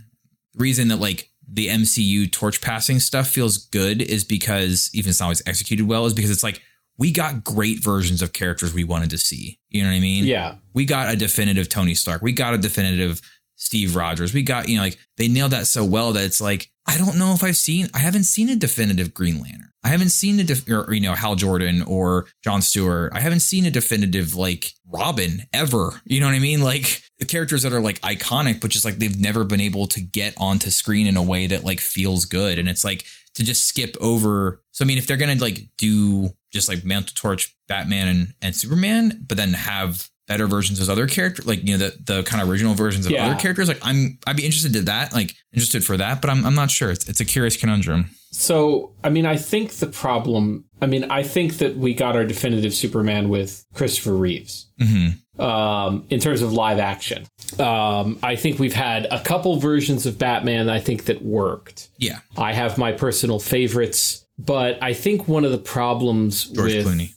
the 0.53 0.63
reason 0.63 0.87
that 0.89 0.97
like 0.97 1.29
the 1.47 1.67
MCU 1.67 2.31
torch 2.31 2.61
passing 2.61 2.99
stuff 2.99 3.27
feels 3.27 3.57
good 3.57 4.01
is 4.01 4.23
because 4.23 4.89
even 4.93 5.09
if 5.09 5.11
it's 5.11 5.19
not 5.19 5.25
always 5.25 5.43
executed 5.45 5.87
well, 5.87 6.05
is 6.05 6.13
because 6.13 6.31
it's 6.31 6.43
like 6.43 6.61
we 6.97 7.11
got 7.11 7.43
great 7.43 7.83
versions 7.83 8.21
of 8.21 8.33
characters 8.33 8.73
we 8.73 8.83
wanted 8.83 9.09
to 9.09 9.17
see. 9.17 9.59
You 9.69 9.83
know 9.83 9.89
what 9.89 9.95
I 9.95 9.99
mean? 9.99 10.25
Yeah. 10.25 10.55
We 10.73 10.85
got 10.85 11.11
a 11.11 11.17
definitive 11.17 11.67
Tony 11.69 11.95
Stark. 11.95 12.21
We 12.21 12.31
got 12.31 12.53
a 12.53 12.57
definitive 12.57 13.21
Steve 13.55 13.95
Rogers. 13.95 14.33
We 14.33 14.43
got, 14.43 14.67
you 14.67 14.77
know, 14.77 14.83
like 14.83 14.97
they 15.17 15.27
nailed 15.27 15.51
that 15.51 15.67
so 15.67 15.85
well 15.85 16.13
that 16.13 16.23
it's 16.23 16.41
like, 16.41 16.69
I 16.85 16.97
don't 16.97 17.17
know 17.17 17.33
if 17.33 17.43
I've 17.43 17.55
seen, 17.55 17.87
I 17.93 17.99
haven't 17.99 18.25
seen 18.25 18.49
a 18.49 18.55
definitive 18.55 19.13
Green 19.13 19.39
Lantern. 19.39 19.69
I 19.85 19.89
haven't 19.89 20.09
seen 20.09 20.39
a, 20.39 20.43
def, 20.43 20.69
or, 20.69 20.93
you 20.93 21.01
know, 21.01 21.13
Hal 21.13 21.35
Jordan 21.35 21.81
or 21.83 22.27
John 22.43 22.61
Stewart. 22.61 23.11
I 23.13 23.19
haven't 23.19 23.41
seen 23.41 23.65
a 23.65 23.71
definitive 23.71 24.35
like 24.35 24.73
Robin 24.87 25.43
ever. 25.53 26.01
You 26.05 26.19
know 26.19 26.27
what 26.27 26.35
I 26.35 26.39
mean? 26.39 26.61
Like 26.61 27.03
the 27.19 27.25
characters 27.25 27.63
that 27.63 27.73
are 27.73 27.81
like 27.81 27.99
iconic, 28.01 28.61
but 28.61 28.71
just 28.71 28.85
like 28.85 28.95
they've 28.95 29.19
never 29.19 29.43
been 29.43 29.61
able 29.61 29.87
to 29.87 30.01
get 30.01 30.33
onto 30.37 30.69
screen 30.69 31.07
in 31.07 31.17
a 31.17 31.23
way 31.23 31.47
that 31.47 31.63
like 31.63 31.79
feels 31.79 32.25
good. 32.25 32.59
And 32.59 32.69
it's 32.69 32.83
like 32.83 33.05
to 33.35 33.43
just 33.43 33.65
skip 33.65 33.95
over. 33.99 34.61
So, 34.71 34.85
I 34.85 34.87
mean, 34.87 34.97
if 34.97 35.07
they're 35.07 35.17
going 35.17 35.37
to 35.37 35.43
like 35.43 35.59
do 35.77 36.29
just 36.51 36.69
like 36.69 36.85
Mantle 36.85 37.13
Torch, 37.15 37.55
Batman 37.67 38.07
and, 38.07 38.33
and 38.41 38.55
Superman, 38.55 39.25
but 39.27 39.37
then 39.37 39.53
have 39.53 40.09
better 40.27 40.47
versions 40.47 40.79
of 40.79 40.89
other 40.89 41.07
characters, 41.07 41.45
like 41.45 41.63
you 41.67 41.77
know 41.77 41.89
the 41.89 41.97
the 42.05 42.23
kind 42.23 42.41
of 42.41 42.49
original 42.49 42.73
versions 42.73 43.05
of 43.05 43.11
Yeah. 43.11 43.25
other 43.27 43.39
characters. 43.39 43.67
Like 43.67 43.79
I'm, 43.81 44.17
I'd 44.27 44.37
be 44.37 44.45
interested 44.45 44.75
in 44.75 44.85
that, 44.85 45.13
like 45.13 45.35
interested 45.53 45.83
for 45.85 45.97
that, 45.97 46.21
but 46.21 46.29
I'm 46.29 46.45
I'm 46.45 46.55
not 46.55 46.71
sure. 46.71 46.89
It's 46.91 47.07
it's 47.09 47.19
a 47.19 47.25
curious 47.25 47.57
conundrum. 47.57 48.09
So, 48.31 48.95
I 49.03 49.09
mean, 49.09 49.27
I 49.27 49.37
think 49.37 49.73
the 49.73 49.85
problem, 49.85 50.65
I 50.81 50.87
mean, 50.87 51.03
I 51.11 51.21
think 51.21 51.59
that 51.59 51.77
we 51.77 51.93
got 51.93 52.15
our 52.15 52.25
definitive 52.25 52.73
Superman 52.73 53.29
with 53.29 53.63
Christopher 53.75 54.15
Reeves 54.15 54.71
Mm-hmm. 54.81 55.39
um, 55.39 56.05
in 56.09 56.19
terms 56.19 56.41
of 56.41 56.51
live 56.51 56.79
action. 56.79 57.27
Um, 57.59 58.17
I 58.23 58.35
think 58.35 58.57
we've 58.57 58.73
had 58.73 59.05
a 59.11 59.19
couple 59.23 59.55
versions 59.57 60.07
of 60.07 60.17
Batman 60.17 60.67
I 60.67 60.79
think 60.79 61.05
that 61.05 61.21
worked. 61.21 61.89
Yeah, 61.99 62.19
I 62.35 62.53
have 62.53 62.77
my 62.79 62.91
personal 62.91 63.37
favorites, 63.39 64.25
but 64.39 64.81
I 64.81 64.93
think 64.93 65.27
one 65.27 65.45
of 65.45 65.51
the 65.51 65.59
problems 65.59 66.45
George 66.45 66.73
with 66.73 66.87
Clooney. 66.87 67.13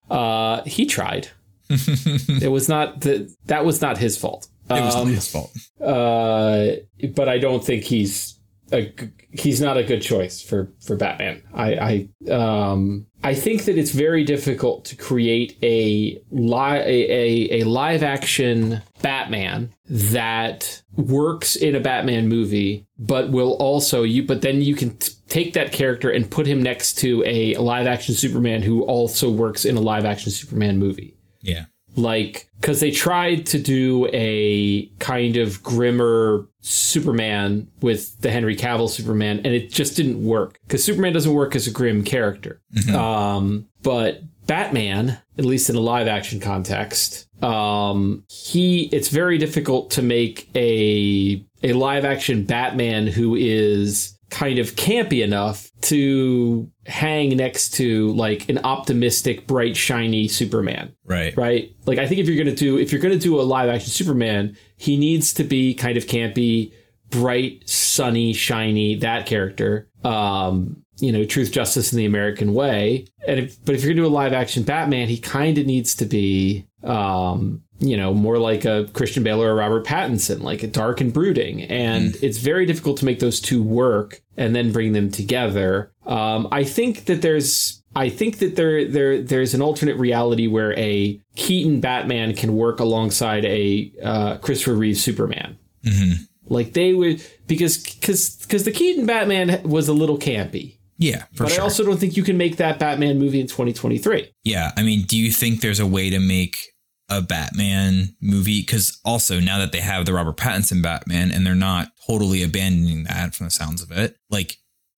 uh, 0.10 0.62
he 0.64 0.86
tried. 0.86 1.28
it 1.70 2.50
was 2.50 2.68
not 2.68 3.00
the, 3.00 3.34
that 3.46 3.64
was 3.64 3.80
not 3.82 3.98
his 3.98 4.16
fault. 4.16 4.48
It 4.70 4.74
was 4.74 4.94
Um, 4.96 5.06
not 5.08 5.14
his 5.14 5.30
fault. 5.30 5.50
uh, 5.80 6.66
but 7.14 7.28
I 7.28 7.38
don't 7.38 7.64
think 7.64 7.84
he's 7.84 8.34
a 8.70 8.92
he's 9.30 9.62
not 9.62 9.78
a 9.78 9.82
good 9.82 10.02
choice 10.02 10.42
for 10.42 10.70
for 10.84 10.94
Batman. 10.94 11.42
I 11.54 12.08
I 12.28 12.30
um 12.30 13.06
I 13.24 13.32
think 13.34 13.64
that 13.64 13.78
it's 13.78 13.92
very 13.92 14.24
difficult 14.24 14.84
to 14.86 14.96
create 14.96 15.56
a 15.62 16.20
li- 16.30 16.52
a, 16.60 17.56
a, 17.56 17.60
a 17.60 17.64
live 17.64 18.02
action 18.02 18.82
Batman 19.00 19.72
that 19.88 20.82
works 20.96 21.56
in 21.56 21.74
a 21.74 21.80
Batman 21.80 22.28
movie, 22.28 22.86
but 22.98 23.30
will 23.30 23.52
also 23.54 24.02
you. 24.02 24.22
But 24.22 24.42
then 24.42 24.60
you 24.60 24.74
can 24.74 24.96
t- 24.98 25.12
take 25.28 25.54
that 25.54 25.72
character 25.72 26.10
and 26.10 26.30
put 26.30 26.46
him 26.46 26.62
next 26.62 26.98
to 26.98 27.22
a 27.26 27.54
live 27.56 27.86
action 27.86 28.14
Superman 28.14 28.60
who 28.62 28.82
also 28.82 29.30
works 29.30 29.64
in 29.64 29.76
a 29.78 29.80
live 29.80 30.04
action 30.04 30.30
Superman 30.30 30.78
movie 30.78 31.14
Yeah, 31.40 31.66
like 31.96 32.48
because 32.60 32.80
they 32.80 32.90
tried 32.90 33.46
to 33.46 33.58
do 33.58 34.08
a 34.12 34.86
kind 34.98 35.36
of 35.36 35.62
grimmer 35.62 36.48
Superman 36.60 37.68
with 37.80 38.20
the 38.20 38.30
Henry 38.30 38.56
Cavill 38.56 38.88
Superman, 38.88 39.38
and 39.38 39.48
it 39.48 39.70
just 39.70 39.96
didn't 39.96 40.24
work. 40.24 40.58
Because 40.66 40.84
Superman 40.84 41.12
doesn't 41.12 41.32
work 41.32 41.56
as 41.56 41.66
a 41.66 41.70
grim 41.70 42.04
character. 42.04 42.60
Um, 42.94 43.68
but 43.82 44.22
Batman, 44.46 45.18
at 45.36 45.44
least 45.44 45.70
in 45.70 45.76
a 45.76 45.80
live 45.80 46.08
action 46.08 46.40
context, 46.40 47.28
um, 47.42 48.24
he 48.28 48.84
it's 48.92 49.08
very 49.08 49.38
difficult 49.38 49.90
to 49.92 50.02
make 50.02 50.50
a 50.56 51.44
a 51.62 51.72
live 51.72 52.04
action 52.04 52.44
Batman 52.44 53.06
who 53.06 53.34
is 53.34 54.17
kind 54.30 54.58
of 54.58 54.72
campy 54.72 55.22
enough 55.22 55.70
to 55.80 56.70
hang 56.86 57.36
next 57.36 57.70
to 57.74 58.12
like 58.12 58.48
an 58.48 58.58
optimistic, 58.58 59.46
bright, 59.46 59.76
shiny 59.76 60.28
Superman 60.28 60.94
right. 61.04 61.36
right? 61.36 61.74
Like 61.86 61.98
I 61.98 62.06
think 62.06 62.20
if 62.20 62.28
you're 62.28 62.42
gonna 62.42 62.56
do 62.56 62.78
if 62.78 62.92
you're 62.92 63.00
gonna 63.00 63.16
do 63.16 63.40
a 63.40 63.42
live 63.42 63.68
action 63.68 63.90
Superman, 63.90 64.56
he 64.76 64.96
needs 64.96 65.32
to 65.34 65.44
be 65.44 65.74
kind 65.74 65.96
of 65.96 66.06
campy, 66.06 66.72
bright, 67.10 67.68
sunny, 67.68 68.32
shiny, 68.32 68.96
that 68.96 69.26
character. 69.26 69.88
Um, 70.04 70.84
you 71.00 71.12
know, 71.12 71.24
truth, 71.24 71.52
justice, 71.52 71.92
and 71.92 71.98
the 72.00 72.06
American 72.06 72.54
way. 72.54 73.06
And 73.26 73.38
if, 73.38 73.64
but 73.64 73.74
if 73.74 73.82
you're 73.82 73.92
gonna 73.94 74.02
do 74.02 74.12
a 74.12 74.14
live 74.14 74.32
action 74.32 74.64
Batman, 74.64 75.08
he 75.08 75.18
kind 75.18 75.56
of 75.56 75.66
needs 75.66 75.94
to 75.96 76.04
be, 76.04 76.66
um, 76.82 77.62
you 77.80 77.96
know, 77.96 78.12
more 78.12 78.38
like 78.38 78.64
a 78.64 78.88
Christian 78.92 79.22
Bale 79.22 79.42
or 79.42 79.50
a 79.50 79.54
Robert 79.54 79.86
Pattinson, 79.86 80.42
like 80.42 80.62
a 80.62 80.66
dark 80.66 81.00
and 81.00 81.12
brooding. 81.12 81.62
And 81.62 82.16
it's 82.22 82.38
very 82.38 82.66
difficult 82.66 82.98
to 82.98 83.04
make 83.04 83.20
those 83.20 83.40
two 83.40 83.62
work 83.62 84.20
and 84.36 84.54
then 84.54 84.72
bring 84.72 84.92
them 84.92 85.10
together. 85.10 85.92
Um, 86.06 86.48
I 86.50 86.64
think 86.64 87.04
that 87.04 87.22
there's 87.22 87.82
I 87.94 88.08
think 88.08 88.38
that 88.38 88.56
there 88.56 88.84
there 88.84 89.22
there's 89.22 89.54
an 89.54 89.62
alternate 89.62 89.96
reality 89.96 90.46
where 90.46 90.76
a 90.78 91.20
Keaton 91.36 91.80
Batman 91.80 92.34
can 92.34 92.56
work 92.56 92.80
alongside 92.80 93.44
a 93.44 93.92
uh, 94.02 94.36
Christopher 94.38 94.74
Reeve 94.74 94.96
Superman. 94.96 95.58
hmm 95.84 96.12
Like 96.46 96.72
they 96.72 96.94
would 96.94 97.22
because 97.46 97.78
because 97.78 98.36
because 98.36 98.64
the 98.64 98.72
Keaton 98.72 99.06
Batman 99.06 99.62
was 99.62 99.88
a 99.88 99.92
little 99.92 100.18
campy. 100.18 100.74
Yeah, 101.00 101.24
for 101.32 101.44
but 101.44 101.52
sure. 101.52 101.60
I 101.60 101.62
also 101.62 101.84
don't 101.84 101.98
think 101.98 102.16
you 102.16 102.24
can 102.24 102.36
make 102.36 102.56
that 102.56 102.80
Batman 102.80 103.20
movie 103.20 103.40
in 103.40 103.46
2023. 103.46 104.32
Yeah, 104.42 104.72
I 104.76 104.82
mean, 104.82 105.02
do 105.02 105.16
you 105.16 105.30
think 105.30 105.60
there's 105.60 105.78
a 105.78 105.86
way 105.86 106.10
to 106.10 106.18
make 106.18 106.72
a 107.08 107.22
Batman 107.22 108.16
movie? 108.20 108.60
Because 108.60 109.00
also 109.04 109.40
now 109.40 109.58
that 109.58 109.72
they 109.72 109.80
have 109.80 110.06
the 110.06 110.12
Robert 110.12 110.36
Pattinson 110.36 110.82
Batman 110.82 111.30
and 111.30 111.46
they're 111.46 111.54
not 111.54 111.88
totally 112.06 112.42
abandoning 112.42 113.04
that 113.04 113.34
from 113.34 113.46
the 113.46 113.50
sounds 113.50 113.82
of 113.82 113.90
it, 113.92 114.16
like 114.30 114.56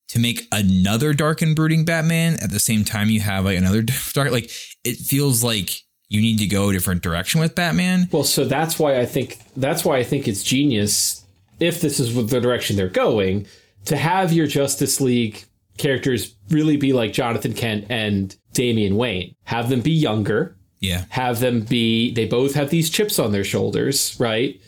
to 0.09 0.19
make 0.19 0.47
another 0.51 1.13
dark 1.15 1.41
and 1.41 1.55
brooding 1.55 1.85
Batman 1.85 2.35
at 2.43 2.51
the 2.51 2.59
same 2.59 2.85
time 2.85 3.11
you 3.11 3.21
have 3.21 3.45
like 3.45 3.59
another 3.59 3.83
dark, 4.13 4.33
like 4.33 4.51
it 4.85 4.97
feels 4.97 5.45
like 5.45 5.71
you 6.09 6.21
need 6.21 6.39
to 6.39 6.47
go 6.47 6.69
a 6.69 6.73
different 6.73 7.03
direction 7.03 7.41
with 7.41 7.55
Batman. 7.55 8.09
Well, 8.11 8.25
so 8.25 8.45
that's 8.45 8.79
why 8.79 8.99
I 8.99 9.07
think 9.07 9.39
that's 9.57 9.85
why 9.85 9.99
I 9.99 10.03
think 10.03 10.27
it's 10.27 10.43
genius 10.43 11.25
if 11.61 11.81
this 11.81 12.01
is 12.01 12.15
the 12.15 12.41
direction 12.41 12.77
they're 12.77 12.89
going 12.89 13.47
to 13.85 13.97
have 13.97 14.33
your 14.33 14.47
Justice 14.47 15.01
League 15.01 15.45
characters 15.79 16.35
really 16.49 16.77
be 16.77 16.93
like 16.93 17.13
Jonathan 17.13 17.55
Kent 17.55 17.87
and 17.89 18.37
Damian 18.53 18.97
Wayne. 18.97 19.35
Have 19.45 19.69
them 19.69 19.81
be 19.81 19.93
younger. 19.93 20.57
Yeah, 20.81 21.05
Have 21.11 21.41
them 21.41 21.61
be. 21.61 22.11
They 22.15 22.25
both 22.25 22.55
have 22.55 22.71
these 22.71 22.89
chips 22.89 23.19
on 23.19 23.33
their 23.33 23.45
shoulders, 23.45 24.17
right? 24.19 24.59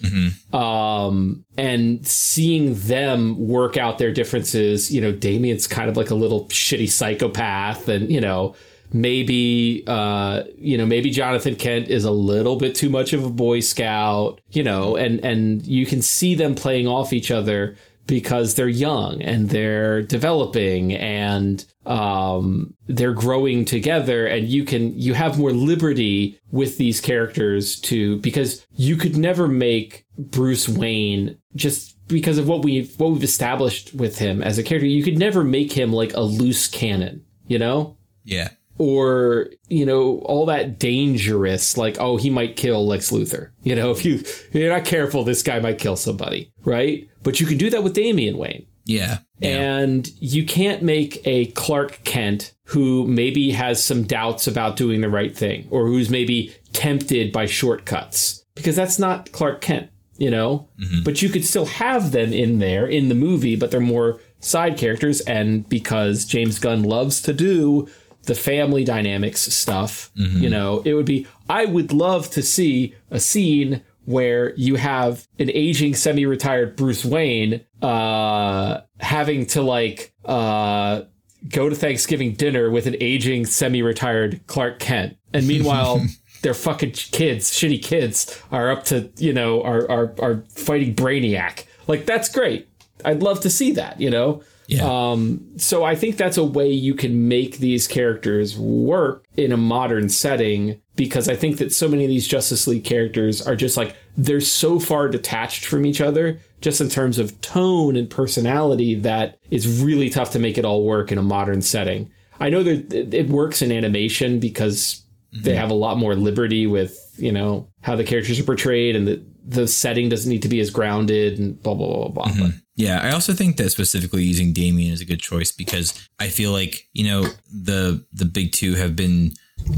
Um, 0.52 1.44
and 1.56 2.06
seeing 2.06 2.74
them 2.74 3.48
work 3.48 3.78
out 3.78 3.96
their 3.96 4.12
differences. 4.12 4.92
You 4.92 5.00
know, 5.00 5.12
Damian's 5.12 5.66
kind 5.66 5.88
of 5.88 5.96
like 5.96 6.10
a 6.10 6.14
little 6.14 6.44
shitty 6.48 6.90
psychopath, 6.90 7.88
and 7.88 8.10
you 8.10 8.20
know. 8.20 8.54
Maybe, 8.94 9.84
uh, 9.86 10.42
you 10.58 10.76
know, 10.76 10.84
maybe 10.84 11.08
Jonathan 11.08 11.56
Kent 11.56 11.88
is 11.88 12.04
a 12.04 12.10
little 12.10 12.56
bit 12.56 12.74
too 12.74 12.90
much 12.90 13.14
of 13.14 13.24
a 13.24 13.30
Boy 13.30 13.60
Scout, 13.60 14.42
you 14.50 14.62
know, 14.62 14.96
and, 14.96 15.18
and 15.24 15.66
you 15.66 15.86
can 15.86 16.02
see 16.02 16.34
them 16.34 16.54
playing 16.54 16.86
off 16.86 17.14
each 17.14 17.30
other 17.30 17.78
because 18.06 18.54
they're 18.54 18.68
young 18.68 19.22
and 19.22 19.50
they're 19.50 20.02
developing 20.02 20.92
and 20.94 21.64
um, 21.86 22.74
they're 22.86 23.12
growing 23.12 23.64
together 23.64 24.26
and 24.26 24.48
you 24.48 24.64
can 24.64 24.98
you 24.98 25.14
have 25.14 25.38
more 25.38 25.52
liberty 25.52 26.38
with 26.50 26.78
these 26.78 27.00
characters 27.00 27.78
to 27.80 28.18
because 28.18 28.66
you 28.74 28.96
could 28.96 29.16
never 29.16 29.48
make 29.48 30.04
Bruce 30.18 30.68
Wayne 30.68 31.38
just 31.54 31.96
because 32.08 32.38
of 32.38 32.48
what 32.48 32.62
we've 32.62 32.98
what 32.98 33.12
we've 33.12 33.24
established 33.24 33.94
with 33.94 34.18
him 34.18 34.42
as 34.42 34.58
a 34.58 34.62
character. 34.62 34.86
You 34.86 35.02
could 35.02 35.18
never 35.18 35.44
make 35.44 35.72
him 35.72 35.92
like 35.92 36.14
a 36.14 36.20
loose 36.20 36.66
cannon 36.68 37.24
you 37.46 37.58
know? 37.58 37.96
Yeah, 38.24 38.48
or 38.78 39.48
you 39.68 39.84
know 39.86 40.18
all 40.24 40.46
that 40.46 40.78
dangerous 40.78 41.76
like 41.76 41.96
oh 42.00 42.16
he 42.16 42.30
might 42.30 42.56
kill 42.56 42.86
lex 42.86 43.10
luthor 43.10 43.50
you 43.62 43.74
know 43.74 43.90
if 43.96 44.04
you 44.04 44.16
if 44.16 44.54
you're 44.54 44.72
not 44.72 44.84
careful 44.84 45.24
this 45.24 45.42
guy 45.42 45.58
might 45.60 45.78
kill 45.78 45.96
somebody 45.96 46.52
right 46.64 47.08
but 47.22 47.40
you 47.40 47.46
can 47.46 47.58
do 47.58 47.70
that 47.70 47.82
with 47.82 47.94
damian 47.94 48.38
wayne 48.38 48.66
Yeah. 48.84 49.18
Yeah. 49.38 49.78
and 49.80 50.08
you 50.20 50.44
can't 50.46 50.82
make 50.82 51.20
a 51.26 51.46
Clark 51.46 52.00
Kent 52.04 52.54
who 52.66 53.06
maybe 53.06 53.50
has 53.50 53.82
some 53.82 54.04
doubts 54.04 54.46
about 54.46 54.76
doing 54.76 55.00
the 55.00 55.08
right 55.10 55.36
thing 55.36 55.66
or 55.70 55.86
who's 55.86 56.08
maybe 56.10 56.54
tempted 56.72 57.32
by 57.32 57.46
shortcuts 57.46 58.44
because 58.54 58.76
that's 58.76 58.98
not 58.98 59.30
Clark 59.32 59.60
Kent, 59.60 59.90
you 60.16 60.30
know? 60.30 60.68
Mm-hmm. 60.80 61.02
But 61.04 61.22
you 61.22 61.28
could 61.28 61.44
still 61.44 61.66
have 61.66 62.12
them 62.12 62.32
in 62.32 62.58
there 62.60 62.86
in 62.86 63.08
the 63.08 63.14
movie, 63.14 63.56
but 63.56 63.70
they're 63.70 63.80
more 63.80 64.20
side 64.40 64.78
characters. 64.78 65.20
And 65.22 65.68
because 65.68 66.24
James 66.24 66.58
Gunn 66.58 66.82
loves 66.84 67.20
to 67.22 67.32
do 67.32 67.88
the 68.24 68.34
family 68.34 68.84
dynamics 68.84 69.40
stuff, 69.40 70.10
you 70.14 70.48
know, 70.50 70.82
it 70.84 70.94
would 70.94 71.06
be, 71.06 71.26
I 71.48 71.64
would 71.64 71.92
love 71.92 72.30
to 72.30 72.42
see 72.42 72.94
a 73.10 73.18
scene 73.18 73.82
where 74.04 74.54
you 74.56 74.76
have 74.76 75.26
an 75.38 75.50
aging 75.50 75.94
semi-retired 75.94 76.74
Bruce 76.76 77.04
Wayne 77.04 77.64
uh 77.82 78.80
having 78.98 79.46
to 79.46 79.62
like 79.62 80.12
uh 80.24 81.02
go 81.48 81.68
to 81.68 81.74
Thanksgiving 81.74 82.34
dinner 82.34 82.70
with 82.70 82.86
an 82.86 82.96
aging 83.00 83.46
semi-retired 83.46 84.46
Clark 84.46 84.78
Kent. 84.78 85.16
And 85.32 85.46
meanwhile 85.46 86.04
their 86.42 86.54
fucking 86.54 86.92
kids, 86.92 87.50
shitty 87.52 87.82
kids 87.82 88.40
are 88.50 88.70
up 88.70 88.84
to, 88.84 89.10
you 89.16 89.32
know, 89.32 89.62
are 89.62 89.90
are 89.90 90.14
are 90.20 90.44
fighting 90.48 90.94
Brainiac. 90.94 91.64
Like 91.86 92.06
that's 92.06 92.28
great. 92.28 92.68
I'd 93.04 93.22
love 93.22 93.40
to 93.40 93.50
see 93.50 93.72
that, 93.72 94.00
you 94.00 94.10
know. 94.10 94.42
Yeah. 94.66 94.84
Um, 94.84 95.44
so 95.56 95.84
I 95.84 95.94
think 95.94 96.16
that's 96.16 96.36
a 96.36 96.44
way 96.44 96.70
you 96.70 96.94
can 96.94 97.28
make 97.28 97.58
these 97.58 97.86
characters 97.88 98.56
work 98.56 99.24
in 99.36 99.52
a 99.52 99.56
modern 99.56 100.08
setting 100.08 100.80
because 100.94 101.28
I 101.28 101.36
think 101.36 101.58
that 101.58 101.72
so 101.72 101.88
many 101.88 102.04
of 102.04 102.10
these 102.10 102.26
Justice 102.26 102.66
League 102.66 102.84
characters 102.84 103.46
are 103.46 103.56
just 103.56 103.76
like 103.76 103.96
they're 104.16 104.40
so 104.40 104.78
far 104.78 105.08
detached 105.08 105.64
from 105.64 105.84
each 105.84 106.00
other 106.00 106.38
just 106.60 106.80
in 106.80 106.88
terms 106.88 107.18
of 107.18 107.40
tone 107.40 107.96
and 107.96 108.08
personality 108.08 108.94
that 108.94 109.38
it's 109.50 109.66
really 109.66 110.08
tough 110.08 110.30
to 110.32 110.38
make 110.38 110.58
it 110.58 110.64
all 110.64 110.84
work 110.84 111.10
in 111.10 111.18
a 111.18 111.22
modern 111.22 111.60
setting. 111.60 112.10
I 112.40 112.50
know 112.50 112.62
that 112.62 112.92
it 112.92 113.28
works 113.28 113.62
in 113.62 113.72
animation 113.72 114.38
because 114.38 115.02
they 115.32 115.54
have 115.56 115.70
a 115.70 115.74
lot 115.74 115.96
more 115.96 116.14
liberty 116.14 116.66
with, 116.66 117.14
you 117.16 117.32
know, 117.32 117.68
how 117.80 117.96
the 117.96 118.04
characters 118.04 118.38
are 118.38 118.44
portrayed 118.44 118.96
and 118.96 119.06
the 119.06 119.22
the 119.44 119.66
setting 119.66 120.08
doesn't 120.08 120.30
need 120.30 120.42
to 120.42 120.48
be 120.48 120.60
as 120.60 120.70
grounded 120.70 121.38
and 121.38 121.60
blah 121.62 121.74
blah 121.74 121.86
blah 121.86 122.08
blah. 122.08 122.24
blah. 122.24 122.46
But 122.48 122.54
Yeah, 122.74 123.00
I 123.02 123.10
also 123.10 123.34
think 123.34 123.58
that 123.58 123.70
specifically 123.70 124.24
using 124.24 124.52
Damian 124.52 124.92
is 124.92 125.00
a 125.00 125.06
good 125.06 125.20
choice 125.20 125.52
because 125.52 126.08
I 126.18 126.28
feel 126.28 126.52
like, 126.52 126.88
you 126.92 127.04
know, 127.04 127.28
the 127.50 128.04
the 128.12 128.24
big 128.24 128.52
two 128.52 128.74
have 128.74 128.96
been 128.96 129.32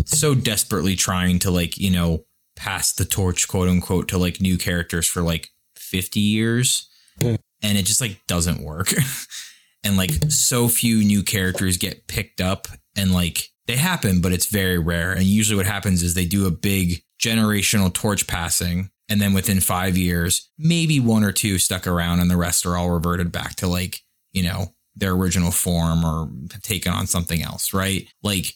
so 0.06 0.34
desperately 0.34 0.94
trying 0.94 1.40
to 1.40 1.50
like, 1.50 1.76
you 1.76 1.90
know, 1.90 2.24
pass 2.56 2.92
the 2.92 3.04
torch, 3.04 3.48
quote 3.48 3.68
unquote, 3.68 4.08
to 4.08 4.18
like 4.18 4.40
new 4.40 4.56
characters 4.56 5.08
for 5.08 5.22
like 5.22 5.48
50 5.76 6.20
years. 6.20 6.88
Hmm. 7.20 7.34
And 7.62 7.78
it 7.78 7.84
just 7.84 8.00
like 8.00 8.20
doesn't 8.26 8.62
work. 8.62 8.92
and 9.84 9.96
like 9.96 10.12
so 10.28 10.68
few 10.68 10.98
new 10.98 11.22
characters 11.22 11.76
get 11.76 12.06
picked 12.06 12.40
up 12.40 12.68
and 12.96 13.12
like 13.12 13.48
they 13.66 13.76
happen, 13.76 14.20
but 14.20 14.32
it's 14.32 14.46
very 14.46 14.78
rare. 14.78 15.12
And 15.12 15.24
usually 15.24 15.56
what 15.56 15.66
happens 15.66 16.02
is 16.02 16.14
they 16.14 16.26
do 16.26 16.46
a 16.46 16.50
big 16.50 17.02
generational 17.20 17.92
torch 17.92 18.26
passing. 18.26 18.90
And 19.08 19.20
then 19.20 19.34
within 19.34 19.60
five 19.60 19.96
years, 19.96 20.50
maybe 20.58 20.98
one 20.98 21.24
or 21.24 21.32
two 21.32 21.58
stuck 21.58 21.86
around 21.86 22.20
and 22.20 22.30
the 22.30 22.36
rest 22.36 22.64
are 22.64 22.76
all 22.76 22.90
reverted 22.90 23.30
back 23.30 23.56
to 23.56 23.66
like, 23.66 24.00
you 24.32 24.42
know, 24.42 24.74
their 24.96 25.12
original 25.12 25.50
form 25.50 26.04
or 26.04 26.30
taken 26.62 26.92
on 26.92 27.06
something 27.06 27.42
else, 27.42 27.74
right? 27.74 28.06
Like, 28.22 28.46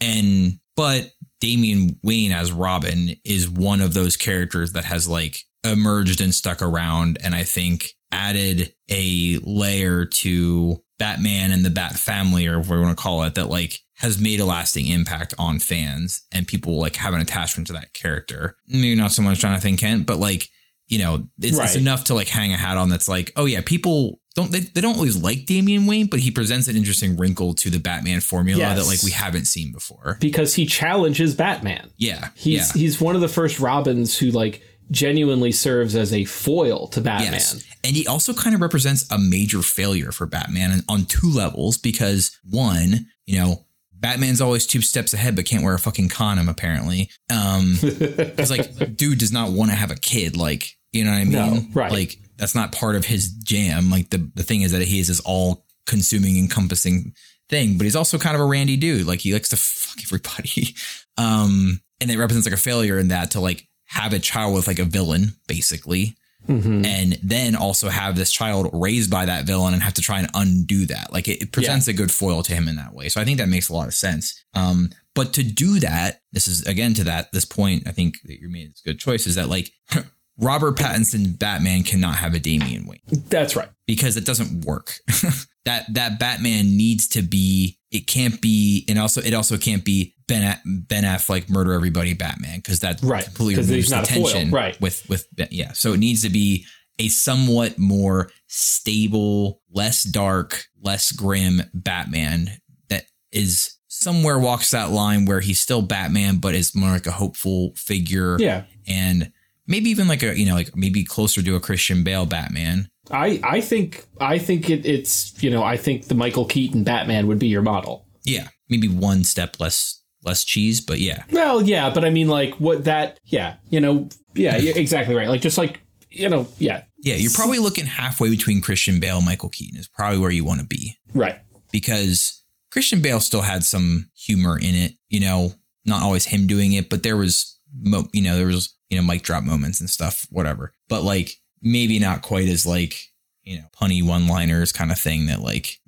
and, 0.00 0.60
but 0.76 1.10
Damian 1.40 1.98
Wayne 2.02 2.32
as 2.32 2.52
Robin 2.52 3.16
is 3.24 3.48
one 3.48 3.80
of 3.80 3.94
those 3.94 4.16
characters 4.16 4.72
that 4.72 4.84
has 4.84 5.08
like 5.08 5.38
emerged 5.64 6.20
and 6.20 6.34
stuck 6.34 6.62
around. 6.62 7.18
And 7.22 7.34
I 7.34 7.44
think 7.44 7.90
added 8.12 8.72
a 8.90 9.38
layer 9.42 10.04
to 10.04 10.82
Batman 10.98 11.50
and 11.50 11.64
the 11.64 11.70
Bat 11.70 11.94
family, 11.94 12.46
or 12.46 12.58
whatever 12.58 12.76
we 12.76 12.82
want 12.82 12.96
to 12.96 13.02
call 13.02 13.22
it, 13.24 13.34
that 13.34 13.48
like 13.48 13.78
has 14.00 14.18
made 14.18 14.40
a 14.40 14.44
lasting 14.44 14.86
impact 14.86 15.34
on 15.38 15.58
fans 15.58 16.22
and 16.32 16.46
people 16.46 16.78
like 16.78 16.96
have 16.96 17.12
an 17.14 17.20
attachment 17.20 17.66
to 17.66 17.72
that 17.74 17.92
character. 17.92 18.56
Maybe 18.66 18.94
not 18.94 19.12
so 19.12 19.22
much 19.22 19.38
Jonathan 19.40 19.76
Kent, 19.76 20.06
but 20.06 20.18
like, 20.18 20.48
you 20.88 20.98
know, 20.98 21.28
it's, 21.38 21.58
it's 21.58 21.76
enough 21.76 22.04
to 22.04 22.14
like 22.14 22.28
hang 22.28 22.52
a 22.52 22.56
hat 22.56 22.76
on 22.78 22.88
that's 22.88 23.08
like, 23.08 23.30
oh 23.36 23.44
yeah, 23.44 23.60
people 23.64 24.18
don't 24.34 24.50
they, 24.52 24.60
they 24.60 24.80
don't 24.80 24.96
always 24.96 25.22
like 25.22 25.44
Damian 25.44 25.86
Wayne, 25.86 26.06
but 26.06 26.20
he 26.20 26.30
presents 26.30 26.66
an 26.66 26.76
interesting 26.76 27.16
wrinkle 27.16 27.52
to 27.54 27.68
the 27.68 27.78
Batman 27.78 28.20
formula 28.20 28.60
Yes. 28.60 28.78
that 28.78 28.86
like 28.86 29.02
we 29.02 29.10
haven't 29.10 29.44
seen 29.46 29.70
before. 29.72 30.16
because 30.20 30.54
he 30.54 30.66
challenges 30.66 31.34
Batman. 31.34 31.90
Yeah. 31.96 32.28
He's 32.34 32.74
yeah. 32.74 32.80
he's 32.80 33.00
one 33.00 33.14
of 33.14 33.20
the 33.20 33.28
first 33.28 33.60
Robins 33.60 34.16
who 34.16 34.30
like 34.30 34.62
genuinely 34.90 35.52
serves 35.52 35.94
as 35.94 36.12
a 36.12 36.24
foil 36.24 36.88
to 36.88 37.00
Batman. 37.00 37.34
Yes. 37.34 37.64
And 37.84 37.94
he 37.94 38.06
also 38.06 38.32
kind 38.32 38.54
of 38.54 38.60
represents 38.60 39.10
a 39.10 39.18
major 39.18 39.62
failure 39.62 40.10
for 40.10 40.26
Batman 40.26 40.82
on 40.88 41.04
two 41.04 41.30
levels 41.30 41.76
because 41.78 42.36
one, 42.48 43.06
you 43.26 43.38
know, 43.38 43.64
Batman's 44.00 44.40
always 44.40 44.66
two 44.66 44.80
steps 44.80 45.12
ahead 45.14 45.36
but 45.36 45.44
can't 45.44 45.62
wear 45.62 45.74
a 45.74 45.78
fucking 45.78 46.08
condom 46.08 46.48
apparently. 46.48 47.10
Um 47.32 47.76
cuz 47.80 48.50
like 48.50 48.96
dude 48.96 49.18
does 49.18 49.32
not 49.32 49.50
want 49.52 49.70
to 49.70 49.76
have 49.76 49.90
a 49.90 49.96
kid 49.96 50.36
like, 50.36 50.76
you 50.92 51.04
know 51.04 51.10
what 51.10 51.18
I 51.18 51.24
mean? 51.24 51.32
No, 51.32 51.64
right. 51.74 51.92
Like 51.92 52.18
that's 52.36 52.54
not 52.54 52.72
part 52.72 52.96
of 52.96 53.04
his 53.04 53.28
jam. 53.30 53.90
Like 53.90 54.10
the 54.10 54.30
the 54.34 54.42
thing 54.42 54.62
is 54.62 54.72
that 54.72 54.82
he 54.82 54.98
is 55.00 55.08
this 55.08 55.20
all 55.20 55.66
consuming 55.86 56.38
encompassing 56.38 57.14
thing, 57.48 57.76
but 57.76 57.84
he's 57.84 57.96
also 57.96 58.18
kind 58.18 58.34
of 58.34 58.40
a 58.40 58.46
randy 58.46 58.76
dude. 58.76 59.06
Like 59.06 59.20
he 59.20 59.32
likes 59.32 59.50
to 59.50 59.56
fuck 59.56 60.02
everybody. 60.02 60.74
Um 61.18 61.80
and 62.00 62.10
it 62.10 62.16
represents 62.16 62.46
like 62.46 62.54
a 62.54 62.56
failure 62.56 62.98
in 62.98 63.08
that 63.08 63.32
to 63.32 63.40
like 63.40 63.68
have 63.84 64.14
a 64.14 64.18
child 64.18 64.54
with 64.54 64.66
like 64.66 64.78
a 64.78 64.84
villain 64.84 65.34
basically 65.48 66.16
Mhm. 66.50 66.84
and 66.84 67.18
then 67.22 67.54
also 67.54 67.88
have 67.88 68.16
this 68.16 68.32
child 68.32 68.68
raised 68.72 69.10
by 69.10 69.24
that 69.26 69.44
villain 69.46 69.72
and 69.72 69.82
have 69.82 69.94
to 69.94 70.02
try 70.02 70.18
and 70.18 70.28
undo 70.34 70.84
that. 70.86 71.12
Like 71.12 71.28
it, 71.28 71.40
it 71.42 71.52
presents 71.52 71.86
a 71.88 71.92
good 71.92 72.10
foil 72.10 72.42
to 72.42 72.52
him 72.54 72.66
in 72.68 72.76
that 72.76 72.92
way. 72.92 73.08
So 73.08 73.20
I 73.20 73.24
think 73.24 73.38
that 73.38 73.48
makes 73.48 73.68
a 73.68 73.72
lot 73.74 73.86
of 73.88 73.94
sense. 73.94 74.34
Um, 74.54 74.90
but 75.14 75.32
to 75.34 75.42
do 75.42 75.78
that, 75.80 76.22
this 76.32 76.48
is 76.48 76.62
again 76.66 76.94
to 76.94 77.04
that 77.04 77.32
this 77.32 77.44
point. 77.44 77.86
I 77.86 77.92
think 77.92 78.18
that 78.24 78.40
you're 78.40 78.50
made 78.50 78.68
a 78.68 78.88
good 78.88 78.98
choice. 78.98 79.26
Is 79.26 79.36
that 79.36 79.48
like 79.48 79.72
Robert 80.38 80.76
Pattinson 80.76 81.38
Batman 81.38 81.82
cannot 81.82 82.16
have 82.16 82.34
a 82.34 82.38
Damian 82.38 82.86
Wayne 82.86 83.00
That's 83.28 83.54
right. 83.56 83.68
because 83.86 84.16
it 84.16 84.24
doesn't 84.24 84.64
work. 84.64 84.94
that 85.64 85.84
that 85.94 86.18
Batman 86.18 86.76
needs 86.76 87.06
to 87.08 87.22
be. 87.22 87.76
It 87.90 88.06
can't 88.06 88.40
be, 88.40 88.84
and 88.88 88.98
also 88.98 89.20
it 89.20 89.34
also 89.34 89.56
can't 89.58 89.84
be 89.84 90.14
Ben 90.30 90.42
A- 90.42 90.60
Ben 90.66 91.04
Affleck 91.04 91.50
murder 91.50 91.72
everybody 91.72 92.14
Batman 92.14 92.58
because 92.58 92.80
that 92.80 93.00
Right, 93.02 93.24
completely 93.24 93.62
removes 93.64 93.90
the 93.90 93.96
not 93.96 94.08
a 94.10 94.14
foil, 94.14 94.22
tension 94.28 94.50
right. 94.52 94.80
with 94.80 95.06
with 95.08 95.26
yeah. 95.50 95.72
So 95.72 95.92
it 95.92 95.98
needs 95.98 96.22
to 96.22 96.30
be 96.30 96.64
a 96.98 97.08
somewhat 97.08 97.78
more 97.78 98.30
stable, 98.46 99.60
less 99.70 100.04
dark, 100.04 100.64
less 100.80 101.12
grim 101.12 101.62
Batman 101.74 102.50
that 102.88 103.04
is 103.32 103.74
somewhere 103.88 104.38
walks 104.38 104.70
that 104.70 104.90
line 104.90 105.24
where 105.26 105.40
he's 105.40 105.58
still 105.60 105.82
Batman 105.82 106.38
but 106.38 106.54
is 106.54 106.74
more 106.74 106.90
like 106.90 107.06
a 107.06 107.10
hopeful 107.12 107.72
figure 107.76 108.36
Yeah. 108.38 108.64
and 108.86 109.32
maybe 109.66 109.90
even 109.90 110.08
like 110.08 110.22
a 110.22 110.38
you 110.38 110.46
know 110.46 110.54
like 110.54 110.74
maybe 110.76 111.04
closer 111.04 111.42
to 111.42 111.56
a 111.56 111.60
Christian 111.60 112.04
Bale 112.04 112.26
Batman. 112.26 112.88
I 113.10 113.40
I 113.42 113.60
think 113.60 114.04
I 114.20 114.38
think 114.38 114.70
it, 114.70 114.86
it's 114.86 115.42
you 115.42 115.50
know 115.50 115.62
I 115.64 115.76
think 115.76 116.06
the 116.08 116.14
Michael 116.14 116.44
Keaton 116.44 116.84
Batman 116.84 117.26
would 117.26 117.38
be 117.38 117.48
your 117.48 117.62
model. 117.62 118.06
Yeah, 118.24 118.48
maybe 118.68 118.86
one 118.88 119.24
step 119.24 119.58
less 119.58 119.99
less 120.24 120.44
cheese, 120.44 120.80
but 120.80 120.98
yeah, 120.98 121.24
Well, 121.32 121.62
yeah, 121.62 121.90
but 121.90 122.04
I 122.04 122.10
mean 122.10 122.28
like 122.28 122.54
what 122.54 122.84
that 122.84 123.18
yeah 123.24 123.56
you 123.70 123.80
know 123.80 124.08
yeah 124.34 124.56
you're 124.56 124.76
exactly 124.76 125.14
right 125.14 125.28
like 125.28 125.40
just 125.40 125.58
like 125.58 125.80
you 126.10 126.28
know 126.28 126.46
yeah 126.58 126.84
yeah. 127.02 127.14
You're 127.14 127.30
probably 127.32 127.58
looking 127.58 127.86
halfway 127.86 128.30
between 128.30 128.60
Christian 128.60 129.00
Bale 129.00 129.18
and 129.18 129.26
Michael 129.26 129.48
Keaton 129.48 129.78
is 129.78 129.88
probably 129.88 130.18
where 130.18 130.30
you 130.30 130.44
want 130.44 130.60
to 130.60 130.66
be 130.66 130.98
right 131.14 131.38
because 131.72 132.42
Christian 132.70 133.00
Bale 133.00 133.20
still 133.20 133.42
had 133.42 133.64
some 133.64 134.10
humor 134.14 134.58
in 134.58 134.74
it. 134.74 134.92
You 135.08 135.20
know, 135.20 135.52
not 135.84 136.02
always 136.02 136.26
him 136.26 136.46
doing 136.46 136.72
it, 136.72 136.90
but 136.90 137.02
there 137.02 137.16
was 137.16 137.58
mo- 137.74 138.08
you 138.12 138.22
know 138.22 138.36
there 138.36 138.46
was 138.46 138.74
you 138.90 139.00
know 139.00 139.06
mic 139.06 139.22
drop 139.22 139.44
moments 139.44 139.80
and 139.80 139.88
stuff, 139.88 140.26
whatever. 140.30 140.72
But 140.88 141.02
like 141.02 141.32
maybe 141.62 141.98
not 141.98 142.22
quite 142.22 142.48
as 142.48 142.66
like 142.66 142.94
you 143.42 143.58
know 143.58 143.64
punny 143.74 144.06
one 144.06 144.28
liners 144.28 144.72
kind 144.72 144.92
of 144.92 144.98
thing 144.98 145.26
that 145.26 145.40
like 145.40 145.78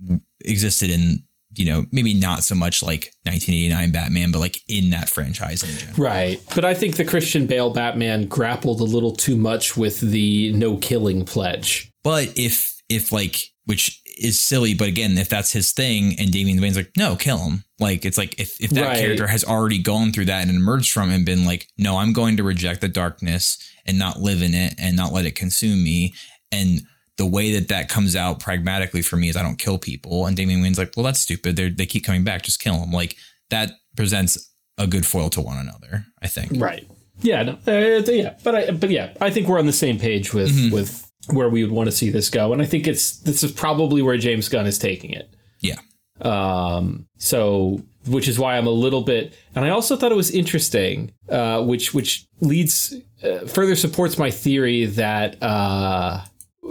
existed 0.44 0.90
in 0.90 1.24
you 1.54 1.64
know 1.66 1.84
maybe 1.92 2.14
not 2.14 2.44
so 2.44 2.54
much 2.54 2.82
like 2.82 3.12
1989 3.24 3.90
Batman, 3.92 4.32
but 4.32 4.38
like 4.40 4.58
in 4.68 4.90
that 4.90 5.08
franchise 5.08 5.62
in 5.62 5.76
general. 5.78 5.96
right. 6.02 6.40
But 6.54 6.64
I 6.64 6.74
think 6.74 6.96
the 6.96 7.04
Christian 7.04 7.46
Bale 7.46 7.70
Batman 7.70 8.26
grappled 8.26 8.80
a 8.80 8.84
little 8.84 9.12
too 9.14 9.36
much 9.36 9.76
with 9.76 10.00
the 10.00 10.52
no 10.52 10.76
killing 10.76 11.24
pledge. 11.24 11.90
But 12.04 12.32
if 12.36 12.74
if 12.88 13.12
like 13.12 13.36
which 13.64 14.00
is 14.18 14.40
silly, 14.40 14.74
but 14.74 14.88
again, 14.88 15.16
if 15.16 15.28
that's 15.28 15.52
his 15.52 15.72
thing 15.72 16.16
and 16.18 16.30
Damian 16.32 16.60
Wayne's 16.60 16.76
like, 16.76 16.90
no, 16.96 17.14
kill 17.16 17.38
him. 17.38 17.64
Like 17.78 18.04
it's 18.04 18.18
like 18.18 18.38
if 18.40 18.60
if 18.60 18.70
that 18.70 18.84
Right. 18.86 18.98
character 18.98 19.26
has 19.28 19.44
already 19.44 19.78
gone 19.78 20.12
through 20.12 20.26
that 20.26 20.42
and 20.46 20.50
emerged 20.56 20.92
from 20.92 21.10
it 21.10 21.14
and 21.14 21.24
been 21.24 21.44
like, 21.46 21.68
no, 21.78 21.96
I'm 21.98 22.12
going 22.12 22.36
to 22.38 22.42
reject 22.42 22.80
the 22.80 22.88
darkness 22.88 23.56
and 23.86 23.98
not 23.98 24.20
live 24.20 24.42
in 24.42 24.52
it 24.54 24.74
and 24.78 24.96
not 24.96 25.12
let 25.12 25.26
it 25.26 25.34
consume 25.36 25.82
me. 25.82 26.12
And 26.50 26.82
the 27.22 27.30
way 27.36 27.52
that 27.52 27.68
that 27.68 27.88
comes 27.88 28.16
out 28.16 28.40
pragmatically 28.40 29.02
for 29.02 29.16
me 29.16 29.28
is 29.28 29.36
I 29.36 29.42
don't 29.42 29.58
kill 29.64 29.78
people. 29.78 30.26
And 30.26 30.36
Damian 30.36 30.60
Wayne's 30.62 30.78
like, 30.78 30.92
well, 30.96 31.04
that's 31.06 31.20
stupid. 31.20 31.54
They 31.56 31.68
they 31.70 31.86
keep 31.86 32.04
coming 32.04 32.24
back. 32.24 32.42
Just 32.42 32.60
kill 32.60 32.78
them. 32.80 32.90
Like 32.90 33.16
that 33.50 33.68
presents 33.96 34.32
a 34.76 34.86
good 34.88 35.06
foil 35.06 35.30
to 35.30 35.40
one 35.40 35.58
another. 35.58 36.04
I 36.20 36.26
think. 36.26 36.50
Right. 36.56 36.84
Yeah. 37.20 37.42
No, 37.44 37.52
uh, 37.68 38.02
yeah. 38.06 38.34
But 38.42 38.54
I. 38.56 38.70
But 38.72 38.90
yeah. 38.90 39.14
I 39.20 39.30
think 39.30 39.46
we're 39.46 39.60
on 39.60 39.66
the 39.66 39.72
same 39.84 39.98
page 39.98 40.34
with 40.34 40.50
Mm-hmm. 40.50 40.74
with 40.74 40.90
where 41.28 41.48
we 41.48 41.62
would 41.62 41.72
want 41.72 41.88
to 41.88 41.92
see 41.96 42.10
this 42.10 42.28
go, 42.30 42.52
and 42.52 42.60
I 42.60 42.64
think 42.66 42.88
it's 42.88 43.18
this 43.20 43.44
is 43.44 43.52
probably 43.52 44.02
where 44.02 44.18
James 44.18 44.48
Gunn 44.48 44.66
is 44.66 44.78
taking 44.78 45.10
it. 45.12 45.32
Yeah. 45.60 45.78
Um. 46.20 47.06
So, 47.18 47.80
which 48.06 48.26
is 48.28 48.38
why 48.38 48.58
I'm 48.58 48.66
a 48.66 48.70
little 48.84 49.02
bit, 49.02 49.34
and 49.54 49.64
I 49.64 49.70
also 49.70 49.96
thought 49.96 50.10
it 50.10 50.16
was 50.16 50.30
interesting, 50.32 51.12
uh, 51.28 51.62
which 51.62 51.94
which 51.94 52.26
leads 52.40 52.94
uh, 53.22 53.46
further 53.46 53.76
supports 53.76 54.18
my 54.18 54.30
theory 54.32 54.86
that 54.86 55.40
uh, 55.42 56.24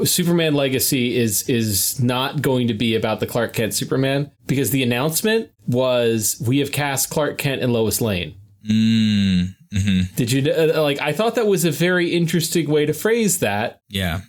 Superman 0.04 0.54
Legacy 0.54 1.18
is 1.18 1.48
is 1.50 2.00
not 2.02 2.42
going 2.42 2.68
to 2.68 2.74
be 2.74 2.96
about 2.96 3.20
the 3.20 3.28
Clark 3.28 3.54
Kent 3.54 3.74
Superman 3.74 4.32
because 4.46 4.72
the 4.72 4.84
announcement 4.84 5.50
was 5.68 6.42
we 6.46 6.60
have 6.60 6.72
cast 6.72 7.10
Clark 7.10 7.38
Kent 7.38 7.62
and 7.62 7.74
Lois 7.74 8.02
Lane. 8.02 8.36
Mm, 8.68 9.56
hmm 9.74 10.02
Did 10.16 10.32
you 10.32 10.52
uh, 10.52 10.82
like? 10.82 11.00
I 11.02 11.14
thought 11.14 11.36
that 11.36 11.48
was 11.48 11.66
a 11.66 11.72
very 11.72 12.14
interesting 12.14 12.70
way 12.70 12.86
to 12.86 12.94
phrase 12.94 13.40
that. 13.40 13.82
Yeah. 13.90 14.22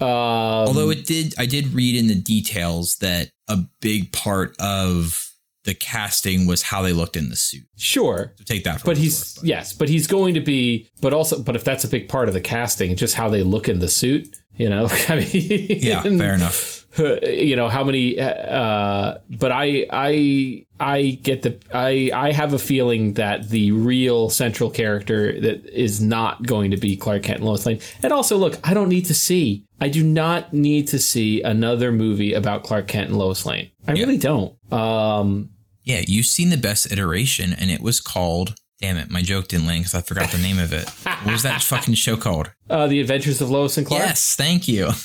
Um, 0.00 0.08
Although 0.08 0.90
it 0.90 1.04
did, 1.04 1.34
I 1.38 1.44
did 1.44 1.74
read 1.74 1.94
in 1.94 2.06
the 2.06 2.14
details 2.14 2.96
that 2.96 3.30
a 3.48 3.58
big 3.80 4.12
part 4.12 4.56
of 4.58 5.29
the 5.64 5.74
casting 5.74 6.46
was 6.46 6.62
how 6.62 6.82
they 6.82 6.92
looked 6.92 7.16
in 7.16 7.28
the 7.28 7.36
suit. 7.36 7.64
sure, 7.76 8.32
So 8.38 8.44
take 8.44 8.64
that. 8.64 8.80
For 8.80 8.86
but 8.86 8.96
he's 8.96 9.36
worth, 9.36 9.44
yes, 9.44 9.72
but 9.72 9.88
he's 9.88 10.06
going 10.06 10.34
to 10.34 10.40
be. 10.40 10.88
But 11.00 11.12
also, 11.12 11.42
but 11.42 11.54
if 11.56 11.64
that's 11.64 11.84
a 11.84 11.88
big 11.88 12.08
part 12.08 12.28
of 12.28 12.34
the 12.34 12.40
casting, 12.40 12.96
just 12.96 13.14
how 13.14 13.28
they 13.28 13.42
look 13.42 13.68
in 13.68 13.78
the 13.80 13.88
suit, 13.88 14.28
you 14.56 14.68
know. 14.70 14.88
I 15.08 15.16
mean, 15.16 15.66
yeah, 15.80 16.02
fair 16.02 16.34
enough. 16.40 16.86
you 17.22 17.54
know 17.54 17.68
how 17.68 17.84
many 17.84 18.18
uh 18.18 19.14
but 19.38 19.52
i 19.52 19.86
i 19.92 20.64
i 20.80 21.10
get 21.22 21.42
the 21.42 21.56
i 21.72 22.10
i 22.12 22.32
have 22.32 22.52
a 22.52 22.58
feeling 22.58 23.12
that 23.14 23.48
the 23.48 23.70
real 23.70 24.28
central 24.28 24.68
character 24.70 25.40
that 25.40 25.64
is 25.66 26.00
not 26.00 26.42
going 26.42 26.72
to 26.72 26.76
be 26.76 26.96
clark 26.96 27.22
kent 27.22 27.38
and 27.38 27.46
lois 27.46 27.64
lane 27.64 27.78
and 28.02 28.12
also 28.12 28.36
look 28.36 28.58
i 28.68 28.74
don't 28.74 28.88
need 28.88 29.04
to 29.06 29.14
see 29.14 29.64
i 29.80 29.88
do 29.88 30.02
not 30.02 30.52
need 30.52 30.88
to 30.88 30.98
see 30.98 31.40
another 31.42 31.92
movie 31.92 32.32
about 32.34 32.64
clark 32.64 32.88
kent 32.88 33.10
and 33.10 33.18
lois 33.18 33.46
lane 33.46 33.70
i 33.86 33.92
really 33.92 34.18
don't 34.18 34.56
um 34.72 35.50
Yeah, 35.84 36.02
you've 36.06 36.26
seen 36.26 36.50
the 36.50 36.56
best 36.56 36.90
iteration, 36.92 37.52
and 37.52 37.70
it 37.70 37.80
was 37.80 38.00
called. 38.00 38.54
Damn 38.80 38.96
it, 38.96 39.10
my 39.10 39.20
joke 39.20 39.48
didn't 39.48 39.66
land 39.66 39.80
because 39.80 39.94
I 39.94 40.00
forgot 40.00 40.30
the 40.30 40.38
name 40.38 40.58
of 40.58 40.72
it. 40.72 40.88
What 40.88 41.32
was 41.32 41.42
that 41.42 41.62
fucking 41.72 41.94
show 41.94 42.16
called? 42.16 42.50
uh 42.70 42.86
the 42.86 43.00
adventures 43.00 43.40
of 43.40 43.50
lois 43.50 43.76
and 43.76 43.86
clark 43.86 44.02
Yes, 44.02 44.36
thank 44.36 44.66
you. 44.68 44.86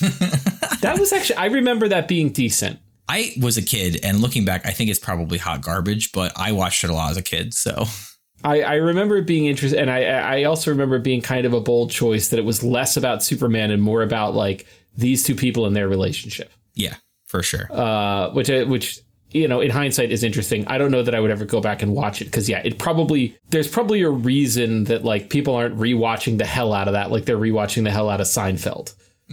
that 0.80 0.96
was 0.98 1.12
actually 1.12 1.36
i 1.36 1.46
remember 1.46 1.88
that 1.88 2.08
being 2.08 2.30
decent 2.30 2.78
I 3.08 3.34
was 3.40 3.56
a 3.56 3.62
kid, 3.62 4.00
and 4.02 4.18
looking 4.18 4.44
back, 4.44 4.66
I 4.66 4.72
think 4.72 4.90
it's 4.90 4.98
probably 4.98 5.38
hot 5.38 5.60
garbage, 5.62 6.10
but 6.10 6.32
I 6.34 6.50
watched 6.50 6.82
it 6.82 6.90
a 6.90 6.92
lot 6.92 7.12
as 7.12 7.16
a 7.16 7.22
kid. 7.22 7.54
So 7.54 7.84
I, 8.42 8.62
I 8.62 8.74
remember 8.74 9.16
it 9.18 9.26
being 9.28 9.46
interesting, 9.46 9.78
and 9.78 9.88
I 9.88 10.02
I 10.04 10.42
also 10.44 10.72
remember 10.72 10.96
it 10.96 11.04
being 11.04 11.22
kind 11.22 11.46
of 11.46 11.52
a 11.52 11.60
bold 11.60 11.92
choice 11.92 12.30
that 12.30 12.38
it 12.40 12.44
was 12.44 12.64
less 12.64 12.96
about 12.96 13.22
Superman 13.22 13.70
and 13.70 13.80
more 13.80 14.02
about 14.02 14.34
like 14.34 14.66
these 14.96 15.22
two 15.22 15.36
people 15.36 15.66
and 15.66 15.76
their 15.76 15.86
relationship. 15.88 16.50
yeah, 16.74 16.94
for 17.26 17.44
sure. 17.44 17.68
Uh, 17.70 18.30
which 18.32 18.48
which 18.48 18.98
you 19.36 19.48
know 19.48 19.60
in 19.60 19.70
hindsight 19.70 20.10
is 20.10 20.22
interesting. 20.22 20.66
I 20.66 20.78
don't 20.78 20.90
know 20.90 21.02
that 21.02 21.14
I 21.14 21.20
would 21.20 21.30
ever 21.30 21.44
go 21.44 21.60
back 21.60 21.82
and 21.82 21.92
watch 21.92 22.20
it 22.20 22.26
because 22.26 22.48
yeah, 22.48 22.62
it 22.64 22.78
probably 22.78 23.36
there's 23.50 23.68
probably 23.68 24.02
a 24.02 24.10
reason 24.10 24.84
that 24.84 25.04
like 25.04 25.30
people 25.30 25.54
aren't 25.54 25.76
rewatching 25.76 26.38
the 26.38 26.46
hell 26.46 26.72
out 26.72 26.88
of 26.88 26.94
that 26.94 27.10
like 27.10 27.24
they're 27.24 27.38
rewatching 27.38 27.84
the 27.84 27.90
hell 27.90 28.08
out 28.08 28.20
of 28.20 28.26
Seinfeld. 28.26 28.94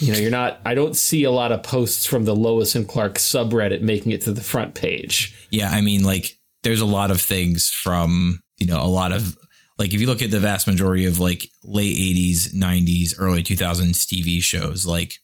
you 0.00 0.12
know, 0.12 0.18
you're 0.18 0.30
not. 0.30 0.60
I 0.64 0.74
don't 0.74 0.96
see 0.96 1.24
a 1.24 1.30
lot 1.30 1.52
of 1.52 1.62
posts 1.62 2.06
from 2.06 2.24
the 2.24 2.36
Lois 2.36 2.74
and 2.74 2.86
Clark 2.86 3.14
subreddit 3.14 3.80
making 3.80 4.12
it 4.12 4.20
to 4.22 4.32
the 4.32 4.42
front 4.42 4.74
page. 4.74 5.34
Yeah, 5.50 5.70
I 5.70 5.80
mean, 5.80 6.04
like, 6.04 6.38
there's 6.62 6.80
a 6.80 6.86
lot 6.86 7.10
of 7.10 7.20
things 7.20 7.68
from, 7.68 8.40
you 8.58 8.66
know, 8.66 8.82
a 8.82 8.86
lot 8.86 9.12
of, 9.12 9.36
like, 9.78 9.94
if 9.94 10.00
you 10.00 10.06
look 10.06 10.22
at 10.22 10.30
the 10.30 10.40
vast 10.40 10.66
majority 10.66 11.06
of 11.06 11.18
like 11.18 11.48
late 11.64 11.96
80s, 11.96 12.54
90s, 12.54 13.14
early 13.18 13.42
2000s 13.42 14.06
TV 14.06 14.42
shows, 14.42 14.84
like, 14.86 15.14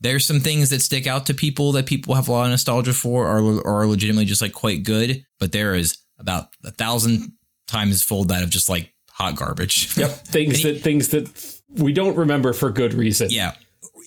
there's 0.00 0.26
some 0.26 0.40
things 0.40 0.70
that 0.70 0.82
stick 0.82 1.06
out 1.06 1.26
to 1.26 1.34
people 1.34 1.72
that 1.72 1.86
people 1.86 2.14
have 2.14 2.28
a 2.28 2.32
lot 2.32 2.44
of 2.44 2.50
nostalgia 2.50 2.92
for 2.92 3.26
or, 3.26 3.66
are 3.66 3.86
legitimately 3.86 4.26
just 4.26 4.42
like 4.42 4.52
quite 4.52 4.82
good. 4.82 5.24
But 5.40 5.52
there 5.52 5.74
is 5.74 5.98
about 6.18 6.48
a 6.64 6.70
thousand 6.70 7.32
times 7.66 8.02
fold 8.02 8.28
that 8.28 8.42
of 8.42 8.50
just 8.50 8.68
like 8.68 8.92
hot 9.10 9.36
garbage. 9.36 9.96
Yep, 9.96 10.10
things 10.10 10.62
that 10.62 10.82
things 10.82 11.08
that 11.08 11.60
we 11.70 11.92
don't 11.92 12.16
remember 12.16 12.52
for 12.52 12.70
good 12.70 12.94
reason. 12.94 13.28
yeah. 13.30 13.54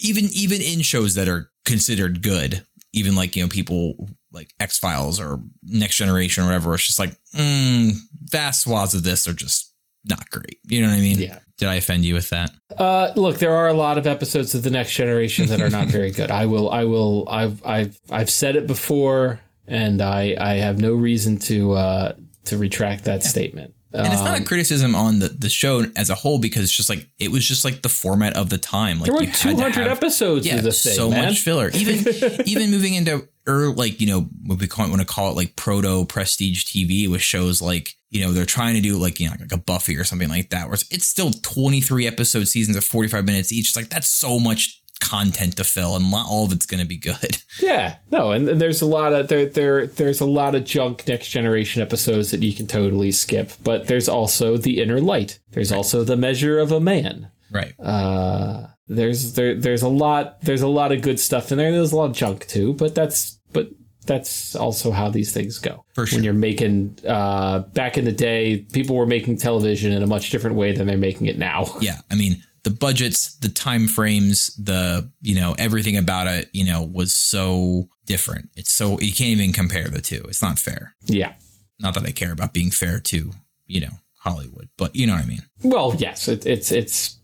Even, 0.02 0.26
even 0.32 0.62
in 0.62 0.82
shows 0.82 1.16
that 1.16 1.28
are 1.28 1.52
considered 1.66 2.22
good, 2.22 2.66
even 2.94 3.16
like, 3.16 3.36
you 3.36 3.44
know, 3.44 3.50
people 3.50 4.08
like 4.32 4.54
X 4.60 4.78
Files 4.78 5.20
or 5.20 5.42
Next 5.64 5.98
Generation 5.98 6.44
or 6.44 6.48
whatever, 6.48 6.74
it's 6.74 6.86
just 6.86 7.00
like, 7.00 7.18
mm, 7.36 7.92
vast 8.24 8.62
swaths 8.62 8.94
of 8.94 9.04
this 9.04 9.28
are 9.28 9.34
just 9.34 9.74
not 10.06 10.30
great. 10.30 10.60
You 10.64 10.82
know 10.82 10.88
what 10.88 10.98
I 10.98 11.02
mean? 11.02 11.20
Yeah. 11.20 11.40
Did 11.60 11.68
I 11.68 11.76
offend 11.76 12.06
you 12.06 12.14
with 12.16 12.30
that? 12.30 12.52
Uh, 12.78 13.12
look, 13.16 13.38
there 13.38 13.54
are 13.54 13.68
a 13.68 13.74
lot 13.74 13.98
of 13.98 14.08
episodes 14.08 14.56
of 14.56 14.64
the 14.64 14.70
Next 14.70 14.94
Generation 14.96 15.46
that 15.48 15.62
are 15.62 15.70
not 15.70 15.88
very 15.98 16.10
good. 16.12 16.32
I 16.32 16.46
will, 16.48 16.70
I 16.72 16.86
will, 16.86 17.28
I've, 17.30 17.64
I've, 17.66 18.00
I've 18.10 18.30
said 18.30 18.56
it 18.56 18.66
before, 18.66 19.42
and 19.68 20.02
I, 20.02 20.36
I 20.40 20.54
have 20.56 20.80
no 20.80 20.94
reason 20.94 21.38
to, 21.40 21.74
uh, 21.74 22.14
to 22.46 22.58
retract 22.58 23.04
that 23.04 23.24
statement. 23.24 23.74
And 23.92 24.06
it's 24.14 24.22
not 24.22 24.36
Um, 24.38 24.44
a 24.44 24.46
criticism 24.46 24.94
on 24.96 25.18
the, 25.20 25.30
the 25.30 25.50
show 25.50 25.84
as 25.96 26.10
a 26.12 26.16
whole 26.16 26.38
because 26.38 26.64
it's 26.64 26.72
just 26.76 26.90
like 26.90 27.10
it 27.18 27.32
was 27.32 27.44
just 27.48 27.66
like 27.66 27.82
the 27.82 27.90
format 27.90 28.36
of 28.38 28.50
the 28.52 28.60
time. 28.60 29.00
Like 29.00 29.06
there 29.12 29.16
were 29.16 29.26
to 29.26 29.32
200 29.32 29.88
episodes 29.88 30.46
yeah, 30.46 30.58
of 30.58 30.64
this 30.64 30.84
thing, 30.84 30.94
so 30.94 31.10
man. 31.10 31.26
much 31.26 31.40
filler. 31.40 31.72
Even 31.74 31.96
even 32.46 32.70
moving 32.70 32.94
into 32.94 33.28
or 33.50 33.74
like 33.74 34.00
you 34.00 34.08
know 34.08 34.22
what 34.46 34.60
we 34.60 34.68
call 34.68 34.88
want 34.88 35.02
to 35.02 35.08
call 35.08 35.32
it 35.32 35.36
like 35.36 35.56
proto 35.56 36.06
prestige 36.06 36.66
TV 36.66 37.10
with 37.10 37.22
shows 37.22 37.62
like 37.62 37.96
you 38.10 38.22
know 38.22 38.32
they're 38.32 38.46
trying 38.46 38.76
to 38.76 38.82
do 38.82 38.98
like 38.98 39.20
you 39.20 39.28
know 39.28 39.36
like 39.40 39.52
a 39.52 39.58
Buffy 39.58 39.98
or 39.98 40.04
something 40.04 40.30
like 40.30 40.50
that 40.50 40.66
where 40.66 40.76
it's, 40.76 40.90
it's 40.92 41.06
still 41.06 41.32
twenty 41.32 41.82
three 41.82 42.08
episode 42.08 42.48
seasons 42.48 42.78
of 42.78 42.84
forty 42.84 43.10
five 43.10 43.26
minutes 43.26 43.52
each. 43.52 43.70
It's 43.70 43.76
like 43.76 43.90
that's 43.90 44.08
so 44.08 44.40
much 44.40 44.82
content 45.00 45.56
to 45.58 45.64
fill 45.64 45.96
and 45.96 46.12
not 46.12 46.28
all 46.30 46.46
of 46.46 46.52
it's 46.52 46.66
going 46.66 46.82
to 46.82 46.88
be 46.88 46.98
good. 46.98 47.38
Yeah, 47.62 47.98
no, 48.10 48.32
and, 48.32 48.48
and 48.48 48.62
there's 48.62 48.82
a 48.82 48.86
lot 48.86 49.12
of 49.12 49.28
there 49.28 49.46
there 49.46 49.86
there's 49.86 50.22
a 50.22 50.26
lot 50.26 50.56
of 50.56 50.64
junk 50.64 51.06
next 51.10 51.28
generation 51.28 51.82
episodes 51.82 52.32
that 52.32 52.42
you 52.42 52.54
can 52.54 52.68
totally 52.68 53.12
skip, 53.12 53.52
but 53.62 53.88
there's 53.88 54.08
also 54.08 54.56
the 54.56 54.82
inner 54.82 55.02
light. 55.02 55.40
There's 55.52 55.74
also 55.74 56.06
the 56.06 56.16
measure 56.16 56.58
of 56.58 56.72
a 56.72 56.80
man. 56.80 57.32
Right. 57.52 57.78
Uh, 57.78 58.68
there's 58.88 59.34
there 59.34 59.56
there's 59.56 59.82
a 59.82 59.90
lot 59.90 60.42
there's 60.42 60.62
a 60.62 60.68
lot 60.68 60.94
of 60.94 61.02
good 61.02 61.20
stuff 61.20 61.52
in 61.52 61.58
there. 61.58 61.72
There's 61.72 61.92
a 61.92 61.98
lot 61.98 62.12
of 62.12 62.16
junk 62.16 62.48
too, 62.48 62.74
but 62.74 62.96
that's 62.96 63.39
but 63.54 63.70
that's 64.06 64.56
also 64.56 64.92
how 64.92 65.10
these 65.10 65.34
things 65.34 65.60
go. 65.60 65.86
For 65.94 66.06
sure. 66.06 66.18
When 66.18 66.24
you're 66.24 66.34
making 66.34 66.98
uh, 67.08 67.60
back 67.60 67.98
in 67.98 68.06
the 68.06 68.12
day, 68.12 68.66
people 68.72 68.96
were 68.96 69.06
making 69.06 69.38
television 69.38 69.92
in 69.92 70.02
a 70.02 70.08
much 70.08 70.32
different 70.32 70.56
way 70.56 70.72
than 70.72 70.88
they're 70.88 70.98
making 70.98 71.28
it 71.28 71.38
now. 71.38 71.66
yeah 71.82 72.00
i 72.12 72.16
mean 72.16 72.42
the 72.64 72.70
budgets 72.70 73.36
the 73.38 73.50
time 73.50 73.88
frames 73.88 74.48
the 74.56 75.10
you 75.22 75.36
know 75.36 75.56
everything 75.58 75.96
about 75.98 76.28
it 76.28 76.50
you 76.52 76.66
know 76.66 76.82
was 76.84 77.14
so 77.16 77.88
different 78.06 78.50
it's 78.56 78.72
so 78.72 79.00
you 79.00 79.14
can't 79.14 79.30
even 79.30 79.54
compare 79.54 79.88
the 79.88 80.02
two 80.02 80.24
it's 80.28 80.42
not 80.42 80.60
fair 80.60 80.96
yeah. 81.06 81.34
not 81.80 81.94
that 81.94 82.04
i 82.06 82.12
care 82.12 82.32
about 82.32 82.54
being 82.54 82.72
fair 82.72 83.00
to 83.00 83.32
you 83.66 83.80
know 83.80 83.92
hollywood 84.20 84.68
but 84.78 84.96
you 84.96 85.08
know 85.08 85.14
what 85.14 85.24
i 85.24 85.28
mean 85.28 85.42
Well, 85.64 85.96
yes, 85.98 86.28
it, 86.28 86.46
it's 86.46 86.72
it's. 86.72 87.19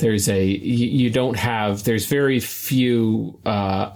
There's 0.00 0.28
a 0.28 0.44
you, 0.44 0.86
you 0.86 1.10
don't 1.10 1.36
have 1.36 1.84
there's 1.84 2.06
very 2.06 2.40
few. 2.40 3.38
Uh, 3.46 3.48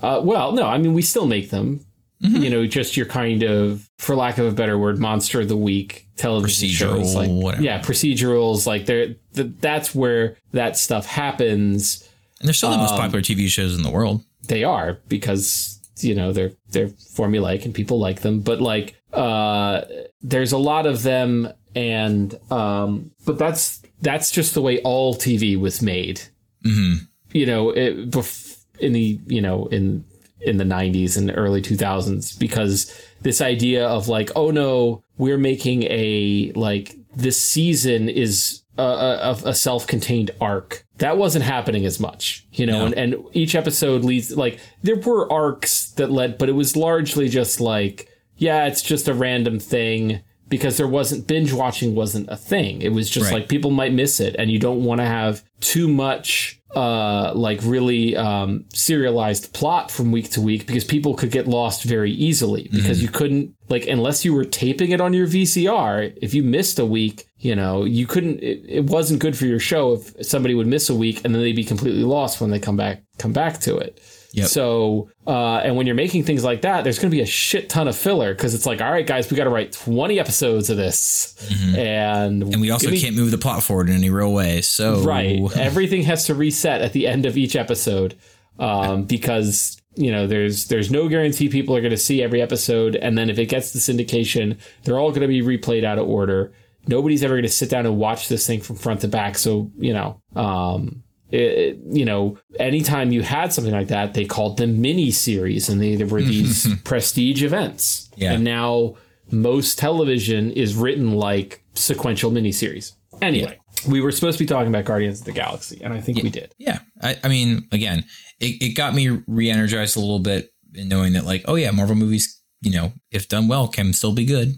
uh, 0.03 0.21
well, 0.25 0.53
no, 0.53 0.65
I 0.67 0.79
mean 0.79 0.95
we 0.95 1.03
still 1.03 1.27
make 1.27 1.51
them. 1.51 1.85
You 2.27 2.49
know, 2.49 2.65
just 2.67 2.97
your 2.97 3.05
kind 3.05 3.43
of, 3.43 3.87
for 3.99 4.17
lack 4.17 4.39
of 4.39 4.47
a 4.47 4.51
better 4.53 4.79
word, 4.79 4.99
monster 4.99 5.43
of 5.43 5.49
the 5.49 5.59
week 5.59 6.09
television 6.17 6.71
Procedural, 6.71 6.79
shows, 7.03 7.15
like 7.15 7.29
whatever. 7.29 7.63
yeah, 7.63 7.81
procedurals. 7.83 8.67
Like 8.67 8.87
they're 8.87 9.17
th- 9.35 9.53
that's 9.61 9.95
where 9.95 10.39
that 10.53 10.79
stuff 10.79 11.05
happens. 11.05 12.09
and 12.41 12.49
they're 12.49 12.55
still 12.55 12.71
the 12.71 12.77
Um, 12.77 12.81
most 12.83 12.97
popular 12.97 13.21
tv 13.21 13.49
shows 13.49 13.77
in 13.77 13.83
the 13.83 13.91
world 13.91 14.25
They 14.49 14.65
are 14.65 15.01
because 15.09 15.79
you 16.01 16.15
know 16.15 16.33
they're 16.33 16.53
they're 16.71 16.89
formulaic 16.89 17.67
and 17.67 17.75
people 17.75 17.99
like 17.99 18.23
them. 18.23 18.41
But 18.41 18.59
like, 18.63 18.95
uh, 19.13 19.83
there's 20.23 20.53
a 20.53 20.59
lot 20.59 20.87
of 20.87 21.03
them, 21.03 21.53
and 21.75 22.35
um, 22.51 23.11
but 23.27 23.37
that's 23.37 23.83
that's 24.05 24.31
just 24.31 24.55
the 24.55 24.63
way 24.63 24.81
all 24.83 25.15
TV 25.15 25.59
was 25.59 25.83
made. 25.83 26.21
hmm 26.63 26.95
You 27.33 27.47
know, 27.47 27.71
it, 27.71 28.11
bef- 28.11 28.63
in 28.79 28.93
the 28.93 29.19
you 29.27 29.41
know 29.41 29.67
in 29.67 30.05
in 30.41 30.57
the 30.59 30.65
90s 30.65 31.17
and 31.17 31.33
early 31.35 31.63
2000s 31.63 32.39
because 32.39 32.93
this 33.23 33.41
idea 33.41 33.87
of 33.89 34.09
like 34.09 34.31
oh 34.37 34.51
no 34.51 35.03
we're 35.17 35.39
making 35.39 35.85
a 35.85 36.53
like 36.55 36.95
this 37.17 37.41
season 37.41 38.09
is 38.11 38.63
a, 38.77 38.83
a, 38.83 39.31
a 39.47 39.55
self-contained 39.55 40.33
arc 40.43 40.85
that 40.99 41.17
wasn't 41.17 41.45
happening 41.45 41.87
as 41.87 41.99
much 41.99 42.47
you 42.53 42.67
know 42.67 42.81
No. 42.81 42.85
and, 42.87 42.95
and 42.95 43.15
each 43.33 43.55
episode 43.55 44.05
leads 44.05 44.37
like 44.37 44.59
there 44.83 44.97
were 44.97 45.33
arcs 45.33 45.93
that 45.93 46.11
led 46.11 46.37
but 46.37 46.49
it 46.51 46.53
was 46.63 46.77
largely 46.77 47.29
just 47.31 47.61
like 47.61 48.09
yeah 48.37 48.67
it's 48.67 48.83
just 48.83 49.09
a 49.09 49.15
random 49.15 49.59
thing 49.61 50.21
because 50.55 50.77
there 50.77 50.87
wasn't 50.99 51.27
binge 51.27 51.53
watching 51.53 51.95
wasn't 52.03 52.27
a 52.37 52.37
thing 52.51 52.73
it 52.89 52.93
was 52.99 53.07
just 53.11 53.27
Right. 53.27 53.35
like 53.41 53.49
people 53.49 53.71
might 53.81 53.93
miss 53.93 54.21
it 54.21 54.33
and 54.39 54.47
you 54.53 54.59
don't 54.67 54.83
want 54.89 55.01
to 55.01 55.09
have 55.21 55.43
too 55.61 55.89
much 55.89 56.61
uh, 56.77 57.33
like 57.49 57.61
really 57.63 58.17
um, 58.17 58.65
serialized 58.73 59.45
plot 59.59 59.91
from 59.93 60.11
week 60.11 60.29
to 60.33 60.41
week 60.41 60.67
because 60.67 60.85
people 60.85 61.15
could 61.15 61.31
get 61.31 61.47
lost 61.47 61.85
very 61.85 62.11
easily 62.29 62.69
because 62.73 63.01
you 63.01 63.09
couldn't 63.09 63.55
like 63.69 63.87
unless 63.87 64.25
you 64.25 64.33
were 64.35 64.45
taping 64.45 64.91
it 64.91 65.01
on 65.01 65.13
your 65.15 65.29
VCR. 65.29 66.13
If 66.21 66.35
you 66.35 66.43
missed 66.43 66.81
a 66.81 66.85
week, 66.99 67.27
you 67.39 67.55
know 67.55 67.85
you 67.85 68.07
couldn't. 68.09 68.39
It, 68.43 68.59
it 68.69 68.85
wasn't 68.97 69.21
good 69.21 69.37
for 69.39 69.47
your 69.47 69.61
show 69.61 69.93
if 69.95 70.27
somebody 70.27 70.55
would 70.59 70.67
miss 70.67 70.91
a 70.91 70.97
week 70.97 71.25
and 71.25 71.33
then 71.33 71.43
they'd 71.43 71.55
be 71.55 71.63
completely 71.75 72.03
lost 72.03 72.41
when 72.41 72.51
they 72.51 72.59
come 72.59 72.77
back 72.77 73.03
come 73.19 73.33
back 73.33 73.61
to 73.61 73.77
it. 73.79 74.01
Yep. 74.35 74.49
So, 74.49 75.11
uh, 75.29 75.59
and 75.59 75.77
when 75.77 75.87
you're 75.87 75.95
making 75.95 76.25
things 76.25 76.43
like 76.43 76.63
that, 76.63 76.83
there's 76.83 76.99
going 76.99 77.09
to 77.09 77.17
be 77.17 77.23
a 77.23 77.27
shit 77.27 77.69
ton 77.69 77.87
of 77.87 77.95
filler 77.97 78.35
because 78.35 78.53
it's 78.53 78.67
like, 78.67 78.81
all 78.81 78.91
right, 78.91 79.07
guys, 79.07 79.31
we 79.31 79.37
got 79.37 79.45
to 79.45 79.51
write 79.51 79.71
20 79.71 80.19
episodes 80.19 80.71
of 80.71 80.77
this, 80.77 81.37
and 81.77 82.43
And 82.43 82.61
we 82.61 82.71
also 82.73 82.91
me- 82.91 83.01
can't 83.01 83.15
move 83.15 83.31
the 83.31 83.39
plot 83.39 83.63
forward 83.63 83.89
in 83.89 83.95
any 83.95 84.11
real 84.11 84.33
way. 84.33 84.61
So 84.61 85.03
right. 85.03 85.41
Everything 85.57 86.03
has 86.03 86.27
to 86.27 86.35
reset 86.35 86.81
at 86.81 86.93
the 86.93 87.07
end 87.07 87.27
of 87.27 87.37
each 87.37 87.55
episode, 87.55 88.17
um, 88.59 89.05
because 89.05 89.81
you 89.95 90.11
know 90.11 90.27
there's 90.27 90.67
there's 90.67 90.91
no 90.91 91.09
guarantee 91.09 91.49
people 91.49 91.77
are 91.77 91.81
going 91.81 91.93
to 91.93 91.97
see 91.97 92.21
every 92.21 92.43
episode, 92.43 92.97
and 92.97 93.17
then 93.17 93.31
if 93.31 93.39
it 93.39 93.47
gets 93.47 93.71
the 93.73 93.79
syndication, 93.79 94.59
they're 94.83 94.99
all 94.99 95.11
going 95.11 95.23
to 95.23 95.29
be 95.29 95.43
replayed 95.43 95.85
out 95.85 96.01
of 96.01 96.09
order. 96.09 96.53
Nobody's 96.89 97.23
ever 97.23 97.35
going 97.35 97.45
to 97.45 97.49
sit 97.49 97.71
down 97.71 97.87
and 97.87 97.97
watch 97.99 98.27
this 98.27 98.49
thing 98.49 98.61
from 98.61 98.75
front 98.75 99.03
to 99.03 99.09
back. 99.09 99.39
So 99.39 99.71
you 99.79 99.93
know, 99.93 100.21
um, 100.35 101.04
it, 101.31 101.79
you 101.91 102.05
know, 102.05 102.39
anytime 102.59 103.13
you 103.13 103.23
had 103.23 103.53
something 103.53 103.73
like 103.73 103.89
that, 103.89 104.15
they 104.15 104.25
called 104.25 104.59
them 104.59 104.81
mini 104.81 105.11
series, 105.11 105.69
and 105.69 105.81
they 105.81 105.97
there 105.97 106.07
were 106.07 106.23
these 106.35 106.67
prestige 106.83 107.43
events. 107.43 108.11
Yeah. 108.17 108.33
And 108.33 108.45
now 108.45 108.97
most 109.31 109.79
television 109.79 110.51
is 110.53 110.75
written 110.75 111.15
like 111.15 111.65
sequential 111.75 112.31
miniseries. 112.31 112.93
Anyway, 113.23 113.59
we 113.89 114.01
were 114.01 114.13
supposed 114.13 114.39
to 114.39 114.45
be 114.45 114.49
talking 114.49 114.69
about 114.69 114.85
Guardians 114.85 115.21
of 115.21 115.27
the 115.27 115.33
Galaxy, 115.33 115.81
and 115.83 115.93
I 115.93 116.01
think 116.01 116.23
we 116.23 116.31
did. 116.31 116.55
Yeah. 116.59 116.81
I, 117.03 117.17
I 117.23 117.29
mean, 117.29 117.69
again, 117.73 118.05
it, 118.41 118.63
it 118.63 118.77
got 118.77 118.95
me 118.95 119.09
re 119.27 119.51
energized 119.51 119.97
a 119.97 120.01
little 120.01 120.19
bit 120.19 120.51
in 120.75 120.89
knowing 120.89 121.13
that, 121.15 121.25
like, 121.25 121.45
oh, 121.47 121.55
yeah, 121.55 121.71
Marvel 121.71 121.95
movies, 121.95 122.41
you 122.61 122.73
know, 122.73 122.93
if 123.11 123.29
done 123.29 123.49
well, 123.49 123.69
can 123.69 123.93
still 123.93 124.13
be 124.13 124.25
good. 124.25 124.57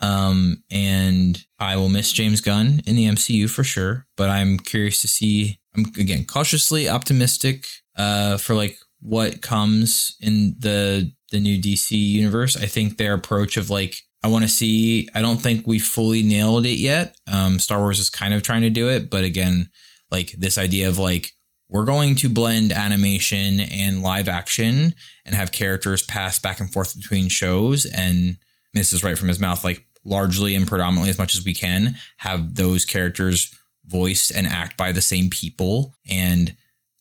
Um, 0.00 0.62
and 0.70 1.44
I 1.58 1.76
will 1.76 1.88
miss 1.88 2.12
James 2.12 2.40
Gunn 2.40 2.82
in 2.86 2.96
the 2.96 3.06
MCU 3.06 3.48
for 3.48 3.62
sure, 3.62 4.06
but 4.16 4.28
I'm 4.28 4.58
curious 4.58 5.00
to 5.02 5.08
see. 5.08 5.58
I'm 5.76 5.86
again 5.98 6.24
cautiously 6.24 6.88
optimistic 6.88 7.66
uh, 7.96 8.36
for 8.36 8.54
like 8.54 8.78
what 9.00 9.42
comes 9.42 10.16
in 10.20 10.56
the 10.58 11.12
the 11.30 11.40
new 11.40 11.60
DC 11.60 11.90
universe. 11.92 12.56
I 12.56 12.66
think 12.66 12.98
their 12.98 13.14
approach 13.14 13.56
of 13.56 13.70
like 13.70 13.96
I 14.22 14.28
want 14.28 14.44
to 14.44 14.48
see. 14.48 15.08
I 15.14 15.20
don't 15.20 15.38
think 15.38 15.66
we 15.66 15.78
fully 15.78 16.22
nailed 16.22 16.66
it 16.66 16.78
yet. 16.78 17.16
Um, 17.30 17.58
Star 17.58 17.80
Wars 17.80 17.98
is 17.98 18.10
kind 18.10 18.34
of 18.34 18.42
trying 18.42 18.62
to 18.62 18.70
do 18.70 18.88
it, 18.88 19.10
but 19.10 19.24
again, 19.24 19.70
like 20.10 20.32
this 20.32 20.58
idea 20.58 20.88
of 20.88 20.98
like 20.98 21.32
we're 21.68 21.84
going 21.86 22.14
to 22.16 22.28
blend 22.28 22.70
animation 22.70 23.58
and 23.60 24.02
live 24.02 24.28
action 24.28 24.94
and 25.24 25.34
have 25.34 25.52
characters 25.52 26.02
pass 26.02 26.38
back 26.38 26.60
and 26.60 26.70
forth 26.70 26.94
between 26.94 27.28
shows 27.28 27.86
and 27.86 28.36
this 28.74 28.92
is 28.92 29.02
right 29.02 29.16
from 29.16 29.28
his 29.28 29.40
mouth 29.40 29.64
like 29.64 29.86
largely 30.04 30.54
and 30.54 30.68
predominantly 30.68 31.08
as 31.08 31.18
much 31.18 31.34
as 31.34 31.44
we 31.44 31.54
can 31.54 31.96
have 32.18 32.56
those 32.56 32.84
characters 32.84 33.54
voiced 33.86 34.30
and 34.30 34.46
act 34.46 34.76
by 34.76 34.92
the 34.92 35.00
same 35.00 35.28
people 35.28 35.94
and 36.08 36.54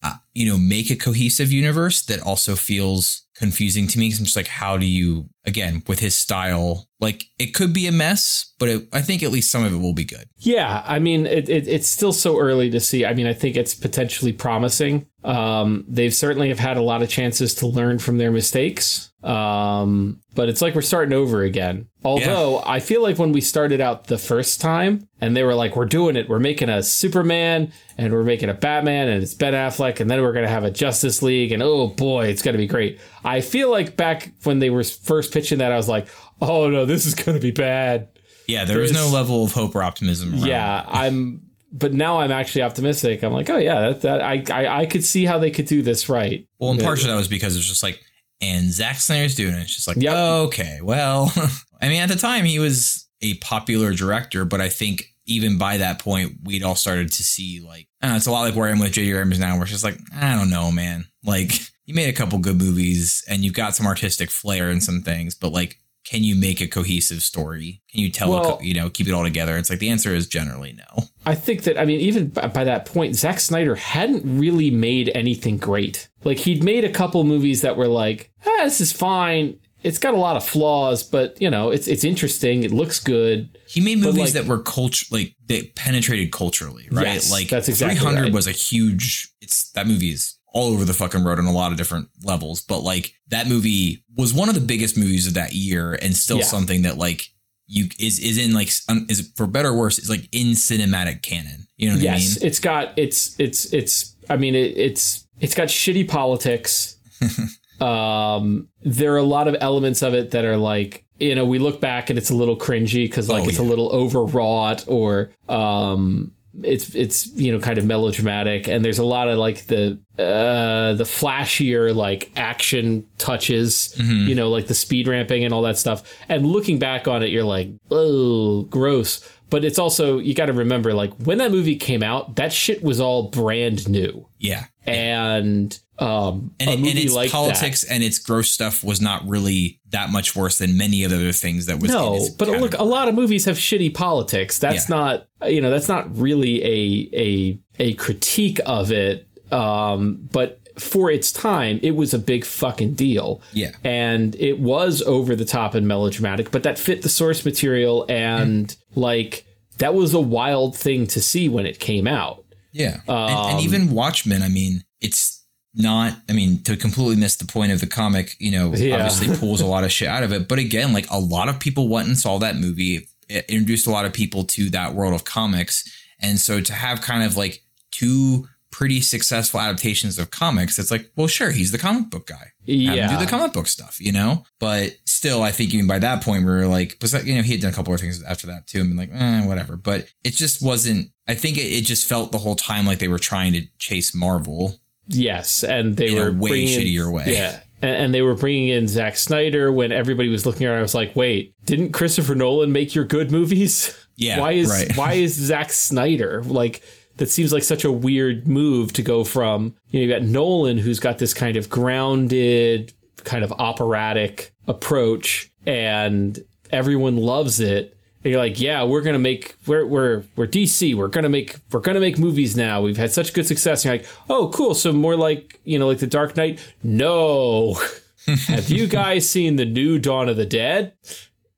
uh, 0.03 0.15
you 0.33 0.49
know 0.49 0.57
make 0.57 0.89
a 0.89 0.95
cohesive 0.95 1.51
universe 1.51 2.01
that 2.03 2.21
also 2.21 2.55
feels 2.55 3.23
confusing 3.35 3.87
to 3.87 3.99
me 3.99 4.07
because 4.07 4.19
i'm 4.19 4.25
just 4.25 4.35
like 4.35 4.47
how 4.47 4.77
do 4.77 4.85
you 4.85 5.29
again 5.45 5.83
with 5.87 5.99
his 5.99 6.15
style 6.15 6.87
like 6.99 7.25
it 7.39 7.53
could 7.53 7.73
be 7.73 7.87
a 7.87 7.91
mess 7.91 8.53
but 8.59 8.69
it, 8.69 8.87
i 8.93 9.01
think 9.01 9.23
at 9.23 9.31
least 9.31 9.49
some 9.49 9.63
of 9.63 9.73
it 9.73 9.77
will 9.77 9.93
be 9.93 10.05
good 10.05 10.27
Yeah, 10.43 10.81
I 10.87 10.97
mean, 10.97 11.27
it, 11.27 11.49
it, 11.49 11.67
it's 11.67 11.87
still 11.87 12.13
so 12.13 12.39
early 12.39 12.71
to 12.71 12.79
see. 12.79 13.05
I 13.05 13.13
mean, 13.13 13.27
I 13.27 13.33
think 13.33 13.55
it's 13.55 13.75
potentially 13.75 14.33
promising. 14.33 15.05
Um, 15.23 15.85
they've 15.87 16.13
certainly 16.13 16.49
have 16.49 16.57
had 16.57 16.77
a 16.77 16.81
lot 16.81 17.03
of 17.03 17.09
chances 17.09 17.53
to 17.55 17.67
learn 17.67 17.99
from 17.99 18.17
their 18.17 18.31
mistakes. 18.31 19.11
Um, 19.23 20.19
but 20.33 20.49
it's 20.49 20.63
like 20.63 20.73
we're 20.73 20.81
starting 20.81 21.13
over 21.13 21.43
again. 21.43 21.89
Although 22.03 22.63
I 22.65 22.79
feel 22.79 23.03
like 23.03 23.19
when 23.19 23.31
we 23.31 23.41
started 23.41 23.81
out 23.81 24.07
the 24.07 24.17
first 24.17 24.59
time 24.59 25.07
and 25.19 25.37
they 25.37 25.43
were 25.43 25.53
like, 25.53 25.75
we're 25.75 25.85
doing 25.85 26.15
it, 26.15 26.27
we're 26.27 26.39
making 26.39 26.69
a 26.69 26.81
Superman 26.81 27.71
and 27.99 28.11
we're 28.11 28.23
making 28.23 28.49
a 28.49 28.55
Batman 28.55 29.09
and 29.09 29.21
it's 29.21 29.35
Ben 29.35 29.53
Affleck 29.53 29.99
and 29.99 30.09
then 30.09 30.23
we're 30.23 30.33
going 30.33 30.45
to 30.45 30.51
have 30.51 30.63
a 30.63 30.71
Justice 30.71 31.21
League 31.21 31.51
and 31.51 31.61
oh 31.61 31.89
boy, 31.89 32.25
it's 32.25 32.41
going 32.41 32.53
to 32.53 32.57
be 32.57 32.65
great. 32.65 32.99
I 33.23 33.41
feel 33.41 33.69
like 33.69 33.95
back 33.95 34.31
when 34.41 34.57
they 34.57 34.71
were 34.71 34.83
first 34.83 35.30
pitching 35.31 35.59
that, 35.59 35.71
I 35.71 35.77
was 35.77 35.87
like, 35.89 36.07
oh 36.41 36.69
no, 36.69 36.85
this 36.85 37.05
is 37.05 37.15
going 37.15 37.35
to 37.35 37.41
be 37.41 37.51
bad. 37.51 38.09
yeah 38.47 38.65
there 38.65 38.79
was 38.79 38.91
no 38.93 39.07
level 39.07 39.43
of 39.43 39.51
hope 39.53 39.75
or 39.75 39.83
optimism 39.83 40.33
around. 40.33 40.45
Yeah, 40.45 40.85
I'm. 40.87 41.41
But 41.73 41.93
now 41.93 42.19
I'm 42.19 42.31
actually 42.33 42.63
optimistic. 42.63 43.23
I'm 43.23 43.31
like, 43.31 43.49
oh 43.49 43.57
yeah, 43.57 43.79
that, 43.91 44.01
that 44.01 44.21
I, 44.21 44.43
I 44.51 44.81
I 44.81 44.85
could 44.85 45.05
see 45.05 45.23
how 45.25 45.37
they 45.39 45.51
could 45.51 45.67
do 45.67 45.81
this 45.81 46.09
right. 46.09 46.45
Well, 46.59 46.71
and 46.71 46.81
partially 46.81 47.09
that 47.09 47.15
was 47.15 47.29
because 47.29 47.55
it's 47.55 47.65
just 47.65 47.81
like, 47.81 48.01
and 48.41 48.69
Zack 48.73 48.97
Snyder's 48.97 49.35
doing 49.35 49.53
it. 49.53 49.61
It's 49.61 49.75
just 49.75 49.87
like, 49.87 49.95
Yep. 49.97 50.13
okay, 50.47 50.79
well, 50.83 51.31
I 51.81 51.87
mean, 51.87 52.01
at 52.01 52.09
the 52.09 52.17
time 52.17 52.43
he 52.43 52.59
was 52.59 53.07
a 53.21 53.35
popular 53.35 53.93
director, 53.93 54.43
but 54.43 54.59
I 54.59 54.67
think 54.67 55.05
even 55.27 55.57
by 55.57 55.77
that 55.77 55.99
point, 55.99 56.39
we'd 56.43 56.61
all 56.63 56.75
started 56.75 57.09
to 57.13 57.23
see 57.23 57.61
like, 57.65 57.87
know, 58.01 58.15
it's 58.17 58.25
a 58.25 58.31
lot 58.31 58.41
like 58.41 58.55
where 58.55 58.67
I 58.67 58.71
am 58.71 58.79
with 58.79 58.91
J.J. 58.91 59.11
Abrams 59.11 59.39
now, 59.39 59.53
where 59.53 59.61
it's 59.63 59.71
just 59.71 59.83
like, 59.85 59.97
I 60.13 60.35
don't 60.35 60.49
know, 60.49 60.71
man. 60.71 61.05
Like, 61.23 61.51
you 61.91 61.95
made 61.95 62.09
a 62.09 62.13
couple 62.13 62.39
good 62.39 62.57
movies 62.57 63.23
and 63.29 63.43
you've 63.43 63.53
got 63.53 63.75
some 63.75 63.85
artistic 63.85 64.31
flair 64.31 64.69
and 64.69 64.83
some 64.83 65.01
things, 65.01 65.35
but 65.35 65.51
like, 65.51 65.77
can 66.03 66.23
you 66.23 66.35
make 66.35 66.61
a 66.61 66.67
cohesive 66.67 67.21
story? 67.21 67.81
Can 67.91 67.99
you 68.01 68.09
tell, 68.09 68.33
a 68.33 68.39
Well- 68.41 68.57
co- 68.57 68.63
you 68.63 68.73
know, 68.73 68.89
keep 68.89 69.07
it 69.07 69.13
all 69.13 69.23
together? 69.23 69.55
It's 69.57 69.69
like 69.69 69.79
the 69.79 69.89
answer 69.89 70.15
is 70.15 70.27
generally 70.27 70.73
no. 70.73 71.03
I 71.25 71.35
think 71.35 71.63
that 71.63 71.79
I 71.79 71.85
mean, 71.85 71.99
even 71.99 72.29
by, 72.29 72.47
by 72.47 72.63
that 72.63 72.85
point, 72.85 73.15
Zack 73.15 73.39
Snyder 73.39 73.75
hadn't 73.75 74.23
really 74.39 74.71
made 74.71 75.11
anything 75.13 75.57
great. 75.57 76.09
Like 76.23 76.39
he'd 76.39 76.63
made 76.63 76.83
a 76.83 76.89
couple 76.91 77.23
movies 77.23 77.61
that 77.61 77.77
were 77.77 77.87
like, 77.87 78.31
ah, 78.45 78.61
this 78.63 78.81
is 78.81 78.91
fine. 78.91 79.59
It's 79.83 79.97
got 79.99 80.13
a 80.13 80.17
lot 80.17 80.37
of 80.37 80.43
flaws, 80.43 81.03
but 81.03 81.39
you 81.41 81.49
know, 81.49 81.69
it's 81.71 81.87
it's 81.87 82.03
interesting. 82.03 82.63
It 82.63 82.71
looks 82.71 82.99
good. 82.99 83.55
He 83.67 83.81
made 83.81 83.99
movies 83.99 84.33
like- 84.33 84.33
that 84.33 84.45
were 84.45 84.61
culture, 84.63 85.05
like 85.11 85.35
that 85.47 85.75
penetrated 85.75 86.31
culturally, 86.31 86.87
right? 86.91 87.05
Yes, 87.05 87.31
like 87.31 87.49
that's 87.49 87.67
exactly 87.67 87.99
300 87.99 88.21
right. 88.23 88.33
was 88.33 88.47
a 88.47 88.51
huge. 88.51 89.29
It's 89.41 89.71
that 89.73 89.85
movie 89.87 90.11
is 90.11 90.37
all 90.53 90.73
over 90.73 90.83
the 90.85 90.93
fucking 90.93 91.23
road 91.23 91.39
on 91.39 91.45
a 91.45 91.51
lot 91.51 91.71
of 91.71 91.77
different 91.77 92.09
levels, 92.23 92.61
but 92.61 92.79
like 92.81 93.13
that 93.29 93.47
movie 93.47 94.03
was 94.17 94.33
one 94.33 94.49
of 94.49 94.55
the 94.55 94.61
biggest 94.61 94.97
movies 94.97 95.27
of 95.27 95.33
that 95.35 95.53
year, 95.53 95.93
and 96.01 96.15
still 96.15 96.37
Yeah. 96.39 96.43
something 96.43 96.81
that 96.83 96.97
like 96.97 97.27
you 97.67 97.85
is 97.99 98.19
is 98.19 98.37
in 98.37 98.53
like 98.53 98.69
um, 98.89 99.05
is 99.09 99.31
for 99.37 99.47
better 99.47 99.69
or 99.69 99.77
worse 99.77 99.97
is 99.97 100.09
like 100.09 100.27
in 100.33 100.47
cinematic 100.49 101.21
canon. 101.21 101.67
You 101.77 101.89
know 101.89 101.95
what 101.95 102.03
yes, 102.03 102.37
I 102.37 102.39
mean? 102.39 102.47
it's 102.47 102.59
got 102.59 102.93
it's 102.97 103.39
it's 103.39 103.73
it's. 103.73 104.15
I 104.29 104.37
mean, 104.37 104.55
it, 104.55 104.77
it's 104.77 105.25
it's 105.39 105.55
got 105.55 105.67
shitty 105.69 106.07
politics. 106.09 106.97
um, 107.81 108.67
there 108.83 109.13
are 109.13 109.17
a 109.17 109.23
lot 109.23 109.47
of 109.47 109.55
elements 109.59 110.01
of 110.01 110.13
it 110.13 110.31
that 110.31 110.45
are 110.45 110.57
like 110.57 111.05
you 111.19 111.33
know 111.35 111.45
we 111.45 111.59
look 111.59 111.79
back 111.81 112.09
and 112.09 112.17
it's 112.19 112.29
a 112.29 112.35
little 112.35 112.57
cringy 112.57 113.05
because 113.05 113.29
like 113.29 113.45
Oh, 113.45 113.49
it's 113.49 113.59
a 113.59 113.63
little 113.63 113.89
overwrought 113.91 114.85
or 114.87 115.31
um 115.49 116.33
it's 116.63 116.93
it's 116.95 117.27
you 117.35 117.51
know 117.51 117.59
kind 117.59 117.77
of 117.77 117.85
melodramatic 117.85 118.67
and 118.67 118.83
there's 118.83 118.99
a 118.99 119.05
lot 119.05 119.29
of 119.29 119.37
like 119.37 119.65
the 119.67 119.97
uh 120.19 120.93
the 120.93 121.05
flashier 121.05 121.95
like 121.95 122.31
action 122.35 123.05
touches 123.17 123.95
Mm-hmm. 123.97 124.27
you 124.27 124.35
know 124.35 124.49
like 124.49 124.67
the 124.67 124.73
speed 124.73 125.07
ramping 125.07 125.43
and 125.45 125.53
all 125.53 125.61
that 125.63 125.77
stuff. 125.77 126.03
And 126.27 126.45
looking 126.45 126.77
back 126.79 127.07
on 127.07 127.23
it 127.23 127.29
you're 127.29 127.43
like 127.43 127.69
oh 127.89 128.63
gross. 128.63 129.27
But 129.49 129.65
it's 129.65 129.79
also 129.79 130.17
you 130.19 130.33
got 130.33 130.45
to 130.45 130.53
remember 130.53 130.93
like 130.93 131.13
when 131.25 131.37
that 131.39 131.51
movie 131.51 131.75
came 131.75 132.03
out 132.03 132.35
that 132.37 132.53
shit 132.53 132.81
was 132.83 132.99
all 133.01 133.29
brand 133.29 133.89
new. 133.89 134.27
Yeah, 134.39 134.65
and 134.85 135.77
um 136.01 136.51
and, 136.59 136.69
a 136.69 136.73
it, 136.73 136.77
and 136.79 136.99
its 136.99 137.13
like 137.13 137.31
politics 137.31 137.83
and 137.83 138.03
its 138.03 138.17
gross 138.19 138.49
stuff 138.49 138.83
was 138.83 138.99
not 138.99 139.25
really 139.27 139.79
that 139.91 140.09
much 140.09 140.35
worse 140.35 140.57
than 140.57 140.75
many 140.75 141.03
of 141.03 141.11
the 141.11 141.17
other 141.17 141.31
things 141.31 141.67
that 141.67 141.79
was. 141.79 141.91
in 141.91 141.97
No, 141.97 142.27
but 142.39 142.47
look, 142.47 142.73
a 142.73 142.83
lot 142.83 143.07
of 143.07 143.13
movies 143.15 143.45
have 143.45 143.57
shitty 143.57 143.93
politics. 143.93 144.57
That's 144.57 144.89
Yeah. 144.89 144.95
not, 144.95 145.27
you 145.47 145.61
know, 145.61 145.69
that's 145.69 145.87
not 145.87 146.15
really 146.17 146.63
a 146.63 147.09
a 147.13 147.59
a 147.79 147.93
critique 147.93 148.59
of 148.65 148.91
it. 148.91 149.27
Um, 149.51 150.27
but 150.31 150.59
for 150.79 151.11
its 151.11 151.31
time, 151.31 151.79
it 151.83 151.91
was 151.91 152.13
a 152.13 152.19
big 152.19 152.45
fucking 152.45 152.93
deal. 152.93 153.41
Yeah. 153.53 153.71
and 153.83 154.35
it 154.35 154.59
was 154.59 155.01
over 155.03 155.35
the 155.35 155.45
top 155.45 155.75
and 155.75 155.87
melodramatic, 155.87 156.49
but 156.51 156.63
that 156.63 156.79
fit 156.79 157.01
the 157.03 157.09
source 157.09 157.45
material, 157.45 158.05
and 158.09 158.75
like 158.95 159.45
that 159.77 159.93
was 159.93 160.13
a 160.13 160.21
wild 160.21 160.75
thing 160.77 161.05
to 161.07 161.21
see 161.21 161.49
when 161.49 161.65
it 161.65 161.79
came 161.79 162.07
out. 162.07 162.43
Yeah. 162.71 163.01
and, 163.07 163.09
Um, 163.09 163.49
and 163.51 163.59
even 163.61 163.91
Watchmen, 163.91 164.41
I 164.41 164.47
mean, 164.49 164.83
it's 165.01 165.40
not, 165.73 166.13
I 166.29 166.33
mean, 166.33 166.61
to 166.63 166.75
completely 166.75 167.15
miss 167.15 167.35
the 167.37 167.45
point 167.45 167.71
of 167.71 167.79
the 167.79 167.87
comic, 167.87 168.35
you 168.39 168.51
know, 168.51 168.73
Yeah. 168.75 168.95
obviously 168.95 169.35
pulls 169.37 169.61
a 169.61 169.65
lot 169.65 169.83
of 169.83 169.91
shit 169.91 170.07
out 170.07 170.23
of 170.23 170.31
it. 170.33 170.47
But 170.47 170.59
again, 170.59 170.93
like 170.93 171.09
a 171.09 171.19
lot 171.19 171.47
of 171.49 171.59
people 171.59 171.87
went 171.87 172.07
and 172.07 172.17
saw 172.17 172.39
that 172.39 172.55
movie. 172.57 173.07
It 173.29 173.45
introduced 173.47 173.87
a 173.87 173.91
lot 173.91 174.05
of 174.05 174.11
people 174.13 174.43
to 174.45 174.69
that 174.71 174.93
world 174.93 175.13
of 175.13 175.23
comics. 175.23 175.89
And 176.19 176.39
so 176.39 176.59
to 176.61 176.73
have 176.73 177.01
kind 177.01 177.23
of 177.23 177.37
like 177.37 177.63
two 177.91 178.47
pretty 178.71 179.01
successful 179.01 179.59
adaptations 179.59 180.17
of 180.19 180.31
comics, 180.31 180.77
it's 180.79 180.91
like, 180.91 181.09
well, 181.15 181.27
sure, 181.27 181.51
he's 181.51 181.71
the 181.71 181.77
comic 181.77 182.09
book 182.09 182.27
guy. 182.27 182.51
Yeah. 182.63 183.09
do 183.09 183.17
the 183.17 183.29
comic 183.29 183.51
book 183.53 183.67
stuff, 183.67 183.99
you 183.99 184.11
know? 184.11 184.43
But 184.59 184.95
still, 185.05 185.41
I 185.43 185.51
think 185.51 185.73
even 185.73 185.87
by 185.87 185.99
that 185.99 186.23
point, 186.23 186.45
we 186.45 186.51
were 186.51 186.67
like, 186.67 186.97
was 187.01 187.11
that, 187.11 187.25
you 187.25 187.35
know, 187.35 187.41
he 187.41 187.51
had 187.53 187.61
done 187.61 187.71
a 187.71 187.75
couple 187.75 187.93
of 187.93 187.99
things 187.99 188.21
after 188.23 188.47
that 188.47 188.67
too, 188.67 188.79
and 188.81 188.89
been 188.89 188.97
like, 188.97 189.09
eh, 189.13 189.45
whatever. 189.45 189.75
But 189.77 190.07
it 190.23 190.33
just 190.33 190.61
wasn't, 190.61 191.09
I 191.27 191.33
think 191.35 191.57
it, 191.57 191.63
it 191.63 191.85
just 191.85 192.07
felt 192.07 192.31
the 192.31 192.37
whole 192.37 192.55
time 192.55 192.85
like 192.85 192.99
they 192.99 193.07
were 193.09 193.19
trying 193.19 193.53
to 193.53 193.65
chase 193.77 194.13
Marvel 194.15 194.77
Yes, 195.07 195.63
and 195.63 195.97
they 195.97 196.09
in 196.09 196.15
were 196.15 196.31
way 196.31 196.49
bringing 196.49 196.67
in- 196.73 196.81
shittier 196.81 197.11
way. 197.11 197.25
Yeah, 197.27 197.59
and, 197.81 197.95
and 197.95 198.13
they 198.13 198.21
were 198.21 198.35
bringing 198.35 198.69
in 198.69 198.87
Zack 198.87 199.17
Snyder 199.17 199.71
when 199.71 199.91
everybody 199.91 200.29
was 200.29 200.45
looking 200.45 200.67
around. 200.67 200.79
I 200.79 200.81
was 200.81 200.95
like, 200.95 201.15
wait, 201.15 201.53
didn't 201.65 201.91
Christopher 201.91 202.35
Nolan 202.35 202.71
make 202.71 202.95
your 202.95 203.05
good 203.05 203.31
movies? 203.31 203.97
Yeah, 204.17 204.39
why 204.39 204.51
is 204.51 204.69
right. 204.69 204.91
why 204.95 205.13
is 205.13 205.33
Zack 205.33 205.71
Snyder 205.71 206.43
like? 206.43 206.83
That 207.15 207.29
seems 207.31 207.51
like 207.51 207.63
such 207.63 207.83
a 207.83 207.91
weird 207.91 208.47
move 208.47 208.93
to 208.93 209.01
go 209.01 209.23
from. 209.23 209.73
You 209.89 209.99
know, 209.99 210.05
you 210.05 210.19
got 210.19 210.21
Nolan, 210.21 210.77
who's 210.77 210.99
got 210.99 211.17
this 211.17 211.33
kind 211.33 211.57
of 211.57 211.69
grounded, 211.71 212.93
kind 213.23 213.43
of 213.43 213.51
operatic 213.53 214.53
approach, 214.67 215.49
and 215.65 216.37
everyone 216.71 217.17
loves 217.17 217.59
it. 217.59 217.97
You're 218.23 218.37
like, 218.37 218.59
yeah, 218.59 218.83
we're 218.83 219.01
gonna 219.01 219.17
make 219.19 219.55
we're 219.65 219.85
we're 219.85 220.23
we're 220.35 220.47
DC. 220.47 220.93
We're 220.95 221.07
gonna 221.07 221.29
make 221.29 221.55
we're 221.71 221.79
gonna 221.79 221.99
make 221.99 222.19
movies 222.19 222.55
now. 222.55 222.81
We've 222.81 222.97
had 222.97 223.11
such 223.11 223.33
good 223.33 223.47
success. 223.47 223.83
And 223.83 223.93
you're 223.93 224.03
like, 224.03 224.07
oh, 224.29 224.49
cool. 224.53 224.75
So 224.75 224.93
more 224.93 225.15
like 225.15 225.59
you 225.63 225.79
know, 225.79 225.87
like 225.87 225.99
the 225.99 226.07
Dark 226.07 226.37
Knight. 226.37 226.59
No, 226.83 227.73
have 228.47 228.69
you 228.69 228.87
guys 228.87 229.27
seen 229.29 229.55
the 229.55 229.65
new 229.65 229.97
Dawn 229.97 230.29
of 230.29 230.37
the 230.37 230.45
Dead? 230.45 230.93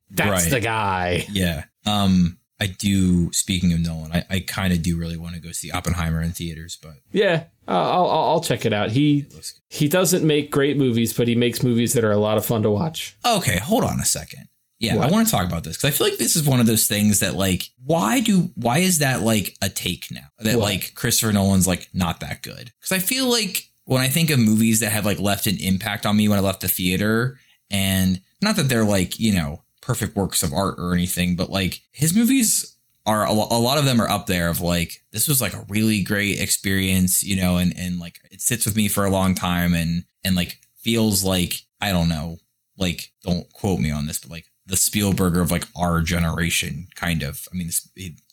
That's 0.10 0.44
Right. 0.44 0.52
the 0.52 0.60
guy. 0.62 1.26
Yeah. 1.32 1.66
Um, 1.86 2.38
I 2.62 2.68
do. 2.68 3.34
Speaking 3.34 3.74
of 3.74 3.80
Nolan, 3.82 4.12
I, 4.14 4.26
I 4.30 4.40
kind 4.40 4.72
of 4.72 4.82
do 4.82 4.96
really 4.98 5.18
want 5.18 5.36
to 5.36 5.42
go 5.42 5.52
see 5.52 5.70
Oppenheimer 5.70 6.22
in 6.22 6.32
theaters, 6.32 6.78
but 6.82 6.94
Yeah, 7.12 7.46
uh, 7.68 7.72
I'll 7.72 8.06
I'll 8.10 8.24
I'll 8.30 8.42
check 8.42 8.66
it 8.66 8.72
out. 8.72 8.92
He 8.92 9.26
it 9.30 9.54
he 9.70 9.90
doesn't 9.90 10.26
make 10.26 10.50
great 10.50 10.78
movies, 10.78 11.12
but 11.12 11.28
he 11.28 11.36
makes 11.36 11.62
movies 11.62 11.92
that 11.92 12.06
are 12.06 12.12
a 12.12 12.18
lot 12.18 12.38
of 12.38 12.46
fun 12.46 12.64
to 12.64 12.70
watch. 12.70 13.18
Okay, 13.26 13.58
hold 13.58 13.84
on 13.84 14.00
a 14.00 14.06
second. 14.06 14.48
Yeah, 14.84 14.98
What? 14.98 15.08
I 15.08 15.12
want 15.12 15.28
to 15.28 15.32
talk 15.32 15.46
about 15.46 15.64
this 15.64 15.78
because 15.78 15.94
I 15.94 15.98
feel 15.98 16.08
like 16.08 16.20
this 16.20 16.36
is 16.36 16.46
one 16.46 16.60
of 16.60 16.66
those 16.68 16.88
things 16.88 17.22
that 17.22 17.36
like, 17.36 17.64
why 17.84 18.20
do 18.20 18.52
why 18.56 18.80
is 18.80 19.00
that 19.00 19.22
like 19.22 19.56
a 19.62 19.70
take 19.70 20.12
now 20.12 20.28
that 20.40 20.58
What? 20.58 20.64
like 20.66 20.94
Christopher 20.94 21.32
Nolan's 21.32 21.68
like 21.68 21.88
not 21.94 22.20
that 22.20 22.42
good? 22.44 22.72
Because 22.80 22.92
I 22.92 23.00
feel 23.00 23.30
like 23.30 23.70
when 23.86 24.02
I 24.02 24.10
think 24.10 24.30
of 24.30 24.40
movies 24.40 24.82
that 24.82 24.92
have 24.92 25.06
like 25.06 25.20
left 25.20 25.48
an 25.48 25.58
impact 25.62 26.06
on 26.06 26.18
me 26.18 26.28
when 26.28 26.38
I 26.38 26.42
left 26.42 26.62
the 26.62 26.68
theater, 26.68 27.40
and 27.72 28.20
not 28.42 28.58
that 28.58 28.64
they're 28.70 28.84
like 28.84 29.20
you 29.20 29.34
know 29.34 29.64
perfect 29.82 30.18
works 30.18 30.44
of 30.44 30.52
art 30.54 30.76
or 30.78 30.94
anything, 30.94 31.38
but 31.38 31.50
like 31.50 31.82
his 31.92 32.14
movies 32.16 32.76
are 33.06 33.26
a, 33.26 33.34
lo- 33.34 33.48
a 33.52 33.60
lot 33.60 33.78
of 33.78 33.86
them 33.86 34.02
are 34.02 34.10
up 34.10 34.28
there 34.28 34.50
of 34.50 34.60
like 34.62 35.02
this 35.12 35.28
was 35.30 35.42
like 35.42 35.54
a 35.54 35.66
really 35.70 36.04
great 36.04 36.42
experience, 36.42 37.24
you 37.24 37.38
know, 37.38 37.56
and 37.56 37.74
and 37.78 38.00
like 38.00 38.20
it 38.32 38.42
sits 38.42 38.66
with 38.66 38.76
me 38.76 38.90
for 38.90 39.06
a 39.06 39.10
long 39.10 39.34
time 39.34 39.74
and 39.74 40.04
and 40.26 40.36
like 40.36 40.58
feels 40.76 41.24
like 41.24 41.54
I 41.80 41.92
don't 41.92 42.10
know 42.10 42.38
like 42.78 43.12
don't 43.24 43.52
quote 43.54 43.80
me 43.80 43.90
on 43.92 44.08
this, 44.08 44.20
but 44.20 44.32
like 44.32 44.46
the 44.66 44.78
Spielberg 44.78 45.38
of 45.38 45.52
like 45.52 45.66
our 45.76 46.02
generation, 46.02 46.88
kind 46.96 47.24
of. 47.24 47.48
I 47.52 47.56
mean, 47.56 47.70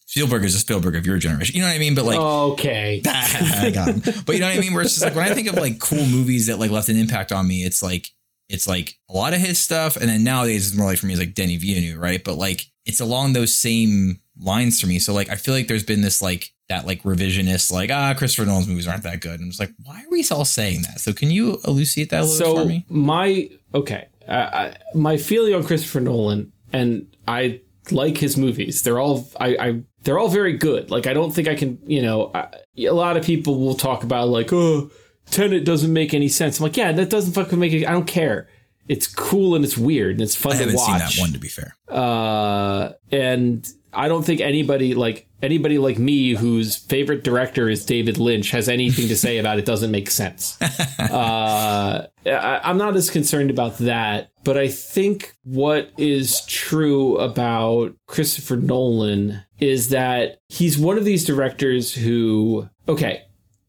Spielberg 0.06 0.44
is 0.44 0.54
a 0.54 0.58
Spielberg 0.58 0.96
of 0.96 1.06
your 1.06 1.18
generation. 1.18 1.56
You 1.56 1.62
know 1.62 1.68
what 1.68 1.76
I 1.76 1.78
mean? 1.78 1.94
But 1.94 2.04
like, 2.04 2.18
okay, 2.18 3.02
I 3.06 3.70
got 3.72 3.88
him. 3.88 4.00
But 4.26 4.34
you 4.34 4.40
know 4.40 4.48
what 4.48 4.56
I 4.56 4.60
mean? 4.60 4.74
Where 4.74 4.82
it's 4.82 4.94
just 4.94 5.04
like 5.04 5.14
when 5.14 5.30
I 5.30 5.34
think 5.34 5.48
of 5.48 5.54
like 5.54 5.78
cool 5.78 6.04
movies 6.06 6.46
that 6.46 6.58
like 6.58 6.70
left 6.70 6.88
an 6.88 6.96
impact 6.96 7.32
on 7.32 7.46
me, 7.46 7.64
it's 7.64 7.82
like 7.82 8.08
it's 8.48 8.66
like 8.66 8.98
a 9.08 9.12
lot 9.12 9.34
of 9.34 9.40
his 9.40 9.58
stuff, 9.58 9.96
and 9.96 10.08
then 10.08 10.24
nowadays 10.24 10.68
it's 10.68 10.76
more 10.76 10.86
like 10.86 10.98
for 10.98 11.06
me 11.06 11.12
it's 11.12 11.20
like 11.20 11.34
Denis 11.34 11.62
Villeneuve, 11.62 11.98
right? 11.98 12.22
But 12.22 12.34
like 12.34 12.62
it's 12.86 13.00
along 13.00 13.32
those 13.32 13.54
same 13.54 14.20
lines 14.36 14.80
for 14.80 14.86
me. 14.86 14.98
So 14.98 15.14
like 15.14 15.28
I 15.28 15.36
feel 15.36 15.54
like 15.54 15.68
there's 15.68 15.84
been 15.84 16.00
this 16.00 16.20
like 16.20 16.50
that 16.68 16.86
like 16.86 17.02
revisionist 17.02 17.70
like 17.70 17.90
ah 17.90 18.14
Christopher 18.14 18.46
Nolan's 18.46 18.66
movies 18.66 18.88
aren't 18.88 19.04
that 19.04 19.20
good. 19.20 19.34
And 19.34 19.44
I'm 19.44 19.50
just 19.50 19.60
like, 19.60 19.72
why 19.84 20.00
are 20.00 20.10
we 20.10 20.24
all 20.30 20.44
saying 20.44 20.82
that? 20.82 21.00
So 21.00 21.12
can 21.12 21.30
you 21.30 21.60
elucidate 21.64 22.10
that 22.10 22.22
a 22.22 22.24
little 22.24 22.38
bit 22.38 22.56
so 22.56 22.62
for 22.62 22.68
me? 22.68 22.84
my 22.88 23.50
okay, 23.74 24.08
I, 24.30 24.36
I, 24.42 24.76
my 24.94 25.16
feeling 25.16 25.54
on 25.54 25.64
Christopher 25.64 26.00
Nolan, 26.00 26.52
and 26.72 27.06
I 27.26 27.60
like 27.90 28.16
his 28.18 28.36
movies. 28.36 28.82
They're 28.82 28.98
all 29.00 29.28
I, 29.40 29.56
I 29.56 29.80
they're 30.02 30.18
all 30.18 30.28
very 30.28 30.56
good. 30.56 30.90
Like 30.90 31.06
I 31.06 31.12
don't 31.14 31.32
think 31.32 31.48
I 31.48 31.54
can 31.56 31.78
you 31.86 32.02
know 32.02 32.30
I, 32.34 32.48
a 32.78 32.90
lot 32.90 33.16
of 33.16 33.24
people 33.24 33.58
will 33.58 33.74
talk 33.74 34.02
about 34.04 34.28
like 34.28 34.52
oh 34.52 34.90
Tenet 35.30 35.64
doesn't 35.64 35.92
make 35.92 36.14
any 36.14 36.28
sense. 36.28 36.58
I'm 36.60 36.64
like 36.64 36.76
yeah 36.76 36.92
that 36.92 37.10
doesn't 37.10 37.32
fucking 37.32 37.58
make 37.58 37.72
it. 37.72 37.86
I 37.86 37.92
don't 37.92 38.06
care. 38.06 38.48
It's 38.88 39.06
cool 39.06 39.54
and 39.54 39.64
it's 39.64 39.78
weird 39.78 40.12
and 40.12 40.22
it's 40.22 40.34
fun 40.34 40.52
I 40.52 40.56
to 40.56 40.64
haven't 40.64 40.78
seen 40.78 40.98
that 40.98 41.16
one 41.18 41.32
to 41.32 41.38
be 41.38 41.48
fair. 41.48 41.76
uh, 41.88 42.92
and 43.12 43.68
I 43.92 44.08
don't 44.08 44.24
think 44.24 44.40
anybody 44.40 44.94
like 44.94 45.26
anybody 45.42 45.78
like 45.78 45.98
me 45.98 46.34
whose 46.34 46.76
favorite 46.76 47.24
director 47.24 47.68
is 47.68 47.84
David 47.84 48.18
Lynch 48.18 48.50
has 48.50 48.68
anything 48.68 49.08
to 49.08 49.16
say 49.16 49.38
about 49.38 49.58
it 49.58 49.64
doesn't 49.64 49.90
make 49.90 50.10
sense. 50.10 50.60
uh, 50.98 52.06
I, 52.26 52.60
I'm 52.62 52.78
not 52.78 52.96
as 52.96 53.10
concerned 53.10 53.50
about 53.50 53.78
that, 53.78 54.30
but 54.44 54.56
I 54.56 54.68
think 54.68 55.34
what 55.44 55.90
is 55.98 56.44
true 56.46 57.16
about 57.18 57.94
Christopher 58.06 58.56
Nolan 58.56 59.42
is 59.58 59.88
that 59.88 60.38
he's 60.48 60.78
one 60.78 60.98
of 60.98 61.04
these 61.04 61.24
directors 61.24 61.92
who 61.92 62.68
okay, 62.88 63.22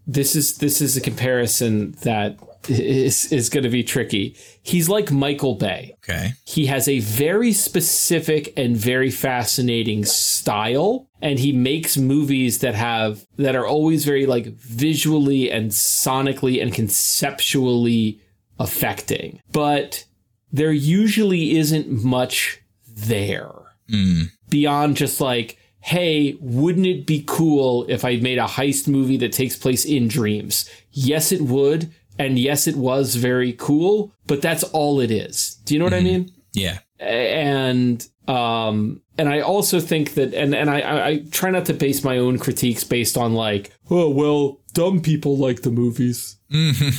this 0.07 0.35
is 0.35 0.57
this 0.57 0.81
is 0.81 0.97
a 0.97 1.01
comparison 1.01 1.91
that 2.03 2.37
is 2.69 3.31
is 3.31 3.49
going 3.49 3.63
to 3.63 3.69
be 3.69 3.83
tricky. 3.83 4.35
He's 4.61 4.87
like 4.89 5.11
Michael 5.11 5.55
Bay 5.55 5.95
Okay. 6.03 6.33
he 6.45 6.67
has 6.67 6.87
a 6.87 6.99
very 6.99 7.53
specific 7.53 8.53
and 8.55 8.77
very 8.77 9.09
fascinating 9.09 10.05
style 10.05 11.07
and 11.21 11.39
he 11.39 11.51
makes 11.51 11.97
movies 11.97 12.59
that 12.59 12.75
have 12.75 13.25
that 13.37 13.55
are 13.55 13.65
always 13.65 14.05
very 14.05 14.25
like 14.25 14.45
visually 14.57 15.49
and 15.51 15.71
sonically 15.71 16.61
and 16.61 16.73
conceptually 16.73 18.19
affecting 18.59 19.39
but 19.51 20.05
there 20.51 20.71
usually 20.71 21.57
isn't 21.57 21.89
much 22.03 22.61
there 22.87 23.51
Mm. 23.89 24.31
beyond 24.49 24.95
just 24.95 25.19
like 25.19 25.57
hey 25.81 26.37
wouldn't 26.39 26.85
it 26.85 27.05
be 27.05 27.23
cool 27.27 27.85
if 27.89 28.05
i 28.05 28.15
made 28.17 28.37
a 28.37 28.45
heist 28.45 28.87
movie 28.87 29.17
that 29.17 29.33
takes 29.33 29.55
place 29.57 29.83
in 29.83 30.07
dreams 30.07 30.69
yes 30.91 31.31
it 31.33 31.41
would 31.41 31.91
and 32.19 32.37
yes 32.39 32.67
it 32.67 32.75
was 32.75 33.15
very 33.15 33.53
cool 33.53 34.13
but 34.27 34.41
that's 34.41 34.63
all 34.65 34.99
it 34.99 35.11
is 35.11 35.55
do 35.65 35.73
you 35.73 35.79
know 35.79 35.85
what 35.85 35.93
i 35.93 36.01
mean 36.01 36.31
Yeah. 36.53 36.79
and 36.99 38.07
um 38.27 39.01
and 39.17 39.29
I 39.29 39.41
also 39.41 39.79
think 39.79 40.13
that 40.15 40.33
and 40.33 40.55
and 40.55 40.69
I 40.69 40.79
I 40.79 41.07
I 41.07 41.17
try 41.31 41.51
not 41.51 41.65
to 41.65 41.73
base 41.73 42.03
my 42.03 42.17
own 42.17 42.39
critiques 42.39 42.83
based 42.83 43.17
on 43.17 43.33
like 43.33 43.71
oh 43.89 44.09
well 44.09 44.59
dumb 44.73 45.01
people 45.01 45.37
like 45.37 45.61
the 45.63 45.69
movies 45.69 46.37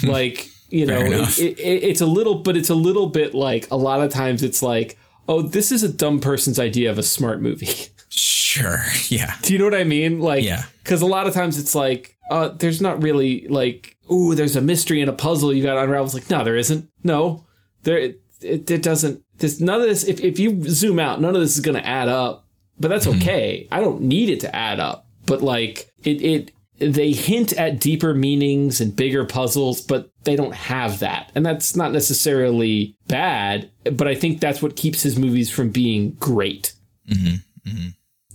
like 0.03 0.49
you 0.69 0.87
know 0.87 1.01
it, 1.01 1.39
it, 1.39 1.59
it, 1.59 1.83
it's 1.85 2.01
a 2.01 2.07
little 2.07 2.37
but 2.37 2.57
it's 2.57 2.71
a 2.71 2.75
little 2.75 3.07
bit 3.09 3.35
like 3.35 3.69
a 3.71 3.77
lot 3.77 4.03
of 4.03 4.13
times 4.13 4.43
it's 4.43 4.63
like 4.63 4.99
oh 5.29 5.43
this 5.43 5.73
is 5.73 5.83
a 5.83 5.89
dumb 5.93 6.21
person's 6.21 6.59
idea 6.59 6.91
of 6.91 6.99
a 6.99 7.03
smart 7.03 7.41
movie 7.41 7.69
Sure. 8.09 8.85
Yeah. 9.09 9.35
do 9.43 9.53
you 9.55 9.59
know 9.59 9.65
what 9.65 9.75
I 9.75 9.85
mean 9.85 10.21
like 10.21 10.45
Yeah. 10.45 10.65
because 10.85 11.01
a 11.03 11.07
lot 11.07 11.27
of 11.27 11.33
times 11.35 11.59
it's 11.59 11.75
like 11.75 12.17
uh 12.31 12.49
there's 12.49 12.81
not 12.81 13.03
really 13.03 13.47
like 13.49 13.92
ooh 14.11 14.35
there's 14.35 14.57
a 14.57 14.61
mystery 14.61 15.01
and 15.01 15.11
a 15.11 15.15
puzzle 15.15 15.53
you 15.53 15.63
got 15.63 15.75
to 15.75 15.83
unravel. 15.83 16.07
It's 16.07 16.15
like 16.15 16.31
no 16.31 16.45
there 16.45 16.57
isn't. 16.57 16.89
No. 17.03 17.47
There 17.83 17.99
it, 17.99 18.21
it, 18.41 18.71
it 18.71 18.83
doesn't 18.83 19.23
there's 19.39 19.61
none 19.61 19.81
of 19.81 19.87
this 19.87 20.05
if, 20.05 20.21
if 20.21 20.39
you 20.39 20.63
zoom 20.69 20.99
out 20.99 21.21
none 21.21 21.35
of 21.35 21.41
this 21.41 21.55
is 21.55 21.61
going 21.61 21.77
to 21.77 21.87
add 21.87 22.09
up 22.09 22.47
but 22.79 22.89
that's 22.89 23.07
hmm. 23.07 23.17
okay. 23.17 23.69
I 23.71 23.81
don't 23.81 24.03
need 24.03 24.29
it 24.29 24.41
to 24.41 24.55
add 24.55 24.81
up 24.81 25.07
but 25.27 25.43
like 25.43 25.91
it 26.05 26.23
it 26.23 26.51
they 26.79 27.13
hint 27.13 27.53
at 27.53 27.79
deeper 27.79 28.13
meanings 28.13 28.81
and 28.81 28.95
bigger 28.95 29.25
puzzles 29.25 29.81
but 29.81 30.11
they 30.25 30.37
don't 30.37 30.55
have 30.55 31.01
that. 31.01 31.31
And 31.35 31.45
that's 31.45 31.77
not 31.77 31.93
necessarily 31.93 32.97
bad 33.09 33.71
but 33.93 34.09
i 34.09 34.15
think 34.15 34.41
that's 34.41 34.63
what 34.63 34.77
keeps 34.77 35.03
his 35.03 35.19
movies 35.19 35.51
from 35.51 35.71
being 35.71 36.13
great. 36.13 36.75
Mm-hmm. 37.09 37.69
Mm-hmm. 37.69 37.89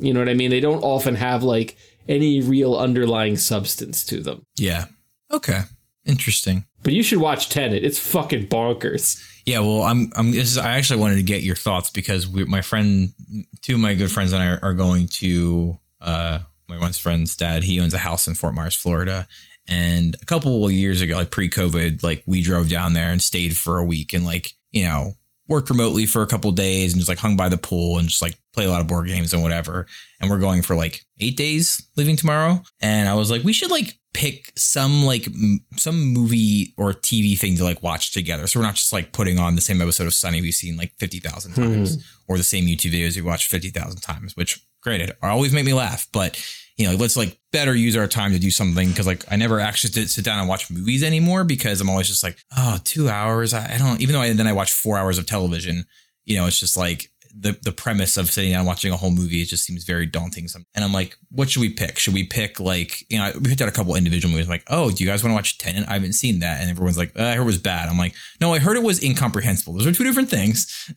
You 0.06 0.14
know 0.14 0.20
what 0.20 0.30
i 0.30 0.34
mean? 0.34 0.50
They 0.50 0.60
don't 0.60 0.84
often 0.84 1.16
have 1.16 1.44
like 1.44 1.78
any 2.08 2.42
real 2.42 2.76
underlying 2.76 3.38
substance 3.38 4.04
to 4.06 4.22
them. 4.22 4.46
Yeah. 4.58 4.86
Okay. 5.32 5.62
Interesting. 6.06 6.66
but 6.84 6.94
you 6.94 7.04
should 7.04 7.20
watch 7.20 7.50
Tenet. 7.50 7.84
It's 7.84 8.00
fucking 8.00 8.48
bonkers. 8.48 9.22
Yeah, 9.46 9.60
well, 9.60 9.84
I'm. 9.84 10.12
I'm. 10.16 10.32
This 10.32 10.52
is, 10.52 10.58
I 10.58 10.78
actually 10.78 11.00
wanted 11.02 11.16
to 11.16 11.24
get 11.24 11.42
your 11.44 11.56
thoughts 11.56 11.90
because 11.90 12.28
we, 12.28 12.46
my 12.46 12.62
friend, 12.62 13.14
two 13.62 13.76
of 13.76 13.80
my 13.80 13.94
good 13.94 14.12
friends 14.12 14.32
and 14.34 14.42
I 14.42 14.48
are, 14.48 14.60
are 14.62 14.74
going 14.74 15.08
to. 15.20 15.78
Uh, 16.00 16.40
my 16.70 16.78
one 16.80 16.94
friend's 16.94 17.36
dad. 17.36 17.64
He 17.64 17.80
owns 17.80 17.94
a 17.94 17.98
house 17.98 18.28
in 18.28 18.36
Fort 18.36 18.54
Myers, 18.54 18.76
Florida, 18.76 19.28
and 19.68 20.16
a 20.22 20.26
couple 20.26 20.66
of 20.66 20.72
years 20.72 21.02
ago, 21.02 21.16
like 21.16 21.32
pre-COVID, 21.32 22.04
like 22.04 22.24
we 22.26 22.42
drove 22.42 22.70
down 22.70 22.94
there 22.94 23.10
and 23.10 23.22
stayed 23.22 23.56
for 23.56 23.80
a 23.80 23.86
week 23.86 24.14
and 24.14 24.26
like 24.26 24.54
you 24.72 24.86
know 24.86 25.14
worked 25.48 25.70
remotely 25.70 26.06
for 26.06 26.22
a 26.22 26.28
couple 26.28 26.50
of 26.50 26.56
days 26.58 26.92
and 26.94 27.00
just 27.00 27.10
like 27.10 27.20
hung 27.20 27.38
by 27.38 27.48
the 27.50 27.58
pool 27.58 27.98
and 27.98 28.10
just 28.10 28.22
like 28.22 28.38
play 28.58 28.66
a 28.66 28.72
lot 28.72 28.82
of 28.82 28.88
board 28.88 29.08
games 29.08 29.34
and 29.34 29.44
whatever. 29.44 29.86
And 30.20 30.32
we're 30.32 30.40
going 30.40 30.64
for 30.64 30.76
like 30.76 31.06
eight 31.20 31.38
days, 31.38 31.88
leaving 31.96 32.16
tomorrow. 32.16 32.64
And 32.82 33.08
I 33.08 33.14
was 33.14 33.30
like, 33.30 33.44
we 33.44 33.54
should 33.54 33.70
like 33.70 34.00
pick 34.16 34.52
some 34.58 35.04
like 35.04 35.28
m- 35.28 35.64
some 35.76 36.02
movie 36.02 36.74
or 36.76 36.92
TV 36.92 37.38
thing 37.38 37.56
to 37.58 37.64
like 37.64 37.84
watch 37.84 38.14
together. 38.14 38.48
So 38.48 38.60
we're 38.60 38.66
not 38.66 38.74
just 38.74 38.92
like 38.92 39.12
putting 39.12 39.38
on 39.38 39.54
the 39.54 39.62
same 39.62 39.80
episode 39.80 40.08
of 40.08 40.14
Sunny 40.16 40.42
we've 40.42 40.56
seen 40.56 40.76
like 40.76 40.92
fifty 40.98 41.20
thousand 41.20 41.54
hmm. 41.54 41.62
times, 41.62 42.04
or 42.28 42.38
the 42.38 42.44
same 42.44 42.66
YouTube 42.66 42.94
videos 42.94 43.16
we 43.16 43.22
watched 43.22 43.52
fifty 43.52 43.70
thousand 43.70 44.02
times. 44.02 44.36
Which 44.36 44.60
granted, 44.82 45.16
always 45.22 45.54
make 45.54 45.66
me 45.66 45.74
laugh, 45.74 46.08
but 46.12 46.44
you 46.78 46.88
know, 46.88 46.96
let's 46.96 47.16
like 47.16 47.40
better 47.52 47.76
use 47.76 47.96
our 47.96 48.08
time 48.08 48.32
to 48.32 48.40
do 48.40 48.50
something 48.50 48.90
because 48.90 49.06
like 49.06 49.24
I 49.32 49.36
never 49.36 49.60
actually 49.60 49.92
did 49.92 50.10
sit 50.10 50.26
down 50.26 50.40
and 50.40 50.50
watch 50.50 50.72
movies 50.72 51.04
anymore 51.04 51.44
because 51.44 51.80
I'm 51.80 51.90
always 51.90 52.08
just 52.08 52.24
like, 52.24 52.38
oh, 52.58 52.80
two 52.84 53.08
hours. 53.08 53.54
I, 53.54 53.76
I 53.76 53.78
don't 53.78 54.02
even 54.02 54.14
though 54.14 54.22
I 54.22 54.34
then 54.34 54.48
I 54.48 54.54
watch 54.54 54.74
four 54.74 54.98
hours 54.98 55.20
of 55.20 55.28
television. 55.28 55.86
You 56.26 56.38
know, 56.38 56.48
it's 56.48 56.60
just 56.60 56.76
like 56.76 57.10
the 57.40 57.58
the 57.64 57.72
premise 57.72 58.18
of 58.18 58.32
sitting 58.32 58.52
down 58.52 58.62
and 58.62 58.68
watching 58.68 58.92
a 58.92 58.98
whole 58.98 59.12
movie. 59.12 59.42
It 59.42 59.46
just 59.46 59.64
seems 59.64 59.84
very 59.84 60.06
daunting. 60.06 60.48
And 60.76 60.84
I'm 60.84 60.94
like, 60.94 61.18
what 61.30 61.50
should 61.50 61.62
we 61.62 61.70
pick? 61.70 62.00
Should 62.00 62.14
we 62.14 62.26
pick 62.26 62.60
like 62.60 63.06
you 63.10 63.18
know 63.18 63.32
we 63.36 63.50
picked 63.50 63.62
out 63.62 63.70
a 63.70 63.72
couple 63.72 63.96
individual 63.96 64.32
movies. 64.32 64.48
I'm 64.48 64.52
like, 64.52 64.64
oh, 64.68 64.92
do 64.92 65.04
you 65.04 65.10
guys 65.10 65.24
want 65.24 65.32
to 65.32 65.36
watch 65.36 65.58
Tenet? 65.58 65.88
I 65.88 65.94
haven't 65.94 66.14
seen 66.14 66.40
that, 66.40 66.62
and 66.62 66.70
everyone's 66.70 66.98
like, 66.98 67.18
uh, 67.18 67.24
I 67.24 67.34
heard 67.34 67.44
it 67.44 67.46
was 67.46 67.60
bad. 67.60 67.90
I'm 67.90 67.98
like, 67.98 68.16
no, 68.42 68.54
I 68.54 68.60
heard 68.60 68.78
it 68.78 68.84
was 68.84 69.04
incomprehensible. 69.04 69.74
Those 69.74 69.88
are 69.88 69.92
two 69.92 70.04
different 70.04 70.30
things. 70.30 70.92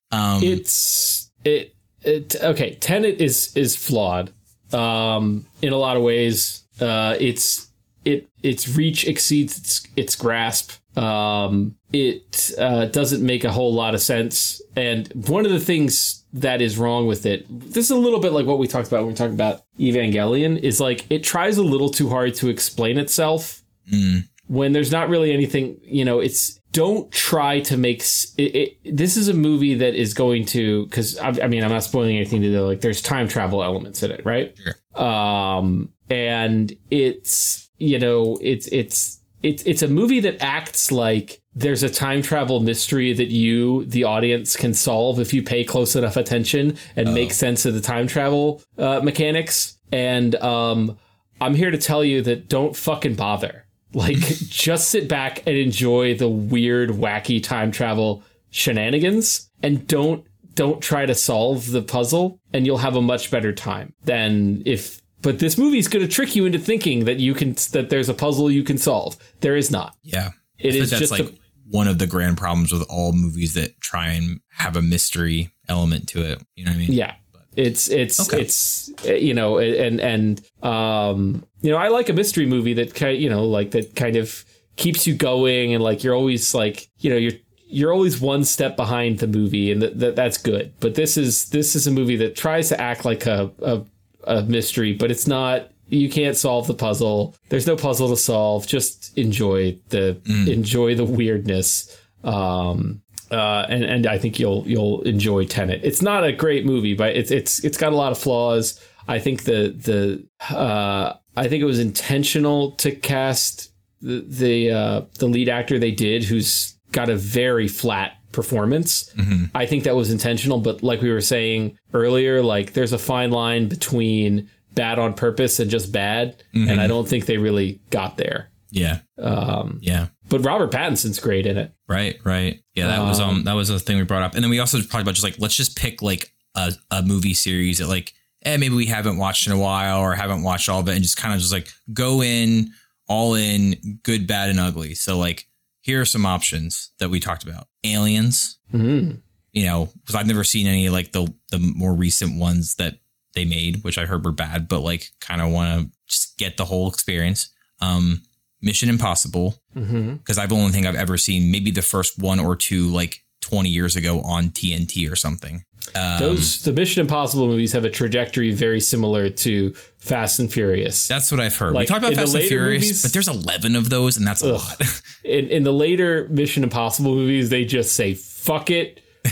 um, 0.10 0.42
it's 0.42 1.30
it 1.44 1.74
it 2.02 2.36
okay. 2.42 2.74
Tenet 2.76 3.20
is 3.20 3.56
is 3.56 3.76
flawed 3.76 4.32
um, 4.72 5.46
in 5.62 5.72
a 5.72 5.76
lot 5.76 5.96
of 5.96 6.02
ways. 6.02 6.62
Uh, 6.80 7.16
it's 7.18 7.68
it 8.04 8.28
its 8.42 8.68
reach 8.68 9.06
exceeds 9.06 9.58
its, 9.58 9.86
its 9.96 10.16
grasp. 10.16 10.72
Um, 10.98 11.76
it 11.92 12.50
uh, 12.58 12.86
doesn't 12.86 13.24
make 13.24 13.44
a 13.44 13.52
whole 13.52 13.72
lot 13.72 13.94
of 13.94 14.00
sense. 14.00 14.60
And 14.76 15.08
one 15.28 15.46
of 15.46 15.52
the 15.52 15.60
things 15.60 16.24
that 16.32 16.60
is 16.60 16.76
wrong 16.76 17.06
with 17.06 17.24
it, 17.24 17.46
this 17.48 17.84
is 17.84 17.90
a 17.90 17.96
little 17.96 18.20
bit 18.20 18.32
like 18.32 18.46
what 18.46 18.58
we 18.58 18.66
talked 18.66 18.88
about 18.88 19.00
when 19.00 19.08
we 19.08 19.14
talked 19.14 19.32
about 19.32 19.62
Evangelion, 19.78 20.58
is 20.58 20.80
like 20.80 21.06
it 21.10 21.22
tries 21.22 21.56
a 21.56 21.62
little 21.62 21.88
too 21.88 22.08
hard 22.08 22.34
to 22.36 22.48
explain 22.48 22.98
itself. 22.98 23.62
Mm. 23.92 24.28
When 24.48 24.72
there's 24.72 24.90
not 24.90 25.08
really 25.08 25.32
anything, 25.32 25.78
you 25.82 26.04
know, 26.04 26.20
it's 26.20 26.58
don't 26.72 27.10
try 27.10 27.60
to 27.60 27.76
make 27.76 28.02
it, 28.36 28.42
it, 28.42 28.96
this 28.96 29.16
is 29.16 29.28
a 29.28 29.34
movie 29.34 29.74
that 29.74 29.94
is 29.94 30.14
going 30.14 30.44
to 30.44 30.84
because 30.84 31.16
I, 31.18 31.28
I, 31.28 31.48
mean 31.48 31.64
i'm 31.64 31.70
not 31.70 31.82
spoiling 31.82 32.16
anything 32.16 32.42
to 32.42 32.50
do 32.50 32.60
like 32.60 32.82
there's 32.82 33.00
time 33.00 33.26
travel 33.26 33.64
elements 33.64 34.02
in 34.02 34.10
it 34.10 34.24
right 34.24 34.54
sure. 34.56 35.02
um 35.02 35.90
and 36.10 36.72
it's 36.90 37.70
you 37.78 37.98
know 37.98 38.38
it's 38.42 38.66
it's 38.68 39.17
it's 39.42 39.62
it's 39.64 39.82
a 39.82 39.88
movie 39.88 40.20
that 40.20 40.42
acts 40.42 40.90
like 40.90 41.40
there's 41.54 41.82
a 41.82 41.90
time 41.90 42.22
travel 42.22 42.60
mystery 42.60 43.12
that 43.12 43.28
you 43.28 43.84
the 43.86 44.04
audience 44.04 44.56
can 44.56 44.74
solve 44.74 45.20
if 45.20 45.32
you 45.32 45.42
pay 45.42 45.64
close 45.64 45.94
enough 45.96 46.16
attention 46.16 46.76
and 46.96 47.08
oh. 47.08 47.12
make 47.12 47.32
sense 47.32 47.64
of 47.64 47.74
the 47.74 47.80
time 47.80 48.06
travel 48.06 48.62
uh, 48.78 49.00
mechanics 49.00 49.78
and 49.92 50.34
um 50.36 50.98
i'm 51.40 51.54
here 51.54 51.70
to 51.70 51.78
tell 51.78 52.04
you 52.04 52.22
that 52.22 52.48
don't 52.48 52.76
fucking 52.76 53.14
bother 53.14 53.64
like, 53.94 54.16
just 54.48 54.88
sit 54.88 55.08
back 55.08 55.46
and 55.46 55.56
enjoy 55.56 56.14
the 56.14 56.28
weird, 56.28 56.90
wacky 56.90 57.42
time 57.42 57.70
travel 57.70 58.22
shenanigans, 58.50 59.50
and 59.62 59.86
don't 59.86 60.24
don't 60.54 60.82
try 60.82 61.06
to 61.06 61.14
solve 61.14 61.70
the 61.70 61.82
puzzle, 61.82 62.40
and 62.52 62.66
you'll 62.66 62.78
have 62.78 62.96
a 62.96 63.02
much 63.02 63.30
better 63.30 63.52
time 63.52 63.94
than 64.04 64.62
if. 64.66 65.00
But 65.22 65.38
this 65.38 65.58
movie's 65.58 65.88
going 65.88 66.06
to 66.06 66.12
trick 66.12 66.36
you 66.36 66.46
into 66.46 66.58
thinking 66.58 67.04
that 67.06 67.18
you 67.18 67.34
can 67.34 67.54
that 67.72 67.90
there's 67.90 68.08
a 68.08 68.14
puzzle 68.14 68.50
you 68.50 68.62
can 68.62 68.78
solve. 68.78 69.16
There 69.40 69.56
is 69.56 69.70
not. 69.70 69.96
Yeah, 70.02 70.30
it 70.58 70.74
is 70.74 70.90
just 70.90 71.10
like 71.10 71.20
a, 71.20 71.32
one 71.70 71.88
of 71.88 71.98
the 71.98 72.06
grand 72.06 72.38
problems 72.38 72.72
with 72.72 72.86
all 72.88 73.12
movies 73.12 73.54
that 73.54 73.80
try 73.80 74.08
and 74.08 74.40
have 74.50 74.76
a 74.76 74.82
mystery 74.82 75.50
element 75.68 76.08
to 76.10 76.22
it. 76.22 76.42
You 76.54 76.64
know 76.64 76.70
what 76.70 76.76
I 76.76 76.78
mean? 76.78 76.92
Yeah, 76.92 77.14
it's 77.56 77.88
it's 77.90 78.20
okay. 78.20 78.42
it's 78.42 78.92
you 79.04 79.34
know 79.34 79.58
and 79.58 80.00
and 80.00 80.40
um 80.62 81.44
you 81.60 81.70
know 81.70 81.76
I 81.76 81.88
like 81.88 82.08
a 82.08 82.12
mystery 82.12 82.46
movie 82.46 82.74
that 82.74 82.94
kind 82.94 83.20
you 83.20 83.28
know 83.28 83.44
like 83.44 83.72
that 83.72 83.96
kind 83.96 84.16
of 84.16 84.44
keeps 84.76 85.06
you 85.06 85.14
going 85.14 85.74
and 85.74 85.82
like 85.82 86.04
you're 86.04 86.14
always 86.14 86.54
like 86.54 86.88
you 86.98 87.10
know 87.10 87.16
you're 87.16 87.32
you're 87.70 87.92
always 87.92 88.20
one 88.20 88.44
step 88.44 88.76
behind 88.76 89.18
the 89.18 89.26
movie 89.26 89.70
and 89.70 89.82
that, 89.82 89.98
that 89.98 90.16
that's 90.16 90.38
good. 90.38 90.72
But 90.80 90.94
this 90.94 91.16
is 91.16 91.50
this 91.50 91.76
is 91.76 91.86
a 91.86 91.90
movie 91.90 92.16
that 92.16 92.34
tries 92.34 92.68
to 92.70 92.80
act 92.80 93.04
like 93.04 93.26
a, 93.26 93.50
a 93.60 93.82
a 94.28 94.42
mystery, 94.42 94.92
but 94.92 95.10
it's 95.10 95.26
not 95.26 95.70
you 95.88 96.10
can't 96.10 96.36
solve 96.36 96.66
the 96.66 96.74
puzzle. 96.74 97.34
There's 97.48 97.66
no 97.66 97.76
puzzle 97.76 98.08
to 98.10 98.16
solve. 98.16 98.66
Just 98.66 99.16
enjoy 99.16 99.78
the 99.88 100.20
mm. 100.24 100.48
enjoy 100.48 100.94
the 100.94 101.04
weirdness. 101.04 101.96
Um, 102.24 103.02
uh, 103.30 103.66
and 103.68 103.84
and 103.84 104.06
I 104.06 104.18
think 104.18 104.38
you'll 104.38 104.64
you'll 104.66 105.02
enjoy 105.02 105.44
Tenet. 105.44 105.80
It's 105.82 106.02
not 106.02 106.24
a 106.24 106.32
great 106.32 106.64
movie, 106.64 106.94
but 106.94 107.16
it's 107.16 107.30
it's 107.30 107.64
it's 107.64 107.76
got 107.76 107.92
a 107.92 107.96
lot 107.96 108.12
of 108.12 108.18
flaws. 108.18 108.80
I 109.06 109.18
think 109.18 109.44
the 109.44 109.70
the 109.70 110.54
uh, 110.54 111.14
I 111.36 111.48
think 111.48 111.62
it 111.62 111.66
was 111.66 111.78
intentional 111.78 112.72
to 112.72 112.92
cast 112.92 113.72
the 114.00 114.24
the 114.26 114.70
uh, 114.70 115.00
the 115.18 115.26
lead 115.26 115.48
actor 115.48 115.78
they 115.78 115.90
did, 115.90 116.24
who's 116.24 116.76
got 116.92 117.08
a 117.08 117.16
very 117.16 117.68
flat 117.68 118.17
performance. 118.38 119.12
Mm-hmm. 119.16 119.46
I 119.56 119.66
think 119.66 119.82
that 119.82 119.96
was 119.96 120.12
intentional, 120.12 120.60
but 120.60 120.80
like 120.80 121.02
we 121.02 121.10
were 121.10 121.20
saying 121.20 121.76
earlier, 121.92 122.40
like 122.40 122.72
there's 122.72 122.92
a 122.92 122.98
fine 122.98 123.32
line 123.32 123.68
between 123.68 124.48
bad 124.74 125.00
on 125.00 125.14
purpose 125.14 125.58
and 125.58 125.68
just 125.68 125.90
bad, 125.90 126.40
mm-hmm. 126.54 126.70
and 126.70 126.80
I 126.80 126.86
don't 126.86 127.08
think 127.08 127.26
they 127.26 127.36
really 127.36 127.80
got 127.90 128.16
there. 128.16 128.48
Yeah. 128.70 129.00
Um, 129.20 129.80
yeah. 129.82 130.06
But 130.28 130.44
Robert 130.44 130.70
Pattinson's 130.70 131.18
great 131.18 131.46
in 131.46 131.56
it. 131.56 131.72
Right, 131.88 132.20
right. 132.22 132.62
Yeah, 132.76 132.86
that 132.86 133.00
um, 133.00 133.08
was 133.08 133.18
um 133.18 133.42
that 133.44 133.54
was 133.54 133.70
a 133.70 133.80
thing 133.80 133.96
we 133.96 134.04
brought 134.04 134.22
up. 134.22 134.36
And 134.36 134.44
then 134.44 134.50
we 134.50 134.60
also 134.60 134.78
talked 134.78 135.02
about 135.02 135.14
just 135.14 135.24
like 135.24 135.40
let's 135.40 135.56
just 135.56 135.76
pick 135.76 136.00
like 136.00 136.32
a, 136.54 136.72
a 136.92 137.02
movie 137.02 137.34
series 137.34 137.78
that 137.78 137.88
like 137.88 138.12
eh, 138.44 138.56
maybe 138.56 138.76
we 138.76 138.86
haven't 138.86 139.16
watched 139.16 139.48
in 139.48 139.52
a 139.52 139.58
while 139.58 139.98
or 139.98 140.14
haven't 140.14 140.44
watched 140.44 140.68
all 140.68 140.78
of 140.78 140.88
it 140.88 140.94
and 140.94 141.02
just 141.02 141.16
kind 141.16 141.34
of 141.34 141.40
just 141.40 141.52
like 141.52 141.72
go 141.92 142.22
in 142.22 142.70
all 143.08 143.34
in 143.34 143.98
good, 144.04 144.28
bad, 144.28 144.50
and 144.50 144.60
ugly. 144.60 144.94
So 144.94 145.18
like 145.18 145.48
here 145.88 146.02
are 146.02 146.04
some 146.04 146.26
options 146.26 146.90
that 146.98 147.08
we 147.08 147.18
talked 147.18 147.44
about. 147.44 147.66
Aliens. 147.82 148.58
Mm-hmm. 148.74 149.16
You 149.52 149.64
know, 149.64 149.88
because 150.00 150.14
I've 150.14 150.26
never 150.26 150.44
seen 150.44 150.66
any 150.66 150.90
like 150.90 151.12
the 151.12 151.32
the 151.50 151.58
more 151.58 151.94
recent 151.94 152.38
ones 152.38 152.74
that 152.74 152.98
they 153.34 153.46
made, 153.46 153.82
which 153.84 153.96
I 153.96 154.04
heard 154.04 154.22
were 154.22 154.32
bad, 154.32 154.68
but 154.68 154.80
like 154.80 155.08
kind 155.20 155.40
of 155.40 155.50
want 155.50 155.80
to 155.80 155.90
just 156.06 156.36
get 156.36 156.58
the 156.58 156.66
whole 156.66 156.90
experience. 156.90 157.48
Um, 157.80 158.20
Mission 158.60 158.90
Impossible 158.90 159.54
because 159.72 159.88
mm-hmm. 159.88 160.40
I've 160.40 160.52
only 160.52 160.72
think 160.72 160.86
I've 160.86 160.94
ever 160.94 161.16
seen 161.16 161.50
maybe 161.50 161.70
the 161.70 161.80
first 161.80 162.18
one 162.18 162.38
or 162.38 162.54
two 162.54 162.88
like 162.88 163.24
20 163.40 163.70
years 163.70 163.96
ago 163.96 164.20
on 164.20 164.50
TNT 164.50 165.10
or 165.10 165.16
something. 165.16 165.64
Um, 165.94 166.20
Those 166.20 166.62
the 166.62 166.72
Mission 166.72 167.00
Impossible 167.00 167.46
movies 167.46 167.72
have 167.72 167.84
a 167.84 167.90
trajectory 167.90 168.52
very 168.52 168.80
similar 168.80 169.30
to 169.30 169.72
Fast 169.98 170.38
and 170.38 170.52
Furious. 170.52 171.08
That's 171.08 171.30
what 171.30 171.40
I've 171.40 171.56
heard. 171.56 171.74
Like, 171.74 171.82
we 171.82 171.86
talk 171.86 171.98
about 171.98 172.14
Fast 172.14 172.34
and 172.34 172.44
Furious, 172.44 172.82
movies, 172.82 173.02
but 173.02 173.12
there's 173.12 173.28
11 173.28 173.76
of 173.76 173.90
those, 173.90 174.16
and 174.16 174.26
that's 174.26 174.42
a 174.42 174.54
ugh. 174.54 174.60
lot. 174.60 175.02
in, 175.24 175.48
in 175.48 175.62
the 175.62 175.72
later 175.72 176.28
Mission 176.28 176.62
Impossible 176.62 177.14
movies, 177.14 177.50
they 177.50 177.64
just 177.64 177.92
say 177.92 178.14
"fuck 178.14 178.70
it." 178.70 179.00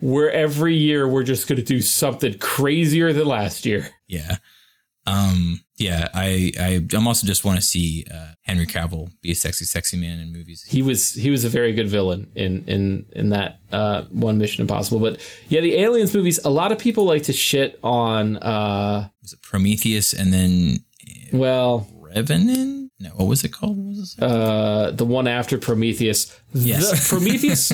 Where 0.00 0.30
every 0.30 0.76
year 0.76 1.08
we're 1.08 1.22
just 1.22 1.48
going 1.48 1.56
to 1.56 1.64
do 1.64 1.80
something 1.80 2.36
crazier 2.38 3.14
than 3.14 3.26
last 3.26 3.64
year. 3.64 3.88
Yeah. 4.06 4.36
Um, 5.06 5.60
yeah, 5.78 6.08
I, 6.14 6.52
I 6.58 6.86
I'm 6.94 7.06
also 7.06 7.26
just 7.26 7.44
want 7.44 7.60
to 7.60 7.64
see 7.64 8.06
uh, 8.12 8.28
Henry 8.42 8.66
Cavill 8.66 9.10
be 9.20 9.32
a 9.32 9.34
sexy, 9.34 9.66
sexy 9.66 9.98
man 9.98 10.20
in 10.20 10.32
movies. 10.32 10.64
He 10.66 10.80
was 10.80 11.12
he 11.12 11.30
was 11.30 11.44
a 11.44 11.50
very 11.50 11.72
good 11.72 11.88
villain 11.88 12.30
in 12.34 12.64
in 12.66 13.06
in 13.12 13.28
that 13.30 13.60
uh, 13.72 14.02
one 14.04 14.38
Mission 14.38 14.62
Impossible. 14.62 15.00
But 15.00 15.20
yeah, 15.48 15.60
the 15.60 15.76
Aliens 15.76 16.14
movies. 16.14 16.40
A 16.44 16.50
lot 16.50 16.72
of 16.72 16.78
people 16.78 17.04
like 17.04 17.24
to 17.24 17.32
shit 17.32 17.78
on. 17.82 18.38
Uh, 18.38 19.08
was 19.20 19.34
it 19.34 19.42
Prometheus 19.42 20.14
and 20.14 20.32
then? 20.32 20.78
Well, 21.32 21.86
Revenant. 21.92 22.92
No, 22.98 23.10
what 23.10 23.28
was 23.28 23.44
it 23.44 23.50
called? 23.50 23.76
What 23.76 23.96
was 23.96 24.16
it? 24.16 24.24
Uh, 24.24 24.92
the 24.92 25.04
one 25.04 25.28
after 25.28 25.58
Prometheus. 25.58 26.34
Yes, 26.54 26.90
the 26.90 27.08
Prometheus. 27.16 27.72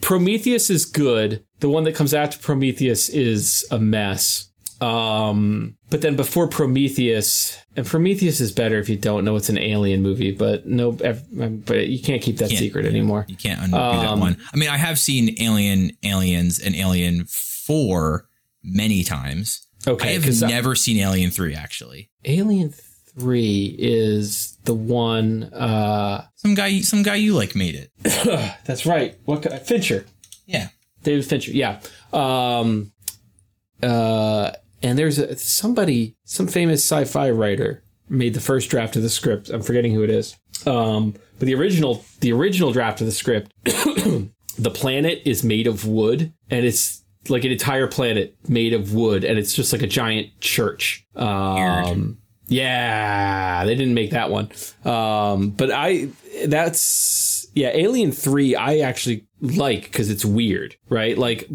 Prometheus 0.00 0.70
is 0.70 0.86
good. 0.86 1.44
The 1.60 1.68
one 1.68 1.84
that 1.84 1.94
comes 1.94 2.14
after 2.14 2.38
Prometheus 2.38 3.10
is 3.10 3.66
a 3.70 3.78
mess. 3.78 4.48
Um, 4.82 5.76
but 5.90 6.02
then 6.02 6.16
before 6.16 6.48
Prometheus, 6.48 7.56
and 7.76 7.86
Prometheus 7.86 8.40
is 8.40 8.50
better 8.50 8.80
if 8.80 8.88
you 8.88 8.96
don't 8.96 9.24
know 9.24 9.36
it's 9.36 9.48
an 9.48 9.58
alien 9.58 10.02
movie, 10.02 10.32
but 10.32 10.66
no, 10.66 10.90
but 10.90 11.86
you 11.86 12.02
can't 12.02 12.20
keep 12.20 12.38
that 12.38 12.48
can't, 12.48 12.58
secret 12.58 12.86
anymore. 12.86 13.24
You 13.28 13.36
can't 13.36 13.60
undo 13.60 13.76
um, 13.76 13.96
that 13.98 14.18
one. 14.18 14.36
I 14.52 14.56
mean, 14.56 14.68
I 14.68 14.78
have 14.78 14.98
seen 14.98 15.40
Alien, 15.40 15.92
Aliens, 16.02 16.58
and 16.58 16.74
Alien 16.74 17.26
Four 17.28 18.26
many 18.64 19.04
times. 19.04 19.64
Okay, 19.86 20.08
I 20.08 20.12
have 20.18 20.40
never 20.40 20.72
I, 20.72 20.74
seen 20.74 20.96
Alien 20.96 21.30
Three 21.30 21.54
actually. 21.54 22.10
Alien 22.24 22.74
Three 23.16 23.76
is 23.78 24.58
the 24.64 24.74
one. 24.74 25.44
Uh, 25.44 26.26
some 26.34 26.54
guy, 26.56 26.80
some 26.80 27.04
guy 27.04 27.14
you 27.14 27.34
like 27.34 27.54
made 27.54 27.76
it. 27.76 27.92
that's 28.64 28.84
right. 28.84 29.16
What 29.26 29.64
Fincher? 29.64 30.06
Yeah, 30.46 30.68
David 31.04 31.24
Fincher. 31.24 31.52
Yeah. 31.52 31.80
Um, 32.12 32.92
uh, 33.80 34.52
and 34.82 34.98
there's 34.98 35.18
a, 35.18 35.36
somebody, 35.36 36.16
some 36.24 36.46
famous 36.46 36.84
sci-fi 36.84 37.30
writer 37.30 37.82
made 38.08 38.34
the 38.34 38.40
first 38.40 38.70
draft 38.70 38.96
of 38.96 39.02
the 39.02 39.08
script. 39.08 39.48
I'm 39.48 39.62
forgetting 39.62 39.94
who 39.94 40.02
it 40.02 40.10
is. 40.10 40.36
Um, 40.66 41.14
but 41.38 41.46
the 41.46 41.54
original, 41.54 42.04
the 42.20 42.32
original 42.32 42.72
draft 42.72 43.00
of 43.00 43.06
the 43.06 43.12
script, 43.12 43.52
the 43.64 44.70
planet 44.72 45.22
is 45.24 45.42
made 45.42 45.66
of 45.66 45.86
wood, 45.86 46.32
and 46.50 46.64
it's 46.64 47.02
like 47.28 47.44
an 47.44 47.52
entire 47.52 47.86
planet 47.86 48.36
made 48.48 48.74
of 48.74 48.94
wood, 48.94 49.24
and 49.24 49.38
it's 49.38 49.54
just 49.54 49.72
like 49.72 49.82
a 49.82 49.86
giant 49.86 50.28
church. 50.40 51.06
Um, 51.16 52.18
yeah, 52.48 53.64
they 53.64 53.74
didn't 53.74 53.94
make 53.94 54.10
that 54.10 54.30
one. 54.30 54.50
Um, 54.84 55.50
but 55.50 55.70
I, 55.70 56.08
that's 56.46 57.46
yeah, 57.54 57.70
Alien 57.72 58.12
Three. 58.12 58.54
I 58.54 58.78
actually 58.78 59.26
like 59.40 59.84
because 59.84 60.10
it's 60.10 60.24
weird, 60.24 60.76
right? 60.88 61.16
Like 61.16 61.48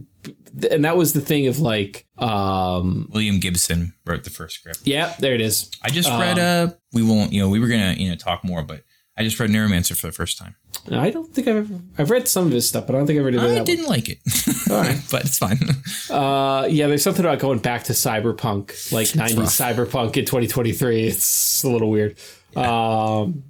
and 0.71 0.83
that 0.85 0.97
was 0.97 1.13
the 1.13 1.21
thing 1.21 1.47
of 1.47 1.59
like, 1.59 2.05
um, 2.17 3.09
William 3.11 3.39
Gibson 3.39 3.93
wrote 4.05 4.23
the 4.23 4.29
first 4.29 4.55
script. 4.55 4.79
yeah, 4.85 5.13
there 5.19 5.33
it 5.33 5.41
is. 5.41 5.69
I 5.83 5.89
just 5.89 6.09
Um, 6.09 6.19
read 6.21 6.39
uh 6.39 6.71
we 6.93 7.03
won't 7.03 7.33
you 7.33 7.41
know 7.41 7.49
we 7.49 7.59
were 7.59 7.67
gonna 7.67 7.93
you 7.93 8.09
know 8.09 8.15
talk 8.15 8.43
more 8.43 8.63
but 8.63 8.83
I 9.19 9.23
just 9.23 9.39
read 9.39 9.49
Neuromancer 9.49 9.97
for 9.97 10.05
the 10.07 10.13
first 10.13 10.37
time. 10.37 10.55
I 10.91 11.09
don't 11.09 11.33
think 11.33 11.47
I've 11.47 11.55
ever, 11.57 11.79
I've 11.97 12.11
read 12.11 12.27
some 12.27 12.45
of 12.45 12.51
his 12.51 12.69
stuff, 12.69 12.85
but 12.85 12.93
I 12.95 12.99
don't 12.99 13.07
think 13.07 13.17
I've 13.19 13.25
ever 13.25 13.31
did 13.31 13.41
I 13.41 13.63
didn't 13.63 13.87
like 13.87 14.09
it, 14.09 14.19
right. 14.69 15.01
but 15.11 15.25
it's 15.25 15.37
fine. 15.39 15.59
Uh, 16.09 16.65
yeah, 16.69 16.87
there's 16.87 17.03
something 17.03 17.25
about 17.25 17.39
going 17.39 17.59
back 17.59 17.83
to 17.85 17.93
cyberpunk, 17.93 18.91
like 18.93 19.07
90s 19.07 19.37
rough. 19.37 19.49
cyberpunk 19.49 20.15
in 20.17 20.23
2023. 20.25 21.07
It's 21.07 21.63
a 21.63 21.69
little 21.69 21.89
weird. 21.89 22.17
Um, 22.55 23.43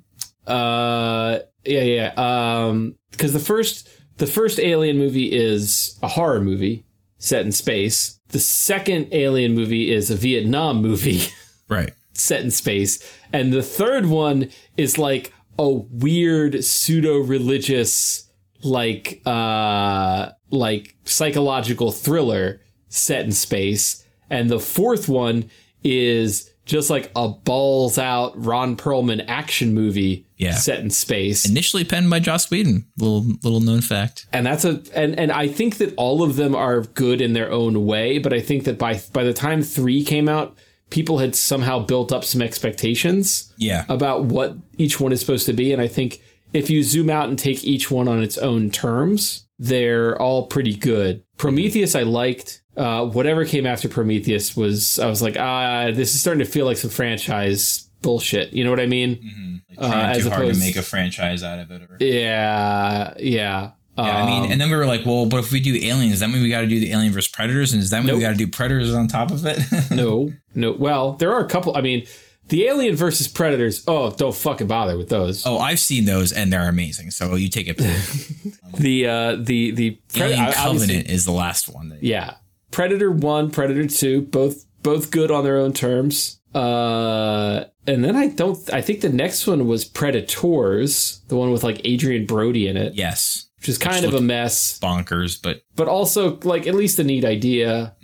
uh, 0.48 1.40
yeah, 1.66 1.82
yeah. 1.82 2.14
Um, 2.18 2.96
because 3.12 3.34
the 3.34 3.40
first, 3.40 3.90
the 4.18 4.28
first 4.28 4.60
Alien 4.60 4.98
movie 4.98 5.32
is 5.32 5.98
a 6.02 6.08
horror 6.08 6.42
movie 6.42 6.86
set 7.20 7.46
in 7.46 7.52
space. 7.52 8.20
The 8.30 8.40
second 8.40 9.08
Alien 9.12 9.54
movie 9.54 9.92
is 9.92 10.12
a 10.12 10.16
Vietnam 10.16 10.82
movie. 10.82 11.22
right. 11.70 11.94
set 12.14 12.42
in 12.42 12.52
space. 12.52 13.04
And 13.32 13.54
the 13.54 13.64
third 13.64 14.08
one 14.08 14.50
is 14.76 14.98
like 14.98 15.34
a 15.60 15.70
weird 15.70 16.64
pseudo 16.64 17.18
religious 17.18 18.24
like 18.64 19.22
uh 19.26 20.32
like 20.50 20.96
psychological 21.06 21.92
thriller 21.92 22.62
set 22.90 23.26
in 23.26 23.32
space. 23.32 24.04
And 24.30 24.50
the 24.50 24.60
fourth 24.60 25.08
one 25.08 25.50
is 25.84 26.52
just 26.68 26.90
like 26.92 27.10
a 27.16 27.28
balls 27.30 27.98
out 27.98 28.34
Ron 28.44 28.76
Perlman 28.78 29.26
action 29.28 29.74
movie 29.74 30.26
Yeah. 30.38 30.54
set 30.56 30.80
in 30.80 30.90
space. 30.92 31.50
Initially 31.50 31.84
penned 31.84 32.10
by 32.12 32.20
Joss 32.20 32.52
Whedon. 32.52 32.86
Little 32.98 33.26
little 33.44 33.60
known 33.62 33.82
fact. 33.82 34.28
and 34.32 34.46
that's 34.46 34.66
a 34.66 34.82
and 34.94 35.18
and 35.20 35.32
I 35.32 35.48
think 35.48 35.78
that 35.78 35.94
all 35.98 36.22
of 36.22 36.36
them 36.36 36.54
are 36.56 36.82
good 36.82 37.22
in 37.22 37.34
their 37.34 37.52
own 37.52 37.86
way, 37.86 38.20
but 38.20 38.34
I 38.34 38.42
think 38.42 38.66
that 38.66 38.78
by 38.78 39.02
by 39.14 39.24
the 39.24 39.34
time 39.34 39.64
3 39.64 40.04
came 40.04 40.30
out, 40.30 40.56
people 40.92 41.18
had 41.18 41.36
somehow 41.36 41.80
built 41.80 42.12
up 42.12 42.24
some 42.24 42.42
expectations 42.42 43.52
Yeah. 43.58 43.86
about 43.90 44.26
what 44.26 44.56
each 44.78 45.00
one 45.00 45.12
is 45.12 45.20
supposed 45.20 45.46
to 45.48 45.54
be. 45.54 45.74
And 45.74 45.82
I 45.82 45.88
think 45.88 46.22
if 46.54 46.70
you 46.70 46.84
zoom 46.84 47.10
out 47.10 47.28
and 47.30 47.38
take 47.38 47.64
each 47.64 47.90
one 47.92 48.08
on 48.08 48.22
its 48.24 48.38
own 48.38 48.70
terms, 48.70 49.46
they're 49.60 50.22
all 50.22 50.48
pretty 50.48 50.76
good. 50.76 51.24
Prometheus, 51.38 51.94
I 51.96 52.04
liked. 52.04 52.62
Uh, 52.78 53.06
whatever 53.08 53.44
came 53.44 53.66
after 53.66 53.90
Prometheus 53.90 54.56
was, 54.56 55.00
I 55.00 55.08
was 55.08 55.22
like, 55.22 55.36
ah, 55.38 55.90
this 55.92 56.14
is 56.14 56.22
starting 56.22 56.46
to 56.46 56.50
feel 56.50 56.66
like 56.68 56.78
some 56.78 56.92
franchise 56.92 57.90
bullshit. 58.04 58.54
You 58.54 58.64
know 58.64 58.70
what 58.70 58.80
I 58.80 58.86
mean? 58.86 59.64
Like, 59.78 59.90
trying 59.92 60.06
Uh, 60.06 60.10
as 60.10 60.24
too 60.24 60.30
hard 60.30 60.54
to 60.54 60.60
make 60.60 60.76
a 60.76 60.84
franchise 60.84 61.42
out 61.44 61.58
of 61.60 61.72
it. 61.72 61.82
Or, 61.82 61.98
Yeah, 62.00 63.14
yeah. 63.18 63.72
yeah, 63.98 64.04
I 64.04 64.26
mean, 64.28 64.44
Um, 64.44 64.52
and 64.52 64.62
then 64.62 64.70
we 64.70 64.76
were 64.78 64.86
like, 64.86 65.06
well, 65.08 65.26
but 65.26 65.38
if 65.38 65.52
we 65.52 65.60
do 65.60 65.74
aliens, 65.76 66.12
does 66.12 66.20
that 66.20 66.30
mean 66.30 66.44
we 66.44 66.50
got 66.50 66.62
to 66.62 66.68
do 66.68 66.80
the 66.80 66.92
Alien 66.92 67.12
versus 67.14 67.32
Predators, 67.32 67.74
and 67.74 67.82
does 67.82 67.90
that 67.90 68.04
mean 68.06 68.14
we 68.14 68.22
got 68.22 68.32
to 68.32 68.38
do 68.38 68.48
Predators 68.48 68.94
on 68.94 69.08
top 69.08 69.32
of 69.32 69.44
it? 69.48 69.58
no, 69.92 70.32
no. 70.54 70.72
Well, 70.74 71.14
there 71.14 71.34
are 71.34 71.44
a 71.44 71.50
couple. 71.50 71.76
I 71.76 71.82
mean, 71.82 72.06
the 72.50 72.68
Alien 72.68 72.96
versus 72.96 73.28
Predators. 73.28 73.84
Oh, 73.88 74.12
don't 74.12 74.36
fucking 74.36 74.68
bother 74.68 74.98
with 74.98 75.10
those. 75.10 75.46
oh, 75.48 75.58
I've 75.58 75.80
seen 75.80 76.06
those, 76.06 76.32
and 76.32 76.54
they're 76.54 76.70
amazing. 76.70 77.10
So 77.10 77.34
you 77.36 77.50
take 77.50 77.68
it. 77.68 77.82
The 78.78 79.08
uh, 79.08 79.36
the 79.38 79.72
the 79.72 79.98
Pred- 80.14 80.22
Alien 80.34 80.52
Covenant 80.52 81.10
is 81.10 81.26
the 81.26 81.32
last 81.32 81.68
one. 81.68 81.90
That, 81.90 82.04
yeah 82.04 82.36
predator 82.78 83.10
1 83.10 83.50
predator 83.50 83.88
2 83.88 84.22
both 84.22 84.66
both 84.84 85.10
good 85.10 85.32
on 85.32 85.44
their 85.44 85.58
own 85.58 85.74
terms. 85.74 86.40
Uh 86.54 87.66
and 87.88 88.04
then 88.06 88.16
i 88.16 88.28
don't 88.28 88.72
i 88.72 88.82
think 88.82 89.02
the 89.02 89.10
next 89.10 89.48
one 89.48 89.68
was 89.68 89.84
predators 89.84 91.22
the 91.28 91.36
one 91.36 91.52
with 91.52 91.64
like 91.64 91.82
Adrien 91.86 92.28
Brody 92.28 92.68
in 92.68 92.78
it. 92.78 92.94
Yes, 92.94 93.50
which 93.58 93.68
is 93.68 93.80
kind 93.80 94.06
of 94.06 94.14
a 94.14 94.22
mess. 94.22 94.80
bonkers, 94.80 95.42
but 95.42 95.64
but 95.76 95.88
also 95.88 96.38
like 96.44 96.68
at 96.68 96.76
least 96.76 97.00
a 97.00 97.04
neat 97.04 97.26
idea. 97.26 97.96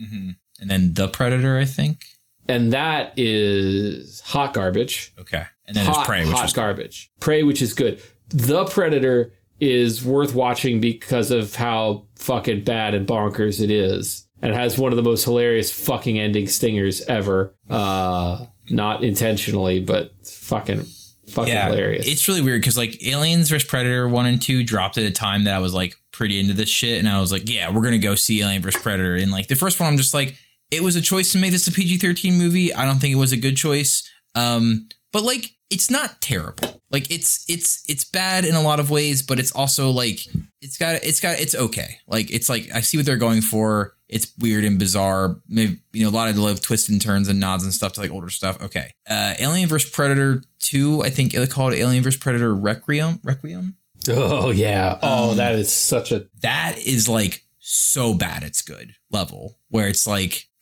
And 0.59 0.69
then 0.69 0.93
the 0.93 1.07
Predator, 1.07 1.57
I 1.57 1.65
think. 1.65 2.05
and 2.47 2.73
that 2.73 3.13
is 3.15 4.21
hot 4.21 4.53
garbage. 4.53 5.13
Okay, 5.19 5.43
and 5.67 5.75
then 5.75 5.85
hot, 5.85 5.95
there's 5.95 6.07
Prey, 6.07 6.25
which 6.25 6.35
hot 6.35 6.43
was 6.43 6.53
garbage. 6.53 7.11
Prey 7.19 7.43
which 7.43 7.61
is 7.61 7.73
good. 7.73 8.01
The 8.29 8.65
predator 8.65 9.33
is 9.59 10.03
worth 10.03 10.33
watching 10.33 10.81
because 10.81 11.29
of 11.31 11.55
how 11.55 12.05
fucking 12.15 12.63
bad 12.63 12.93
and 12.93 13.07
bonkers 13.07 13.61
it 13.61 13.69
is 13.69 14.27
and 14.43 14.53
has 14.53 14.77
one 14.77 14.91
of 14.91 14.97
the 14.97 15.03
most 15.03 15.23
hilarious 15.23 15.71
fucking 15.71 16.19
ending 16.19 16.47
stingers 16.47 17.01
ever 17.01 17.55
uh 17.69 18.45
not 18.69 19.03
intentionally 19.03 19.79
but 19.79 20.11
fucking 20.25 20.85
fucking 21.29 21.53
yeah, 21.53 21.67
hilarious 21.67 22.07
it's 22.07 22.27
really 22.27 22.41
weird 22.41 22.61
because 22.61 22.77
like 22.77 23.03
Aliens 23.03 23.49
vs 23.49 23.67
Predator 23.67 24.07
one 24.07 24.27
and 24.27 24.41
two 24.41 24.63
dropped 24.63 24.97
at 24.97 25.05
a 25.05 25.11
time 25.11 25.45
that 25.45 25.55
I 25.55 25.59
was 25.59 25.73
like 25.73 25.95
pretty 26.13 26.39
into 26.39 26.53
this 26.53 26.69
shit, 26.69 26.99
and 26.99 27.09
I 27.09 27.19
was 27.19 27.33
like, 27.33 27.49
yeah, 27.49 27.69
we're 27.69 27.81
gonna 27.81 27.97
go 27.97 28.15
see 28.15 28.41
Alien 28.41 28.61
vs 28.61 28.81
Predator. 28.81 29.15
And 29.15 29.31
like 29.31 29.47
the 29.47 29.55
first 29.55 29.79
one, 29.79 29.89
I'm 29.89 29.97
just 29.97 30.13
like, 30.13 30.37
it 30.71 30.81
was 30.81 30.95
a 30.95 31.01
choice 31.01 31.33
to 31.33 31.37
make 31.39 31.51
this 31.51 31.67
a 31.67 31.71
PG-13 31.73 32.37
movie. 32.37 32.73
I 32.73 32.85
don't 32.85 32.99
think 32.99 33.13
it 33.13 33.17
was 33.17 33.33
a 33.33 33.37
good 33.37 33.57
choice. 33.57 34.09
Um, 34.35 34.87
but 35.11 35.23
like 35.23 35.51
it's 35.73 35.89
not 35.89 36.21
terrible. 36.21 36.81
Like 36.91 37.09
it's 37.09 37.43
it's 37.49 37.83
it's 37.89 38.03
bad 38.05 38.45
in 38.45 38.53
a 38.53 38.61
lot 38.61 38.79
of 38.79 38.91
ways, 38.91 39.23
but 39.23 39.39
it's 39.39 39.51
also 39.51 39.89
like 39.89 40.19
it's 40.61 40.77
got 40.77 41.03
it's 41.03 41.19
got 41.19 41.39
it's 41.39 41.55
okay. 41.55 41.97
Like 42.07 42.31
it's 42.31 42.47
like 42.47 42.69
I 42.73 42.81
see 42.81 42.97
what 42.97 43.07
they're 43.07 43.17
going 43.17 43.41
for. 43.41 43.95
It's 44.07 44.31
weird 44.37 44.63
and 44.63 44.77
bizarre. 44.77 45.37
Maybe 45.49 45.79
you 45.91 46.03
know 46.03 46.11
a 46.11 46.15
lot 46.15 46.29
of 46.29 46.37
like 46.37 46.61
twists 46.61 46.89
and 46.89 47.01
turns 47.01 47.27
and 47.27 47.39
nods 47.39 47.63
and 47.63 47.73
stuff 47.73 47.93
to 47.93 48.01
like 48.01 48.11
older 48.11 48.29
stuff. 48.29 48.61
Okay. 48.61 48.91
Uh 49.09 49.33
Alien 49.39 49.67
vs 49.67 49.89
Predator 49.89 50.43
2, 50.59 51.01
I 51.03 51.09
think 51.09 51.31
they 51.33 51.47
called 51.47 51.73
it 51.73 51.79
Alien 51.79 52.03
vs 52.03 52.19
Predator 52.21 52.53
Requiem. 52.53 53.19
Requiem. 53.23 53.75
oh 54.09 54.51
yeah 54.51 54.99
oh 55.01 55.31
Um, 55.31 55.37
that 55.37 55.55
is 55.55 55.71
such 55.71 56.11
a 56.11 56.27
That 56.43 56.77
is 56.77 57.09
like 57.09 57.43
so 57.57 58.13
bad 58.13 58.43
it's 58.43 58.61
good 58.61 58.93
level 59.09 59.57
where 59.69 59.87
it's 59.87 60.05
like 60.05 60.47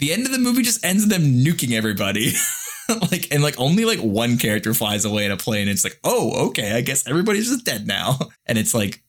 the 0.00 0.12
end 0.12 0.26
of 0.26 0.32
the 0.32 0.38
movie 0.38 0.62
just 0.62 0.84
ends 0.84 1.06
them 1.06 1.22
nuking 1.44 1.72
everybody. 1.72 2.32
like 3.10 3.28
and 3.32 3.42
like 3.42 3.58
only 3.58 3.84
like 3.84 4.00
one 4.00 4.38
character 4.38 4.74
flies 4.74 5.04
away 5.04 5.24
in 5.24 5.32
a 5.32 5.36
plane. 5.36 5.62
And 5.62 5.70
It's 5.70 5.84
like, 5.84 5.98
oh, 6.04 6.48
okay, 6.48 6.72
I 6.72 6.80
guess 6.80 7.06
everybody's 7.06 7.48
just 7.48 7.64
dead 7.64 7.86
now. 7.86 8.18
And 8.46 8.58
it's 8.58 8.74
like 8.74 9.02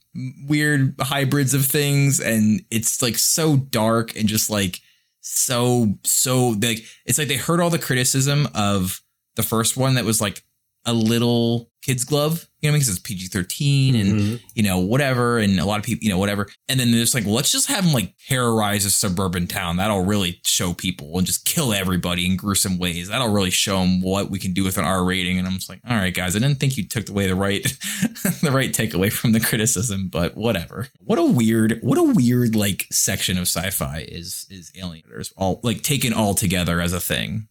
weird 0.47 0.95
hybrids 0.99 1.53
of 1.53 1.65
things, 1.65 2.19
and 2.19 2.63
it's 2.71 3.01
like 3.01 3.17
so 3.17 3.55
dark 3.55 4.15
and 4.15 4.27
just 4.27 4.49
like 4.49 4.81
so 5.21 5.93
so 6.03 6.49
like 6.61 6.83
it's 7.05 7.19
like 7.19 7.27
they 7.27 7.37
heard 7.37 7.59
all 7.59 7.69
the 7.69 7.77
criticism 7.77 8.47
of 8.55 9.01
the 9.35 9.43
first 9.43 9.77
one 9.77 9.95
that 9.95 10.05
was 10.05 10.19
like 10.19 10.43
a 10.85 10.93
little 10.93 11.69
kid's 11.87 12.03
glove, 12.03 12.45
you 12.61 12.69
know, 12.69 12.75
because 12.75 12.89
it's 12.89 12.99
PG 12.99 13.27
thirteen 13.27 13.95
and 13.95 14.19
Mhm. 14.19 14.39
you 14.55 14.61
know, 14.63 14.77
whatever, 14.79 15.37
and 15.39 15.57
a 15.59 15.65
lot 15.65 15.79
of 15.79 15.85
people, 15.85 16.03
you 16.03 16.09
know, 16.11 16.17
whatever. 16.19 16.47
And 16.67 16.77
then 16.79 16.91
they're 16.91 16.99
just 16.99 17.15
like, 17.15 17.25
let's 17.25 17.49
just 17.51 17.67
have 17.67 17.83
them 17.85 17.93
like 17.93 18.13
terrorize 18.27 18.83
a 18.85 18.91
suburban 18.91 19.47
town. 19.47 19.77
That'll 19.77 20.03
really 20.03 20.41
show 20.45 20.73
people 20.73 21.17
and 21.17 21.25
just 21.25 21.45
kill 21.45 21.73
everybody 21.73 22.25
in 22.25 22.35
gruesome 22.35 22.77
ways. 22.77 23.07
That'll 23.07 23.31
really 23.31 23.51
show 23.51 23.79
them 23.79 24.01
what 24.01 24.29
we 24.29 24.37
can 24.37 24.51
do 24.53 24.63
with 24.65 24.77
an 24.77 24.83
R 24.85 25.03
rating. 25.05 25.39
And 25.39 25.47
I'm 25.47 25.53
just 25.55 25.69
like, 25.69 25.79
all 25.89 25.95
right, 25.95 26.13
guys, 26.13 26.35
I 26.35 26.39
didn't 26.39 26.59
think 26.59 26.77
you 26.77 26.85
took 26.87 27.09
away 27.09 27.27
the 27.27 27.35
right, 27.35 27.63
the 28.41 28.51
right 28.51 28.73
takeaway 28.73 29.11
from 29.11 29.31
the 29.31 29.39
criticism, 29.39 30.09
but 30.09 30.35
whatever. 30.35 30.89
What 30.99 31.19
a 31.19 31.23
weird, 31.23 31.79
what 31.81 31.97
a 31.97 32.03
weird 32.03 32.55
like 32.55 32.85
section 32.91 33.37
of 33.37 33.43
sci-fi 33.47 34.05
is 34.09 34.45
is 34.49 34.71
Alienators 34.77 35.31
all 35.37 35.59
like 35.63 35.81
taken 35.83 36.11
all 36.13 36.33
together 36.33 36.81
as 36.81 36.91
a 36.93 36.99
thing. 36.99 37.47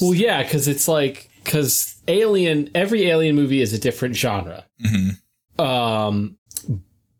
well 0.00 0.14
yeah 0.14 0.42
because 0.42 0.66
it's 0.68 0.88
like 0.88 1.28
because 1.44 1.96
alien 2.08 2.70
every 2.74 3.06
alien 3.08 3.34
movie 3.36 3.60
is 3.60 3.72
a 3.72 3.78
different 3.78 4.16
genre 4.16 4.64
Mhm. 4.84 5.18
um 5.58 6.36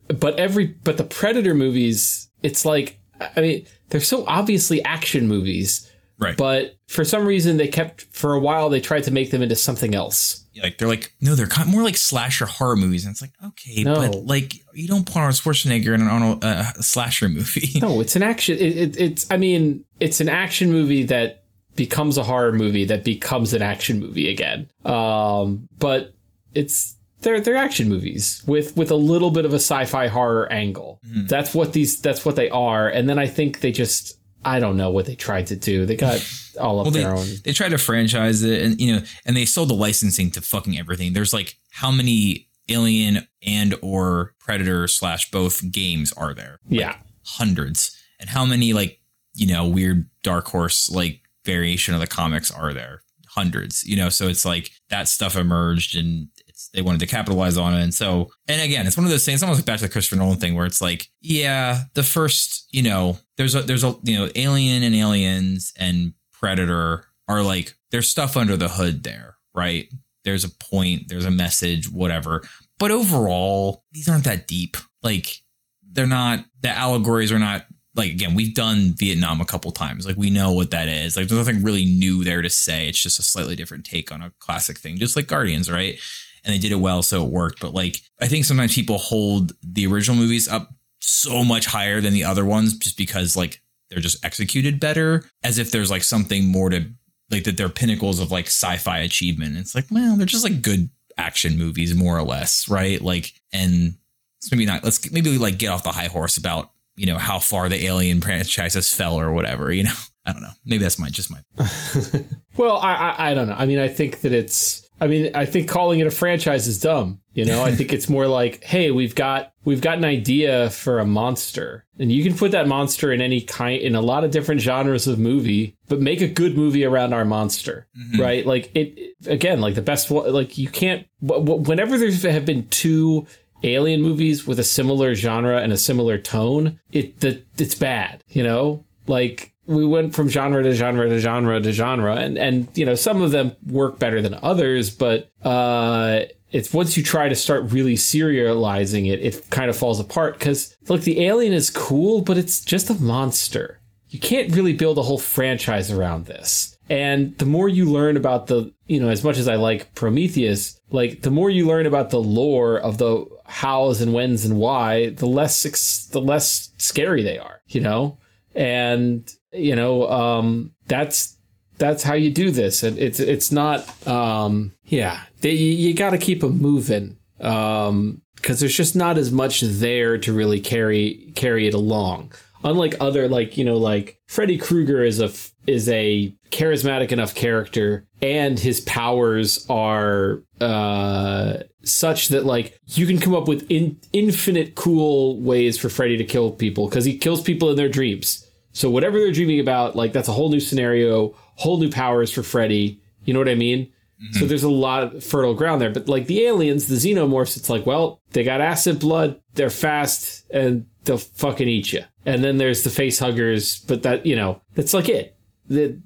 but 0.08 0.38
every 0.38 0.66
but 0.84 0.96
the 0.96 1.04
predator 1.04 1.54
movies 1.54 2.28
it's 2.42 2.64
like 2.64 2.98
i 3.36 3.40
mean 3.40 3.66
they're 3.88 4.00
so 4.00 4.24
obviously 4.26 4.82
action 4.84 5.28
movies 5.28 5.88
Right. 6.18 6.36
but 6.36 6.76
for 6.86 7.04
some 7.04 7.26
reason 7.26 7.56
they 7.56 7.66
kept 7.66 8.02
for 8.12 8.34
a 8.34 8.38
while 8.38 8.68
they 8.70 8.80
tried 8.80 9.04
to 9.04 9.10
make 9.10 9.30
them 9.32 9.42
into 9.42 9.56
something 9.56 9.92
else 9.94 10.44
like 10.62 10.78
they're 10.78 10.86
like 10.86 11.12
no 11.20 11.34
they're 11.34 11.48
more 11.66 11.82
like 11.82 11.96
slasher 11.96 12.46
horror 12.46 12.76
movies 12.76 13.04
and 13.04 13.12
it's 13.12 13.22
like 13.22 13.32
okay 13.44 13.82
No. 13.82 13.94
but 13.94 14.14
like 14.26 14.54
you 14.72 14.86
don't 14.86 15.04
put 15.06 15.16
Arnold 15.16 15.34
Schwarzenegger 15.34 15.94
in 15.94 16.00
an 16.02 16.06
Arnold 16.08 16.44
uh, 16.44 16.64
slasher 16.74 17.28
movie 17.28 17.80
no 17.80 18.00
it's 18.00 18.14
an 18.14 18.22
action 18.22 18.56
it, 18.58 18.76
it, 18.76 19.00
it's 19.00 19.26
i 19.32 19.36
mean 19.36 19.84
it's 19.98 20.20
an 20.20 20.28
action 20.28 20.70
movie 20.70 21.02
that 21.04 21.41
becomes 21.76 22.18
a 22.18 22.22
horror 22.22 22.52
movie 22.52 22.84
that 22.84 23.04
becomes 23.04 23.52
an 23.54 23.62
action 23.62 24.00
movie 24.00 24.30
again. 24.30 24.68
Um 24.84 25.68
but 25.78 26.14
it's 26.54 26.96
they're 27.20 27.40
they're 27.40 27.56
action 27.56 27.88
movies 27.88 28.42
with 28.46 28.76
with 28.76 28.90
a 28.90 28.96
little 28.96 29.30
bit 29.30 29.44
of 29.44 29.52
a 29.52 29.56
sci-fi 29.56 30.08
horror 30.08 30.52
angle. 30.52 31.00
That's 31.04 31.54
what 31.54 31.72
these 31.72 32.00
that's 32.00 32.24
what 32.24 32.36
they 32.36 32.50
are. 32.50 32.88
And 32.88 33.08
then 33.08 33.18
i 33.18 33.26
think 33.26 33.60
they 33.60 33.72
just 33.72 34.18
i 34.44 34.58
don't 34.58 34.76
know 34.76 34.90
what 34.90 35.06
they 35.06 35.14
tried 35.14 35.46
to 35.48 35.56
do. 35.56 35.86
They 35.86 35.96
got 35.96 36.20
all 36.60 36.80
of 36.80 36.86
well, 36.86 36.92
they, 36.92 37.02
their 37.02 37.16
own. 37.16 37.26
they 37.44 37.52
tried 37.52 37.70
to 37.70 37.78
franchise 37.78 38.42
it 38.42 38.62
and 38.62 38.80
you 38.80 38.94
know 38.94 39.02
and 39.24 39.36
they 39.36 39.44
sold 39.44 39.70
the 39.70 39.74
licensing 39.74 40.30
to 40.32 40.40
fucking 40.42 40.78
everything. 40.78 41.12
There's 41.12 41.32
like 41.32 41.56
how 41.70 41.90
many 41.90 42.48
alien 42.68 43.26
and 43.42 43.74
or 43.82 44.34
predator 44.38 44.86
slash 44.88 45.30
both 45.30 45.70
games 45.70 46.12
are 46.12 46.34
there? 46.34 46.58
Yeah. 46.68 46.96
hundreds. 47.24 47.96
And 48.20 48.30
how 48.30 48.44
many 48.44 48.72
like 48.72 49.00
you 49.34 49.46
know 49.46 49.66
weird 49.66 50.08
dark 50.22 50.48
horse 50.48 50.90
like 50.90 51.21
variation 51.44 51.94
of 51.94 52.00
the 52.00 52.06
comics 52.06 52.50
are 52.50 52.72
there 52.72 53.02
hundreds 53.28 53.82
you 53.84 53.96
know 53.96 54.10
so 54.10 54.28
it's 54.28 54.44
like 54.44 54.70
that 54.90 55.08
stuff 55.08 55.36
emerged 55.36 55.96
and 55.96 56.28
they 56.72 56.82
wanted 56.82 57.00
to 57.00 57.06
capitalize 57.06 57.56
on 57.56 57.74
it. 57.74 57.82
And 57.82 57.94
so, 57.94 58.30
and 58.48 58.60
again, 58.62 58.86
it's 58.86 58.96
one 58.96 59.04
of 59.04 59.10
those 59.10 59.24
things. 59.24 59.42
Almost 59.42 59.60
like 59.60 59.66
back 59.66 59.78
to 59.78 59.84
the 59.84 59.92
Christopher 59.92 60.16
Nolan 60.16 60.38
thing, 60.38 60.54
where 60.54 60.66
it's 60.66 60.80
like, 60.80 61.08
yeah, 61.20 61.84
the 61.94 62.02
first, 62.02 62.68
you 62.70 62.82
know, 62.82 63.18
there's 63.36 63.54
a 63.54 63.62
there's 63.62 63.84
a 63.84 63.96
you 64.02 64.18
know, 64.18 64.30
Alien 64.34 64.82
and 64.82 64.94
Aliens 64.94 65.72
and 65.76 66.14
Predator 66.32 67.06
are 67.28 67.42
like 67.42 67.74
there's 67.90 68.08
stuff 68.08 68.36
under 68.36 68.56
the 68.56 68.68
hood 68.68 69.02
there, 69.02 69.36
right? 69.54 69.88
There's 70.24 70.44
a 70.44 70.50
point, 70.50 71.08
there's 71.08 71.24
a 71.24 71.30
message, 71.30 71.90
whatever. 71.90 72.42
But 72.78 72.90
overall, 72.90 73.84
these 73.92 74.08
aren't 74.08 74.24
that 74.24 74.46
deep. 74.46 74.76
Like 75.02 75.42
they're 75.90 76.06
not 76.06 76.44
the 76.60 76.70
allegories 76.70 77.32
are 77.32 77.38
not 77.38 77.66
like 77.94 78.10
again, 78.10 78.34
we've 78.34 78.54
done 78.54 78.94
Vietnam 78.96 79.40
a 79.40 79.44
couple 79.44 79.70
times. 79.70 80.06
Like 80.06 80.16
we 80.16 80.30
know 80.30 80.52
what 80.52 80.70
that 80.70 80.88
is. 80.88 81.16
Like 81.16 81.28
there's 81.28 81.46
nothing 81.46 81.62
really 81.62 81.84
new 81.84 82.24
there 82.24 82.42
to 82.42 82.50
say. 82.50 82.88
It's 82.88 83.02
just 83.02 83.18
a 83.18 83.22
slightly 83.22 83.56
different 83.56 83.84
take 83.84 84.10
on 84.10 84.22
a 84.22 84.32
classic 84.38 84.78
thing, 84.78 84.96
just 84.96 85.16
like 85.16 85.26
Guardians, 85.26 85.70
right? 85.70 85.98
And 86.44 86.52
they 86.52 86.58
did 86.58 86.72
it 86.72 86.80
well, 86.80 87.02
so 87.02 87.24
it 87.24 87.30
worked. 87.30 87.60
But 87.60 87.74
like 87.74 87.98
I 88.20 88.28
think 88.28 88.44
sometimes 88.44 88.74
people 88.74 88.98
hold 88.98 89.52
the 89.62 89.86
original 89.86 90.16
movies 90.16 90.48
up 90.48 90.70
so 91.00 91.44
much 91.44 91.66
higher 91.66 92.00
than 92.00 92.14
the 92.14 92.24
other 92.24 92.44
ones 92.44 92.78
just 92.78 92.96
because 92.96 93.36
like 93.36 93.60
they're 93.90 94.00
just 94.00 94.24
executed 94.24 94.80
better, 94.80 95.24
as 95.42 95.58
if 95.58 95.70
there's 95.70 95.90
like 95.90 96.02
something 96.02 96.46
more 96.46 96.70
to 96.70 96.86
like 97.30 97.44
that 97.44 97.56
they're 97.56 97.68
pinnacles 97.68 98.20
of 98.20 98.30
like 98.30 98.46
sci-fi 98.46 98.98
achievement. 98.98 99.56
It's 99.56 99.74
like, 99.74 99.86
well, 99.90 100.16
they're 100.16 100.26
just 100.26 100.44
like 100.44 100.62
good 100.62 100.88
action 101.18 101.58
movies, 101.58 101.94
more 101.94 102.16
or 102.16 102.22
less, 102.22 102.68
right? 102.68 103.00
Like, 103.00 103.34
and 103.52 103.94
it's 104.38 104.50
maybe 104.50 104.66
not. 104.66 104.82
Let's 104.82 105.10
maybe 105.12 105.36
like 105.38 105.58
get 105.58 105.68
off 105.68 105.84
the 105.84 105.92
high 105.92 106.06
horse 106.06 106.36
about 106.36 106.71
you 106.96 107.06
know 107.06 107.18
how 107.18 107.38
far 107.38 107.68
the 107.68 107.84
Alien 107.84 108.20
franchise 108.20 108.74
has 108.74 108.92
fell 108.92 109.18
or 109.18 109.32
whatever. 109.32 109.72
You 109.72 109.84
know, 109.84 109.94
I 110.26 110.32
don't 110.32 110.42
know. 110.42 110.50
Maybe 110.64 110.82
that's 110.82 110.98
my 110.98 111.08
just 111.08 111.30
my. 111.30 111.40
well, 112.56 112.76
I, 112.76 112.94
I 112.94 113.30
I 113.30 113.34
don't 113.34 113.48
know. 113.48 113.56
I 113.56 113.66
mean, 113.66 113.78
I 113.78 113.88
think 113.88 114.20
that 114.20 114.32
it's. 114.32 114.88
I 115.00 115.08
mean, 115.08 115.34
I 115.34 115.46
think 115.46 115.68
calling 115.68 115.98
it 115.98 116.06
a 116.06 116.12
franchise 116.12 116.68
is 116.68 116.78
dumb. 116.78 117.20
You 117.34 117.44
know, 117.44 117.64
I 117.64 117.74
think 117.74 117.92
it's 117.92 118.08
more 118.08 118.26
like, 118.28 118.62
hey, 118.62 118.92
we've 118.92 119.16
got 119.16 119.52
we've 119.64 119.80
got 119.80 119.98
an 119.98 120.04
idea 120.04 120.70
for 120.70 121.00
a 121.00 121.04
monster, 121.04 121.84
and 121.98 122.12
you 122.12 122.22
can 122.22 122.36
put 122.36 122.52
that 122.52 122.68
monster 122.68 123.10
in 123.10 123.20
any 123.20 123.40
kind 123.40 123.80
in 123.80 123.96
a 123.96 124.00
lot 124.00 124.22
of 124.22 124.30
different 124.30 124.60
genres 124.60 125.08
of 125.08 125.18
movie, 125.18 125.76
but 125.88 126.00
make 126.00 126.20
a 126.20 126.28
good 126.28 126.56
movie 126.56 126.84
around 126.84 127.14
our 127.14 127.24
monster, 127.24 127.88
mm-hmm. 127.98 128.20
right? 128.20 128.46
Like 128.46 128.70
it 128.76 129.16
again, 129.26 129.60
like 129.60 129.74
the 129.74 129.82
best 129.82 130.10
like 130.10 130.56
you 130.56 130.68
can't. 130.68 131.06
Whenever 131.20 131.98
there's 131.98 132.22
have 132.22 132.46
been 132.46 132.68
two 132.68 133.26
alien 133.62 134.02
movies 134.02 134.46
with 134.46 134.58
a 134.58 134.64
similar 134.64 135.14
genre 135.14 135.60
and 135.60 135.72
a 135.72 135.76
similar 135.76 136.18
tone, 136.18 136.80
it 136.90 137.20
the 137.20 137.42
it's 137.58 137.74
bad. 137.74 138.22
You 138.28 138.42
know, 138.42 138.84
like 139.06 139.52
we 139.66 139.86
went 139.86 140.14
from 140.14 140.28
genre 140.28 140.62
to 140.62 140.74
genre 140.74 141.08
to 141.08 141.18
genre 141.20 141.60
to 141.60 141.72
genre, 141.72 142.16
and 142.16 142.38
and 142.38 142.68
you 142.74 142.84
know 142.84 142.94
some 142.94 143.22
of 143.22 143.30
them 143.30 143.56
work 143.66 143.98
better 143.98 144.20
than 144.20 144.34
others, 144.42 144.90
but 144.90 145.30
uh 145.44 146.22
it's 146.52 146.72
once 146.72 146.96
you 146.96 147.02
try 147.02 147.28
to 147.28 147.34
start 147.34 147.72
really 147.72 147.94
serializing 147.94 149.10
it, 149.10 149.20
it 149.20 149.48
kind 149.50 149.70
of 149.70 149.76
falls 149.76 149.98
apart. 149.98 150.38
Because 150.38 150.76
look, 150.88 151.00
the 151.00 151.24
alien 151.24 151.52
is 151.52 151.70
cool, 151.70 152.20
but 152.20 152.36
it's 152.36 152.60
just 152.60 152.90
a 152.90 152.94
monster. 152.94 153.80
You 154.10 154.18
can't 154.18 154.54
really 154.54 154.74
build 154.74 154.98
a 154.98 155.02
whole 155.02 155.18
franchise 155.18 155.90
around 155.90 156.26
this. 156.26 156.76
And 156.90 157.36
the 157.38 157.46
more 157.46 157.70
you 157.70 157.90
learn 157.90 158.18
about 158.18 158.48
the, 158.48 158.70
you 158.86 159.00
know, 159.00 159.08
as 159.08 159.24
much 159.24 159.38
as 159.38 159.48
I 159.48 159.56
like 159.56 159.94
Prometheus, 159.94 160.78
like 160.90 161.22
the 161.22 161.30
more 161.30 161.48
you 161.48 161.66
learn 161.66 161.86
about 161.86 162.10
the 162.10 162.20
lore 162.20 162.78
of 162.78 162.98
the 162.98 163.24
hows 163.44 164.00
and 164.00 164.12
whens 164.12 164.44
and 164.44 164.58
why, 164.58 165.10
the 165.10 165.26
less 165.26 166.06
the 166.06 166.20
less 166.20 166.70
scary 166.78 167.22
they 167.22 167.38
are, 167.38 167.60
you 167.68 167.80
know. 167.80 168.18
And 168.54 169.30
you 169.52 169.76
know, 169.76 170.08
um, 170.10 170.72
that's 170.86 171.36
that's 171.78 172.02
how 172.02 172.14
you 172.14 172.30
do 172.30 172.50
this, 172.50 172.82
and 172.82 172.98
it's 172.98 173.18
it's 173.18 173.50
not, 173.50 174.06
um, 174.06 174.72
yeah, 174.84 175.22
they, 175.40 175.52
you 175.52 175.94
got 175.94 176.10
to 176.10 176.18
keep 176.18 176.40
them 176.40 176.60
moving 176.60 177.18
because 177.38 177.88
um, 177.88 178.22
there's 178.44 178.76
just 178.76 178.94
not 178.94 179.18
as 179.18 179.32
much 179.32 179.60
there 179.62 180.16
to 180.18 180.32
really 180.32 180.60
carry 180.60 181.32
carry 181.34 181.66
it 181.66 181.74
along. 181.74 182.32
Unlike 182.64 182.96
other 183.00 183.28
like 183.28 183.56
you 183.56 183.64
know 183.64 183.76
like 183.76 184.20
Freddy 184.26 184.58
Krueger 184.58 185.02
is 185.02 185.20
a 185.20 185.30
is 185.66 185.88
a 185.88 186.34
charismatic 186.50 187.12
enough 187.12 187.34
character 187.34 188.06
and 188.20 188.58
his 188.58 188.80
powers 188.82 189.66
are 189.68 190.42
uh, 190.60 191.58
such 191.82 192.28
that 192.28 192.44
like 192.46 192.78
you 192.86 193.06
can 193.06 193.18
come 193.18 193.34
up 193.34 193.48
with 193.48 193.68
in, 193.70 193.98
infinite 194.12 194.74
cool 194.74 195.40
ways 195.40 195.78
for 195.78 195.88
Freddy 195.88 196.16
to 196.16 196.24
kill 196.24 196.52
people 196.52 196.88
because 196.88 197.04
he 197.04 197.18
kills 197.18 197.42
people 197.42 197.70
in 197.70 197.76
their 197.76 197.88
dreams. 197.88 198.48
So 198.72 198.88
whatever 198.88 199.18
they're 199.18 199.32
dreaming 199.32 199.60
about, 199.60 199.96
like 199.96 200.12
that's 200.12 200.28
a 200.28 200.32
whole 200.32 200.50
new 200.50 200.60
scenario, 200.60 201.34
whole 201.56 201.78
new 201.78 201.90
powers 201.90 202.30
for 202.30 202.42
Freddy. 202.42 203.00
You 203.24 203.34
know 203.34 203.40
what 203.40 203.48
I 203.48 203.54
mean? 203.54 203.86
Mm-hmm. 204.22 204.38
So 204.38 204.46
there's 204.46 204.62
a 204.62 204.70
lot 204.70 205.02
of 205.02 205.24
fertile 205.24 205.54
ground 205.54 205.80
there. 205.80 205.90
But 205.90 206.08
like 206.08 206.26
the 206.26 206.44
aliens, 206.44 206.86
the 206.86 206.94
xenomorphs, 206.94 207.56
it's 207.56 207.68
like, 207.68 207.84
well, 207.86 208.20
they 208.30 208.44
got 208.44 208.60
acid 208.60 209.00
blood, 209.00 209.40
they're 209.54 209.70
fast, 209.70 210.44
and 210.50 210.86
they'll 211.04 211.18
fucking 211.18 211.68
eat 211.68 211.92
you. 211.92 212.04
And 212.24 212.44
then 212.44 212.58
there's 212.58 212.84
the 212.84 212.90
face 212.90 213.18
huggers, 213.18 213.80
but 213.80 214.04
that, 214.04 214.24
you 214.24 214.36
know, 214.36 214.62
that's 214.74 214.94
like 214.94 215.08
it. 215.08 215.36
The, 215.68 215.98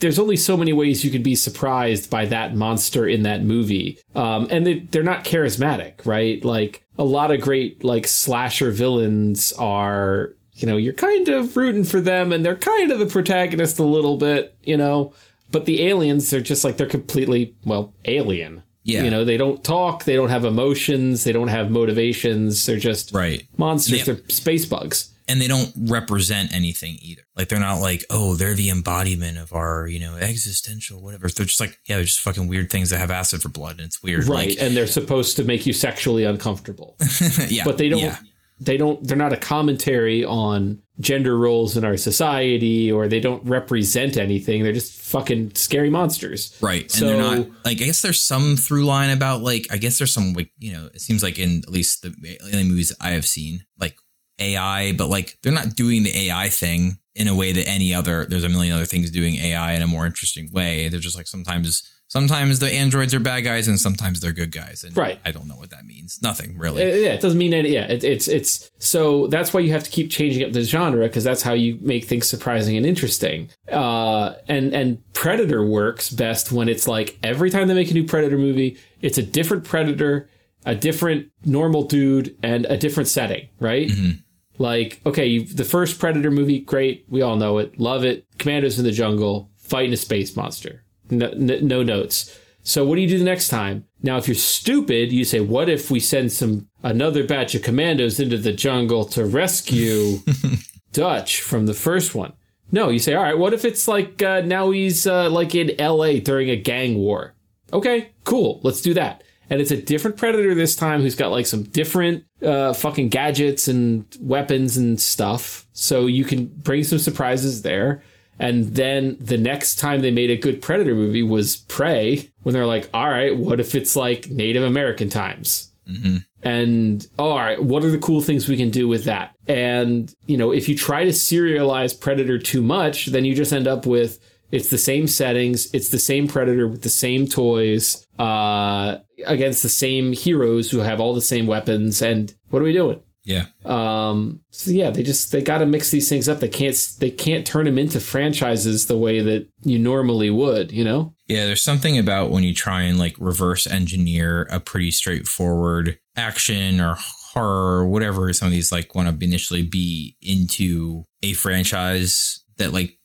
there's 0.00 0.18
only 0.18 0.36
so 0.36 0.56
many 0.56 0.72
ways 0.72 1.04
you 1.04 1.10
can 1.10 1.22
be 1.22 1.34
surprised 1.34 2.10
by 2.10 2.26
that 2.26 2.54
monster 2.54 3.06
in 3.06 3.22
that 3.22 3.42
movie. 3.42 3.98
Um, 4.14 4.48
and 4.50 4.66
they, 4.66 4.80
they're 4.80 5.02
not 5.02 5.24
charismatic, 5.24 6.04
right? 6.04 6.44
Like 6.44 6.84
a 6.98 7.04
lot 7.04 7.30
of 7.30 7.40
great 7.40 7.82
like 7.84 8.06
slasher 8.06 8.70
villains 8.70 9.52
are, 9.54 10.34
you 10.54 10.66
know, 10.66 10.76
you're 10.76 10.92
kind 10.92 11.28
of 11.28 11.56
rooting 11.56 11.84
for 11.84 12.00
them 12.00 12.32
and 12.32 12.44
they're 12.44 12.56
kind 12.56 12.90
of 12.90 12.98
the 12.98 13.06
protagonist 13.06 13.78
a 13.78 13.84
little 13.84 14.16
bit, 14.16 14.56
you 14.62 14.76
know. 14.76 15.14
But 15.50 15.64
the 15.64 15.86
aliens, 15.86 16.30
they're 16.30 16.40
just 16.40 16.64
like 16.64 16.76
they're 16.76 16.86
completely 16.86 17.54
well 17.64 17.94
alien. 18.04 18.62
Yeah. 18.82 19.04
You 19.04 19.10
know, 19.10 19.24
they 19.24 19.38
don't 19.38 19.64
talk, 19.64 20.04
they 20.04 20.14
don't 20.14 20.28
have 20.28 20.44
emotions, 20.44 21.24
they 21.24 21.32
don't 21.32 21.48
have 21.48 21.70
motivations. 21.70 22.66
They're 22.66 22.78
just 22.78 23.12
right 23.12 23.46
monsters. 23.56 24.04
They, 24.04 24.12
they're 24.12 24.28
space 24.28 24.66
bugs. 24.66 25.13
And 25.26 25.40
they 25.40 25.48
don't 25.48 25.72
represent 25.76 26.54
anything 26.54 26.98
either. 27.00 27.22
Like 27.34 27.48
they're 27.48 27.58
not 27.58 27.80
like, 27.80 28.04
oh, 28.10 28.34
they're 28.34 28.54
the 28.54 28.68
embodiment 28.68 29.38
of 29.38 29.52
our, 29.54 29.86
you 29.86 29.98
know, 29.98 30.16
existential 30.16 31.02
whatever. 31.02 31.28
They're 31.28 31.46
just 31.46 31.60
like, 31.60 31.78
yeah, 31.86 31.96
they're 31.96 32.04
just 32.04 32.20
fucking 32.20 32.46
weird 32.46 32.70
things 32.70 32.90
that 32.90 32.98
have 32.98 33.10
acid 33.10 33.40
for 33.40 33.48
blood, 33.48 33.78
and 33.78 33.86
it's 33.86 34.02
weird. 34.02 34.24
Right. 34.26 34.50
Like, 34.50 34.58
and 34.60 34.76
they're 34.76 34.86
supposed 34.86 35.36
to 35.36 35.44
make 35.44 35.66
you 35.66 35.72
sexually 35.72 36.24
uncomfortable. 36.24 36.96
yeah. 37.48 37.64
But 37.64 37.78
they 37.78 37.88
don't. 37.88 38.00
Yeah 38.00 38.18
they 38.60 38.76
don't 38.76 39.06
they're 39.06 39.16
not 39.16 39.32
a 39.32 39.36
commentary 39.36 40.24
on 40.24 40.80
gender 41.00 41.36
roles 41.36 41.76
in 41.76 41.84
our 41.84 41.96
society 41.96 42.90
or 42.90 43.08
they 43.08 43.18
don't 43.18 43.44
represent 43.44 44.16
anything 44.16 44.62
they're 44.62 44.72
just 44.72 45.00
fucking 45.00 45.52
scary 45.54 45.90
monsters 45.90 46.56
right 46.60 46.90
so, 46.90 47.06
and 47.06 47.14
they're 47.14 47.38
not 47.38 47.48
like 47.64 47.80
i 47.80 47.84
guess 47.84 48.00
there's 48.00 48.22
some 48.22 48.56
through 48.56 48.84
line 48.84 49.10
about 49.10 49.42
like 49.42 49.66
i 49.72 49.76
guess 49.76 49.98
there's 49.98 50.14
some 50.14 50.32
like 50.34 50.50
you 50.58 50.72
know 50.72 50.86
it 50.86 51.00
seems 51.00 51.22
like 51.22 51.38
in 51.38 51.58
at 51.58 51.70
least 51.70 52.02
the 52.02 52.38
alien 52.44 52.68
movies 52.68 52.92
i 53.00 53.10
have 53.10 53.26
seen 53.26 53.64
like 53.78 53.96
ai 54.38 54.92
but 54.92 55.08
like 55.08 55.38
they're 55.42 55.52
not 55.52 55.76
doing 55.76 56.02
the 56.02 56.16
ai 56.16 56.48
thing 56.48 56.98
in 57.14 57.28
a 57.28 57.34
way 57.34 57.52
that 57.52 57.68
any 57.68 57.94
other 57.94 58.26
there's 58.26 58.44
a 58.44 58.48
million 58.48 58.74
other 58.74 58.84
things 58.84 59.10
doing 59.10 59.36
ai 59.36 59.72
in 59.72 59.82
a 59.82 59.86
more 59.86 60.06
interesting 60.06 60.50
way 60.52 60.88
they're 60.88 61.00
just 61.00 61.16
like 61.16 61.26
sometimes 61.26 61.88
sometimes 62.14 62.60
the 62.60 62.72
androids 62.72 63.12
are 63.12 63.20
bad 63.20 63.40
guys 63.40 63.66
and 63.66 63.78
sometimes 63.78 64.20
they're 64.20 64.32
good 64.32 64.52
guys. 64.52 64.84
And 64.84 64.96
right. 64.96 65.18
I 65.24 65.32
don't 65.32 65.48
know 65.48 65.56
what 65.56 65.70
that 65.70 65.84
means. 65.84 66.20
Nothing 66.22 66.56
really. 66.56 66.82
Uh, 66.82 66.94
yeah, 66.94 67.12
it 67.14 67.20
doesn't 67.20 67.38
mean 67.38 67.52
any. 67.52 67.70
Yeah, 67.70 67.86
it, 67.86 68.04
it's 68.04 68.28
it's 68.28 68.70
so 68.78 69.26
that's 69.26 69.52
why 69.52 69.60
you 69.60 69.72
have 69.72 69.82
to 69.84 69.90
keep 69.90 70.10
changing 70.10 70.44
up 70.44 70.52
the 70.52 70.62
genre 70.62 71.06
because 71.06 71.24
that's 71.24 71.42
how 71.42 71.52
you 71.52 71.78
make 71.80 72.04
things 72.04 72.28
surprising 72.28 72.76
and 72.76 72.86
interesting. 72.86 73.50
Uh, 73.70 74.34
and 74.48 74.72
and 74.72 75.12
Predator 75.12 75.66
works 75.66 76.10
best 76.10 76.52
when 76.52 76.68
it's 76.68 76.86
like 76.86 77.18
every 77.22 77.50
time 77.50 77.68
they 77.68 77.74
make 77.74 77.90
a 77.90 77.94
new 77.94 78.06
Predator 78.06 78.38
movie, 78.38 78.78
it's 79.00 79.18
a 79.18 79.22
different 79.22 79.64
Predator, 79.64 80.28
a 80.64 80.74
different 80.74 81.30
normal 81.44 81.82
dude, 81.82 82.36
and 82.42 82.64
a 82.66 82.76
different 82.76 83.08
setting. 83.08 83.48
Right. 83.58 83.88
Mm-hmm. 83.88 84.20
Like, 84.58 85.00
okay, 85.04 85.38
the 85.38 85.64
first 85.64 85.98
Predator 85.98 86.30
movie, 86.30 86.60
great. 86.60 87.04
We 87.08 87.22
all 87.22 87.36
know 87.36 87.58
it. 87.58 87.78
Love 87.78 88.04
it. 88.04 88.26
Commandos 88.38 88.78
in 88.78 88.84
the 88.84 88.92
jungle, 88.92 89.50
fighting 89.56 89.92
a 89.92 89.96
space 89.96 90.36
monster 90.36 90.84
no, 91.10 91.30
no 91.34 91.82
notes. 91.82 92.38
So 92.62 92.84
what 92.84 92.96
do 92.96 93.02
you 93.02 93.08
do 93.08 93.18
the 93.18 93.24
next 93.24 93.48
time? 93.48 93.84
Now, 94.02 94.16
if 94.16 94.26
you're 94.26 94.34
stupid, 94.34 95.12
you 95.12 95.24
say, 95.24 95.40
"What 95.40 95.68
if 95.68 95.90
we 95.90 96.00
send 96.00 96.32
some 96.32 96.68
another 96.82 97.24
batch 97.24 97.54
of 97.54 97.62
commandos 97.62 98.20
into 98.20 98.38
the 98.38 98.52
jungle 98.52 99.04
to 99.06 99.24
rescue 99.24 100.18
Dutch 100.92 101.40
from 101.40 101.66
the 101.66 101.74
first 101.74 102.14
one?" 102.14 102.32
No, 102.72 102.88
you 102.88 102.98
say, 102.98 103.14
"All 103.14 103.22
right, 103.22 103.38
what 103.38 103.52
if 103.52 103.64
it's 103.64 103.86
like 103.86 104.22
uh, 104.22 104.40
now 104.40 104.70
he's 104.70 105.06
uh, 105.06 105.28
like 105.30 105.54
in 105.54 105.78
L.A. 105.78 106.20
during 106.20 106.48
a 106.48 106.56
gang 106.56 106.96
war?" 106.96 107.34
Okay, 107.72 108.10
cool, 108.24 108.60
let's 108.62 108.80
do 108.80 108.94
that. 108.94 109.23
And 109.50 109.60
it's 109.60 109.70
a 109.70 109.80
different 109.80 110.16
predator 110.16 110.54
this 110.54 110.74
time 110.74 111.02
who's 111.02 111.14
got 111.14 111.30
like 111.30 111.46
some 111.46 111.64
different 111.64 112.24
uh, 112.42 112.72
fucking 112.72 113.10
gadgets 113.10 113.68
and 113.68 114.06
weapons 114.20 114.76
and 114.76 115.00
stuff. 115.00 115.66
So 115.72 116.06
you 116.06 116.24
can 116.24 116.46
bring 116.46 116.84
some 116.84 116.98
surprises 116.98 117.62
there. 117.62 118.02
And 118.38 118.74
then 118.74 119.16
the 119.20 119.38
next 119.38 119.76
time 119.76 120.00
they 120.00 120.10
made 120.10 120.30
a 120.30 120.36
good 120.36 120.60
Predator 120.60 120.94
movie 120.94 121.22
was 121.22 121.56
Prey, 121.56 122.30
when 122.42 122.52
they're 122.52 122.66
like, 122.66 122.90
all 122.92 123.08
right, 123.08 123.36
what 123.36 123.60
if 123.60 123.74
it's 123.74 123.94
like 123.94 124.28
Native 124.28 124.64
American 124.64 125.08
times? 125.08 125.70
Mm-hmm. 125.88 126.16
And 126.42 127.06
oh, 127.18 127.30
all 127.30 127.38
right, 127.38 127.62
what 127.62 127.84
are 127.84 127.90
the 127.90 127.98
cool 127.98 128.20
things 128.20 128.48
we 128.48 128.56
can 128.56 128.70
do 128.70 128.88
with 128.88 129.04
that? 129.04 129.34
And, 129.46 130.12
you 130.26 130.36
know, 130.36 130.50
if 130.52 130.68
you 130.68 130.76
try 130.76 131.04
to 131.04 131.10
serialize 131.10 131.98
Predator 131.98 132.38
too 132.38 132.62
much, 132.62 133.06
then 133.06 133.24
you 133.24 133.34
just 133.34 133.52
end 133.52 133.68
up 133.68 133.86
with 133.86 134.18
It's 134.54 134.68
the 134.68 134.78
same 134.78 135.08
settings. 135.08 135.68
It's 135.74 135.88
the 135.88 135.98
same 135.98 136.28
Predator 136.28 136.68
with 136.68 136.82
the 136.82 136.88
same 136.88 137.26
toys 137.26 138.06
uh, 138.20 138.98
against 139.26 139.64
the 139.64 139.68
same 139.68 140.12
heroes 140.12 140.70
who 140.70 140.78
have 140.78 141.00
all 141.00 141.12
the 141.12 141.20
same 141.20 141.48
weapons. 141.48 142.00
And 142.00 142.32
what 142.50 142.62
are 142.62 142.64
we 142.64 142.72
doing? 142.72 143.00
Yeah. 143.24 143.46
Um, 143.64 144.42
so 144.50 144.70
yeah, 144.70 144.90
they 144.90 145.02
just 145.02 145.32
they 145.32 145.42
got 145.42 145.58
to 145.58 145.66
mix 145.66 145.90
these 145.90 146.08
things 146.08 146.28
up. 146.28 146.38
They 146.38 146.48
can't 146.48 146.76
they 147.00 147.10
can't 147.10 147.44
turn 147.44 147.64
them 147.64 147.78
into 147.78 147.98
franchises 147.98 148.86
the 148.86 148.96
way 148.96 149.20
that 149.22 149.48
you 149.64 149.80
normally 149.80 150.30
would. 150.30 150.70
You 150.70 150.84
know? 150.84 151.14
Yeah. 151.26 151.46
There's 151.46 151.62
something 151.62 151.98
about 151.98 152.30
when 152.30 152.44
you 152.44 152.54
try 152.54 152.82
and 152.82 152.96
like 152.96 153.16
reverse 153.18 153.66
engineer 153.66 154.46
a 154.52 154.60
pretty 154.60 154.92
straightforward 154.92 155.98
action 156.14 156.80
or 156.80 156.96
horror 156.98 157.80
or 157.80 157.86
whatever 157.86 158.32
some 158.32 158.46
of 158.46 158.52
these 158.52 158.70
like 158.70 158.94
want 158.94 159.08
to 159.08 159.24
initially 159.24 159.64
be 159.64 160.16
into 160.22 161.06
a 161.24 161.32
franchise 161.32 162.44
that 162.58 162.72
like 162.72 162.98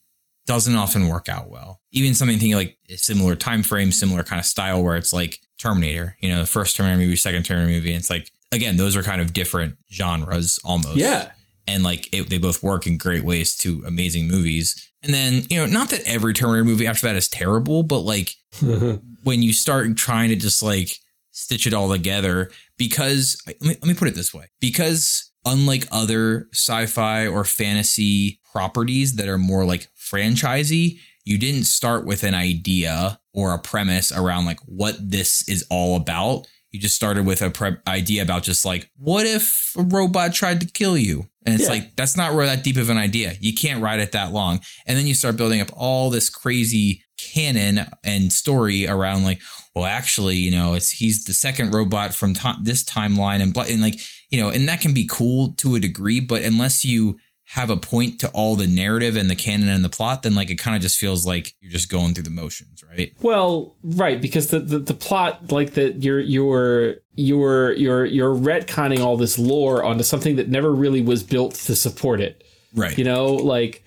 doesn't 0.50 0.74
often 0.74 1.06
work 1.06 1.28
out 1.28 1.48
well. 1.48 1.80
Even 1.92 2.12
something 2.12 2.36
thinking 2.36 2.56
like 2.56 2.76
a 2.88 2.96
similar 2.96 3.36
time 3.36 3.62
frame, 3.62 3.92
similar 3.92 4.24
kind 4.24 4.40
of 4.40 4.44
style 4.44 4.82
where 4.82 4.96
it's 4.96 5.12
like 5.12 5.38
Terminator, 5.60 6.16
you 6.18 6.28
know, 6.28 6.40
the 6.40 6.46
first 6.46 6.76
Terminator 6.76 7.02
movie, 7.02 7.14
second 7.14 7.44
Terminator 7.44 7.72
movie. 7.72 7.90
And 7.90 8.00
it's 8.00 8.10
like 8.10 8.32
again, 8.50 8.76
those 8.76 8.96
are 8.96 9.04
kind 9.04 9.20
of 9.20 9.32
different 9.32 9.76
genres 9.92 10.58
almost. 10.64 10.96
Yeah. 10.96 11.30
And 11.68 11.84
like 11.84 12.12
it, 12.12 12.30
they 12.30 12.38
both 12.38 12.64
work 12.64 12.88
in 12.88 12.98
great 12.98 13.22
ways 13.22 13.56
to 13.58 13.84
amazing 13.86 14.26
movies. 14.26 14.90
And 15.04 15.14
then, 15.14 15.44
you 15.48 15.56
know, 15.56 15.66
not 15.66 15.90
that 15.90 16.02
every 16.04 16.34
Terminator 16.34 16.64
movie 16.64 16.88
after 16.88 17.06
that 17.06 17.14
is 17.14 17.28
terrible, 17.28 17.84
but 17.84 18.00
like 18.00 18.34
when 19.22 19.44
you 19.44 19.52
start 19.52 19.96
trying 19.96 20.30
to 20.30 20.36
just 20.36 20.64
like 20.64 20.90
stitch 21.30 21.68
it 21.68 21.74
all 21.74 21.88
together, 21.88 22.50
because 22.76 23.40
let 23.46 23.62
me, 23.62 23.68
let 23.68 23.84
me 23.84 23.94
put 23.94 24.08
it 24.08 24.16
this 24.16 24.34
way 24.34 24.46
because 24.58 25.30
unlike 25.44 25.86
other 25.92 26.48
sci 26.52 26.86
fi 26.86 27.28
or 27.28 27.44
fantasy 27.44 28.40
properties 28.52 29.14
that 29.14 29.28
are 29.28 29.38
more 29.38 29.64
like 29.64 29.88
franchisey, 30.10 30.98
you 31.24 31.38
didn't 31.38 31.64
start 31.64 32.06
with 32.06 32.24
an 32.24 32.34
idea 32.34 33.20
or 33.32 33.52
a 33.52 33.58
premise 33.58 34.10
around 34.10 34.46
like 34.46 34.60
what 34.60 34.96
this 34.98 35.48
is 35.48 35.64
all 35.70 35.96
about 35.96 36.46
you 36.70 36.78
just 36.78 36.94
started 36.94 37.26
with 37.26 37.42
a 37.42 37.50
pre- 37.50 37.76
idea 37.86 38.22
about 38.22 38.42
just 38.42 38.64
like, 38.64 38.90
what 38.96 39.26
if 39.26 39.74
a 39.76 39.82
robot 39.82 40.32
tried 40.32 40.60
to 40.60 40.66
kill 40.66 40.96
you? 40.96 41.26
And 41.44 41.54
it's 41.54 41.64
yeah. 41.64 41.70
like, 41.70 41.96
that's 41.96 42.16
not 42.16 42.32
really 42.32 42.46
that 42.46 42.62
deep 42.62 42.76
of 42.76 42.90
an 42.90 42.98
idea. 42.98 43.34
You 43.40 43.54
can't 43.54 43.82
write 43.82 43.98
it 43.98 44.12
that 44.12 44.32
long. 44.32 44.60
And 44.86 44.96
then 44.96 45.06
you 45.06 45.14
start 45.14 45.36
building 45.36 45.60
up 45.60 45.70
all 45.72 46.10
this 46.10 46.30
crazy 46.30 47.02
canon 47.18 47.86
and 48.04 48.32
story 48.32 48.86
around 48.86 49.24
like, 49.24 49.40
well, 49.74 49.84
actually, 49.84 50.36
you 50.36 50.50
know, 50.50 50.74
it's 50.74 50.90
he's 50.90 51.24
the 51.24 51.32
second 51.32 51.74
robot 51.74 52.14
from 52.14 52.34
to- 52.34 52.58
this 52.62 52.84
timeline 52.84 53.40
and, 53.40 53.56
and 53.56 53.82
like, 53.82 53.98
you 54.30 54.40
know, 54.40 54.50
and 54.50 54.68
that 54.68 54.80
can 54.80 54.94
be 54.94 55.08
cool 55.10 55.54
to 55.54 55.74
a 55.74 55.80
degree, 55.80 56.20
but 56.20 56.42
unless 56.42 56.84
you 56.84 57.18
have 57.50 57.68
a 57.68 57.76
point 57.76 58.20
to 58.20 58.28
all 58.28 58.54
the 58.54 58.66
narrative 58.68 59.16
and 59.16 59.28
the 59.28 59.34
canon 59.34 59.68
and 59.68 59.84
the 59.84 59.88
plot, 59.88 60.22
then 60.22 60.36
like 60.36 60.50
it 60.50 60.54
kind 60.54 60.76
of 60.76 60.82
just 60.82 60.98
feels 60.98 61.26
like 61.26 61.52
you're 61.60 61.72
just 61.72 61.90
going 61.90 62.14
through 62.14 62.22
the 62.22 62.30
motions, 62.30 62.84
right? 62.84 63.12
Well, 63.22 63.74
right, 63.82 64.20
because 64.20 64.50
the, 64.50 64.60
the, 64.60 64.78
the 64.78 64.94
plot, 64.94 65.50
like 65.50 65.72
that, 65.72 66.04
you're 66.04 66.20
you're 66.20 66.98
you're 67.16 67.72
you're 67.72 68.04
you're 68.04 68.34
retconning 68.36 69.00
all 69.00 69.16
this 69.16 69.36
lore 69.36 69.82
onto 69.82 70.04
something 70.04 70.36
that 70.36 70.48
never 70.48 70.70
really 70.70 71.02
was 71.02 71.24
built 71.24 71.54
to 71.54 71.74
support 71.74 72.20
it, 72.20 72.44
right? 72.72 72.96
You 72.96 73.02
know, 73.02 73.32
like 73.32 73.82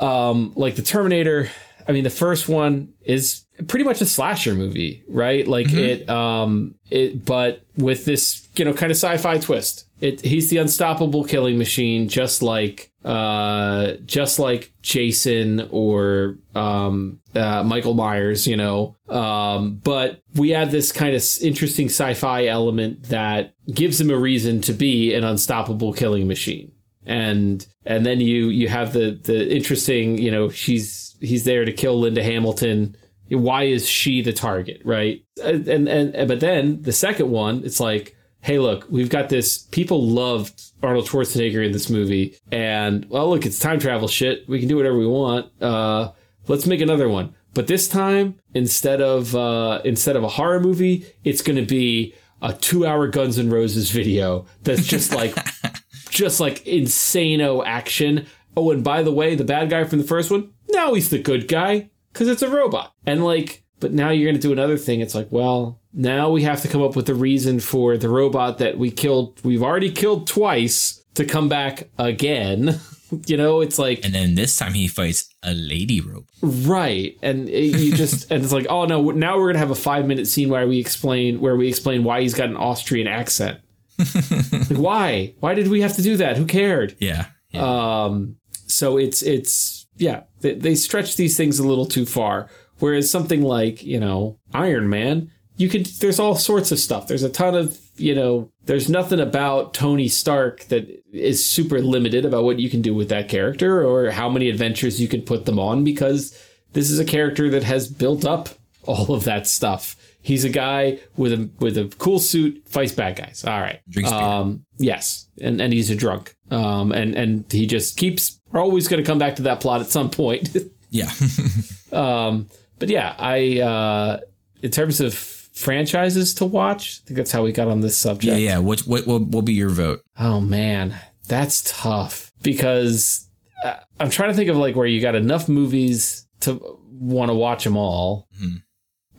um 0.00 0.52
like 0.54 0.76
the 0.76 0.82
Terminator. 0.82 1.50
I 1.88 1.92
mean, 1.92 2.04
the 2.04 2.10
first 2.10 2.48
one 2.48 2.92
is 3.02 3.42
pretty 3.66 3.84
much 3.84 4.00
a 4.00 4.06
slasher 4.06 4.54
movie, 4.54 5.02
right? 5.08 5.44
Like 5.48 5.66
mm-hmm. 5.66 5.78
it 5.78 6.08
um 6.08 6.76
it, 6.88 7.24
but 7.24 7.64
with 7.76 8.04
this 8.04 8.46
you 8.54 8.64
know 8.64 8.74
kind 8.74 8.92
of 8.92 8.96
sci-fi 8.96 9.38
twist. 9.38 9.87
It 10.00 10.20
he's 10.20 10.48
the 10.50 10.58
unstoppable 10.58 11.24
killing 11.24 11.58
machine, 11.58 12.08
just 12.08 12.42
like 12.42 12.92
uh, 13.04 13.94
just 14.04 14.38
like 14.38 14.72
Jason 14.82 15.68
or 15.70 16.38
um, 16.54 17.20
uh, 17.34 17.62
Michael 17.64 17.94
Myers, 17.94 18.46
you 18.46 18.56
know. 18.56 18.96
Um, 19.08 19.76
but 19.82 20.22
we 20.34 20.54
add 20.54 20.70
this 20.70 20.92
kind 20.92 21.14
of 21.14 21.24
interesting 21.40 21.86
sci-fi 21.86 22.46
element 22.46 23.04
that 23.04 23.54
gives 23.72 24.00
him 24.00 24.10
a 24.10 24.18
reason 24.18 24.60
to 24.62 24.72
be 24.72 25.14
an 25.14 25.24
unstoppable 25.24 25.92
killing 25.92 26.28
machine. 26.28 26.72
And 27.06 27.66
and 27.86 28.04
then 28.04 28.20
you 28.20 28.50
you 28.50 28.68
have 28.68 28.92
the 28.92 29.18
the 29.22 29.54
interesting, 29.54 30.18
you 30.18 30.30
know, 30.30 30.50
she's 30.50 31.16
he's 31.20 31.44
there 31.44 31.64
to 31.64 31.72
kill 31.72 31.98
Linda 31.98 32.22
Hamilton. 32.22 32.96
Why 33.30 33.64
is 33.64 33.88
she 33.88 34.22
the 34.22 34.32
target, 34.32 34.82
right? 34.84 35.24
And 35.42 35.66
and, 35.66 35.88
and 35.88 36.28
but 36.28 36.40
then 36.40 36.82
the 36.82 36.92
second 36.92 37.30
one, 37.30 37.62
it's 37.64 37.80
like 37.80 38.14
hey, 38.40 38.58
look, 38.58 38.86
we've 38.88 39.10
got 39.10 39.28
this. 39.28 39.58
People 39.58 40.06
loved 40.06 40.62
Arnold 40.82 41.06
Schwarzenegger 41.06 41.64
in 41.64 41.72
this 41.72 41.90
movie, 41.90 42.36
and 42.50 43.08
well, 43.08 43.30
look, 43.30 43.46
it's 43.46 43.58
time 43.58 43.78
travel 43.78 44.08
shit. 44.08 44.48
We 44.48 44.58
can 44.58 44.68
do 44.68 44.76
whatever 44.76 44.98
we 44.98 45.06
want. 45.06 45.50
Uh, 45.62 46.12
let's 46.46 46.66
make 46.66 46.80
another 46.80 47.08
one. 47.08 47.34
But 47.54 47.66
this 47.66 47.88
time, 47.88 48.38
instead 48.54 49.00
of 49.00 49.34
uh, 49.34 49.80
instead 49.84 50.16
of 50.16 50.24
a 50.24 50.28
horror 50.28 50.60
movie, 50.60 51.06
it's 51.24 51.42
going 51.42 51.56
to 51.56 51.66
be 51.66 52.14
a 52.40 52.52
two-hour 52.52 53.08
Guns 53.08 53.38
N' 53.38 53.50
Roses 53.50 53.90
video 53.90 54.46
that's 54.62 54.86
just 54.86 55.12
like 55.12 55.34
just 56.10 56.40
like 56.40 56.64
insano 56.64 57.64
action. 57.66 58.26
Oh, 58.56 58.70
and 58.70 58.82
by 58.82 59.02
the 59.02 59.12
way, 59.12 59.34
the 59.34 59.44
bad 59.44 59.70
guy 59.70 59.84
from 59.84 59.98
the 59.98 60.04
first 60.04 60.30
one, 60.30 60.52
now 60.68 60.94
he's 60.94 61.10
the 61.10 61.18
good 61.18 61.48
guy 61.48 61.90
because 62.12 62.28
it's 62.28 62.42
a 62.42 62.48
robot. 62.48 62.92
And 63.06 63.24
like, 63.24 63.64
but 63.80 63.92
now 63.92 64.10
you're 64.10 64.30
going 64.30 64.40
to 64.40 64.46
do 64.46 64.52
another 64.52 64.76
thing. 64.76 65.00
It's 65.00 65.14
like, 65.14 65.28
well, 65.30 65.77
now 65.92 66.30
we 66.30 66.42
have 66.42 66.62
to 66.62 66.68
come 66.68 66.82
up 66.82 66.96
with 66.96 67.08
a 67.08 67.14
reason 67.14 67.60
for 67.60 67.96
the 67.96 68.08
robot 68.08 68.58
that 68.58 68.78
we 68.78 68.90
killed. 68.90 69.40
We've 69.44 69.62
already 69.62 69.90
killed 69.90 70.26
twice 70.26 71.02
to 71.14 71.24
come 71.24 71.48
back 71.48 71.88
again. 71.98 72.78
you 73.26 73.36
know, 73.36 73.60
it's 73.60 73.78
like, 73.78 74.04
and 74.04 74.14
then 74.14 74.34
this 74.34 74.56
time 74.56 74.74
he 74.74 74.88
fights 74.88 75.28
a 75.42 75.54
lady 75.54 76.00
robot, 76.00 76.28
right? 76.42 77.16
And 77.22 77.48
it, 77.48 77.78
you 77.78 77.94
just, 77.94 78.30
and 78.30 78.42
it's 78.42 78.52
like, 78.52 78.66
oh 78.68 78.84
no, 78.84 79.10
now 79.10 79.38
we're 79.38 79.48
gonna 79.48 79.58
have 79.58 79.70
a 79.70 79.76
five 79.76 80.06
minute 80.06 80.26
scene 80.26 80.48
where 80.48 80.66
we 80.66 80.78
explain 80.78 81.40
where 81.40 81.56
we 81.56 81.68
explain 81.68 82.04
why 82.04 82.20
he's 82.20 82.34
got 82.34 82.48
an 82.48 82.56
Austrian 82.56 83.06
accent. 83.06 83.60
like, 84.52 84.78
why? 84.78 85.34
Why 85.40 85.54
did 85.54 85.68
we 85.68 85.80
have 85.80 85.96
to 85.96 86.02
do 86.02 86.16
that? 86.18 86.36
Who 86.36 86.46
cared? 86.46 86.96
Yeah. 86.98 87.26
yeah. 87.50 88.04
Um. 88.04 88.36
So 88.66 88.98
it's 88.98 89.22
it's 89.22 89.86
yeah. 89.96 90.22
They, 90.40 90.54
they 90.54 90.74
stretch 90.74 91.16
these 91.16 91.36
things 91.36 91.58
a 91.58 91.66
little 91.66 91.86
too 91.86 92.06
far. 92.06 92.48
Whereas 92.78 93.10
something 93.10 93.42
like 93.42 93.82
you 93.82 93.98
know 93.98 94.38
Iron 94.52 94.88
Man, 94.88 95.32
you 95.58 95.68
could 95.68 95.86
there's 95.86 96.18
all 96.18 96.36
sorts 96.36 96.72
of 96.72 96.78
stuff. 96.78 97.08
There's 97.08 97.24
a 97.24 97.28
ton 97.28 97.54
of 97.54 97.78
you 97.96 98.14
know 98.14 98.50
there's 98.64 98.88
nothing 98.88 99.20
about 99.20 99.74
Tony 99.74 100.08
Stark 100.08 100.64
that 100.66 101.04
is 101.12 101.44
super 101.44 101.82
limited 101.82 102.24
about 102.24 102.44
what 102.44 102.60
you 102.60 102.70
can 102.70 102.80
do 102.80 102.94
with 102.94 103.10
that 103.10 103.28
character 103.28 103.86
or 103.86 104.10
how 104.10 104.30
many 104.30 104.48
adventures 104.48 105.00
you 105.00 105.08
can 105.08 105.20
put 105.20 105.44
them 105.44 105.58
on 105.58 105.84
because 105.84 106.40
this 106.72 106.90
is 106.90 106.98
a 106.98 107.04
character 107.04 107.50
that 107.50 107.64
has 107.64 107.88
built 107.88 108.24
up 108.24 108.48
all 108.84 109.12
of 109.14 109.24
that 109.24 109.46
stuff. 109.46 109.96
He's 110.22 110.44
a 110.44 110.48
guy 110.48 111.00
with 111.16 111.32
a 111.32 111.50
with 111.58 111.76
a 111.76 111.92
cool 111.98 112.20
suit, 112.20 112.62
fights 112.66 112.92
bad 112.92 113.16
guys. 113.16 113.44
All 113.44 113.60
right. 113.60 113.80
Um, 114.04 114.64
yes, 114.78 115.28
and 115.40 115.60
and 115.60 115.72
he's 115.72 115.90
a 115.90 115.96
drunk. 115.96 116.36
Um, 116.50 116.92
and 116.92 117.16
and 117.16 117.50
he 117.50 117.66
just 117.66 117.96
keeps. 117.96 118.40
We're 118.52 118.60
always 118.60 118.86
going 118.86 119.02
to 119.02 119.06
come 119.06 119.18
back 119.18 119.36
to 119.36 119.42
that 119.42 119.60
plot 119.60 119.80
at 119.80 119.88
some 119.88 120.10
point. 120.10 120.56
yeah. 120.90 121.10
um, 121.92 122.48
but 122.78 122.88
yeah, 122.88 123.14
I 123.18 123.60
uh, 123.60 124.20
in 124.62 124.70
terms 124.70 125.00
of 125.00 125.37
franchises 125.58 126.34
to 126.34 126.44
watch. 126.44 127.00
I 127.04 127.08
think 127.08 127.16
that's 127.16 127.32
how 127.32 127.42
we 127.42 127.52
got 127.52 127.68
on 127.68 127.80
this 127.80 127.98
subject. 127.98 128.38
Yeah, 128.38 128.52
yeah. 128.52 128.58
What 128.58 128.80
what 128.80 129.06
will, 129.06 129.24
will 129.24 129.42
be 129.42 129.52
your 129.52 129.70
vote? 129.70 130.00
Oh 130.18 130.40
man, 130.40 130.98
that's 131.26 131.62
tough 131.80 132.32
because 132.42 133.28
uh, 133.64 133.74
I'm 133.98 134.10
trying 134.10 134.30
to 134.30 134.36
think 134.36 134.48
of 134.48 134.56
like 134.56 134.76
where 134.76 134.86
you 134.86 135.00
got 135.00 135.14
enough 135.14 135.48
movies 135.48 136.26
to 136.40 136.78
want 136.90 137.30
to 137.30 137.34
watch 137.34 137.64
them 137.64 137.76
all. 137.76 138.28
Mm-hmm. 138.40 138.56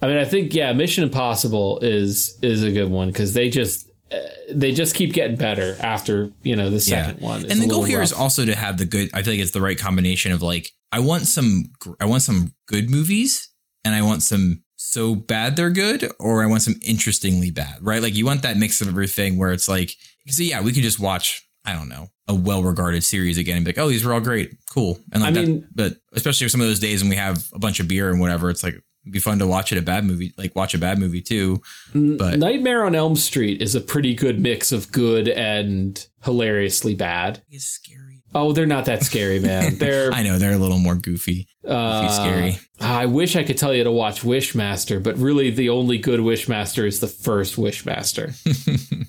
I 0.02 0.08
mean, 0.08 0.18
I 0.18 0.26
think 0.26 0.54
yeah, 0.54 0.72
Mission 0.72 1.04
Impossible 1.04 1.80
is 1.80 2.40
is 2.42 2.64
a 2.64 2.72
good 2.72 2.90
one 2.90 3.10
because 3.10 3.34
they 3.34 3.50
just 3.50 3.90
uh, 4.12 4.18
they 4.50 4.72
just 4.72 4.96
keep 4.96 5.14
getting 5.14 5.36
better 5.36 5.76
after 5.82 6.32
you 6.42 6.56
know 6.56 6.70
the 6.70 6.80
second 6.80 7.20
yeah. 7.20 7.28
one. 7.28 7.42
and 7.52 7.62
the 7.62 7.68
goal 7.68 7.84
here 7.84 8.00
rough. 8.00 8.06
is 8.06 8.14
also 8.14 8.46
to 8.46 8.56
have 8.56 8.78
the 8.78 8.86
good. 8.86 9.10
I 9.14 9.24
feel 9.24 9.34
like 9.34 9.42
it's 9.42 9.52
the 9.52 9.62
right 9.62 9.78
combination 9.78 10.32
of 10.32 10.42
like 10.42 10.72
I 10.94 11.00
want 11.00 11.28
some 11.28 11.66
I 12.00 12.06
want 12.06 12.22
some 12.22 12.54
good 12.68 12.90
movies 12.90 13.50
and 13.84 13.94
I 13.94 14.02
want 14.04 14.24
some 14.24 14.64
so 14.90 15.14
bad 15.14 15.56
they're 15.56 15.70
good, 15.70 16.12
or 16.20 16.42
I 16.42 16.48
want 16.48 16.64
some 16.64 16.80
interestingly 16.82 17.52
bad, 17.52 17.78
right? 17.82 18.02
Like 18.02 18.16
you 18.16 18.26
want 18.26 18.42
that 18.42 18.58
mix 18.58 18.82
of 18.82 18.88
everything 18.88 19.38
where 19.38 19.52
it's 19.52 19.70
like, 19.70 19.92
so 20.28 20.42
yeah, 20.42 20.62
we 20.62 20.74
could 20.74 20.84
just 20.84 21.00
watch, 21.00 21.48
I 21.64 21.74
don't 21.74 21.90
know, 21.90 22.08
a 22.28 22.34
well 22.34 22.64
regarded 22.64 23.04
series 23.04 23.38
again 23.38 23.58
and 23.58 23.66
be 23.66 23.70
like, 23.70 23.78
oh, 23.78 23.90
these 23.90 24.04
were 24.04 24.14
all 24.14 24.20
great, 24.20 24.58
cool. 24.74 25.00
And 25.14 25.22
like 25.22 25.38
I 25.38 25.42
mean, 25.42 25.68
but 25.74 25.98
especially 26.14 26.50
some 26.50 26.62
of 26.62 26.68
those 26.68 26.80
days 26.80 27.04
when 27.04 27.10
we 27.10 27.18
have 27.18 27.46
a 27.54 27.60
bunch 27.60 27.80
of 27.80 27.88
beer 27.88 28.10
and 28.10 28.20
whatever, 28.20 28.50
it's 28.50 28.64
like, 28.64 28.74
it'd 29.04 29.14
be 29.14 29.20
fun 29.20 29.40
to 29.40 29.48
watch 29.48 29.72
it 29.72 29.78
a 29.78 29.82
bad 29.84 30.06
movie, 30.06 30.34
like 30.38 30.56
watch 30.56 30.74
a 30.74 30.80
bad 30.80 30.98
movie 30.98 31.22
too. 31.22 31.62
But 31.94 32.40
Nightmare 32.40 32.84
on 32.84 32.96
Elm 32.96 33.16
Street 33.16 33.62
is 33.62 33.76
a 33.76 33.82
pretty 33.82 34.16
good 34.16 34.40
mix 34.40 34.72
of 34.72 34.92
good 34.92 35.28
and 35.28 36.04
hilariously 36.24 36.96
bad. 36.96 37.44
It's 37.50 37.66
scary. 37.66 38.09
Oh, 38.34 38.52
they're 38.52 38.66
not 38.66 38.86
that 38.86 39.04
scary, 39.04 39.40
man. 39.40 39.76
They're 39.80 40.12
I 40.12 40.22
know 40.22 40.38
they're 40.38 40.54
a 40.54 40.58
little 40.58 40.78
more 40.78 40.96
goofy, 40.96 41.48
goofy 41.64 41.74
uh, 41.74 42.10
scary. 42.10 42.60
I 42.80 43.08
wish 43.08 43.36
I 43.36 43.44
could 43.44 43.58
tell 43.58 43.74
you 43.74 43.84
to 43.84 43.92
watch 43.92 44.22
Wishmaster, 44.22 45.02
but 45.02 45.18
really 45.18 45.50
the 45.50 45.70
only 45.70 45.98
good 45.98 46.20
Wishmaster 46.20 46.86
is 46.86 47.00
the 47.00 47.08
first 47.08 47.56
Wishmaster. 47.56 48.36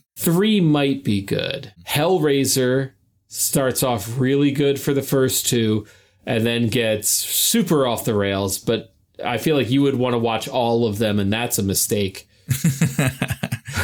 Three 0.16 0.60
might 0.60 1.05
be 1.05 1.20
good. 1.20 1.72
Hellraiser 1.86 2.92
starts 3.28 3.82
off 3.82 4.18
really 4.18 4.52
good 4.52 4.80
for 4.80 4.94
the 4.94 5.02
first 5.02 5.47
two, 5.47 5.86
and 6.24 6.47
then 6.47 6.68
gets 6.68 7.09
super 7.10 7.86
off 7.86 8.05
the 8.05 8.14
rails. 8.14 8.59
But 8.59 8.94
I 9.24 9.38
feel 9.38 9.56
like 9.56 9.70
you 9.70 9.82
would 9.82 9.97
want 9.97 10.14
to 10.14 10.18
watch 10.18 10.48
all 10.48 10.86
of 10.86 10.98
them, 10.98 11.18
and 11.18 11.32
that's 11.32 11.59
a 11.59 11.62
mistake. 11.62 12.26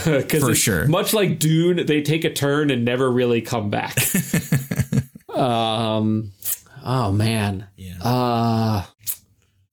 For 0.06 0.54
sure. 0.54 0.86
Much 0.86 1.14
like 1.14 1.38
Dune, 1.38 1.86
they 1.86 2.02
take 2.02 2.24
a 2.24 2.32
turn 2.32 2.70
and 2.70 2.84
never 2.84 3.10
really 3.10 3.40
come 3.40 3.70
back. 3.70 3.96
Um, 5.36 6.32
oh 6.84 7.12
man. 7.12 7.68
Yeah. 7.76 7.98
Uh, 8.04 8.84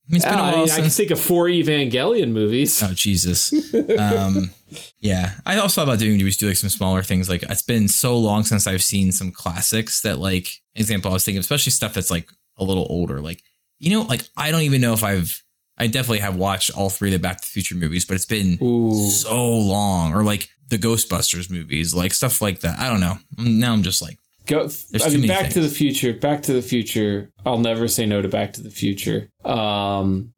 I 0.06 0.12
mean, 0.12 0.16
it's 0.16 0.24
been 0.26 0.34
a 0.34 0.42
I, 0.42 0.52
while 0.52 0.64
mean, 0.66 0.70
I 0.70 0.80
can 0.80 0.90
think 0.90 1.10
of 1.10 1.20
four 1.20 1.46
Evangelion 1.46 2.30
movies. 2.32 2.82
Oh 2.82 2.92
Jesus. 2.92 3.54
Um, 3.98 4.50
yeah, 5.00 5.32
I 5.46 5.56
also 5.58 5.80
thought 5.80 5.88
about 5.88 5.98
doing 5.98 6.18
just 6.18 6.40
do 6.40 6.48
like 6.48 6.56
some 6.58 6.68
smaller 6.68 7.02
things. 7.02 7.28
Like 7.28 7.42
it's 7.44 7.62
been 7.62 7.88
so 7.88 8.18
long 8.18 8.42
since 8.42 8.66
I've 8.66 8.82
seen 8.82 9.12
some 9.12 9.32
classics 9.32 10.02
that, 10.02 10.18
like, 10.18 10.48
example, 10.74 11.10
I 11.10 11.14
was 11.14 11.24
thinking, 11.24 11.40
especially 11.40 11.72
stuff 11.72 11.94
that's 11.94 12.10
like 12.10 12.28
a 12.58 12.64
little 12.64 12.86
older. 12.90 13.20
Like, 13.20 13.42
you 13.78 13.90
know, 13.90 14.02
like 14.02 14.28
I 14.36 14.50
don't 14.50 14.62
even 14.62 14.80
know 14.80 14.92
if 14.92 15.02
I've. 15.02 15.42
I 15.76 15.88
definitely 15.88 16.20
have 16.20 16.36
watched 16.36 16.70
all 16.76 16.88
three 16.88 17.08
of 17.08 17.14
the 17.14 17.18
Back 17.18 17.38
to 17.38 17.42
the 17.42 17.50
Future 17.50 17.74
movies, 17.74 18.04
but 18.04 18.14
it's 18.14 18.26
been 18.26 18.58
Ooh. 18.62 19.10
so 19.10 19.44
long. 19.44 20.14
Or 20.14 20.22
like 20.22 20.48
the 20.68 20.78
Ghostbusters 20.78 21.50
movies, 21.50 21.94
like 21.94 22.12
stuff 22.12 22.40
like 22.40 22.60
that. 22.60 22.78
I 22.78 22.88
don't 22.88 23.00
know. 23.00 23.16
Now 23.38 23.72
I'm 23.72 23.82
just 23.82 24.00
like, 24.00 24.18
Go. 24.46 24.68
There's 24.68 25.06
I 25.06 25.08
mean, 25.08 25.26
Back 25.26 25.50
to 25.50 25.60
the 25.60 25.68
Future. 25.68 26.12
Back 26.12 26.42
to 26.42 26.52
the 26.52 26.62
Future. 26.62 27.30
I'll 27.46 27.58
never 27.58 27.88
say 27.88 28.06
no 28.06 28.20
to 28.20 28.28
Back 28.28 28.52
to 28.54 28.62
the 28.62 28.70
Future. 28.70 29.30
Um, 29.44 30.34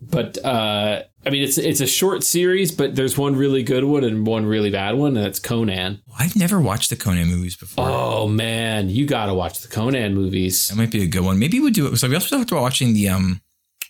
but 0.00 0.38
uh, 0.44 1.02
I 1.26 1.30
mean, 1.30 1.42
it's 1.42 1.58
it's 1.58 1.80
a 1.80 1.86
short 1.86 2.22
series, 2.22 2.70
but 2.70 2.94
there's 2.94 3.16
one 3.16 3.36
really 3.36 3.62
good 3.62 3.84
one 3.84 4.04
and 4.04 4.26
one 4.26 4.46
really 4.46 4.70
bad 4.70 4.94
one, 4.96 5.16
and 5.16 5.24
that's 5.24 5.38
Conan. 5.38 6.02
I've 6.18 6.36
never 6.36 6.60
watched 6.60 6.90
the 6.90 6.96
Conan 6.96 7.28
movies 7.28 7.56
before. 7.56 7.86
Oh 7.88 8.28
man, 8.28 8.90
you 8.90 9.06
gotta 9.06 9.34
watch 9.34 9.60
the 9.60 9.68
Conan 9.68 10.14
movies. 10.14 10.68
That 10.68 10.76
might 10.76 10.90
be 10.90 11.02
a 11.02 11.06
good 11.06 11.22
one. 11.22 11.38
Maybe 11.38 11.60
we'll 11.60 11.72
do 11.72 11.86
it. 11.88 11.96
So 11.96 12.08
we 12.08 12.14
also 12.14 12.36
talked 12.36 12.50
about 12.50 12.62
watching 12.62 12.94
the 12.94 13.08
um. 13.08 13.40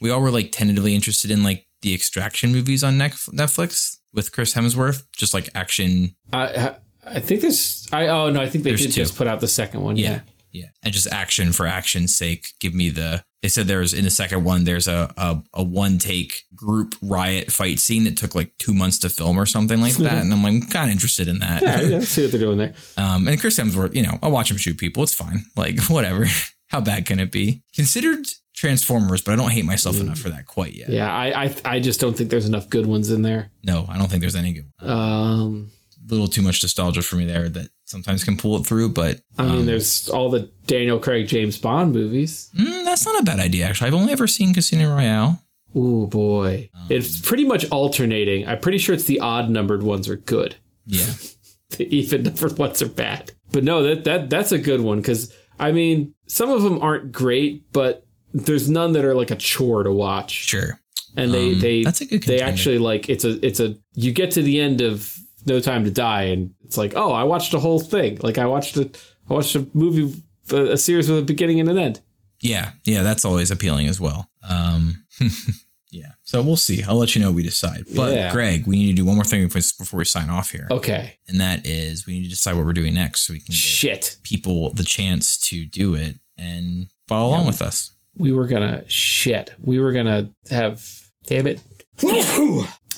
We 0.00 0.10
all 0.10 0.20
were 0.20 0.30
like 0.30 0.50
tentatively 0.52 0.94
interested 0.94 1.30
in 1.30 1.42
like 1.42 1.66
the 1.82 1.94
Extraction 1.94 2.52
movies 2.52 2.82
on 2.82 2.98
Netflix 2.98 3.98
with 4.12 4.32
Chris 4.32 4.54
Hemsworth, 4.54 5.04
just 5.12 5.34
like 5.34 5.48
action. 5.54 6.14
I 6.32 6.76
I 7.06 7.20
think 7.20 7.40
there's. 7.40 7.86
I 7.92 8.08
oh 8.08 8.30
no, 8.30 8.40
I 8.40 8.48
think 8.48 8.64
they 8.64 8.70
There's 8.70 8.82
did 8.82 8.92
two. 8.92 9.02
just 9.02 9.16
put 9.16 9.26
out 9.26 9.40
the 9.40 9.48
second 9.48 9.82
one. 9.82 9.96
Yeah. 9.96 10.20
yeah, 10.52 10.66
and 10.82 10.92
just 10.92 11.06
action 11.12 11.52
for 11.52 11.66
action's 11.66 12.16
sake. 12.16 12.46
Give 12.60 12.74
me 12.74 12.90
the. 12.90 13.24
They 13.42 13.48
said 13.48 13.66
there's 13.66 13.92
in 13.92 14.04
the 14.04 14.10
second 14.10 14.42
one 14.44 14.64
there's 14.64 14.88
a 14.88 15.12
a, 15.18 15.42
a 15.52 15.62
one 15.62 15.98
take 15.98 16.44
group 16.54 16.94
riot 17.02 17.52
fight 17.52 17.78
scene 17.78 18.04
that 18.04 18.16
took 18.16 18.34
like 18.34 18.52
two 18.58 18.72
months 18.72 18.98
to 19.00 19.10
film 19.10 19.38
or 19.38 19.44
something 19.46 19.80
like 19.82 19.94
that, 19.96 20.14
and 20.22 20.32
I'm 20.32 20.42
like 20.42 20.70
kind 20.70 20.88
of 20.88 20.92
interested 20.92 21.28
in 21.28 21.40
that. 21.40 21.60
Yeah, 21.62 21.80
yeah, 21.82 22.00
see 22.00 22.22
what 22.22 22.30
they're 22.30 22.40
doing 22.40 22.58
there. 22.58 22.74
Um, 22.96 23.28
and 23.28 23.38
Chris 23.38 23.58
Hemsworth, 23.58 23.94
you 23.94 24.02
know, 24.02 24.18
I'll 24.22 24.30
watch 24.30 24.50
him 24.50 24.56
shoot 24.56 24.78
people. 24.78 25.02
It's 25.02 25.14
fine. 25.14 25.44
Like, 25.56 25.78
whatever. 25.88 26.26
How 26.68 26.80
bad 26.80 27.04
can 27.06 27.20
it 27.20 27.30
be? 27.30 27.62
Considered 27.74 28.26
Transformers, 28.54 29.20
but 29.20 29.32
I 29.32 29.36
don't 29.36 29.50
hate 29.50 29.64
myself 29.66 30.00
enough 30.00 30.18
for 30.18 30.30
that 30.30 30.46
quite 30.46 30.72
yet. 30.72 30.88
Yeah, 30.88 31.12
I, 31.12 31.44
I 31.44 31.54
I 31.66 31.80
just 31.80 32.00
don't 32.00 32.16
think 32.16 32.30
there's 32.30 32.46
enough 32.46 32.70
good 32.70 32.86
ones 32.86 33.10
in 33.10 33.20
there. 33.22 33.50
No, 33.62 33.84
I 33.88 33.98
don't 33.98 34.08
think 34.08 34.22
there's 34.22 34.34
any 34.36 34.54
good. 34.54 34.72
Um, 34.80 35.70
little 36.08 36.28
too 36.28 36.42
much 36.42 36.62
nostalgia 36.62 37.02
for 37.02 37.16
me 37.16 37.24
there 37.24 37.48
that 37.48 37.68
sometimes 37.84 38.24
can 38.24 38.36
pull 38.36 38.56
it 38.56 38.66
through, 38.66 38.90
but 38.90 39.20
I 39.38 39.44
mean, 39.44 39.60
um, 39.60 39.66
there's 39.66 40.08
all 40.08 40.30
the 40.30 40.50
Daniel 40.66 40.98
Craig 40.98 41.26
James 41.28 41.58
Bond 41.58 41.92
movies. 41.92 42.50
mm, 42.56 42.84
that's 42.84 43.04
not 43.06 43.20
a 43.20 43.24
bad 43.24 43.40
idea. 43.40 43.66
Actually, 43.66 43.88
I've 43.88 43.94
only 43.94 44.12
ever 44.12 44.26
seen 44.26 44.52
Casino 44.54 44.94
Royale. 44.94 45.40
Oh 45.74 46.06
boy, 46.06 46.70
Um, 46.74 46.86
it's 46.90 47.20
pretty 47.20 47.44
much 47.44 47.68
alternating. 47.70 48.46
I'm 48.46 48.60
pretty 48.60 48.78
sure 48.78 48.94
it's 48.94 49.04
the 49.04 49.20
odd 49.20 49.50
numbered 49.50 49.82
ones 49.82 50.08
are 50.08 50.16
good. 50.16 50.56
Yeah, 50.86 51.06
The 51.70 51.92
even 51.94 52.22
numbered 52.24 52.58
ones 52.58 52.80
are 52.82 52.88
bad. 52.88 53.32
But 53.50 53.64
no, 53.64 53.82
that 53.82 54.04
that 54.04 54.30
that's 54.30 54.52
a 54.52 54.58
good 54.58 54.80
one 54.80 54.98
because 55.00 55.32
I 55.58 55.72
mean, 55.72 56.14
some 56.26 56.50
of 56.50 56.62
them 56.62 56.80
aren't 56.82 57.12
great, 57.12 57.70
but 57.72 58.04
there's 58.32 58.68
none 58.68 58.92
that 58.92 59.04
are 59.04 59.14
like 59.14 59.30
a 59.30 59.36
chore 59.36 59.82
to 59.84 59.92
watch. 59.92 60.32
sure. 60.32 60.78
And 61.16 61.32
they 61.32 61.52
Um, 61.52 61.60
they 61.60 61.82
that's 61.84 62.00
a 62.00 62.06
good 62.06 62.22
they 62.24 62.38
contender. 62.38 62.52
actually 62.52 62.78
like 62.78 63.08
it's 63.08 63.24
a 63.24 63.44
it's 63.46 63.60
a 63.60 63.76
you 63.94 64.12
get 64.12 64.32
to 64.32 64.42
the 64.42 64.60
end 64.60 64.80
of 64.80 65.16
No 65.46 65.60
Time 65.60 65.84
to 65.84 65.90
Die 65.90 66.22
and 66.22 66.54
it's 66.64 66.76
like 66.76 66.94
oh 66.96 67.12
I 67.12 67.24
watched 67.24 67.52
a 67.54 67.58
whole 67.58 67.80
thing 67.80 68.18
like 68.22 68.38
I 68.38 68.46
watched 68.46 68.76
a 68.76 68.90
I 69.28 69.34
watched 69.34 69.54
a 69.56 69.66
movie 69.74 70.22
a, 70.50 70.72
a 70.72 70.76
series 70.76 71.08
with 71.08 71.18
a 71.18 71.22
beginning 71.22 71.60
and 71.60 71.68
an 71.70 71.78
end. 71.78 72.00
Yeah, 72.40 72.72
yeah, 72.84 73.02
that's 73.02 73.24
always 73.24 73.50
appealing 73.50 73.86
as 73.86 73.98
well. 73.98 74.28
Um, 74.46 75.06
yeah. 75.90 76.12
So 76.24 76.42
we'll 76.42 76.56
see. 76.56 76.82
I'll 76.82 76.96
let 76.96 77.14
you 77.14 77.22
know 77.22 77.32
we 77.32 77.42
decide. 77.42 77.84
But 77.96 78.12
Yeah. 78.12 78.32
Greg, 78.32 78.66
we 78.66 78.76
need 78.76 78.88
to 78.88 78.92
do 78.94 79.04
one 79.06 79.14
more 79.14 79.24
thing 79.24 79.44
before 79.46 79.62
before 79.78 79.98
we 79.98 80.04
sign 80.04 80.28
off 80.28 80.50
here, 80.50 80.66
Okay, 80.70 81.16
and 81.28 81.40
that 81.40 81.66
is 81.66 82.06
we 82.06 82.14
need 82.14 82.24
to 82.24 82.30
decide 82.30 82.56
what 82.56 82.66
we're 82.66 82.74
doing 82.74 82.92
next, 82.94 83.20
so 83.26 83.32
we 83.32 83.38
can 83.38 83.52
give 83.52 83.56
shit. 83.56 84.16
people 84.22 84.72
the 84.74 84.84
chance 84.84 85.38
to 85.48 85.64
do 85.64 85.94
it 85.94 86.16
and 86.36 86.88
follow 87.08 87.28
along 87.30 87.46
with 87.46 87.62
us. 87.62 87.92
we 88.16 88.32
were 88.32 88.46
gonna 88.46 88.84
shit. 88.88 89.54
We 89.62 89.78
were 89.78 89.92
gonna 89.92 90.30
have 90.50 90.84
damn 91.26 91.46
it. 91.46 91.60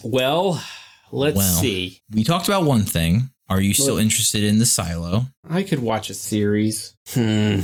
well, 0.03 0.63
let's 1.13 1.37
Well. 1.37 1.61
see. 1.61 2.01
We 2.11 2.25
talked 2.25 2.49
about 2.49 2.65
one 2.65 2.83
thing. 2.83 3.31
Are 3.49 3.61
you 3.61 3.75
still 3.75 3.95
Look. 3.95 4.03
interested 4.03 4.43
in 4.43 4.59
the 4.59 4.67
silo? 4.67 5.27
I 5.49 5.63
could 5.63 5.79
watch 5.79 6.11
a 6.11 6.15
series. 6.15 6.95
Hmm. 7.11 7.61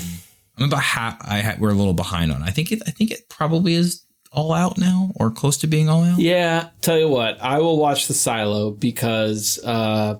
I'm 0.56 0.64
about 0.68 0.82
half. 0.82 1.16
I 1.22 1.40
ha- 1.40 1.56
we're 1.58 1.70
a 1.70 1.74
little 1.74 1.94
behind 1.94 2.30
on. 2.30 2.42
I 2.42 2.50
think 2.50 2.70
it. 2.70 2.82
I 2.86 2.90
think 2.92 3.10
it 3.10 3.28
probably 3.28 3.74
is 3.74 4.04
all 4.30 4.52
out 4.52 4.78
now 4.78 5.10
or 5.16 5.30
close 5.30 5.56
to 5.58 5.66
being 5.66 5.88
all 5.88 6.04
out. 6.04 6.18
Yeah, 6.20 6.68
tell 6.82 6.98
you 6.98 7.08
what, 7.08 7.42
I 7.42 7.58
will 7.58 7.78
watch 7.78 8.06
the 8.06 8.14
Silo 8.14 8.70
because 8.70 9.58
uh, 9.64 10.16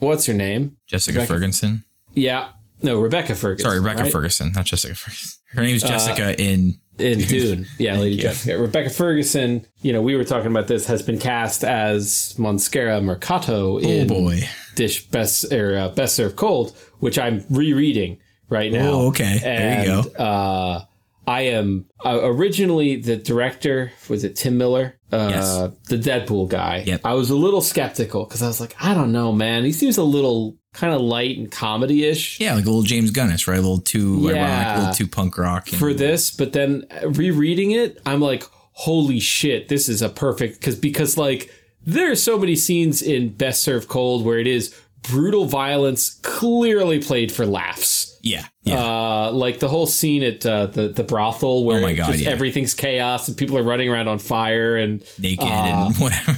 what's 0.00 0.26
her 0.26 0.34
name? 0.34 0.76
Jessica 0.86 1.18
Rebecca- 1.20 1.32
Ferguson. 1.34 1.84
Yeah, 2.14 2.48
no, 2.82 2.98
Rebecca 3.00 3.34
Ferguson. 3.34 3.68
Sorry, 3.70 3.78
Rebecca 3.80 4.02
right? 4.04 4.12
Ferguson, 4.12 4.52
not 4.52 4.64
Jessica 4.64 4.94
Ferguson. 4.94 5.30
Her 5.52 5.62
name 5.62 5.76
is 5.76 5.82
Jessica 5.82 6.40
in. 6.42 6.80
In 6.98 7.18
Dune. 7.20 7.66
Yeah, 7.78 7.98
Lady. 7.98 8.18
Jessica. 8.18 8.56
Rebecca 8.58 8.90
Ferguson. 8.90 9.66
You 9.82 9.92
know, 9.92 10.00
we 10.02 10.14
were 10.16 10.24
talking 10.24 10.50
about 10.50 10.68
this. 10.68 10.86
Has 10.86 11.02
been 11.02 11.18
cast 11.18 11.64
as 11.64 12.34
Monzcarro 12.38 13.02
Murcatto 13.02 13.74
Oh 13.74 13.78
in 13.78 14.06
boy. 14.06 14.40
Dish 14.76 15.06
Best 15.08 15.52
or 15.52 15.76
uh, 15.76 15.88
Best 15.88 16.14
Served 16.14 16.36
Cold, 16.36 16.76
which 17.00 17.18
I'm 17.18 17.44
rereading 17.50 18.18
right 18.48 18.70
now. 18.72 18.90
Oh, 18.90 19.08
okay. 19.08 19.38
There 19.42 19.80
you 19.80 20.02
go. 20.16 20.22
Uh, 20.24 20.84
I 21.26 21.40
am 21.42 21.86
uh, 22.04 22.20
originally 22.22 22.96
the 22.96 23.16
director. 23.16 23.90
Was 24.08 24.24
it 24.24 24.36
Tim 24.36 24.58
Miller? 24.58 24.98
Uh, 25.10 25.28
Yes. 25.30 25.58
The 25.88 25.96
Deadpool 25.96 26.48
guy. 26.48 26.82
Yep. 26.86 27.00
I 27.04 27.14
was 27.14 27.30
a 27.30 27.36
little 27.36 27.60
skeptical 27.60 28.24
because 28.24 28.42
I 28.42 28.46
was 28.46 28.60
like, 28.60 28.74
I 28.80 28.94
don't 28.94 29.10
know, 29.12 29.32
man. 29.32 29.64
He 29.64 29.72
seems 29.72 29.96
a 29.96 30.02
little 30.04 30.56
kind 30.74 30.92
of 30.92 31.00
light 31.00 31.38
and 31.38 31.50
comedy 31.50 32.04
ish. 32.04 32.38
Yeah, 32.40 32.54
like 32.54 32.64
a 32.64 32.68
little 32.68 32.82
James 32.82 33.10
Gunnis, 33.10 33.48
right? 33.48 33.58
A 33.58 33.62
little 33.62 33.78
too 33.80 34.28
ironic, 34.30 34.66
a 34.66 34.78
little 34.80 34.94
too 34.94 35.06
punk 35.08 35.38
rock. 35.38 35.70
and- 35.70 35.78
for 35.78 35.94
this, 35.94 36.30
but 36.30 36.52
then 36.52 36.84
rereading 37.06 37.70
it, 37.70 38.00
I'm 38.04 38.20
like, 38.20 38.44
holy 38.72 39.20
shit, 39.20 39.68
this 39.68 39.88
is 39.88 40.02
a 40.02 40.08
perfect 40.08 40.58
because 40.60 40.76
because 40.76 41.16
like 41.16 41.50
there 41.86 42.10
are 42.10 42.16
so 42.16 42.38
many 42.38 42.56
scenes 42.56 43.02
in 43.02 43.30
Best 43.30 43.62
Served 43.62 43.88
Cold 43.88 44.24
where 44.24 44.38
it 44.38 44.46
is 44.46 44.74
brutal 45.02 45.44
violence 45.44 46.18
clearly 46.22 46.98
played 46.98 47.30
for 47.30 47.44
laughs. 47.46 48.18
yeah, 48.22 48.46
yeah. 48.62 48.76
Uh, 48.82 49.30
like 49.32 49.58
the 49.60 49.68
whole 49.68 49.86
scene 49.86 50.22
at 50.22 50.44
uh, 50.46 50.64
the 50.66 50.88
the 50.88 51.04
brothel 51.04 51.64
where 51.66 51.84
Oh 51.84 51.94
God, 51.94 52.12
just 52.12 52.20
yeah. 52.24 52.30
everything's 52.30 52.72
chaos 52.74 53.28
and 53.28 53.36
people 53.36 53.58
are 53.58 53.62
running 53.62 53.90
around 53.90 54.08
on 54.08 54.18
fire 54.18 54.76
and 54.78 55.04
Naked 55.18 55.46
uh, 55.46 55.52
and 55.88 55.96
whatever. 55.98 56.32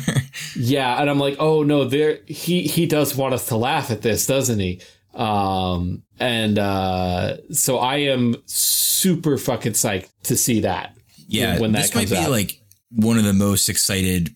Yeah, 0.68 1.00
and 1.00 1.08
I'm 1.08 1.18
like, 1.18 1.36
oh 1.38 1.62
no, 1.62 1.84
there 1.84 2.20
he 2.26 2.62
he 2.62 2.86
does 2.86 3.16
want 3.16 3.34
us 3.34 3.46
to 3.48 3.56
laugh 3.56 3.90
at 3.90 4.02
this, 4.02 4.26
doesn't 4.26 4.58
he? 4.58 4.80
Um, 5.14 6.02
and 6.20 6.58
uh, 6.58 7.38
so 7.52 7.78
I 7.78 7.96
am 7.96 8.36
super 8.46 9.38
fucking 9.38 9.72
psyched 9.72 10.10
to 10.24 10.36
see 10.36 10.60
that. 10.60 10.96
yeah, 11.28 11.58
when 11.58 11.72
that 11.72 11.82
this 11.82 11.94
might 11.94 12.08
comes 12.08 12.10
be 12.10 12.16
out. 12.18 12.30
like 12.30 12.60
one 12.90 13.18
of 13.18 13.24
the 13.24 13.32
most 13.32 13.68
excited 13.68 14.34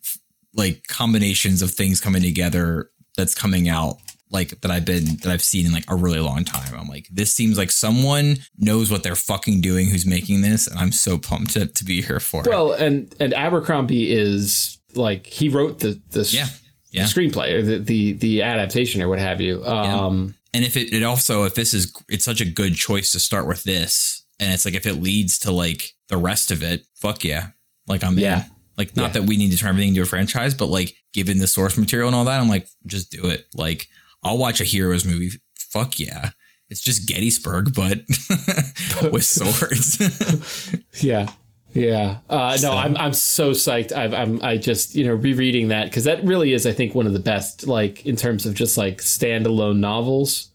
like 0.55 0.87
combinations 0.89 1.63
of 1.63 1.71
things 1.71 2.01
coming 2.01 2.23
together 2.23 2.91
that's 3.17 3.35
coming 3.35 3.69
out 3.69 3.97
like 4.31 4.61
that 4.61 4.71
I've 4.71 4.85
been 4.85 5.17
that 5.23 5.27
I've 5.27 5.43
seen 5.43 5.67
in 5.67 5.73
like 5.73 5.85
a 5.89 5.97
really 5.97 6.21
long 6.21 6.45
time. 6.45 6.73
I'm 6.79 6.89
like, 6.89 7.09
this 7.11 7.33
seems 7.33 7.59
like 7.59 7.71
someone 7.71 8.37
knows 8.57 8.91
what 8.91 9.03
they're 9.03 9.17
fucking 9.17 9.61
doing 9.61 9.89
who's 9.89 10.07
making 10.07 10.43
this, 10.43 10.67
and 10.67 10.79
I'm 10.79 10.93
so 10.93 11.19
pumped 11.19 11.53
to, 11.55 11.67
to 11.67 11.85
be 11.85 12.01
here 12.03 12.21
for 12.21 12.43
it. 12.43 12.49
Well, 12.49 12.73
and 12.73 13.13
and 13.19 13.35
Abercrombie 13.35 14.13
is 14.13 14.79
like 14.95 15.27
he 15.27 15.49
wrote 15.49 15.79
the 15.81 16.01
the 16.11 16.29
Yeah, 16.31 16.47
yeah. 16.91 17.05
screenplay 17.05 17.55
or 17.55 17.63
the, 17.63 17.79
the 17.79 18.13
the 18.15 18.43
adaptation 18.43 19.03
or 19.03 19.09
what 19.09 19.19
have 19.19 19.41
you. 19.41 19.65
Um, 19.65 20.35
And 20.53 20.65
if 20.65 20.77
it, 20.77 20.93
it 20.93 21.03
also 21.03 21.45
if 21.45 21.55
this 21.55 21.73
is 21.75 21.93
it's 22.09 22.25
such 22.25 22.41
a 22.41 22.45
good 22.45 22.75
choice 22.75 23.13
to 23.13 23.21
start 23.21 23.47
with 23.47 23.63
this, 23.65 24.25
and 24.39 24.53
it's 24.53 24.65
like 24.65 24.75
if 24.75 24.87
it 24.87 24.95
leads 25.03 25.39
to 25.41 25.53
like 25.53 25.93
the 26.09 26.17
rest 26.17 26.51
of 26.51 26.63
it, 26.63 26.85
fuck 26.95 27.25
yeah, 27.25 27.49
like 27.87 28.03
I'm 28.05 28.19
Yeah. 28.19 28.45
in. 28.45 28.51
Like 28.79 28.97
not 28.97 29.09
Yeah. 29.15 29.21
that 29.21 29.23
we 29.29 29.37
need 29.37 29.51
to 29.53 29.59
turn 29.59 29.69
everything 29.71 29.91
into 29.91 30.03
a 30.03 30.07
franchise, 30.07 30.55
but 30.55 30.67
like 30.67 30.95
given 31.13 31.39
the 31.39 31.47
source 31.47 31.77
material 31.77 32.09
and 32.09 32.17
all 32.17 32.25
that, 32.25 32.41
I'm 32.41 32.49
like 32.49 32.67
just 32.87 33.11
do 33.11 33.27
it. 33.27 33.47
Like 33.55 33.89
I'll 34.23 34.39
watch 34.39 34.61
a 34.61 34.65
heroes 34.65 35.05
movie. 35.05 35.31
Fuck 35.59 36.01
yeah. 36.01 36.31
It's 36.69 36.81
just 36.81 37.07
Gettysburg, 37.09 37.75
but 37.75 37.99
with 39.13 39.25
swords. 39.37 39.99
yeah. 41.03 41.31
Yeah. 41.73 42.19
Uh, 42.29 42.57
So- 42.57 42.71
no, 42.71 42.77
I'm 42.77 42.97
I'm 42.97 43.13
so 43.13 43.53
psyched. 43.53 43.93
I've, 43.93 44.13
I'm 44.15 44.43
I 44.43 44.57
just 44.57 44.95
you 44.95 45.05
know 45.07 45.15
rereading 45.15 45.69
that 45.69 45.85
because 45.85 46.05
that 46.05 46.25
really 46.25 46.53
is 46.53 46.67
I 46.67 46.73
think 46.73 46.95
one 46.95 47.07
of 47.07 47.13
the 47.13 47.21
best 47.21 47.67
like 47.67 48.05
in 48.07 48.17
terms 48.17 48.47
of 48.47 48.55
just 48.55 48.77
like 48.77 48.99
standalone 48.99 49.79
novels 49.79 50.49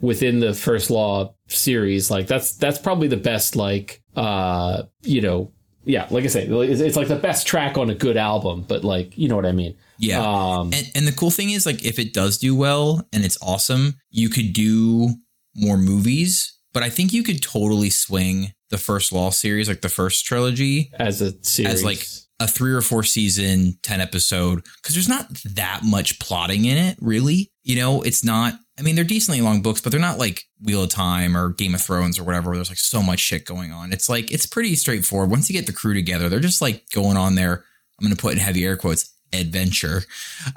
within 0.00 0.40
the 0.40 0.54
First 0.54 0.90
Law 0.90 1.34
series. 1.48 2.10
Like 2.10 2.26
that's 2.26 2.54
that's 2.54 2.78
probably 2.78 3.08
the 3.08 3.16
best. 3.18 3.54
Like 3.54 4.02
uh, 4.16 4.84
you 5.02 5.20
know, 5.20 5.52
yeah, 5.84 6.06
like 6.10 6.24
I 6.24 6.28
say, 6.28 6.46
it's, 6.46 6.80
it's 6.80 6.96
like 6.96 7.08
the 7.08 7.16
best 7.16 7.46
track 7.46 7.76
on 7.76 7.90
a 7.90 7.94
good 7.94 8.16
album. 8.16 8.64
But 8.66 8.82
like, 8.84 9.16
you 9.18 9.28
know 9.28 9.36
what 9.36 9.46
I 9.46 9.52
mean? 9.52 9.76
Yeah. 9.98 10.20
Um, 10.22 10.72
and, 10.72 10.90
and 10.94 11.06
the 11.06 11.12
cool 11.12 11.30
thing 11.30 11.50
is, 11.50 11.66
like, 11.66 11.84
if 11.84 11.98
it 11.98 12.12
does 12.12 12.38
do 12.38 12.56
well 12.56 13.06
and 13.12 13.24
it's 13.24 13.38
awesome, 13.42 13.94
you 14.10 14.28
could 14.28 14.52
do 14.52 15.10
more 15.54 15.76
movies. 15.76 16.56
But 16.72 16.82
I 16.82 16.88
think 16.88 17.12
you 17.12 17.22
could 17.22 17.42
totally 17.42 17.90
swing 17.90 18.52
the 18.72 18.78
first 18.78 19.12
Law 19.12 19.30
series, 19.30 19.68
like 19.68 19.82
the 19.82 19.88
first 19.88 20.24
trilogy, 20.24 20.90
as 20.98 21.22
a 21.22 21.32
series, 21.44 21.72
as 21.72 21.84
like 21.84 22.04
a 22.40 22.48
three 22.48 22.72
or 22.72 22.80
four 22.80 23.04
season, 23.04 23.78
10 23.82 24.00
episode, 24.00 24.64
because 24.82 24.96
there's 24.96 25.08
not 25.08 25.28
that 25.54 25.82
much 25.84 26.18
plotting 26.18 26.64
in 26.64 26.76
it, 26.76 26.96
really. 27.00 27.52
You 27.62 27.76
know, 27.76 28.02
it's 28.02 28.24
not, 28.24 28.54
I 28.78 28.82
mean, 28.82 28.96
they're 28.96 29.04
decently 29.04 29.40
long 29.40 29.62
books, 29.62 29.80
but 29.80 29.92
they're 29.92 30.00
not 30.00 30.18
like 30.18 30.44
Wheel 30.60 30.82
of 30.82 30.88
Time 30.88 31.36
or 31.36 31.50
Game 31.50 31.74
of 31.74 31.80
Thrones 31.80 32.18
or 32.18 32.24
whatever, 32.24 32.50
where 32.50 32.56
there's 32.56 32.70
like 32.70 32.78
so 32.78 33.00
much 33.00 33.20
shit 33.20 33.44
going 33.44 33.70
on. 33.70 33.92
It's 33.92 34.08
like, 34.08 34.32
it's 34.32 34.46
pretty 34.46 34.74
straightforward. 34.74 35.30
Once 35.30 35.48
you 35.48 35.52
get 35.52 35.66
the 35.66 35.72
crew 35.72 35.94
together, 35.94 36.28
they're 36.28 36.40
just 36.40 36.60
like 36.60 36.82
going 36.92 37.16
on 37.16 37.36
their, 37.36 37.64
I'm 38.00 38.06
going 38.06 38.16
to 38.16 38.20
put 38.20 38.32
in 38.32 38.38
heavy 38.38 38.64
air 38.64 38.76
quotes, 38.76 39.14
adventure. 39.32 40.02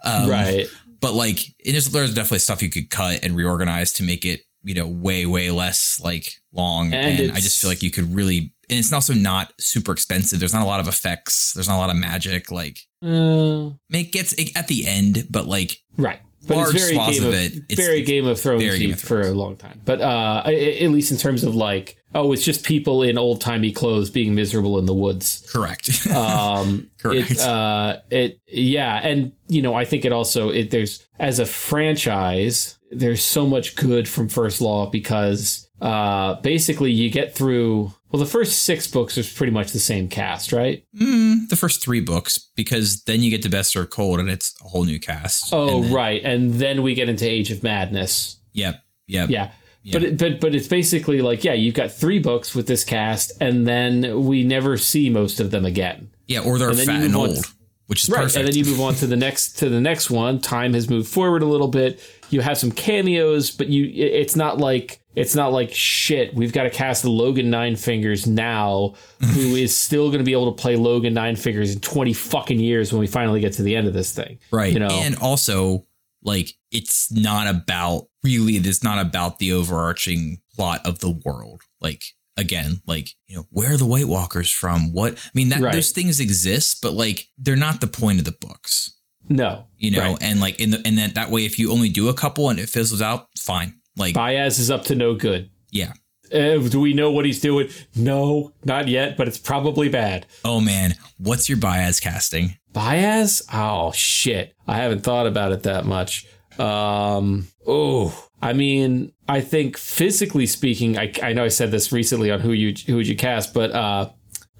Um, 0.03 0.29
right. 0.29 0.67
But 1.01 1.13
like, 1.13 1.39
there's, 1.63 1.89
there's 1.89 2.15
definitely 2.15 2.39
stuff 2.39 2.63
you 2.63 2.69
could 2.71 2.89
cut 2.89 3.23
and 3.23 3.35
reorganize 3.35 3.93
to 3.93 4.03
make 4.03 4.25
it, 4.25 4.41
you 4.65 4.73
know, 4.75 4.87
way, 4.87 5.25
way 5.25 5.49
less 5.51 6.01
like 6.03 6.27
long. 6.51 6.93
And 6.93 7.19
And, 7.19 7.31
I 7.31 7.35
just 7.35 7.61
feel 7.61 7.69
like 7.69 7.81
you 7.83 7.91
could 7.91 8.13
really, 8.13 8.53
and 8.69 8.79
it's 8.79 8.91
also 8.91 9.13
not 9.13 9.53
super 9.59 9.91
expensive. 9.93 10.39
There's 10.39 10.53
not 10.53 10.63
a 10.63 10.65
lot 10.65 10.79
of 10.81 10.87
effects. 10.87 11.53
There's 11.53 11.67
not 11.69 11.77
a 11.77 11.79
lot 11.79 11.89
of 11.91 11.95
magic. 11.95 12.51
Like, 12.51 12.79
Uh, 13.01 13.69
it 13.91 14.11
gets 14.11 14.33
it, 14.33 14.57
at 14.57 14.67
the 14.67 14.85
end, 14.87 15.27
but 15.29 15.45
like, 15.47 15.77
right. 15.97 16.19
But 16.47 16.57
Large 16.57 16.75
it's 16.75 16.83
very 16.83 16.93
swaths 16.95 17.17
Game 17.19 17.27
of 17.27 17.33
of, 17.33 17.39
it, 17.39 17.53
it's- 17.69 17.75
very 17.87 17.99
it's 18.01 18.07
Game 18.07 18.27
of 18.27 18.39
Thrones 18.39 18.77
Game 18.77 18.91
of 18.93 18.99
for 19.01 19.21
a 19.21 19.31
long 19.31 19.55
time. 19.55 19.81
But 19.83 19.99
uh, 19.99 20.43
at 20.45 20.89
least 20.91 21.11
in 21.11 21.17
terms 21.17 21.43
of 21.43 21.55
like, 21.55 21.97
oh, 22.13 22.31
it's 22.33 22.43
just 22.45 22.63
people 22.63 23.01
in 23.01 23.17
old 23.17 23.41
timey 23.41 23.71
clothes 23.71 24.11
being 24.11 24.35
miserable 24.35 24.77
in 24.77 24.85
the 24.85 24.93
woods. 24.93 25.43
correct. 25.51 25.89
Um, 26.15 26.89
Correct. 26.99 27.31
It, 27.31 27.39
uh, 27.39 27.97
it, 28.11 28.39
yeah, 28.47 28.99
and 29.03 29.31
you 29.47 29.61
know, 29.63 29.73
I 29.73 29.85
think 29.85 30.05
it 30.05 30.11
also 30.11 30.49
it 30.49 30.69
there's 30.71 31.03
as 31.19 31.39
a 31.39 31.45
franchise, 31.47 32.74
there's 32.99 33.23
so 33.23 33.45
much 33.45 33.75
good 33.75 34.07
from 34.07 34.27
First 34.29 34.61
Law 34.61 34.85
because 34.89 35.67
uh, 35.81 36.35
basically 36.41 36.91
you 36.91 37.09
get 37.09 37.35
through. 37.35 37.91
Well, 38.11 38.19
the 38.23 38.25
first 38.29 38.61
six 38.63 38.87
books 38.87 39.17
is 39.17 39.31
pretty 39.31 39.51
much 39.51 39.71
the 39.71 39.79
same 39.79 40.07
cast, 40.07 40.53
right? 40.53 40.83
Mm, 40.97 41.49
the 41.49 41.57
first 41.57 41.83
three 41.83 41.99
books, 41.99 42.37
because 42.55 43.03
then 43.03 43.21
you 43.21 43.29
get 43.29 43.41
to 43.43 43.49
Best 43.49 43.75
or 43.75 43.85
Cold, 43.85 44.19
and 44.21 44.29
it's 44.29 44.55
a 44.63 44.69
whole 44.69 44.85
new 44.85 44.99
cast. 44.99 45.51
Oh, 45.51 45.77
And 45.77 45.85
then- 45.85 45.93
right, 45.93 46.21
and 46.23 46.53
then 46.53 46.81
we 46.81 46.93
get 46.93 47.09
into 47.09 47.29
Age 47.29 47.51
of 47.51 47.61
Madness. 47.61 48.37
Yep. 48.53 48.81
Yep. 49.07 49.29
Yeah. 49.29 49.51
But 49.91 50.03
it, 50.03 50.17
but 50.17 50.39
but 50.39 50.55
it's 50.55 50.67
basically 50.67 51.21
like 51.21 51.43
yeah 51.43 51.53
you've 51.53 51.75
got 51.75 51.91
three 51.91 52.17
books 52.17 52.55
with 52.55 52.65
this 52.65 52.83
cast 52.83 53.31
and 53.39 53.67
then 53.67 54.25
we 54.25 54.43
never 54.43 54.77
see 54.77 55.11
most 55.11 55.39
of 55.39 55.51
them 55.51 55.63
again 55.63 56.09
Yeah. 56.25 56.39
Or 56.39 56.57
they're 56.57 56.73
fat 56.73 57.03
and 57.03 57.15
old, 57.15 57.37
which 57.87 58.03
is 58.03 58.09
right 58.09 58.23
perfect. 58.23 58.37
and 58.37 58.47
then 58.47 58.55
you 58.55 58.65
move 58.65 58.81
on 58.81 58.93
to 58.95 59.07
the 59.07 59.15
next 59.15 59.57
to 59.59 59.69
the 59.69 59.81
next 59.81 60.09
one 60.09 60.39
time 60.39 60.73
has 60.73 60.89
moved 60.89 61.07
forward 61.07 61.41
a 61.41 61.45
little 61.45 61.67
bit 61.67 61.99
you 62.29 62.41
have 62.41 62.57
some 62.57 62.71
cameos 62.71 63.51
but 63.51 63.67
you 63.67 63.89
it's 63.93 64.35
not 64.35 64.57
like 64.57 64.99
it's 65.15 65.35
not 65.35 65.53
like 65.53 65.71
shit 65.73 66.33
we've 66.35 66.51
got 66.51 66.63
to 66.63 66.69
cast 66.69 67.03
the 67.03 67.09
Logen 67.09 67.45
Ninefingers 67.45 68.27
now 68.27 68.93
who 69.21 69.55
is 69.55 69.75
still 69.75 70.07
going 70.07 70.19
to 70.19 70.25
be 70.25 70.33
able 70.33 70.53
to 70.53 70.61
play 70.61 70.75
Logen 70.75 71.13
Ninefingers 71.13 71.73
in 71.73 71.79
20 71.79 72.13
fucking 72.13 72.59
years 72.59 72.91
when 72.91 72.99
we 72.99 73.07
finally 73.07 73.39
get 73.39 73.53
to 73.53 73.63
the 73.63 73.75
end 73.75 73.87
of 73.87 73.93
this 73.93 74.13
thing 74.13 74.39
right. 74.51 74.73
you 74.73 74.79
know 74.79 74.89
And 74.89 75.15
also, 75.17 75.85
like, 76.23 76.53
it's 76.71 77.11
not 77.11 77.47
about 77.47 78.07
really. 78.23 78.55
It's 78.55 78.83
not 78.83 78.99
about 78.99 79.37
the 79.37 79.53
overarching 79.53 80.41
plot 80.55 80.81
of 80.83 80.97
the 80.99 81.11
world. 81.11 81.61
Like, 81.79 82.03
again, 82.37 82.81
like 82.85 83.09
you 83.27 83.35
know, 83.35 83.47
where 83.51 83.73
are 83.73 83.77
the 83.77 83.85
White 83.85 84.07
Walkers 84.07 84.49
from? 84.51 84.91
What 84.93 85.13
I 85.17 85.29
mean, 85.33 85.49
that 85.49 85.61
Right. 85.61 85.73
those 85.73 85.91
things 85.91 86.19
exist, 86.19 86.81
but 86.81 86.93
like, 86.93 87.27
they're 87.37 87.55
not 87.55 87.81
the 87.81 87.87
point 87.87 88.19
of 88.19 88.25
the 88.25 88.35
books. 88.39 88.91
no 89.29 89.65
You 89.77 89.91
know, 89.91 89.99
Right. 90.13 90.17
and 90.21 90.39
like 90.39 90.59
in 90.59 90.69
the 90.71 90.81
and 90.85 90.97
that 90.97 91.15
that 91.15 91.31
way, 91.31 91.45
if 91.45 91.57
you 91.59 91.71
only 91.71 91.89
do 91.89 92.09
a 92.09 92.13
couple 92.13 92.49
and 92.49 92.59
it 92.59 92.69
fizzles 92.69 93.01
out, 93.01 93.27
fine. 93.39 93.75
Like, 93.97 94.13
Bayaz 94.15 94.59
is 94.59 94.69
up 94.69 94.83
to 94.85 94.95
no 94.95 95.15
good 95.15 95.49
yeah. 95.71 95.93
Uh, 96.33 96.57
do 96.57 96.79
we 96.79 96.93
know 96.93 97.11
what 97.11 97.23
he's 97.25 97.39
doing? 97.39 97.69
No, 97.95 98.51
not 98.63 98.87
yet, 98.87 99.15
but 99.15 99.27
it's 99.27 99.37
probably 99.37 99.89
bad. 99.89 100.25
Oh 100.43 100.59
man, 100.59 100.95
what's 101.17 101.47
your 101.49 101.57
Bayaz 101.59 102.01
casting? 102.01 102.57
Bayaz? 102.73 103.43
Oh 103.53 103.91
shit. 103.93 104.53
I 104.67 104.77
haven't 104.77 105.01
thought 105.03 105.27
about 105.27 105.51
it 105.51 105.63
that 105.63 105.85
much. 105.85 106.25
Um 106.57 107.47
oh 107.67 108.24
I 108.41 108.53
mean, 108.53 109.11
I 109.27 109.41
think 109.41 109.77
physically 109.77 110.45
speaking, 110.45 110.97
I, 110.97 111.11
I 111.23 111.33
know 111.33 111.43
I 111.43 111.47
said 111.47 111.71
this 111.71 111.91
recently 111.91 112.31
on 112.31 112.39
who 112.39 112.51
you 112.51 112.73
who 112.85 112.97
would 112.97 113.07
you 113.07 113.15
cast, 113.15 113.53
but 113.53 113.71
uh 113.71 114.09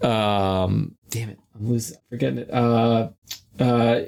um 0.01 0.95
damn 1.09 1.29
it, 1.29 1.39
I'm 1.55 1.69
losing 1.69 1.97
forgetting 2.09 2.39
it. 2.39 2.51
Uh 2.51 3.09
uh 3.59 4.01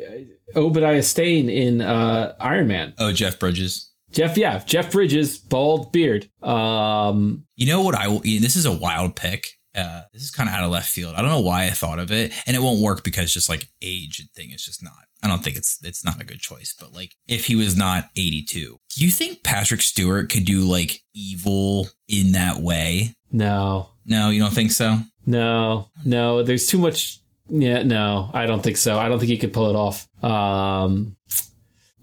Obadiah 0.55 1.03
Stane 1.03 1.49
in 1.49 1.81
uh 1.81 2.35
Iron 2.39 2.67
Man. 2.67 2.93
Oh, 2.97 3.11
Jeff 3.11 3.39
Bridges. 3.39 3.91
Jeff, 4.11 4.37
yeah, 4.37 4.59
Jeff 4.59 4.91
Bridges, 4.91 5.37
bald 5.37 5.91
beard. 5.91 6.29
Um 6.41 7.45
You 7.55 7.67
know 7.67 7.81
what 7.81 7.95
I 7.95 8.07
will 8.07 8.19
this 8.19 8.55
is 8.55 8.65
a 8.65 8.71
wild 8.71 9.15
pick. 9.15 9.47
Uh, 9.77 10.01
this 10.11 10.23
is 10.23 10.31
kind 10.31 10.49
of 10.49 10.55
out 10.55 10.63
of 10.63 10.71
left 10.71 10.89
field. 10.89 11.13
I 11.15 11.21
don't 11.21 11.29
know 11.29 11.39
why 11.39 11.65
I 11.65 11.69
thought 11.69 11.99
of 11.99 12.11
it, 12.11 12.33
and 12.47 12.57
it 12.57 12.61
won't 12.61 12.81
work 12.81 13.03
because 13.03 13.33
just 13.33 13.47
like 13.47 13.69
age 13.81 14.19
and 14.19 14.29
thing 14.31 14.51
is 14.51 14.65
just 14.65 14.83
not. 14.83 14.93
I 15.23 15.27
don't 15.27 15.43
think 15.43 15.55
it's 15.55 15.79
it's 15.83 16.03
not 16.03 16.19
a 16.21 16.25
good 16.25 16.39
choice. 16.39 16.75
But 16.79 16.93
like, 16.93 17.15
if 17.27 17.45
he 17.45 17.55
was 17.55 17.77
not 17.77 18.09
eighty 18.15 18.41
two, 18.43 18.79
do 18.95 19.05
you 19.05 19.11
think 19.11 19.43
Patrick 19.43 19.81
Stewart 19.81 20.29
could 20.29 20.45
do 20.45 20.61
like 20.61 21.01
evil 21.13 21.87
in 22.07 22.31
that 22.33 22.57
way? 22.57 23.13
no. 23.31 23.89
No, 24.09 24.29
you 24.29 24.39
don't 24.39 24.53
think 24.53 24.71
so. 24.71 24.99
No, 25.25 25.89
no, 26.05 26.41
there's 26.41 26.65
too 26.67 26.77
much. 26.77 27.19
Yeah, 27.49 27.83
no, 27.83 28.31
I 28.33 28.45
don't 28.45 28.63
think 28.63 28.77
so. 28.77 28.97
I 28.97 29.09
don't 29.09 29.19
think 29.19 29.29
he 29.29 29.37
could 29.37 29.51
pull 29.51 29.69
it 29.69 29.75
off. 29.75 30.07
Um, 30.23 31.17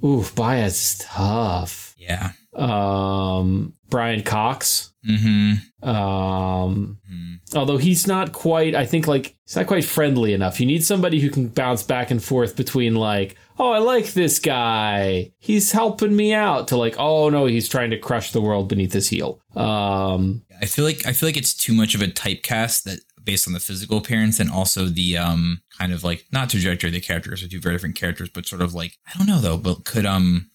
ooh, 0.05 0.21
Bayaz 0.21 0.67
is 0.67 0.99
tough. 1.03 1.95
Yeah. 1.97 2.33
Um, 2.55 3.73
Brian 3.89 4.23
Cox. 4.23 4.93
Mm-hmm. 5.09 5.89
Um, 5.89 6.99
although 7.55 7.77
he's 7.77 8.07
not 8.07 8.33
quite, 8.33 8.75
I 8.75 8.87
think 8.87 9.07
like 9.07 9.37
he's 9.45 9.57
not 9.57 9.67
quite 9.67 9.85
friendly 9.85 10.33
enough. 10.33 10.61
You 10.61 10.67
need 10.67 10.85
somebody 10.85 11.21
who 11.21 11.31
can 11.31 11.49
bounce 11.49 11.83
back 11.83 12.11
and 12.11 12.23
forth 12.23 12.57
between 12.57 12.95
like, 12.95 13.37
oh, 13.59 13.71
I 13.71 13.79
like 13.79 14.13
this 14.13 14.39
guy. 14.39 15.33
He's 15.39 15.73
helping 15.73 16.17
me 16.17 16.33
out 16.33 16.69
to 16.69 16.77
like, 16.77 16.97
oh 16.99 17.29
no, 17.29 17.47
he's 17.47 17.69
trying 17.69 17.91
to 17.91 17.99
crush 17.99 18.33
the 18.33 18.41
world 18.41 18.69
beneath 18.69 18.93
his 18.93 19.09
heel. 19.09 19.41
Um, 19.55 20.43
I 20.61 20.67
feel 20.67 20.85
like 20.85 21.07
I 21.07 21.13
feel 21.13 21.29
like 21.29 21.37
it's 21.37 21.55
too 21.55 21.75
much 21.75 21.95
of 21.95 22.03
a 22.03 22.07
typecast 22.07 22.85
that 22.85 23.01
based 23.23 23.47
on 23.47 23.55
the 23.55 23.61
physical 23.61 23.99
appearance 23.99 24.39
and 24.39 24.51
also 24.51 24.85
the 24.85 25.17
um 25.17 25.63
kind 25.79 25.93
of 25.93 26.05
like 26.05 26.27
not 26.31 26.51
trajectory 26.51 26.89
of 26.89 26.95
the 26.95 27.01
characters 27.01 27.43
are 27.43 27.49
two 27.49 27.61
very 27.61 27.75
different 27.75 27.97
characters, 27.97 28.29
but 28.29 28.47
sort 28.47 28.63
of 28.63 28.75
like 28.75 28.99
I 29.07 29.17
don't 29.17 29.27
know 29.27 29.41
though, 29.41 29.57
but 29.59 29.85
could 29.85 30.07
um 30.07 30.51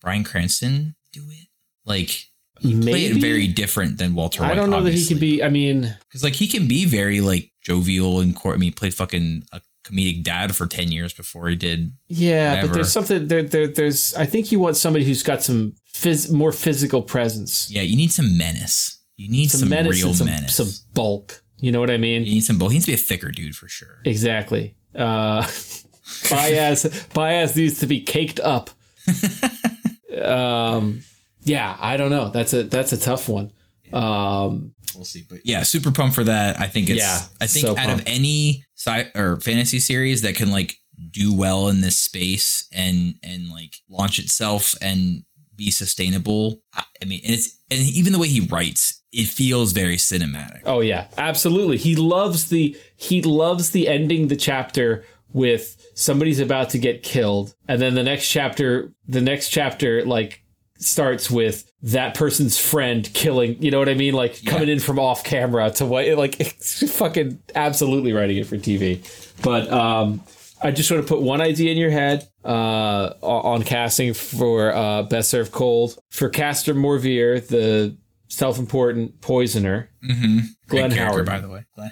Bryan 0.00 0.24
Cranston 0.24 0.96
do 1.12 1.22
it? 1.30 1.48
Like 1.84 2.26
play 2.60 2.72
maybe 2.72 3.06
it 3.06 3.20
very 3.20 3.46
different 3.46 3.98
than 3.98 4.14
Walter 4.14 4.42
White. 4.42 4.52
I 4.52 4.54
don't 4.54 4.70
know 4.70 4.82
that 4.82 4.94
he 4.94 5.06
can 5.06 5.18
be. 5.18 5.42
I 5.42 5.48
mean, 5.48 5.94
because 6.08 6.22
like 6.22 6.34
he 6.34 6.46
can 6.48 6.66
be 6.68 6.84
very 6.84 7.20
like 7.20 7.50
jovial 7.62 8.20
and 8.20 8.34
court. 8.34 8.54
I 8.54 8.58
mean, 8.58 8.68
he 8.68 8.74
played 8.74 8.94
fucking 8.94 9.44
a 9.52 9.60
comedic 9.84 10.22
dad 10.22 10.54
for 10.54 10.66
ten 10.66 10.90
years 10.92 11.12
before 11.12 11.48
he 11.48 11.56
did. 11.56 11.92
Yeah, 12.08 12.50
Whatever. 12.50 12.68
but 12.68 12.74
there's 12.74 12.92
something 12.92 13.28
there, 13.28 13.42
there. 13.42 13.66
There's. 13.66 14.14
I 14.14 14.26
think 14.26 14.52
you 14.52 14.58
want 14.60 14.76
somebody 14.76 15.04
who's 15.04 15.22
got 15.22 15.42
some 15.42 15.74
phys- 15.92 16.30
more 16.32 16.52
physical 16.52 17.02
presence, 17.02 17.70
Yeah, 17.70 17.82
you 17.82 17.96
need 17.96 18.12
some 18.12 18.36
menace. 18.36 18.98
You 19.16 19.30
need 19.30 19.50
some, 19.50 19.68
menace, 19.68 20.02
real 20.02 20.12
some, 20.12 20.26
menace. 20.26 20.56
some 20.56 20.68
bulk. 20.92 21.42
You 21.58 21.70
know 21.70 21.78
what 21.78 21.90
I 21.90 21.98
mean? 21.98 22.24
you 22.24 22.34
need 22.34 22.44
some. 22.44 22.58
Bulk. 22.58 22.72
He 22.72 22.76
needs 22.76 22.86
to 22.86 22.90
be 22.90 22.94
a 22.94 22.98
thicker 22.98 23.30
dude 23.30 23.54
for 23.56 23.68
sure. 23.68 24.00
Exactly. 24.04 24.74
Uh, 24.94 25.42
Bayaz 26.24 26.84
Bayaz 27.10 27.56
needs 27.56 27.78
to 27.80 27.86
be 27.86 28.00
caked 28.00 28.40
up. 28.40 28.70
um, 30.22 31.02
yeah, 31.44 31.76
I 31.78 31.96
don't 31.96 32.10
know. 32.10 32.30
That's 32.30 32.52
a 32.52 32.64
that's 32.64 32.92
a 32.92 32.98
tough 32.98 33.28
one. 33.28 33.52
Um, 33.92 34.74
We'll 34.94 35.04
see, 35.04 35.24
but 35.28 35.40
yeah, 35.44 35.62
super 35.62 35.90
pumped 35.90 36.14
for 36.14 36.24
that. 36.24 36.60
I 36.60 36.66
think 36.66 36.88
it's. 36.88 37.00
Yeah, 37.00 37.20
I 37.40 37.46
think 37.46 37.66
so 37.66 37.72
out 37.72 37.86
pumped. 37.86 38.02
of 38.02 38.06
any 38.06 38.64
sci 38.76 39.10
or 39.14 39.40
fantasy 39.40 39.80
series 39.80 40.22
that 40.22 40.36
can 40.36 40.50
like 40.50 40.76
do 41.10 41.34
well 41.34 41.68
in 41.68 41.80
this 41.80 41.96
space 41.96 42.68
and 42.72 43.14
and 43.22 43.48
like 43.50 43.74
launch 43.88 44.18
itself 44.18 44.74
and 44.80 45.24
be 45.56 45.70
sustainable. 45.70 46.60
I, 46.74 46.84
I 47.02 47.04
mean, 47.06 47.20
and 47.24 47.34
it's 47.34 47.58
and 47.70 47.80
even 47.80 48.12
the 48.12 48.18
way 48.18 48.28
he 48.28 48.40
writes, 48.40 49.02
it 49.12 49.26
feels 49.26 49.72
very 49.72 49.96
cinematic. 49.96 50.62
oh 50.64 50.80
yeah, 50.80 51.08
absolutely. 51.18 51.76
He 51.76 51.96
loves 51.96 52.48
the 52.48 52.76
he 52.96 53.22
loves 53.22 53.70
the 53.70 53.88
ending 53.88 54.28
the 54.28 54.36
chapter 54.36 55.04
with 55.32 55.90
somebody's 55.94 56.38
about 56.38 56.70
to 56.70 56.78
get 56.78 57.02
killed, 57.02 57.56
and 57.66 57.82
then 57.82 57.94
the 57.94 58.04
next 58.04 58.28
chapter, 58.28 58.92
the 59.08 59.20
next 59.20 59.48
chapter 59.48 60.04
like 60.04 60.43
starts 60.78 61.30
with 61.30 61.70
that 61.82 62.14
person's 62.14 62.58
friend 62.58 63.08
killing. 63.14 63.60
You 63.62 63.70
know 63.70 63.78
what 63.78 63.88
I 63.88 63.94
mean? 63.94 64.14
Like 64.14 64.44
coming 64.44 64.68
in 64.68 64.80
from 64.80 64.98
off 64.98 65.24
camera 65.24 65.70
to 65.72 65.86
what 65.86 66.06
like 66.18 66.40
it's 66.40 66.90
fucking 66.96 67.40
absolutely 67.54 68.12
writing 68.12 68.36
it 68.36 68.46
for 68.46 68.56
TV. 68.56 69.02
But 69.42 69.70
um, 69.70 70.22
I 70.62 70.70
just 70.70 70.90
want 70.90 71.02
to 71.02 71.08
put 71.08 71.22
one 71.22 71.40
idea 71.40 71.70
in 71.70 71.76
your 71.76 71.90
head 71.90 72.26
uh, 72.44 73.14
on 73.20 73.62
casting 73.62 74.14
for 74.14 74.72
uh, 74.74 75.02
Best 75.04 75.30
Served 75.30 75.52
Cold 75.52 75.98
for 76.10 76.28
Castor 76.28 76.74
Morveer, 76.74 77.46
the 77.46 77.96
self-important 78.28 79.20
poisoner. 79.20 79.90
Mm-hmm. 80.04 80.38
Glenn 80.68 80.90
Howerton. 80.90 81.26
by 81.26 81.38
the 81.40 81.48
way. 81.48 81.64
Glenn. 81.74 81.90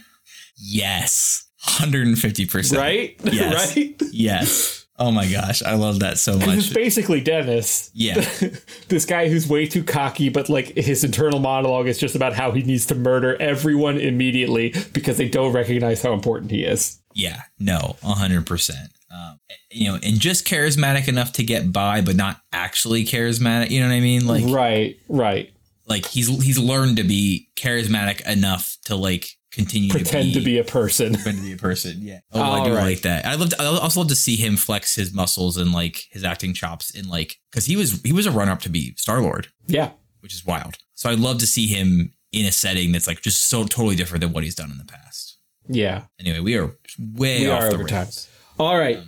Yes, 0.56 1.48
hundred 1.58 2.06
and 2.06 2.18
fifty 2.18 2.46
percent. 2.46 2.80
Right? 2.80 3.20
Yes. 3.32 3.76
right? 3.76 4.02
Yes. 4.12 4.81
Oh 5.02 5.10
my 5.10 5.26
gosh, 5.26 5.64
I 5.64 5.74
love 5.74 5.98
that 5.98 6.16
so 6.16 6.38
much. 6.38 6.58
It's 6.58 6.72
basically 6.72 7.20
Dennis. 7.20 7.90
Yeah. 7.92 8.24
this 8.88 9.04
guy 9.04 9.28
who's 9.28 9.48
way 9.48 9.66
too 9.66 9.82
cocky, 9.82 10.28
but 10.28 10.48
like 10.48 10.66
his 10.76 11.02
internal 11.02 11.40
monologue 11.40 11.88
is 11.88 11.98
just 11.98 12.14
about 12.14 12.34
how 12.34 12.52
he 12.52 12.62
needs 12.62 12.86
to 12.86 12.94
murder 12.94 13.36
everyone 13.42 13.98
immediately 13.98 14.72
because 14.92 15.16
they 15.16 15.28
don't 15.28 15.52
recognize 15.52 16.02
how 16.02 16.12
important 16.12 16.52
he 16.52 16.62
is. 16.62 17.00
Yeah, 17.14 17.42
no, 17.58 17.96
hundred 18.04 18.46
percent. 18.46 18.90
Um, 19.12 19.40
you 19.72 19.88
know, 19.88 19.98
and 20.00 20.20
just 20.20 20.46
charismatic 20.46 21.08
enough 21.08 21.32
to 21.32 21.42
get 21.42 21.72
by, 21.72 22.00
but 22.00 22.14
not 22.14 22.40
actually 22.52 23.04
charismatic. 23.04 23.70
You 23.70 23.80
know 23.80 23.88
what 23.88 23.94
I 23.94 24.00
mean? 24.00 24.24
Like, 24.24 24.44
right, 24.46 25.00
right. 25.08 25.52
like 25.88 26.06
he's 26.06 26.28
he's 26.44 26.60
learned 26.60 26.98
to 26.98 27.02
be 27.02 27.48
charismatic 27.56 28.24
enough 28.24 28.76
to 28.84 28.94
like 28.94 29.26
continue 29.52 29.90
Pretend 29.90 30.28
to 30.32 30.34
to 30.34 30.38
be, 30.40 30.44
be 30.52 30.58
a 30.58 30.64
person. 30.64 31.14
pretend 31.14 31.38
to 31.38 31.44
be 31.44 31.52
a 31.52 31.56
person. 31.56 31.98
Yeah. 32.00 32.20
Oh, 32.32 32.40
I 32.42 32.64
do 32.64 32.74
right. 32.74 32.82
like 32.82 33.00
that. 33.02 33.24
I 33.26 33.34
love. 33.36 33.52
I 33.58 33.64
also 33.66 34.00
love 34.00 34.08
to 34.08 34.14
see 34.16 34.36
him 34.36 34.56
flex 34.56 34.94
his 34.94 35.12
muscles 35.12 35.56
and 35.56 35.72
like 35.72 36.02
his 36.10 36.24
acting 36.24 36.54
chops 36.54 36.90
in 36.90 37.08
like 37.08 37.36
because 37.50 37.66
he 37.66 37.76
was 37.76 38.00
he 38.02 38.12
was 38.12 38.26
a 38.26 38.30
run 38.30 38.48
up 38.48 38.60
to 38.60 38.68
be 38.68 38.94
Star 38.96 39.20
Lord, 39.20 39.48
Yeah. 39.66 39.90
which 40.20 40.34
is 40.34 40.44
wild. 40.46 40.76
So 40.94 41.10
I'd 41.10 41.18
love 41.20 41.38
to 41.38 41.46
see 41.46 41.66
him 41.66 42.12
in 42.32 42.46
a 42.46 42.52
setting 42.52 42.92
that's 42.92 43.06
like 43.06 43.20
just 43.20 43.48
so 43.48 43.64
totally 43.64 43.94
different 43.96 44.22
than 44.22 44.32
what 44.32 44.42
he's 44.44 44.54
done 44.54 44.70
in 44.70 44.78
the 44.78 44.84
past. 44.84 45.38
Yeah. 45.68 46.04
Anyway, 46.18 46.40
we 46.40 46.56
are 46.56 46.76
way 46.98 47.40
We 47.40 47.50
off 47.50 47.62
are 47.62 47.68
the 47.68 47.74
over 47.74 47.84
time. 47.84 48.02
rails. 48.04 48.28
All 48.58 48.78
right. 48.78 49.00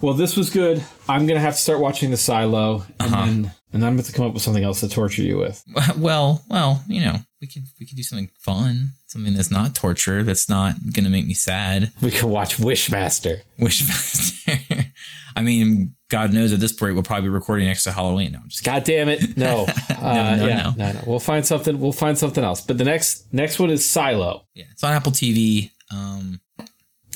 Well, 0.00 0.14
this 0.14 0.36
was 0.36 0.50
good. 0.50 0.82
I'm 1.08 1.26
gonna 1.26 1.40
have 1.40 1.54
to 1.54 1.60
start 1.60 1.80
watching 1.80 2.10
the 2.10 2.16
silo, 2.16 2.84
and 2.98 3.12
Uh-huh. 3.12 3.26
then 3.26 3.52
and 3.72 3.84
I'm 3.84 3.92
gonna 3.92 3.96
have 3.98 4.06
to 4.06 4.12
come 4.12 4.26
up 4.26 4.34
with 4.34 4.42
something 4.42 4.64
else 4.64 4.80
to 4.80 4.88
torture 4.88 5.22
you 5.22 5.38
with. 5.38 5.62
Well, 5.96 6.42
well, 6.48 6.82
you 6.88 7.00
know, 7.02 7.18
we 7.42 7.48
could 7.48 7.64
we 7.78 7.84
could 7.84 7.96
do 7.96 8.04
something 8.04 8.30
fun, 8.38 8.92
something 9.06 9.34
that's 9.34 9.50
not 9.50 9.74
torture, 9.74 10.22
that's 10.22 10.48
not 10.48 10.76
gonna 10.94 11.10
make 11.10 11.26
me 11.26 11.34
sad. 11.34 11.92
We 12.00 12.12
could 12.12 12.30
watch 12.30 12.56
Wishmaster. 12.56 13.40
Wishmaster. 13.60 14.86
I 15.36 15.42
mean, 15.42 15.94
God 16.08 16.32
knows 16.32 16.52
at 16.52 16.60
this 16.60 16.72
point 16.72 16.94
we'll 16.94 17.02
probably 17.02 17.28
be 17.28 17.30
recording 17.30 17.66
next 17.66 17.82
to 17.84 17.92
Halloween. 17.92 18.32
No, 18.32 18.38
I'm 18.38 18.48
just 18.48 18.62
kidding. 18.62 18.78
God 18.78 18.84
damn 18.84 19.08
it! 19.08 19.36
No, 19.36 19.66
uh, 19.90 20.36
no, 20.36 20.46
yeah, 20.46 20.62
no. 20.62 20.74
no, 20.76 20.92
no. 20.92 21.00
We'll 21.04 21.18
find 21.18 21.44
something. 21.44 21.80
We'll 21.80 21.92
find 21.92 22.16
something 22.16 22.44
else. 22.44 22.60
But 22.60 22.78
the 22.78 22.84
next 22.84 23.32
next 23.34 23.58
one 23.58 23.70
is 23.70 23.84
Silo. 23.84 24.46
Yeah, 24.54 24.64
it's 24.70 24.84
on 24.84 24.92
Apple 24.92 25.12
TV. 25.12 25.72
Um, 25.90 26.40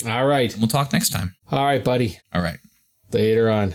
All 0.06 0.26
right, 0.26 0.54
we'll 0.58 0.68
talk 0.68 0.92
next 0.92 1.10
time. 1.10 1.36
all 1.52 1.64
right, 1.64 1.82
buddy. 1.82 2.18
All 2.34 2.42
right. 2.42 2.58
Later 3.12 3.48
on. 3.48 3.74